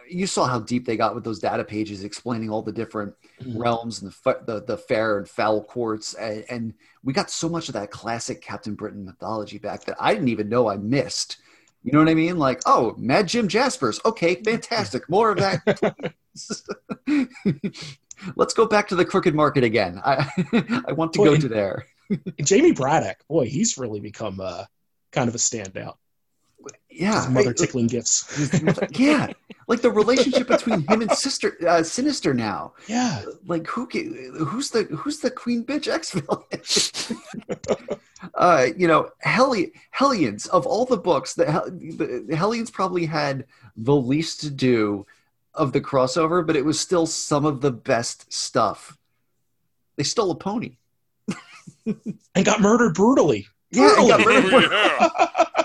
you 0.10 0.26
saw 0.26 0.46
how 0.46 0.60
deep 0.60 0.86
they 0.86 0.98
got 0.98 1.14
with 1.14 1.24
those 1.24 1.40
data 1.40 1.64
pages 1.64 2.04
explaining 2.04 2.50
all 2.50 2.62
the 2.62 2.72
different 2.72 3.14
Mhm. 3.42 3.60
realms 3.60 4.02
and 4.02 4.12
the, 4.12 4.40
the 4.46 4.64
the 4.66 4.78
fair 4.78 5.20
and 5.20 5.30
foul 5.30 5.64
courts, 5.64 6.16
and, 6.16 6.44
and 6.50 6.74
we 7.04 7.14
got 7.14 7.30
so 7.30 7.48
much 7.48 7.70
of 7.70 7.74
that 7.74 7.92
classic 7.92 8.42
Captain 8.42 8.74
Britain 8.74 9.06
mythology 9.06 9.60
back 9.60 9.84
that 9.86 9.96
I 10.00 10.14
didn't 10.14 10.30
even 10.30 10.50
know 10.50 10.68
I 10.68 10.78
missed. 10.78 11.38
You 11.88 11.94
know 11.94 12.00
what 12.00 12.10
I 12.10 12.16
mean? 12.16 12.38
Like, 12.38 12.60
oh, 12.66 12.96
Mad 12.98 13.30
Jim 13.30 13.48
Jaspers. 13.48 14.02
Okay, 14.04 14.36
fantastic. 14.44 15.10
More 15.10 15.32
of 15.32 15.38
that. 15.38 16.14
Let's 18.36 18.54
go 18.54 18.66
back 18.66 18.90
to 18.90 18.96
the 18.96 19.06
crooked 19.06 19.34
market 19.34 19.64
again. 19.64 20.02
I 20.04 20.30
I 20.86 20.92
want 20.92 21.14
to 21.14 21.20
go 21.20 21.38
to 21.38 21.48
there. 21.48 21.86
Jamie 22.44 22.74
Braddock, 22.74 23.26
boy, 23.30 23.46
he's 23.46 23.78
really 23.78 24.02
become 24.02 24.42
uh, 24.42 24.66
kind 25.14 25.30
of 25.30 25.36
a 25.36 25.38
standout. 25.38 25.96
Yeah, 26.90 27.26
His 27.26 27.30
mother 27.34 27.50
I- 27.52 27.54
tickling 27.54 27.88
gifts. 27.88 28.50
yeah, 28.92 29.32
like 29.68 29.82
the 29.82 29.92
relationship 29.92 30.48
between 30.48 30.82
him 30.88 31.02
and 31.02 31.12
sister 31.12 31.56
uh, 31.68 31.84
Sinister 31.84 32.34
now. 32.34 32.74
Yeah. 32.88 33.24
Like 33.46 33.68
who 33.68 33.88
ca- 33.88 34.10
who's 34.46 34.72
the 34.72 34.84
who's 34.86 35.20
the 35.20 35.30
queen 35.30 35.64
bitch 35.64 35.88
X 35.88 36.12
villain? 36.12 36.44
uh, 38.36 38.68
you 38.76 38.88
know, 38.88 39.10
Helli- 39.24 39.72
Hellions 39.92 40.48
of 40.48 40.66
all 40.66 40.86
the 40.86 40.98
books, 40.98 41.36
the, 41.36 41.52
Hel- 41.52 41.70
the 41.70 42.36
Hellions 42.36 42.72
probably 42.72 43.06
had 43.06 43.46
the 43.76 43.96
least 43.96 44.42
to 44.42 44.50
do 44.50 45.06
of 45.54 45.72
the 45.74 45.82
crossover, 45.82 46.46
but 46.46 46.56
it 46.56 46.66
was 46.66 46.80
still 46.80 47.06
some 47.06 47.46
of 47.46 47.62
the 47.62 47.72
best 47.72 48.32
stuff. 48.34 48.98
They 49.98 50.04
stole 50.04 50.32
a 50.32 50.36
pony. 50.36 50.78
And 51.86 52.46
got 52.46 52.62
murdered 52.62 52.96
brutally. 52.96 53.48
Yeah, 53.72 53.96
and 54.00 54.08
got 54.10 54.24
Brutally. 54.24 54.66
Yeah. 54.70 55.10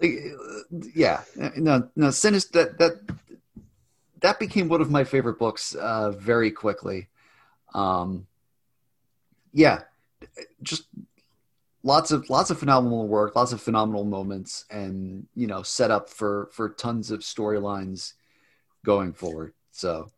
yeah. 0.00 1.22
No 1.56 1.88
no 1.96 2.10
sinister 2.10 2.64
that 2.64 2.78
that 2.78 3.16
that 4.20 4.38
became 4.38 4.68
one 4.68 4.80
of 4.80 4.90
my 4.90 5.04
favorite 5.04 5.38
books 5.38 5.74
uh 5.74 6.10
very 6.12 6.50
quickly. 6.50 7.08
Um 7.74 8.26
yeah 9.52 9.82
just 10.62 10.84
lots 11.82 12.10
of 12.10 12.28
lots 12.28 12.50
of 12.50 12.58
phenomenal 12.58 13.06
work 13.06 13.34
lots 13.36 13.52
of 13.52 13.60
phenomenal 13.62 14.04
moments 14.04 14.64
and 14.70 15.26
you 15.34 15.46
know 15.46 15.62
set 15.62 15.90
up 15.90 16.08
for 16.10 16.48
for 16.52 16.68
tons 16.70 17.10
of 17.10 17.20
storylines 17.20 18.14
going 18.84 19.12
forward. 19.12 19.52
So 19.72 20.10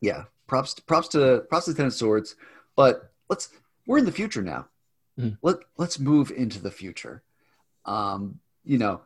yeah 0.00 0.24
props 0.46 0.74
props 0.80 1.08
to 1.08 1.44
props 1.50 1.66
to 1.66 1.74
ten 1.74 1.86
of 1.86 1.92
swords 1.94 2.36
but 2.76 3.12
let's 3.28 3.50
we're 3.86 3.98
in 3.98 4.04
the 4.04 4.12
future 4.12 4.42
now. 4.42 4.66
Mhm. 5.18 5.36
let 5.42 5.56
let's 5.76 5.98
move 5.98 6.30
into 6.30 6.60
the 6.60 6.70
future. 6.70 7.22
Um 7.84 8.38
you 8.68 8.78
know 8.78 9.00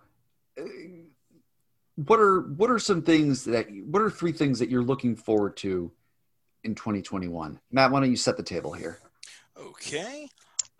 what 1.94 2.20
are 2.20 2.42
what 2.42 2.70
are 2.70 2.78
some 2.78 3.00
things 3.00 3.44
that 3.44 3.66
what 3.86 4.02
are 4.02 4.10
three 4.10 4.32
things 4.32 4.58
that 4.58 4.68
you're 4.68 4.82
looking 4.82 5.16
forward 5.16 5.56
to 5.56 5.90
in 6.64 6.74
2021 6.74 7.58
matt 7.70 7.90
why 7.90 8.00
don't 8.00 8.10
you 8.10 8.16
set 8.16 8.36
the 8.36 8.42
table 8.42 8.72
here 8.72 8.98
Okay. 9.68 10.28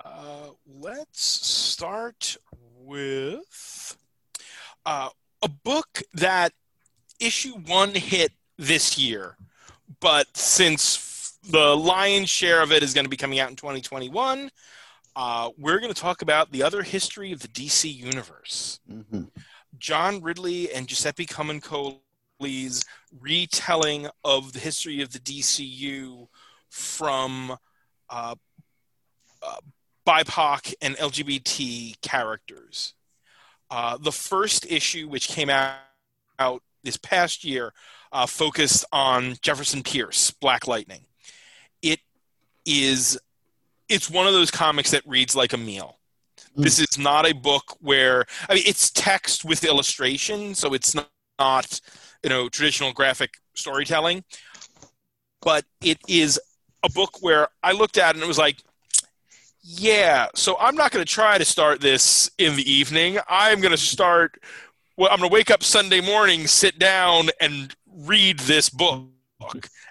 Uh, 0.04 0.48
let's 0.80 1.22
start 1.22 2.36
with 2.80 3.96
uh, 4.84 5.08
a 5.42 5.48
book 5.48 6.02
that 6.14 6.52
issue 7.20 7.52
one 7.66 7.94
hit 7.94 8.32
this 8.58 8.98
year, 8.98 9.36
but 10.00 10.36
since 10.36 11.38
the 11.48 11.76
lion's 11.76 12.30
share 12.30 12.62
of 12.62 12.72
it 12.72 12.82
is 12.82 12.94
going 12.94 13.04
to 13.04 13.10
be 13.10 13.16
coming 13.16 13.38
out 13.38 13.50
in 13.50 13.56
2021, 13.56 14.50
uh, 15.16 15.50
we're 15.58 15.78
going 15.78 15.92
to 15.92 16.00
talk 16.00 16.22
about 16.22 16.52
the 16.52 16.62
other 16.62 16.82
history 16.82 17.32
of 17.32 17.40
the 17.40 17.48
DC 17.48 17.92
universe. 17.94 18.80
mm-hmm. 18.90 19.24
John 19.78 20.20
Ridley 20.22 20.72
and 20.72 20.86
Giuseppe 20.86 21.26
Camuncoli's 21.26 22.84
retelling 23.20 24.08
of 24.24 24.52
the 24.52 24.58
history 24.58 25.00
of 25.02 25.12
the 25.12 25.18
DCU 25.18 26.28
from 26.70 27.56
uh, 28.10 28.34
uh, 29.42 29.56
BIPOC 30.06 30.74
and 30.80 30.96
LGBT 30.96 32.00
characters. 32.00 32.94
Uh, 33.70 33.96
the 33.98 34.12
first 34.12 34.66
issue, 34.70 35.08
which 35.08 35.28
came 35.28 35.48
out, 35.48 35.76
out 36.38 36.62
this 36.84 36.96
past 36.96 37.44
year, 37.44 37.72
uh, 38.12 38.26
focused 38.26 38.84
on 38.92 39.36
Jefferson 39.40 39.82
Pierce, 39.82 40.30
Black 40.30 40.66
Lightning. 40.66 41.06
It 41.80 42.00
is, 42.66 43.18
it's 43.88 44.10
one 44.10 44.26
of 44.26 44.32
those 44.32 44.50
comics 44.50 44.90
that 44.90 45.02
reads 45.06 45.34
like 45.36 45.52
a 45.52 45.58
meal. 45.58 45.98
Mm. 46.56 46.64
This 46.64 46.78
is 46.78 46.98
not 46.98 47.28
a 47.28 47.34
book 47.34 47.76
where 47.80 48.24
I 48.48 48.54
mean 48.54 48.64
it's 48.66 48.90
text 48.90 49.44
with 49.44 49.64
illustration, 49.64 50.54
so 50.54 50.74
it's 50.74 50.94
not, 50.94 51.10
not 51.38 51.80
you 52.22 52.30
know 52.30 52.48
traditional 52.48 52.92
graphic 52.92 53.34
storytelling, 53.54 54.24
but 55.40 55.64
it 55.82 55.98
is 56.08 56.40
a 56.82 56.90
book 56.90 57.18
where 57.20 57.48
I 57.62 57.72
looked 57.72 57.98
at 57.98 58.10
it 58.10 58.16
and 58.16 58.24
it 58.24 58.28
was 58.28 58.38
like, 58.38 58.62
yeah. 59.62 60.28
So 60.34 60.56
I'm 60.58 60.74
not 60.74 60.90
going 60.90 61.04
to 61.04 61.10
try 61.10 61.38
to 61.38 61.44
start 61.44 61.80
this 61.80 62.30
in 62.38 62.56
the 62.56 62.70
evening. 62.70 63.18
I'm 63.28 63.60
going 63.60 63.72
to 63.72 63.76
start. 63.76 64.42
Well, 64.96 65.08
I'm 65.10 65.18
going 65.18 65.30
to 65.30 65.34
wake 65.34 65.50
up 65.50 65.62
Sunday 65.62 66.00
morning, 66.00 66.46
sit 66.46 66.78
down, 66.78 67.30
and 67.40 67.74
read 67.86 68.40
this 68.40 68.68
book, 68.68 69.06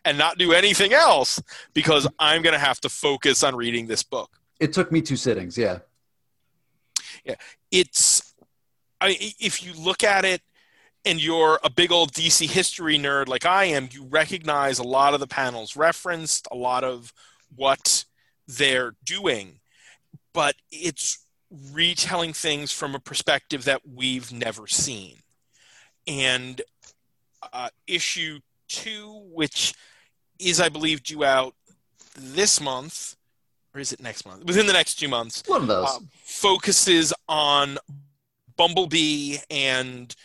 and 0.05 0.17
not 0.17 0.37
do 0.37 0.53
anything 0.53 0.93
else 0.93 1.41
because 1.73 2.07
I'm 2.19 2.41
going 2.41 2.53
to 2.53 2.59
have 2.59 2.79
to 2.81 2.89
focus 2.89 3.43
on 3.43 3.55
reading 3.55 3.87
this 3.87 4.03
book. 4.03 4.29
it 4.59 4.73
took 4.73 4.91
me 4.91 5.01
two 5.01 5.15
sittings 5.15 5.57
yeah 5.57 5.79
Yeah. 7.25 7.35
it's 7.71 8.33
I 8.99 9.17
if 9.39 9.63
you 9.63 9.73
look 9.73 10.03
at 10.03 10.25
it 10.25 10.41
and 11.05 11.21
you're 11.23 11.59
a 11.63 11.69
big 11.69 11.91
old 11.91 12.11
DC 12.13 12.47
history 12.49 12.97
nerd 12.99 13.27
like 13.27 13.45
I 13.45 13.65
am, 13.65 13.89
you 13.91 14.05
recognize 14.05 14.77
a 14.77 14.83
lot 14.83 15.13
of 15.15 15.19
the 15.19 15.27
panels 15.27 15.75
referenced, 15.75 16.47
a 16.51 16.55
lot 16.55 16.83
of 16.83 17.11
what 17.55 18.05
they're 18.47 18.93
doing, 19.03 19.59
but 20.33 20.55
it's 20.71 21.25
retelling 21.73 22.33
things 22.33 22.71
from 22.71 22.93
a 22.93 22.99
perspective 22.99 23.63
that 23.65 23.81
we've 23.87 24.31
never 24.31 24.67
seen. 24.67 25.17
And 26.07 26.61
uh, 27.51 27.69
issue 27.87 28.39
two, 28.71 29.21
which 29.31 29.73
is, 30.39 30.59
I 30.59 30.69
believe, 30.69 31.03
due 31.03 31.23
out 31.23 31.53
this 32.17 32.59
month, 32.61 33.15
or 33.73 33.81
is 33.81 33.93
it 33.93 34.01
next 34.01 34.25
month? 34.25 34.45
Within 34.45 34.67
the 34.67 34.73
next 34.73 34.95
two 34.95 35.07
months, 35.07 35.43
one 35.47 35.61
of 35.61 35.67
those 35.67 35.87
uh, 35.87 35.99
focuses 36.23 37.13
on 37.27 37.77
Bumblebee 38.57 39.37
and 39.49 40.15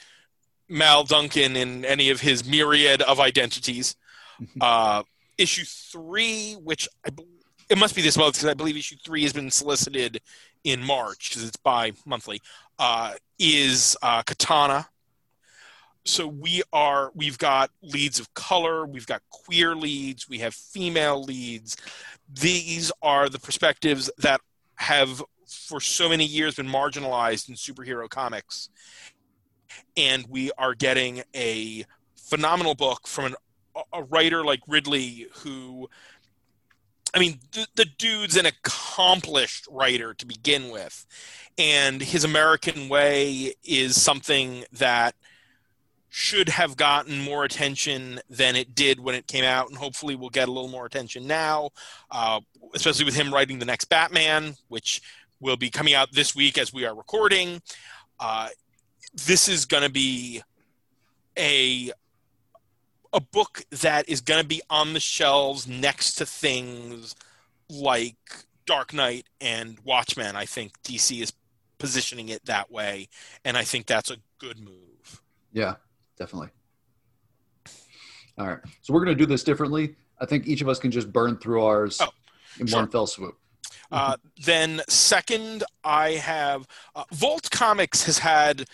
Mal 0.68 1.04
Duncan 1.04 1.56
in 1.56 1.84
any 1.84 2.10
of 2.10 2.20
his 2.20 2.48
myriad 2.48 3.02
of 3.02 3.20
identities. 3.20 3.96
Uh, 4.60 5.02
issue 5.38 5.64
three, 5.64 6.52
which 6.62 6.86
I, 7.06 7.08
bel- 7.08 7.24
it 7.70 7.78
must 7.78 7.94
be 7.96 8.02
this 8.02 8.18
month 8.18 8.34
because 8.34 8.50
I 8.50 8.52
believe 8.52 8.76
issue 8.76 8.96
three 9.02 9.22
has 9.22 9.32
been 9.32 9.50
solicited 9.50 10.20
in 10.62 10.82
March 10.82 11.30
because 11.30 11.48
it's 11.48 11.56
bi-monthly, 11.56 12.42
uh, 12.78 13.14
is 13.38 13.96
uh, 14.02 14.22
Katana. 14.24 14.86
So 16.06 16.28
we 16.28 16.62
are 16.72 17.10
we've 17.14 17.36
got 17.36 17.70
leads 17.82 18.20
of 18.20 18.32
color, 18.32 18.86
we've 18.86 19.06
got 19.06 19.22
queer 19.30 19.74
leads, 19.74 20.28
we 20.28 20.38
have 20.38 20.54
female 20.54 21.20
leads. 21.20 21.76
These 22.32 22.92
are 23.02 23.28
the 23.28 23.40
perspectives 23.40 24.08
that 24.18 24.40
have 24.76 25.20
for 25.48 25.80
so 25.80 26.08
many 26.08 26.24
years 26.24 26.54
been 26.54 26.68
marginalized 26.68 27.48
in 27.48 27.56
superhero 27.56 28.08
comics. 28.08 28.68
And 29.96 30.24
we 30.28 30.52
are 30.56 30.74
getting 30.74 31.24
a 31.34 31.84
phenomenal 32.14 32.76
book 32.76 33.08
from 33.08 33.26
an, 33.26 33.34
a 33.92 34.04
writer 34.04 34.44
like 34.44 34.60
Ridley 34.68 35.26
who 35.38 35.88
I 37.14 37.18
mean, 37.18 37.40
the, 37.52 37.66
the 37.74 37.86
dude's 37.86 38.36
an 38.36 38.46
accomplished 38.46 39.66
writer 39.70 40.14
to 40.14 40.26
begin 40.26 40.70
with. 40.70 41.06
And 41.56 42.00
his 42.00 42.24
American 42.24 42.88
Way 42.88 43.54
is 43.64 44.00
something 44.00 44.64
that 44.72 45.14
should 46.18 46.48
have 46.48 46.78
gotten 46.78 47.20
more 47.20 47.44
attention 47.44 48.18
than 48.30 48.56
it 48.56 48.74
did 48.74 48.98
when 48.98 49.14
it 49.14 49.26
came 49.26 49.44
out, 49.44 49.68
and 49.68 49.76
hopefully 49.76 50.16
will 50.16 50.30
get 50.30 50.48
a 50.48 50.50
little 50.50 50.70
more 50.70 50.86
attention 50.86 51.26
now, 51.26 51.68
uh, 52.10 52.40
especially 52.74 53.04
with 53.04 53.14
him 53.14 53.34
writing 53.34 53.58
the 53.58 53.66
next 53.66 53.84
Batman, 53.84 54.54
which 54.68 55.02
will 55.40 55.58
be 55.58 55.68
coming 55.68 55.92
out 55.92 56.10
this 56.12 56.34
week 56.34 56.56
as 56.56 56.72
we 56.72 56.86
are 56.86 56.94
recording. 56.94 57.60
Uh, 58.18 58.48
this 59.26 59.46
is 59.46 59.66
going 59.66 59.82
to 59.82 59.90
be 59.90 60.40
a 61.38 61.92
a 63.12 63.20
book 63.20 63.66
that 63.68 64.08
is 64.08 64.22
going 64.22 64.40
to 64.40 64.48
be 64.48 64.62
on 64.70 64.94
the 64.94 65.00
shelves 65.00 65.68
next 65.68 66.14
to 66.14 66.24
things 66.24 67.14
like 67.68 68.16
Dark 68.64 68.94
Knight 68.94 69.26
and 69.38 69.76
Watchmen. 69.84 70.34
I 70.34 70.46
think 70.46 70.80
DC 70.82 71.20
is 71.20 71.34
positioning 71.76 72.30
it 72.30 72.46
that 72.46 72.70
way, 72.70 73.10
and 73.44 73.54
I 73.54 73.64
think 73.64 73.84
that's 73.84 74.10
a 74.10 74.16
good 74.38 74.58
move. 74.58 75.20
Yeah, 75.52 75.74
definitely. 76.18 76.48
All 78.38 78.46
right. 78.46 78.58
So 78.82 78.92
we're 78.92 79.04
going 79.04 79.16
to 79.16 79.22
do 79.22 79.26
this 79.26 79.42
differently. 79.42 79.96
I 80.20 80.26
think 80.26 80.46
each 80.46 80.60
of 80.60 80.68
us 80.68 80.78
can 80.78 80.90
just 80.90 81.12
burn 81.12 81.38
through 81.38 81.64
ours 81.64 81.98
Oh, 82.00 82.08
in 82.58 82.66
sure. 82.66 82.80
one 82.80 82.88
fell 82.88 83.06
swoop. 83.06 83.38
Uh, 83.90 84.16
then 84.44 84.82
second, 84.88 85.62
I 85.84 86.12
have 86.12 86.66
uh, 86.94 87.04
Vault 87.12 87.50
Comics 87.50 88.04
has 88.04 88.18
had 88.18 88.64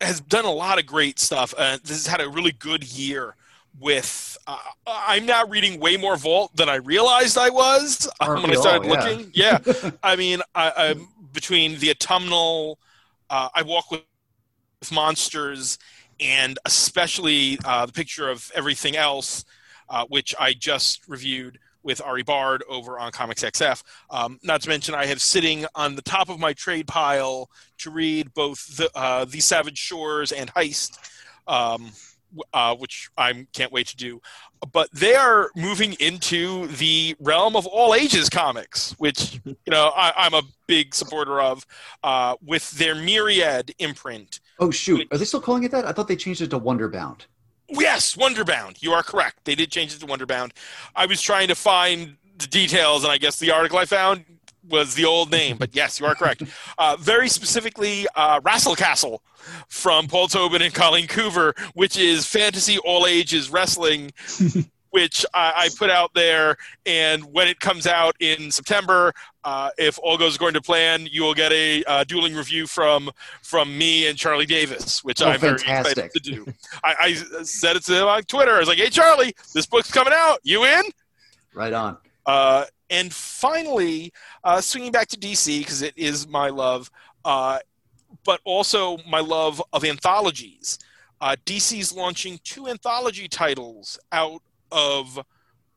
has 0.00 0.20
done 0.20 0.44
a 0.44 0.52
lot 0.52 0.78
of 0.78 0.86
great 0.86 1.18
stuff. 1.18 1.52
Uh, 1.58 1.78
this 1.82 1.90
has 1.90 2.06
had 2.06 2.20
a 2.20 2.28
really 2.28 2.52
good 2.52 2.84
year 2.84 3.34
with 3.80 4.38
uh, 4.46 4.58
I'm 4.86 5.26
now 5.26 5.44
reading 5.46 5.80
way 5.80 5.96
more 5.96 6.16
Vault 6.16 6.54
than 6.54 6.68
I 6.68 6.76
realized 6.76 7.36
I 7.36 7.50
was 7.50 8.08
um, 8.20 8.42
when 8.42 8.52
I 8.52 8.54
started 8.54 8.88
all, 8.88 8.96
looking. 8.96 9.30
Yeah, 9.34 9.58
I 10.02 10.14
mean, 10.16 10.40
I, 10.54 10.72
I, 10.76 10.94
between 11.32 11.78
the 11.78 11.90
autumnal, 11.90 12.78
uh, 13.30 13.48
I 13.54 13.62
walk 13.62 13.90
with, 13.90 14.02
with 14.80 14.92
monsters, 14.92 15.78
and 16.20 16.58
especially 16.64 17.58
uh, 17.64 17.86
the 17.86 17.92
picture 17.92 18.28
of 18.28 18.50
everything 18.54 18.96
else, 18.96 19.44
uh, 19.88 20.04
which 20.08 20.34
I 20.38 20.52
just 20.52 21.08
reviewed 21.08 21.58
with 21.82 22.02
Ari 22.02 22.22
Bard 22.22 22.62
over 22.68 22.98
on 22.98 23.12
Comics 23.12 23.42
XF. 23.42 23.82
Um, 24.10 24.38
not 24.42 24.62
to 24.62 24.68
mention, 24.68 24.94
I 24.94 25.06
have 25.06 25.22
sitting 25.22 25.64
on 25.74 25.94
the 25.94 26.02
top 26.02 26.28
of 26.28 26.38
my 26.38 26.52
trade 26.52 26.86
pile 26.86 27.48
to 27.78 27.90
read 27.90 28.34
both 28.34 28.76
the 28.76 28.90
uh, 28.94 29.24
the 29.24 29.40
Savage 29.40 29.78
Shores 29.78 30.32
and 30.32 30.52
Heist. 30.54 30.98
Um, 31.46 31.92
uh, 32.52 32.74
which 32.76 33.08
I 33.16 33.46
can't 33.52 33.72
wait 33.72 33.86
to 33.88 33.96
do. 33.96 34.20
But 34.72 34.90
they 34.92 35.14
are 35.14 35.50
moving 35.56 35.94
into 35.94 36.66
the 36.68 37.16
realm 37.20 37.56
of 37.56 37.66
all 37.66 37.94
ages 37.94 38.28
comics, 38.28 38.94
which 38.98 39.40
you 39.44 39.56
know 39.68 39.92
I, 39.96 40.26
am 40.26 40.34
a 40.34 40.42
big 40.66 40.94
supporter 40.94 41.40
of, 41.40 41.66
uh, 42.02 42.36
with 42.42 42.70
their 42.72 42.94
Myriad 42.94 43.74
imprint. 43.78 44.40
Oh 44.58 44.70
shoot, 44.70 45.06
are 45.10 45.18
they 45.18 45.24
still 45.24 45.40
calling 45.40 45.64
it 45.64 45.70
that? 45.70 45.86
I 45.86 45.92
thought 45.92 46.08
they 46.08 46.16
changed 46.16 46.42
it 46.42 46.50
to 46.50 46.58
Wonderbound. 46.58 47.22
Yes, 47.68 48.16
Wonderbound. 48.16 48.82
You 48.82 48.92
are 48.92 49.02
correct. 49.02 49.44
They 49.44 49.54
did 49.54 49.70
change 49.70 49.94
it 49.94 50.00
to 50.00 50.06
Wonderbound. 50.06 50.52
I 50.96 51.06
was 51.06 51.20
trying 51.20 51.48
to 51.48 51.54
find 51.54 52.16
the 52.38 52.46
details, 52.46 53.04
and 53.04 53.12
I 53.12 53.18
guess 53.18 53.38
the 53.38 53.50
article 53.50 53.78
I 53.78 53.84
found 53.84 54.24
was 54.68 54.94
the 54.94 55.04
old 55.04 55.30
name, 55.30 55.56
but 55.56 55.74
yes, 55.74 56.00
you 56.00 56.06
are 56.06 56.14
correct. 56.14 56.42
Uh, 56.76 56.96
very 56.98 57.28
specifically, 57.28 58.06
uh, 58.14 58.40
Wrassle 58.40 58.76
Castle 58.76 59.22
from 59.68 60.06
Paul 60.06 60.28
Tobin 60.28 60.62
and 60.62 60.74
Colleen 60.74 61.06
Coover, 61.06 61.58
which 61.74 61.96
is 61.96 62.26
fantasy 62.26 62.78
all 62.78 63.06
ages 63.06 63.50
wrestling, 63.50 64.12
which 64.90 65.24
I, 65.34 65.52
I, 65.56 65.68
put 65.76 65.90
out 65.90 66.12
there. 66.14 66.56
And 66.86 67.24
when 67.32 67.48
it 67.48 67.60
comes 67.60 67.86
out 67.86 68.16
in 68.20 68.50
September, 68.50 69.12
uh, 69.44 69.70
if 69.78 69.98
all 70.02 70.18
goes 70.18 70.36
according 70.36 70.60
to 70.60 70.64
plan, 70.64 71.06
you 71.10 71.22
will 71.22 71.34
get 71.34 71.52
a 71.52 71.84
uh, 71.84 72.04
dueling 72.04 72.34
review 72.34 72.66
from 72.66 73.10
from 73.42 73.76
me 73.76 74.06
and 74.06 74.18
Charlie 74.18 74.46
Davis, 74.46 75.02
which 75.04 75.22
oh, 75.22 75.28
I'm 75.28 75.40
fantastic. 75.40 75.94
very 75.94 76.06
excited 76.06 76.12
to 76.12 76.20
do. 76.20 76.52
I, 76.84 76.94
I 77.00 77.14
said 77.44 77.76
it 77.76 77.84
to 77.84 77.94
him 77.94 78.06
on 78.06 78.22
Twitter. 78.24 78.52
I 78.52 78.58
was 78.58 78.68
like, 78.68 78.78
"Hey, 78.78 78.90
Charlie, 78.90 79.34
this 79.54 79.66
book's 79.66 79.90
coming 79.90 80.12
out. 80.14 80.40
You 80.42 80.64
in?" 80.64 80.82
Right 81.54 81.72
on. 81.72 81.96
Uh, 82.26 82.64
and 82.90 83.12
finally, 83.12 84.12
uh, 84.44 84.60
swinging 84.60 84.92
back 84.92 85.08
to 85.08 85.16
DC 85.16 85.60
because 85.60 85.82
it 85.82 85.94
is 85.96 86.26
my 86.28 86.48
love, 86.48 86.90
uh, 87.24 87.58
but 88.24 88.40
also 88.44 88.98
my 89.08 89.20
love 89.20 89.62
of 89.72 89.84
anthologies. 89.84 90.78
Uh, 91.20 91.36
DC's 91.44 91.92
launching 91.92 92.38
two 92.44 92.68
anthology 92.68 93.28
titles 93.28 93.98
out 94.12 94.40
of 94.70 95.18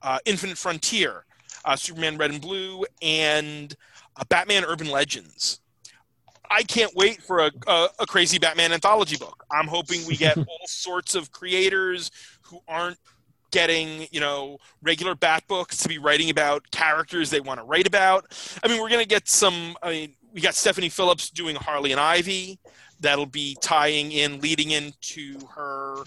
uh, 0.02 0.20
Infinite 0.26 0.58
Frontier 0.58 1.26
uh, 1.66 1.76
Superman 1.76 2.18
Red 2.18 2.32
and 2.32 2.42
Blue 2.42 2.86
and 3.02 3.76
uh, 4.18 4.24
Batman 4.30 4.64
Urban 4.66 4.90
Legends. 4.90 5.60
I 6.50 6.64
can't 6.64 6.94
wait 6.96 7.22
for 7.22 7.40
a, 7.40 7.52
a, 7.68 7.88
a 8.00 8.06
crazy 8.06 8.38
Batman 8.38 8.74
anthology 8.74 9.18
book. 9.18 9.46
I'm 9.52 9.68
hoping 9.68 10.06
we 10.06 10.18
get 10.18 10.38
all 10.38 10.68
sorts 10.68 11.16
of 11.16 11.32
creators 11.32 12.12
who 12.42 12.60
aren't 12.68 12.98
getting 13.52 14.07
you 14.11 14.19
know 14.19 14.57
regular 14.82 15.15
bat 15.15 15.44
books 15.48 15.78
to 15.78 15.90
be 15.90 15.98
writing 15.98 16.30
about 16.30 16.69
characters 16.72 17.30
they 17.30 17.41
want 17.41 17.60
to 17.60 17.65
write 17.65 17.88
about. 17.88 18.26
I 18.64 18.68
mean 18.68 18.82
we're 18.82 18.90
going 18.90 19.02
to 19.02 19.07
get 19.07 19.28
some 19.28 19.76
i 19.84 19.91
mean 19.91 20.15
we 20.34 20.41
got 20.41 20.56
stephanie 20.56 20.90
phillips 20.90 21.30
doing 21.30 21.56
harley 21.56 21.91
and 21.91 21.99
ivy. 21.99 22.60
That'll 22.99 23.26
be 23.26 23.57
tying 23.61 24.11
in 24.11 24.40
leading 24.41 24.72
into 24.72 25.40
her 25.56 26.03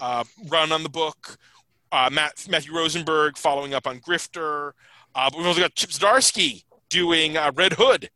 uh, 0.00 0.24
run 0.48 0.72
on 0.72 0.82
the 0.82 0.88
book 0.88 1.36
uh, 1.92 2.08
Matt, 2.10 2.46
matthew 2.48 2.74
rosenberg 2.74 3.36
following 3.36 3.74
up 3.74 3.86
on 3.86 4.00
grifter. 4.00 4.72
Uh, 5.14 5.28
but 5.30 5.38
we've 5.38 5.46
also 5.46 5.60
got 5.60 5.74
chip 5.74 5.90
zdarsky 5.90 6.64
doing 6.88 7.36
uh, 7.36 7.52
red 7.54 7.74
hood 7.74 8.10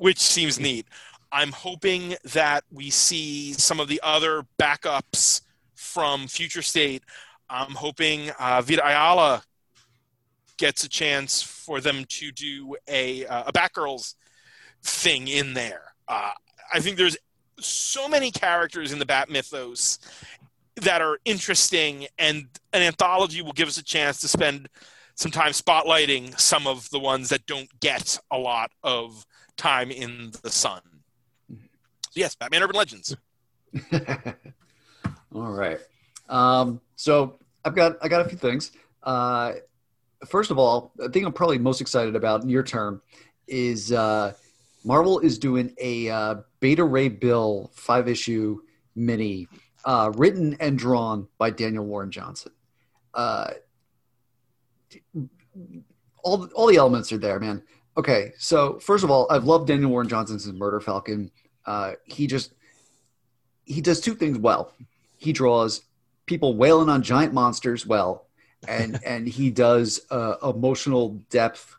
which 0.00 0.18
seems 0.18 0.58
neat. 0.58 0.86
I'm 1.30 1.52
hoping 1.52 2.14
that 2.32 2.64
we 2.72 2.88
see 2.88 3.52
some 3.52 3.78
of 3.78 3.88
the 3.88 4.00
other 4.02 4.44
backups 4.58 5.42
from 5.74 6.26
future 6.26 6.62
state 6.62 7.02
I'm 7.50 7.72
hoping 7.72 8.30
uh, 8.38 8.62
Vita 8.62 8.86
Ayala 8.86 9.42
gets 10.56 10.84
a 10.84 10.88
chance 10.88 11.42
for 11.42 11.80
them 11.80 12.04
to 12.06 12.30
do 12.30 12.76
a 12.86 13.26
uh, 13.26 13.44
a 13.46 13.52
Batgirls 13.52 14.14
thing 14.82 15.26
in 15.26 15.54
there. 15.54 15.94
Uh, 16.06 16.30
I 16.72 16.80
think 16.80 16.96
there's 16.96 17.16
so 17.58 18.08
many 18.08 18.30
characters 18.30 18.92
in 18.92 18.98
the 18.98 19.06
Bat 19.06 19.30
mythos 19.30 19.98
that 20.76 21.02
are 21.02 21.18
interesting, 21.24 22.06
and 22.18 22.46
an 22.72 22.82
anthology 22.82 23.42
will 23.42 23.52
give 23.52 23.68
us 23.68 23.78
a 23.78 23.84
chance 23.84 24.20
to 24.20 24.28
spend 24.28 24.68
some 25.14 25.30
time 25.30 25.52
spotlighting 25.52 26.38
some 26.38 26.66
of 26.66 26.88
the 26.90 26.98
ones 26.98 27.28
that 27.28 27.44
don't 27.46 27.68
get 27.80 28.18
a 28.30 28.38
lot 28.38 28.70
of 28.82 29.26
time 29.56 29.90
in 29.90 30.32
the 30.42 30.50
sun. 30.50 30.80
yes, 32.14 32.34
Batman 32.34 32.62
Urban 32.62 32.76
Legends. 32.76 33.16
All 35.34 35.52
right. 35.52 35.78
Um, 36.28 36.80
so 36.96 37.39
I've 37.64 37.74
got 37.74 37.96
I 38.02 38.08
got 38.08 38.24
a 38.24 38.28
few 38.28 38.38
things. 38.38 38.72
Uh, 39.02 39.52
first 40.26 40.50
of 40.50 40.58
all, 40.58 40.92
the 40.96 41.08
thing 41.08 41.24
I'm 41.24 41.32
probably 41.32 41.58
most 41.58 41.80
excited 41.80 42.16
about 42.16 42.44
near 42.44 42.62
term 42.62 43.02
is 43.46 43.92
uh, 43.92 44.32
Marvel 44.84 45.18
is 45.20 45.38
doing 45.38 45.74
a 45.78 46.08
uh, 46.08 46.34
Beta 46.60 46.84
Ray 46.84 47.08
Bill 47.08 47.70
five 47.74 48.08
issue 48.08 48.60
mini, 48.94 49.48
uh, 49.84 50.12
written 50.14 50.56
and 50.60 50.78
drawn 50.78 51.28
by 51.38 51.50
Daniel 51.50 51.84
Warren 51.84 52.10
Johnson. 52.10 52.52
Uh, 53.14 53.50
all 56.22 56.48
all 56.54 56.66
the 56.66 56.76
elements 56.76 57.12
are 57.12 57.18
there, 57.18 57.40
man. 57.40 57.62
Okay, 57.96 58.32
so 58.38 58.78
first 58.78 59.04
of 59.04 59.10
all, 59.10 59.26
I've 59.30 59.44
loved 59.44 59.66
Daniel 59.66 59.90
Warren 59.90 60.08
Johnson 60.08 60.38
since 60.38 60.56
Murder 60.56 60.80
Falcon. 60.80 61.30
Uh, 61.66 61.92
he 62.04 62.26
just 62.26 62.54
he 63.64 63.80
does 63.80 64.00
two 64.00 64.14
things 64.14 64.38
well. 64.38 64.72
He 65.18 65.32
draws 65.32 65.82
people 66.30 66.54
wailing 66.54 66.88
on 66.88 67.02
giant 67.02 67.34
monsters 67.34 67.84
well, 67.84 68.28
and 68.66 68.98
and 69.04 69.28
he 69.28 69.50
does 69.50 70.00
uh, 70.10 70.36
emotional 70.42 71.20
depth 71.28 71.76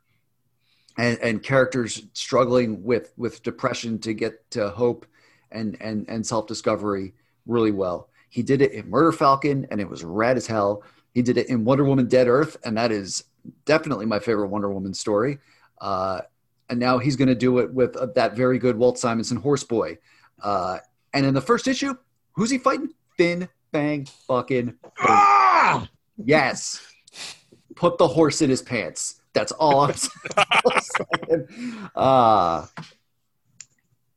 and, 0.98 1.18
and 1.20 1.42
characters 1.42 2.04
struggling 2.14 2.84
with 2.84 3.14
with 3.18 3.42
depression 3.42 3.98
to 4.00 4.14
get 4.14 4.52
to 4.52 4.70
hope 4.70 5.08
and 5.52 5.78
and 5.82 6.08
and 6.10 6.28
self 6.28 6.46
discovery 6.46 7.14
really 7.48 7.72
well. 7.72 8.10
He 8.30 8.44
did 8.44 8.62
it 8.62 8.74
in 8.74 8.90
Murder 8.90 9.12
Falcon, 9.12 9.66
and 9.72 9.82
it 9.82 9.90
was 9.90 10.04
rad 10.04 10.38
as 10.38 10.46
hell. 10.46 10.84
He 11.14 11.22
did 11.22 11.38
it 11.38 11.50
in 11.50 11.66
Wonder 11.66 11.84
Woman 11.84 12.08
Dead 12.08 12.28
Earth, 12.28 12.56
and 12.64 12.78
that 12.78 12.92
is 12.92 13.24
definitely 13.66 14.06
my 14.06 14.20
favorite 14.20 14.48
Wonder 14.48 14.72
Woman 14.72 14.94
story. 14.94 15.40
Uh, 15.80 16.22
and 16.70 16.80
now 16.80 16.98
he's 17.00 17.18
going 17.18 17.28
to 17.28 17.36
do 17.36 17.60
it 17.60 17.74
with 17.74 17.98
uh, 17.98 18.06
that 18.16 18.36
very 18.36 18.58
good 18.60 18.78
Walt 18.78 18.98
Simonson 18.98 19.42
Horseboy. 19.42 19.98
Uh, 20.42 20.78
and 21.14 21.26
in 21.26 21.34
the 21.34 21.42
first 21.42 21.68
issue, 21.68 21.94
who's 22.34 22.50
he 22.50 22.58
fighting? 22.58 22.94
Fin 23.18 23.50
Fang 23.72 24.06
fucking 24.28 24.76
ah! 25.00 25.88
yes 26.18 26.82
put 27.76 27.98
the 27.98 28.08
horse 28.08 28.42
in 28.42 28.50
his 28.50 28.62
pants 28.62 29.22
that's 29.34 29.52
all 29.54 29.82
i'm 29.82 29.94
saying 31.30 31.90
uh, 31.96 32.66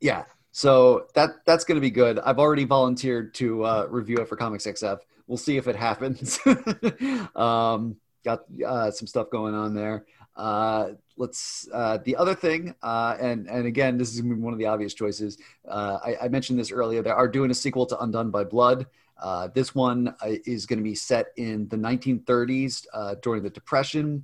yeah 0.01 0.25
so 0.51 1.07
that 1.15 1.31
that's 1.47 1.65
going 1.65 1.77
to 1.77 1.81
be 1.81 1.91
good 1.91 2.19
i've 2.21 2.39
already 2.39 2.65
volunteered 2.65 3.33
to 3.35 3.65
uh, 3.65 3.87
review 3.89 4.17
it 4.17 4.29
for 4.29 4.37
comics 4.37 4.67
xf 4.67 4.99
we'll 5.29 5.39
see 5.39 5.57
if 5.57 5.69
it 5.69 5.77
happens 5.77 6.39
um, 7.37 7.97
got 8.25 8.41
uh, 8.67 8.91
some 8.91 9.07
stuff 9.07 9.31
going 9.31 9.55
on 9.55 9.73
there 9.73 10.05
uh, 10.37 10.89
let's 11.17 11.69
uh, 11.73 11.99
the 12.05 12.17
other 12.17 12.35
thing, 12.35 12.75
uh, 12.83 13.17
and 13.21 13.49
and 13.49 13.67
again, 13.67 13.97
this 13.97 14.15
is 14.15 14.23
one 14.23 14.53
of 14.53 14.59
the 14.59 14.67
obvious 14.67 14.95
choices. 14.95 15.39
Uh, 15.69 15.99
I, 16.05 16.17
I, 16.23 16.29
mentioned 16.29 16.59
this 16.59 16.73
earlier. 16.73 17.03
They 17.03 17.11
are 17.11 17.29
doing 17.29 17.51
a 17.51 17.55
sequel 17.55 17.87
to 17.87 17.99
Undone 18.01 18.31
by 18.31 18.45
Blood. 18.45 18.87
Uh, 19.25 19.49
this 19.55 19.75
one 19.75 20.09
uh, 20.21 20.35
is 20.45 20.67
going 20.67 20.79
to 20.79 20.83
be 20.83 20.95
set 20.95 21.29
in 21.39 21.67
the 21.69 21.77
1930s 21.77 22.85
uh, 22.93 23.15
during 23.23 23.43
the 23.43 23.49
Depression 23.49 24.23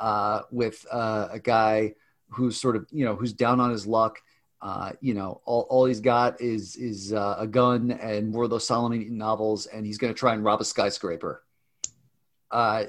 uh, 0.00 0.40
with 0.50 0.86
uh, 0.90 1.28
a 1.30 1.38
guy 1.38 1.92
who's 2.30 2.58
sort 2.58 2.74
of, 2.74 2.86
you 2.90 3.04
know, 3.04 3.14
who's 3.14 3.34
down 3.34 3.60
on 3.60 3.70
his 3.70 3.86
luck. 3.86 4.18
Uh, 4.62 4.92
you 5.02 5.12
know, 5.12 5.42
all, 5.44 5.66
all 5.68 5.84
he's 5.84 6.00
got 6.00 6.40
is 6.40 6.76
is 6.76 7.12
a 7.12 7.46
gun 7.48 7.90
and 7.90 8.30
more 8.30 8.44
of 8.44 8.50
those 8.50 8.66
Solomon 8.66 9.18
novels, 9.18 9.66
and 9.66 9.84
he's 9.84 9.98
going 9.98 10.12
to 10.12 10.18
try 10.18 10.32
and 10.32 10.42
rob 10.42 10.62
a 10.62 10.64
skyscraper. 10.64 11.44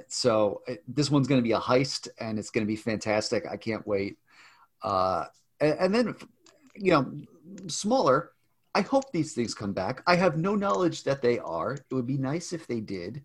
so 0.08 0.62
this 0.88 1.12
one's 1.12 1.28
going 1.28 1.42
to 1.42 1.44
be 1.44 1.52
a 1.52 1.60
heist, 1.60 2.08
and 2.22 2.40
it's 2.40 2.52
going 2.52 2.66
to 2.66 2.68
be 2.68 2.78
fantastic. 2.78 3.44
I 3.46 3.58
can't 3.58 3.86
wait. 3.86 4.18
And, 4.82 5.28
and 5.60 5.94
then, 5.94 6.16
you 6.74 6.92
know, 6.94 7.12
smaller 7.68 8.32
I 8.76 8.82
hope 8.82 9.12
these 9.12 9.34
things 9.34 9.56
come 9.56 9.74
back. 9.74 10.04
I 10.06 10.16
have 10.16 10.38
no 10.38 10.56
knowledge 10.56 11.04
that 11.04 11.22
they 11.22 11.40
are. 11.40 11.74
It 11.74 11.94
would 11.94 12.08
be 12.08 12.18
nice 12.18 12.54
if 12.54 12.68
they 12.68 12.80
did. 12.80 13.24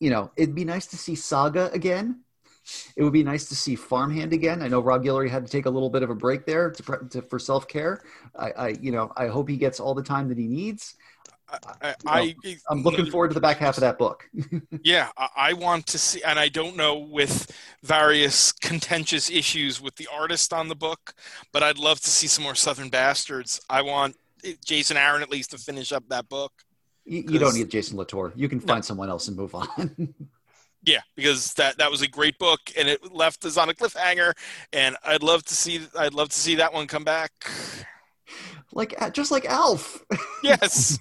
You 0.00 0.10
know, 0.10 0.30
it'd 0.36 0.54
be 0.54 0.64
nice 0.64 0.86
to 0.86 0.96
see 0.96 1.14
Saga 1.14 1.70
again. 1.72 2.24
It 2.96 3.02
would 3.02 3.12
be 3.12 3.22
nice 3.22 3.48
to 3.48 3.56
see 3.56 3.74
Farmhand 3.74 4.32
again. 4.32 4.62
I 4.62 4.68
know 4.68 4.80
Rob 4.80 5.02
Guillory 5.02 5.30
had 5.30 5.44
to 5.46 5.50
take 5.50 5.66
a 5.66 5.70
little 5.70 5.90
bit 5.90 6.02
of 6.02 6.10
a 6.10 6.14
break 6.14 6.46
there 6.46 6.70
to, 6.70 7.08
to 7.10 7.22
for 7.22 7.38
self 7.38 7.68
care. 7.68 8.02
I, 8.36 8.50
I, 8.50 8.68
you 8.80 8.92
know, 8.92 9.12
I 9.16 9.26
hope 9.28 9.48
he 9.48 9.56
gets 9.56 9.80
all 9.80 9.94
the 9.94 10.02
time 10.02 10.28
that 10.28 10.38
he 10.38 10.46
needs. 10.46 10.94
I, 11.82 11.94
I, 12.06 12.36
am 12.70 12.82
looking 12.82 13.06
forward 13.06 13.28
to 13.28 13.34
the 13.34 13.40
back 13.40 13.58
half 13.58 13.76
of 13.76 13.80
that 13.80 13.98
book. 13.98 14.28
yeah, 14.82 15.10
I, 15.16 15.28
I 15.36 15.52
want 15.54 15.86
to 15.88 15.98
see, 15.98 16.22
and 16.22 16.38
I 16.38 16.48
don't 16.48 16.76
know 16.76 16.98
with 16.98 17.50
various 17.82 18.52
contentious 18.52 19.30
issues 19.30 19.80
with 19.80 19.96
the 19.96 20.08
artist 20.12 20.52
on 20.52 20.68
the 20.68 20.74
book, 20.74 21.14
but 21.52 21.62
I'd 21.62 21.78
love 21.78 22.00
to 22.00 22.10
see 22.10 22.26
some 22.26 22.44
more 22.44 22.54
Southern 22.54 22.88
Bastards. 22.88 23.60
I 23.68 23.82
want 23.82 24.16
Jason 24.64 24.96
Aaron 24.96 25.22
at 25.22 25.30
least 25.30 25.50
to 25.52 25.58
finish 25.58 25.92
up 25.92 26.04
that 26.08 26.28
book. 26.28 26.52
You, 27.04 27.24
you 27.28 27.38
don't 27.38 27.54
need 27.54 27.70
Jason 27.70 27.96
Latour. 27.96 28.32
You 28.36 28.48
can 28.48 28.60
find 28.60 28.78
no. 28.78 28.82
someone 28.82 29.08
else 29.08 29.28
and 29.28 29.36
move 29.36 29.54
on. 29.54 30.14
yeah, 30.84 31.00
because 31.16 31.54
that 31.54 31.78
that 31.78 31.90
was 31.90 32.02
a 32.02 32.08
great 32.08 32.38
book, 32.38 32.60
and 32.78 32.88
it 32.88 33.12
left 33.12 33.44
us 33.44 33.56
on 33.56 33.68
a 33.68 33.74
cliffhanger. 33.74 34.32
And 34.72 34.96
I'd 35.04 35.22
love 35.22 35.44
to 35.44 35.54
see 35.54 35.80
I'd 35.98 36.14
love 36.14 36.28
to 36.28 36.38
see 36.38 36.56
that 36.56 36.72
one 36.72 36.86
come 36.86 37.04
back. 37.04 37.32
Like 38.72 39.12
just 39.12 39.30
like 39.30 39.44
Alf. 39.46 40.04
Yes. 40.42 40.98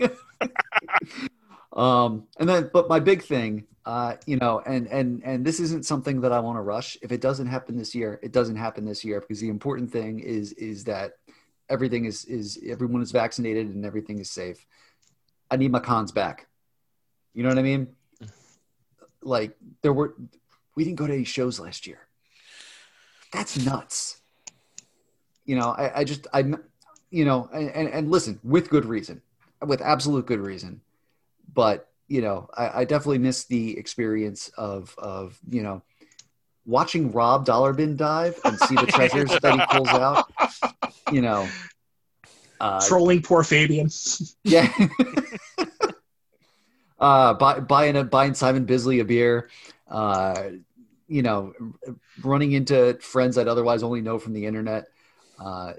um, 1.74 2.28
and 2.40 2.50
then, 2.50 2.70
but 2.74 2.90
my 2.90 3.00
big 3.00 3.22
thing, 3.22 3.66
uh, 3.86 4.16
you 4.26 4.38
know, 4.38 4.62
and 4.66 4.88
and 4.88 5.24
and 5.24 5.46
this 5.46 5.60
isn't 5.60 5.86
something 5.86 6.22
that 6.22 6.32
I 6.32 6.40
want 6.40 6.58
to 6.58 6.62
rush. 6.62 6.98
If 7.02 7.12
it 7.12 7.22
doesn't 7.22 7.48
happen 7.48 7.78
this 7.78 7.96
year, 7.96 8.20
it 8.22 8.32
doesn't 8.32 8.56
happen 8.56 8.86
this 8.86 9.04
year 9.04 9.20
because 9.22 9.40
the 9.40 9.50
important 9.50 9.92
thing 9.92 10.20
is 10.20 10.52
is 10.54 10.84
that 10.86 11.14
everything 11.70 12.06
is 12.06 12.26
is 12.26 12.60
everyone 12.68 13.02
is 13.02 13.12
vaccinated 13.12 13.68
and 13.68 13.86
everything 13.86 14.20
is 14.20 14.30
safe. 14.30 14.66
I 15.50 15.58
need 15.58 15.72
my 15.72 15.80
cons 15.80 16.12
back. 16.12 16.48
You 17.34 17.44
know 17.44 17.50
what 17.50 17.60
I 17.60 17.64
mean? 17.64 17.88
Like 19.22 19.58
there 19.82 19.94
were, 19.94 20.16
we 20.76 20.84
didn't 20.84 20.98
go 20.98 21.08
to 21.08 21.14
any 21.14 21.24
shows 21.24 21.60
last 21.60 21.88
year. 21.88 22.00
That's 23.32 23.64
nuts. 23.64 24.22
You 25.46 25.56
know, 25.56 25.70
I, 25.70 26.00
I 26.00 26.04
just 26.04 26.28
I'm, 26.34 26.64
you 27.10 27.26
know, 27.26 27.50
and, 27.54 27.70
and, 27.70 27.90
and 27.90 28.12
listen 28.12 28.40
with 28.44 28.70
good 28.70 28.86
reason 28.86 29.22
with 29.66 29.82
absolute 29.82 30.26
good 30.26 30.40
reason. 30.40 30.82
But 31.54 31.88
you 32.08 32.22
know, 32.22 32.50
I, 32.56 32.82
I 32.82 32.86
definitely 32.86 33.20
miss 33.20 33.46
the 33.46 33.78
experience 33.78 34.50
of 34.58 34.96
of 34.98 35.40
you 35.50 35.64
know 35.64 35.82
watching 36.66 37.12
Rob 37.12 37.46
Dollar-Bin 37.46 37.96
dive 37.96 38.40
and 38.46 38.58
see 38.60 38.76
the 38.76 38.86
treasures 38.88 39.32
that 39.42 39.54
he 39.54 39.78
pulls 39.78 39.90
out. 39.90 40.32
You 41.12 41.22
know, 41.22 41.48
uh, 42.60 42.88
trolling 42.88 43.22
poor 43.22 43.44
Fabian. 43.44 43.90
Yeah. 44.44 44.68
uh, 47.00 47.34
buy, 47.34 47.60
buying 47.60 47.96
a 47.96 48.04
buying 48.04 48.34
Simon 48.34 48.66
Bisley 48.66 49.00
a 49.00 49.06
beer. 49.06 49.50
Uh, 49.88 50.52
you 51.08 51.24
know, 51.24 51.54
running 52.22 52.52
into 52.52 52.96
friends 53.02 53.38
I'd 53.38 53.48
otherwise 53.48 53.82
only 53.82 54.02
know 54.02 54.20
from 54.20 54.34
the 54.34 54.46
internet. 54.46 54.88
Uh, 55.40 55.74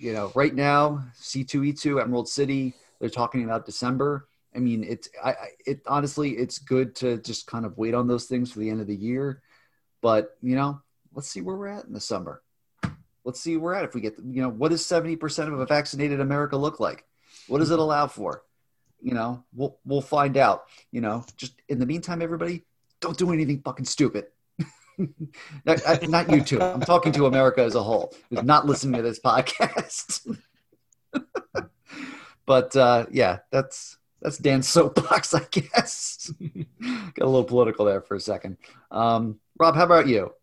you 0.00 0.14
know, 0.14 0.32
right 0.34 0.54
now, 0.54 1.04
C2E2 1.20 2.00
Emerald 2.00 2.28
City, 2.28 2.74
they're 2.98 3.10
talking 3.10 3.44
about 3.44 3.66
December. 3.66 4.28
I 4.54 4.58
mean, 4.58 4.82
it's 4.82 5.08
I, 5.22 5.34
it 5.66 5.82
honestly, 5.86 6.30
it's 6.30 6.58
good 6.58 6.94
to 6.96 7.18
just 7.18 7.46
kind 7.46 7.64
of 7.66 7.76
wait 7.76 7.94
on 7.94 8.08
those 8.08 8.24
things 8.24 8.50
for 8.50 8.58
the 8.60 8.70
end 8.70 8.80
of 8.80 8.86
the 8.86 8.96
year. 8.96 9.42
But 10.00 10.36
you 10.42 10.56
know, 10.56 10.80
let's 11.14 11.28
see 11.28 11.42
where 11.42 11.56
we're 11.56 11.68
at 11.68 11.84
in 11.84 11.92
the 11.92 12.00
summer. 12.00 12.42
Let's 13.24 13.40
see 13.40 13.56
where 13.56 13.74
we're 13.74 13.78
at 13.78 13.84
if 13.84 13.94
we 13.94 14.00
get 14.00 14.16
you 14.18 14.42
know 14.42 14.48
what 14.48 14.70
does 14.70 14.84
seventy 14.84 15.16
percent 15.16 15.52
of 15.52 15.60
a 15.60 15.66
vaccinated 15.66 16.20
America 16.20 16.56
look 16.56 16.80
like? 16.80 17.04
What 17.46 17.58
does 17.58 17.70
it 17.70 17.74
mm-hmm. 17.74 17.82
allow 17.82 18.06
for? 18.06 18.42
You 19.02 19.14
know, 19.14 19.44
we'll 19.54 19.78
we'll 19.84 20.00
find 20.00 20.36
out. 20.36 20.64
You 20.90 21.02
know, 21.02 21.24
just 21.36 21.60
in 21.68 21.78
the 21.78 21.86
meantime, 21.86 22.22
everybody, 22.22 22.64
don't 23.00 23.18
do 23.18 23.32
anything 23.32 23.60
fucking 23.62 23.84
stupid. 23.84 24.26
not, 25.64 26.08
not 26.08 26.30
you 26.30 26.42
two. 26.42 26.60
I'm 26.60 26.80
talking 26.80 27.12
to 27.12 27.26
America 27.26 27.62
as 27.62 27.74
a 27.74 27.82
whole. 27.82 28.14
Who's 28.30 28.42
not 28.42 28.66
listening 28.66 29.02
to 29.02 29.02
this 29.02 29.20
podcast. 29.20 30.36
But 32.50 32.74
uh, 32.74 33.06
yeah, 33.12 33.38
that's 33.52 33.96
that's 34.20 34.36
Dan's 34.36 34.66
soapbox, 34.66 35.34
I 35.34 35.46
guess. 35.52 36.32
Got 36.80 37.24
a 37.24 37.24
little 37.24 37.44
political 37.44 37.84
there 37.84 38.00
for 38.00 38.16
a 38.16 38.20
second. 38.20 38.56
Um, 38.90 39.38
Rob, 39.60 39.76
how 39.76 39.84
about 39.84 40.08
you? 40.08 40.34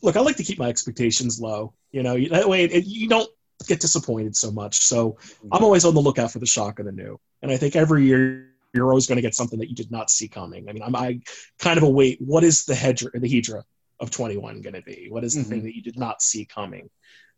Look, 0.00 0.16
I 0.16 0.20
like 0.20 0.36
to 0.36 0.44
keep 0.44 0.60
my 0.60 0.68
expectations 0.68 1.40
low. 1.40 1.74
You 1.90 2.04
know, 2.04 2.16
that 2.28 2.48
way 2.48 2.66
it, 2.66 2.84
you 2.86 3.08
don't 3.08 3.28
get 3.66 3.80
disappointed 3.80 4.36
so 4.36 4.52
much. 4.52 4.78
So 4.78 5.14
mm-hmm. 5.14 5.48
I'm 5.50 5.64
always 5.64 5.84
on 5.84 5.92
the 5.92 6.00
lookout 6.00 6.30
for 6.30 6.38
the 6.38 6.46
shock 6.46 6.78
of 6.78 6.86
the 6.86 6.92
new. 6.92 7.18
And 7.42 7.50
I 7.50 7.56
think 7.56 7.74
every 7.74 8.04
year 8.04 8.46
you're 8.72 8.88
always 8.88 9.08
going 9.08 9.16
to 9.16 9.22
get 9.22 9.34
something 9.34 9.58
that 9.58 9.68
you 9.68 9.74
did 9.74 9.90
not 9.90 10.08
see 10.08 10.28
coming. 10.28 10.68
I 10.68 10.72
mean, 10.72 10.84
I'm, 10.84 10.94
I 10.94 11.18
kind 11.58 11.78
of 11.78 11.82
await 11.82 12.20
what 12.20 12.44
is 12.44 12.64
the 12.64 12.76
hedger, 12.76 13.10
the 13.12 13.28
Hedra 13.28 13.64
of 14.00 14.10
21 14.10 14.62
going 14.62 14.74
to 14.74 14.82
be? 14.82 15.06
What 15.10 15.24
is 15.24 15.34
the 15.34 15.40
mm-hmm. 15.40 15.50
thing 15.50 15.62
that 15.64 15.76
you 15.76 15.82
did 15.82 15.98
not 15.98 16.22
see 16.22 16.44
coming? 16.46 16.90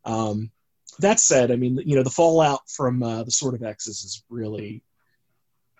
Um, 0.05 0.51
that 0.99 1.21
said, 1.21 1.51
I 1.51 1.57
mean, 1.57 1.81
you 1.85 1.97
know, 1.97 2.03
the 2.03 2.11
fallout 2.11 2.69
from 2.69 3.03
uh, 3.03 3.25
the 3.25 3.31
Sword 3.31 3.55
of 3.55 3.63
X's 3.63 4.03
has 4.03 4.23
really 4.29 4.83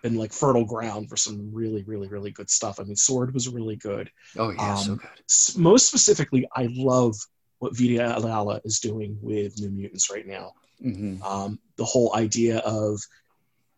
been 0.01 0.15
like 0.15 0.33
fertile 0.33 0.65
ground 0.65 1.09
for 1.09 1.15
some 1.17 1.49
really, 1.53 1.83
really, 1.83 2.09
really 2.09 2.31
good 2.31 2.49
stuff. 2.49 2.79
I 2.79 2.83
mean, 2.83 2.95
Sword 2.95 3.33
was 3.33 3.47
really 3.47 3.77
good. 3.77 4.11
Oh 4.37 4.49
yeah, 4.49 4.73
um, 4.73 4.77
so 4.77 4.95
good. 4.95 5.61
Most 5.61 5.87
specifically, 5.87 6.47
I 6.53 6.67
love 6.71 7.15
what 7.59 7.75
Vita 7.75 8.17
Ayala 8.17 8.59
is 8.65 8.79
doing 8.79 9.17
with 9.21 9.59
New 9.59 9.69
Mutants 9.69 10.11
right 10.11 10.27
now. 10.27 10.53
Mm-hmm. 10.83 11.23
Um, 11.23 11.59
the 11.77 11.85
whole 11.85 12.13
idea 12.15 12.57
of, 12.59 13.01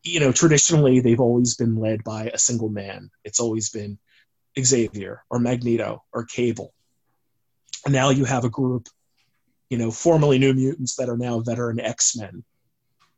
you 0.03 0.19
know, 0.19 0.31
traditionally 0.31 0.99
they've 0.99 1.19
always 1.19 1.55
been 1.55 1.75
led 1.75 2.03
by 2.03 2.31
a 2.33 2.37
single 2.37 2.69
man. 2.69 3.11
It's 3.23 3.39
always 3.39 3.69
been 3.69 3.99
Xavier 4.59 5.23
or 5.29 5.37
Magneto 5.37 6.03
or 6.11 6.25
Cable. 6.25 6.73
And 7.85 7.93
now 7.93 8.09
you 8.09 8.25
have 8.25 8.45
a 8.45 8.49
group 8.49 8.89
you 9.69 9.77
know, 9.77 9.91
formerly 9.91 10.37
New 10.37 10.53
Mutants 10.53 10.95
that 10.95 11.09
are 11.09 11.17
now 11.17 11.39
veteran 11.39 11.79
X 11.79 12.15
Men 12.15 12.43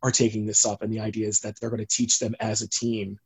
are 0.01 0.11
taking 0.11 0.45
this 0.45 0.65
up, 0.65 0.81
and 0.81 0.91
the 0.93 0.99
idea 0.99 1.27
is 1.27 1.41
that 1.41 1.59
they're 1.59 1.69
going 1.69 1.85
to 1.85 1.85
teach 1.85 2.19
them 2.19 2.35
as 2.39 2.61
a 2.61 2.69
team 2.69 3.19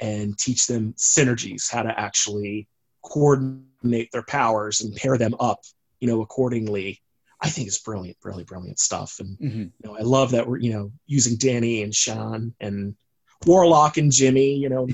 and 0.00 0.38
teach 0.38 0.66
them 0.66 0.94
synergies, 0.94 1.70
how 1.70 1.82
to 1.82 1.98
actually 1.98 2.68
coordinate 3.02 4.10
their 4.12 4.22
powers 4.22 4.80
and 4.80 4.96
pair 4.96 5.18
them 5.18 5.34
up, 5.40 5.60
you 5.98 6.08
know, 6.08 6.22
accordingly. 6.22 7.00
I 7.40 7.48
think 7.48 7.68
it's 7.68 7.78
brilliant, 7.78 8.20
brilliant, 8.20 8.48
brilliant 8.48 8.78
stuff. 8.78 9.16
And 9.18 9.38
mm-hmm. 9.38 9.60
you 9.60 9.72
know, 9.84 9.96
I 9.96 10.02
love 10.02 10.32
that 10.32 10.46
we're 10.46 10.58
you 10.58 10.72
know 10.72 10.92
using 11.06 11.36
Danny 11.36 11.82
and 11.82 11.94
Sean 11.94 12.54
and 12.60 12.94
Warlock 13.46 13.96
and 13.96 14.12
Jimmy, 14.12 14.54
you 14.54 14.68
know, 14.68 14.86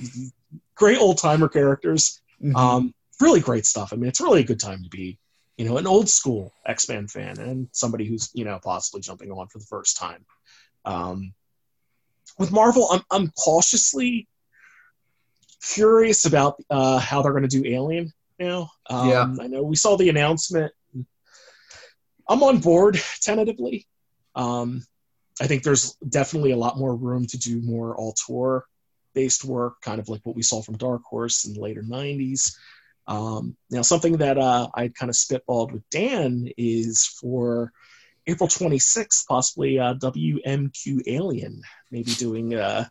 great 0.74 0.98
old 0.98 1.18
timer 1.18 1.48
characters. 1.48 2.22
Mm-hmm. 2.42 2.56
Um, 2.56 2.94
really 3.20 3.40
great 3.40 3.66
stuff. 3.66 3.92
I 3.92 3.96
mean, 3.96 4.08
it's 4.08 4.20
really 4.20 4.40
a 4.40 4.44
good 4.44 4.60
time 4.60 4.82
to 4.82 4.88
be 4.88 5.18
you 5.56 5.64
know, 5.64 5.78
an 5.78 5.86
old 5.86 6.08
school 6.08 6.52
X 6.66 6.88
Men 6.88 7.08
fan 7.08 7.38
and 7.38 7.68
somebody 7.72 8.06
who's 8.06 8.30
you 8.34 8.44
know 8.44 8.58
possibly 8.62 9.00
jumping 9.00 9.30
on 9.30 9.48
for 9.48 9.58
the 9.58 9.66
first 9.66 9.96
time. 9.96 10.24
Um, 10.84 11.32
with 12.38 12.52
Marvel, 12.52 12.88
I'm 12.90 13.02
I'm 13.10 13.30
cautiously 13.30 14.28
curious 15.62 16.26
about 16.26 16.62
uh, 16.70 16.98
how 16.98 17.22
they're 17.22 17.32
going 17.32 17.48
to 17.48 17.62
do 17.62 17.66
Alien 17.66 18.12
now. 18.38 18.70
Um, 18.88 19.08
yeah, 19.08 19.26
I 19.40 19.46
know 19.46 19.62
we 19.62 19.76
saw 19.76 19.96
the 19.96 20.08
announcement. 20.08 20.72
I'm 22.28 22.42
on 22.42 22.58
board 22.58 23.00
tentatively. 23.22 23.86
Um, 24.34 24.84
I 25.40 25.46
think 25.46 25.62
there's 25.62 25.94
definitely 26.08 26.52
a 26.52 26.56
lot 26.56 26.78
more 26.78 26.94
room 26.94 27.26
to 27.26 27.38
do 27.38 27.60
more 27.60 27.98
auteur 27.98 28.64
based 29.14 29.44
work, 29.44 29.80
kind 29.80 29.98
of 29.98 30.08
like 30.08 30.20
what 30.24 30.36
we 30.36 30.42
saw 30.42 30.60
from 30.60 30.76
Dark 30.76 31.02
Horse 31.04 31.46
in 31.46 31.54
the 31.54 31.60
later 31.60 31.82
90s. 31.82 32.54
Um, 33.08 33.56
now, 33.70 33.82
something 33.82 34.18
that 34.18 34.38
uh, 34.38 34.68
I 34.74 34.88
kind 34.88 35.10
of 35.10 35.16
spitballed 35.16 35.72
with 35.72 35.88
Dan 35.90 36.48
is 36.56 37.06
for 37.06 37.72
April 38.26 38.48
26th, 38.48 39.26
possibly 39.26 39.78
uh, 39.78 39.94
WMQ 39.94 41.02
Alien, 41.06 41.62
maybe 41.90 42.12
doing 42.14 42.54
uh, 42.54 42.86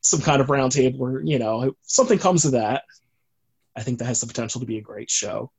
some 0.00 0.20
kind 0.20 0.40
of 0.40 0.46
roundtable 0.48 1.00
or, 1.00 1.22
you 1.22 1.38
know, 1.38 1.74
something 1.82 2.18
comes 2.18 2.44
of 2.44 2.52
that. 2.52 2.84
I 3.76 3.82
think 3.82 3.98
that 3.98 4.04
has 4.04 4.20
the 4.20 4.26
potential 4.26 4.60
to 4.60 4.66
be 4.66 4.78
a 4.78 4.82
great 4.82 5.10
show. 5.10 5.50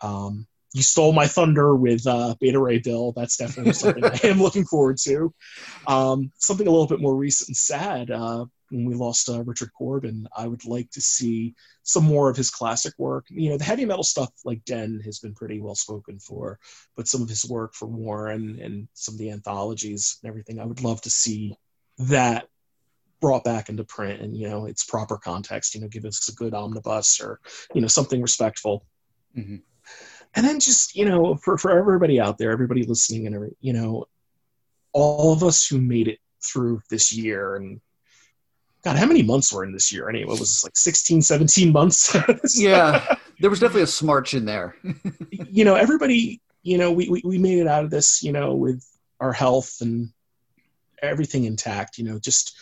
Um, 0.00 0.46
you 0.74 0.82
stole 0.82 1.12
my 1.12 1.26
thunder 1.26 1.74
with 1.74 2.06
uh, 2.06 2.34
Beta 2.40 2.60
Ray 2.60 2.78
Bill. 2.78 3.12
That's 3.12 3.36
definitely 3.36 3.72
something 3.72 4.04
I 4.04 4.20
am 4.24 4.42
looking 4.42 4.64
forward 4.64 4.98
to. 5.04 5.32
Um, 5.86 6.30
something 6.36 6.66
a 6.66 6.70
little 6.70 6.86
bit 6.86 7.00
more 7.00 7.16
recent 7.16 7.48
and 7.48 7.56
sad. 7.56 8.10
Uh, 8.10 8.46
when 8.70 8.84
we 8.84 8.94
lost 8.94 9.28
uh, 9.28 9.42
Richard 9.44 9.72
Corbin, 9.72 10.28
I 10.36 10.46
would 10.46 10.64
like 10.64 10.90
to 10.90 11.00
see 11.00 11.54
some 11.82 12.04
more 12.04 12.28
of 12.28 12.36
his 12.36 12.50
classic 12.50 12.94
work. 12.98 13.26
You 13.28 13.50
know, 13.50 13.56
the 13.56 13.64
heavy 13.64 13.84
metal 13.84 14.04
stuff 14.04 14.30
like 14.44 14.64
Den 14.64 15.00
has 15.04 15.18
been 15.18 15.34
pretty 15.34 15.60
well 15.60 15.74
spoken 15.74 16.18
for, 16.18 16.58
but 16.96 17.08
some 17.08 17.22
of 17.22 17.28
his 17.28 17.44
work 17.44 17.74
for 17.74 17.86
Warren 17.86 18.58
and 18.62 18.88
some 18.94 19.14
of 19.14 19.18
the 19.18 19.30
anthologies 19.30 20.18
and 20.22 20.28
everything, 20.28 20.60
I 20.60 20.66
would 20.66 20.82
love 20.82 21.00
to 21.02 21.10
see 21.10 21.56
that 21.98 22.48
brought 23.20 23.42
back 23.42 23.68
into 23.68 23.82
print 23.82 24.20
and 24.20 24.36
you 24.36 24.48
know 24.48 24.66
its 24.66 24.84
proper 24.84 25.16
context. 25.16 25.74
You 25.74 25.80
know, 25.80 25.88
give 25.88 26.04
us 26.04 26.28
a 26.28 26.34
good 26.34 26.54
omnibus 26.54 27.20
or 27.20 27.40
you 27.74 27.80
know 27.80 27.88
something 27.88 28.20
respectful. 28.20 28.84
Mm-hmm. 29.36 29.56
And 30.34 30.46
then 30.46 30.60
just 30.60 30.94
you 30.94 31.04
know, 31.04 31.36
for 31.36 31.56
for 31.58 31.76
everybody 31.76 32.20
out 32.20 32.38
there, 32.38 32.50
everybody 32.50 32.84
listening, 32.84 33.26
and 33.26 33.34
every, 33.34 33.56
you 33.60 33.72
know, 33.72 34.06
all 34.92 35.32
of 35.32 35.42
us 35.42 35.66
who 35.66 35.80
made 35.80 36.08
it 36.08 36.18
through 36.44 36.80
this 36.90 37.12
year 37.12 37.56
and 37.56 37.80
God, 38.84 38.96
how 38.96 39.06
many 39.06 39.22
months 39.22 39.52
were 39.52 39.64
in 39.64 39.72
this 39.72 39.92
year? 39.92 40.08
Anyway, 40.08 40.30
was 40.30 40.40
this 40.40 40.64
like 40.64 40.76
16, 40.76 41.22
17 41.22 41.72
months. 41.72 42.16
yeah. 42.56 43.16
there 43.40 43.50
was 43.50 43.60
definitely 43.60 43.82
a 43.82 43.86
smarch 43.86 44.34
in 44.34 44.44
there. 44.44 44.76
you 45.30 45.64
know, 45.64 45.74
everybody, 45.74 46.40
you 46.62 46.78
know, 46.78 46.92
we, 46.92 47.08
we, 47.08 47.22
we 47.24 47.38
made 47.38 47.58
it 47.58 47.66
out 47.66 47.84
of 47.84 47.90
this, 47.90 48.22
you 48.22 48.32
know, 48.32 48.54
with 48.54 48.84
our 49.20 49.32
health 49.32 49.78
and 49.80 50.10
everything 51.02 51.44
intact, 51.44 51.98
you 51.98 52.04
know, 52.04 52.18
just 52.18 52.56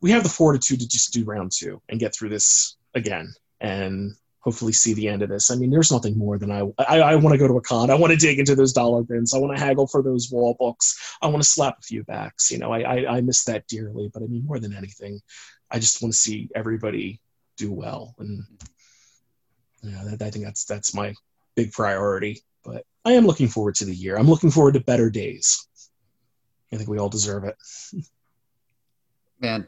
we 0.00 0.10
have 0.10 0.24
the 0.24 0.28
fortitude 0.28 0.80
to 0.80 0.88
just 0.88 1.12
do 1.12 1.24
round 1.24 1.52
two 1.52 1.80
and 1.88 2.00
get 2.00 2.14
through 2.14 2.28
this 2.28 2.76
again 2.94 3.32
and 3.60 4.14
hopefully 4.42 4.72
see 4.72 4.92
the 4.92 5.08
end 5.08 5.22
of 5.22 5.28
this. 5.28 5.50
I 5.50 5.54
mean, 5.54 5.70
there's 5.70 5.92
nothing 5.92 6.18
more 6.18 6.36
than 6.36 6.50
I 6.50 6.62
I, 6.78 7.00
I 7.00 7.14
want 7.16 7.32
to 7.34 7.38
go 7.38 7.48
to 7.48 7.56
a 7.56 7.62
con. 7.62 7.90
I 7.90 7.94
want 7.94 8.12
to 8.12 8.18
dig 8.18 8.38
into 8.38 8.54
those 8.54 8.72
dollar 8.72 9.02
bins. 9.02 9.32
I 9.32 9.38
want 9.38 9.56
to 9.56 9.62
haggle 9.62 9.86
for 9.86 10.02
those 10.02 10.30
wall 10.30 10.56
books. 10.58 11.16
I 11.22 11.28
want 11.28 11.42
to 11.42 11.48
slap 11.48 11.78
a 11.78 11.82
few 11.82 12.04
backs. 12.04 12.50
You 12.50 12.58
know, 12.58 12.72
I, 12.72 12.80
I 12.80 13.16
I 13.16 13.20
miss 13.20 13.44
that 13.44 13.66
dearly. 13.68 14.10
But 14.12 14.22
I 14.22 14.26
mean, 14.26 14.44
more 14.44 14.58
than 14.58 14.74
anything, 14.74 15.20
I 15.70 15.78
just 15.78 16.02
want 16.02 16.12
to 16.12 16.18
see 16.18 16.50
everybody 16.54 17.20
do 17.56 17.72
well, 17.72 18.14
and 18.18 18.44
you 19.82 19.92
know, 19.92 20.10
that, 20.10 20.22
I 20.22 20.30
think 20.30 20.44
that's 20.44 20.64
that's 20.64 20.94
my 20.94 21.14
big 21.54 21.72
priority. 21.72 22.42
But 22.64 22.84
I 23.04 23.12
am 23.12 23.26
looking 23.26 23.48
forward 23.48 23.76
to 23.76 23.84
the 23.84 23.94
year. 23.94 24.16
I'm 24.16 24.28
looking 24.28 24.50
forward 24.50 24.74
to 24.74 24.80
better 24.80 25.10
days. 25.10 25.66
I 26.72 26.76
think 26.76 26.88
we 26.88 26.98
all 26.98 27.08
deserve 27.08 27.44
it. 27.44 27.56
Man, 29.40 29.66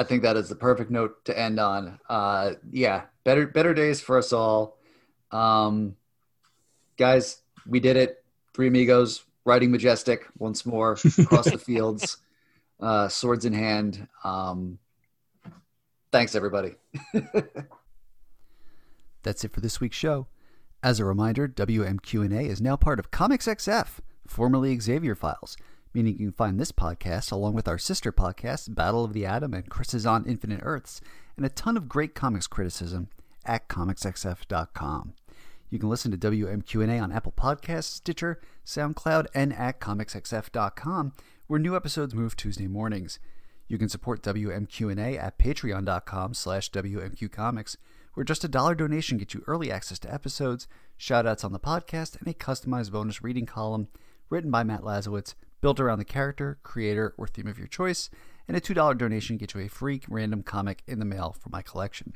I 0.00 0.02
think 0.02 0.22
that 0.22 0.38
is 0.38 0.48
the 0.48 0.54
perfect 0.54 0.90
note 0.90 1.22
to 1.26 1.38
end 1.38 1.60
on. 1.60 2.00
Uh, 2.08 2.52
yeah, 2.72 3.02
better 3.22 3.46
better 3.46 3.74
days 3.74 4.00
for 4.00 4.16
us 4.16 4.32
all. 4.32 4.78
Um, 5.30 5.94
guys, 6.96 7.42
we 7.66 7.80
did 7.80 7.98
it. 7.98 8.24
Three 8.54 8.68
amigos 8.68 9.22
riding 9.44 9.70
majestic 9.70 10.24
once 10.38 10.64
more 10.64 10.96
across 11.18 11.50
the 11.50 11.58
fields, 11.66 12.16
uh, 12.80 13.08
swords 13.08 13.44
in 13.44 13.52
hand. 13.52 14.08
Um, 14.24 14.78
thanks, 16.12 16.34
everybody. 16.34 16.76
That's 19.22 19.44
it 19.44 19.52
for 19.52 19.60
this 19.60 19.82
week's 19.82 19.98
show. 19.98 20.28
As 20.82 20.98
a 20.98 21.04
reminder, 21.04 21.46
WMQ&A 21.46 22.46
is 22.46 22.62
now 22.62 22.74
part 22.74 22.98
of 22.98 23.10
Comics 23.10 23.46
XF, 23.46 23.98
formerly 24.26 24.80
Xavier 24.80 25.14
Files 25.14 25.58
meaning 25.92 26.12
you 26.18 26.26
can 26.26 26.32
find 26.32 26.60
this 26.60 26.72
podcast 26.72 27.32
along 27.32 27.54
with 27.54 27.68
our 27.68 27.78
sister 27.78 28.12
podcasts, 28.12 28.72
Battle 28.72 29.04
of 29.04 29.12
the 29.12 29.26
Atom 29.26 29.54
and 29.54 29.68
Chris's 29.68 30.06
on 30.06 30.24
Infinite 30.26 30.60
Earths, 30.62 31.00
and 31.36 31.44
a 31.44 31.50
ton 31.50 31.76
of 31.76 31.88
great 31.88 32.14
comics 32.14 32.46
criticism 32.46 33.08
at 33.44 33.68
comicsxf.com. 33.68 35.14
You 35.70 35.78
can 35.78 35.88
listen 35.88 36.10
to 36.10 36.18
WMQ&A 36.18 36.98
on 36.98 37.12
Apple 37.12 37.32
Podcasts, 37.36 37.84
Stitcher, 37.84 38.40
SoundCloud, 38.66 39.26
and 39.34 39.52
at 39.52 39.80
comicsxf.com, 39.80 41.12
where 41.46 41.60
new 41.60 41.76
episodes 41.76 42.14
move 42.14 42.36
Tuesday 42.36 42.66
mornings. 42.66 43.18
You 43.68 43.78
can 43.78 43.88
support 43.88 44.22
WMQ&A 44.22 45.16
at 45.16 45.38
patreon.com 45.38 46.34
slash 46.34 46.70
WMQcomics, 46.72 47.76
where 48.14 48.24
just 48.24 48.42
a 48.42 48.48
dollar 48.48 48.74
donation 48.74 49.16
gets 49.16 49.32
you 49.32 49.44
early 49.46 49.70
access 49.70 50.00
to 50.00 50.12
episodes, 50.12 50.66
shoutouts 50.98 51.44
on 51.44 51.52
the 51.52 51.60
podcast, 51.60 52.18
and 52.18 52.26
a 52.26 52.34
customized 52.34 52.90
bonus 52.90 53.22
reading 53.22 53.46
column 53.46 53.86
written 54.28 54.50
by 54.50 54.64
Matt 54.64 54.82
Lazorwitz, 54.82 55.34
built 55.60 55.80
around 55.80 55.98
the 55.98 56.04
character, 56.04 56.58
creator, 56.62 57.14
or 57.16 57.26
theme 57.26 57.46
of 57.46 57.58
your 57.58 57.66
choice, 57.66 58.10
and 58.48 58.56
a 58.56 58.60
$2 58.60 58.98
donation 58.98 59.36
gets 59.36 59.54
you 59.54 59.60
a 59.60 59.68
free 59.68 60.00
random 60.08 60.42
comic 60.42 60.82
in 60.86 60.98
the 60.98 61.04
mail 61.04 61.36
for 61.38 61.50
my 61.50 61.62
collection. 61.62 62.14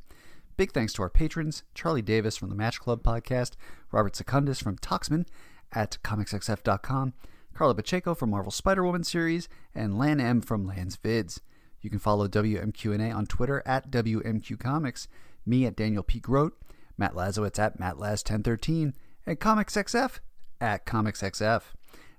Big 0.57 0.73
thanks 0.73 0.93
to 0.93 1.03
our 1.03 1.11
patrons 1.11 1.65
Charlie 1.75 2.03
Davis 2.03 2.37
from 2.37 2.49
the 2.49 2.55
Match 2.55 2.81
Club 2.81 3.03
podcast, 3.03 3.53
Robert 3.91 4.15
Secundus 4.17 4.61
from 4.61 4.79
Toxman 4.79 5.27
at 5.73 5.99
comicsxf.com, 6.05 7.13
Karla 7.55 7.75
Pacheco 7.75 8.15
from 8.15 8.31
Marvel 8.31 8.53
Spider 8.53 8.85
Woman 8.85 9.05
series, 9.05 9.49
and 9.75 9.99
Lan 9.99 10.21
M 10.21 10.41
from 10.41 10.67
Lan's 10.67 10.97
Vids. 10.97 11.41
You 11.81 11.91
can 11.91 11.99
follow 11.99 12.29
WMQ&A 12.29 13.11
on 13.11 13.27
Twitter 13.27 13.63
at 13.67 13.91
WMQ 13.91 14.59
Comics, 14.59 15.07
me 15.45 15.67
at 15.67 15.77
Daniel 15.77 16.03
P. 16.03 16.19
Grote, 16.19 16.57
Matt 16.97 17.15
Lazorwitz 17.15 17.59
at 17.59 17.79
MattLaz1013, 17.79 18.95
and 19.27 19.41
ComicsXF 19.41 20.19
at 20.61 20.87
ComicsXF. 20.87 21.63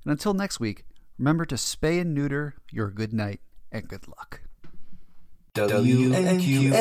And 0.04 0.12
until 0.12 0.34
next 0.34 0.60
week, 0.60 0.86
Remember 1.18 1.46
to 1.46 1.56
spay 1.56 2.02
and 2.02 2.14
neuter 2.14 2.56
your 2.72 2.92
good 2.92 3.14
night 3.14 3.40
and 3.72 3.88
good 3.88 4.08
luck. 4.08 4.42
WMQA. 5.54 6.74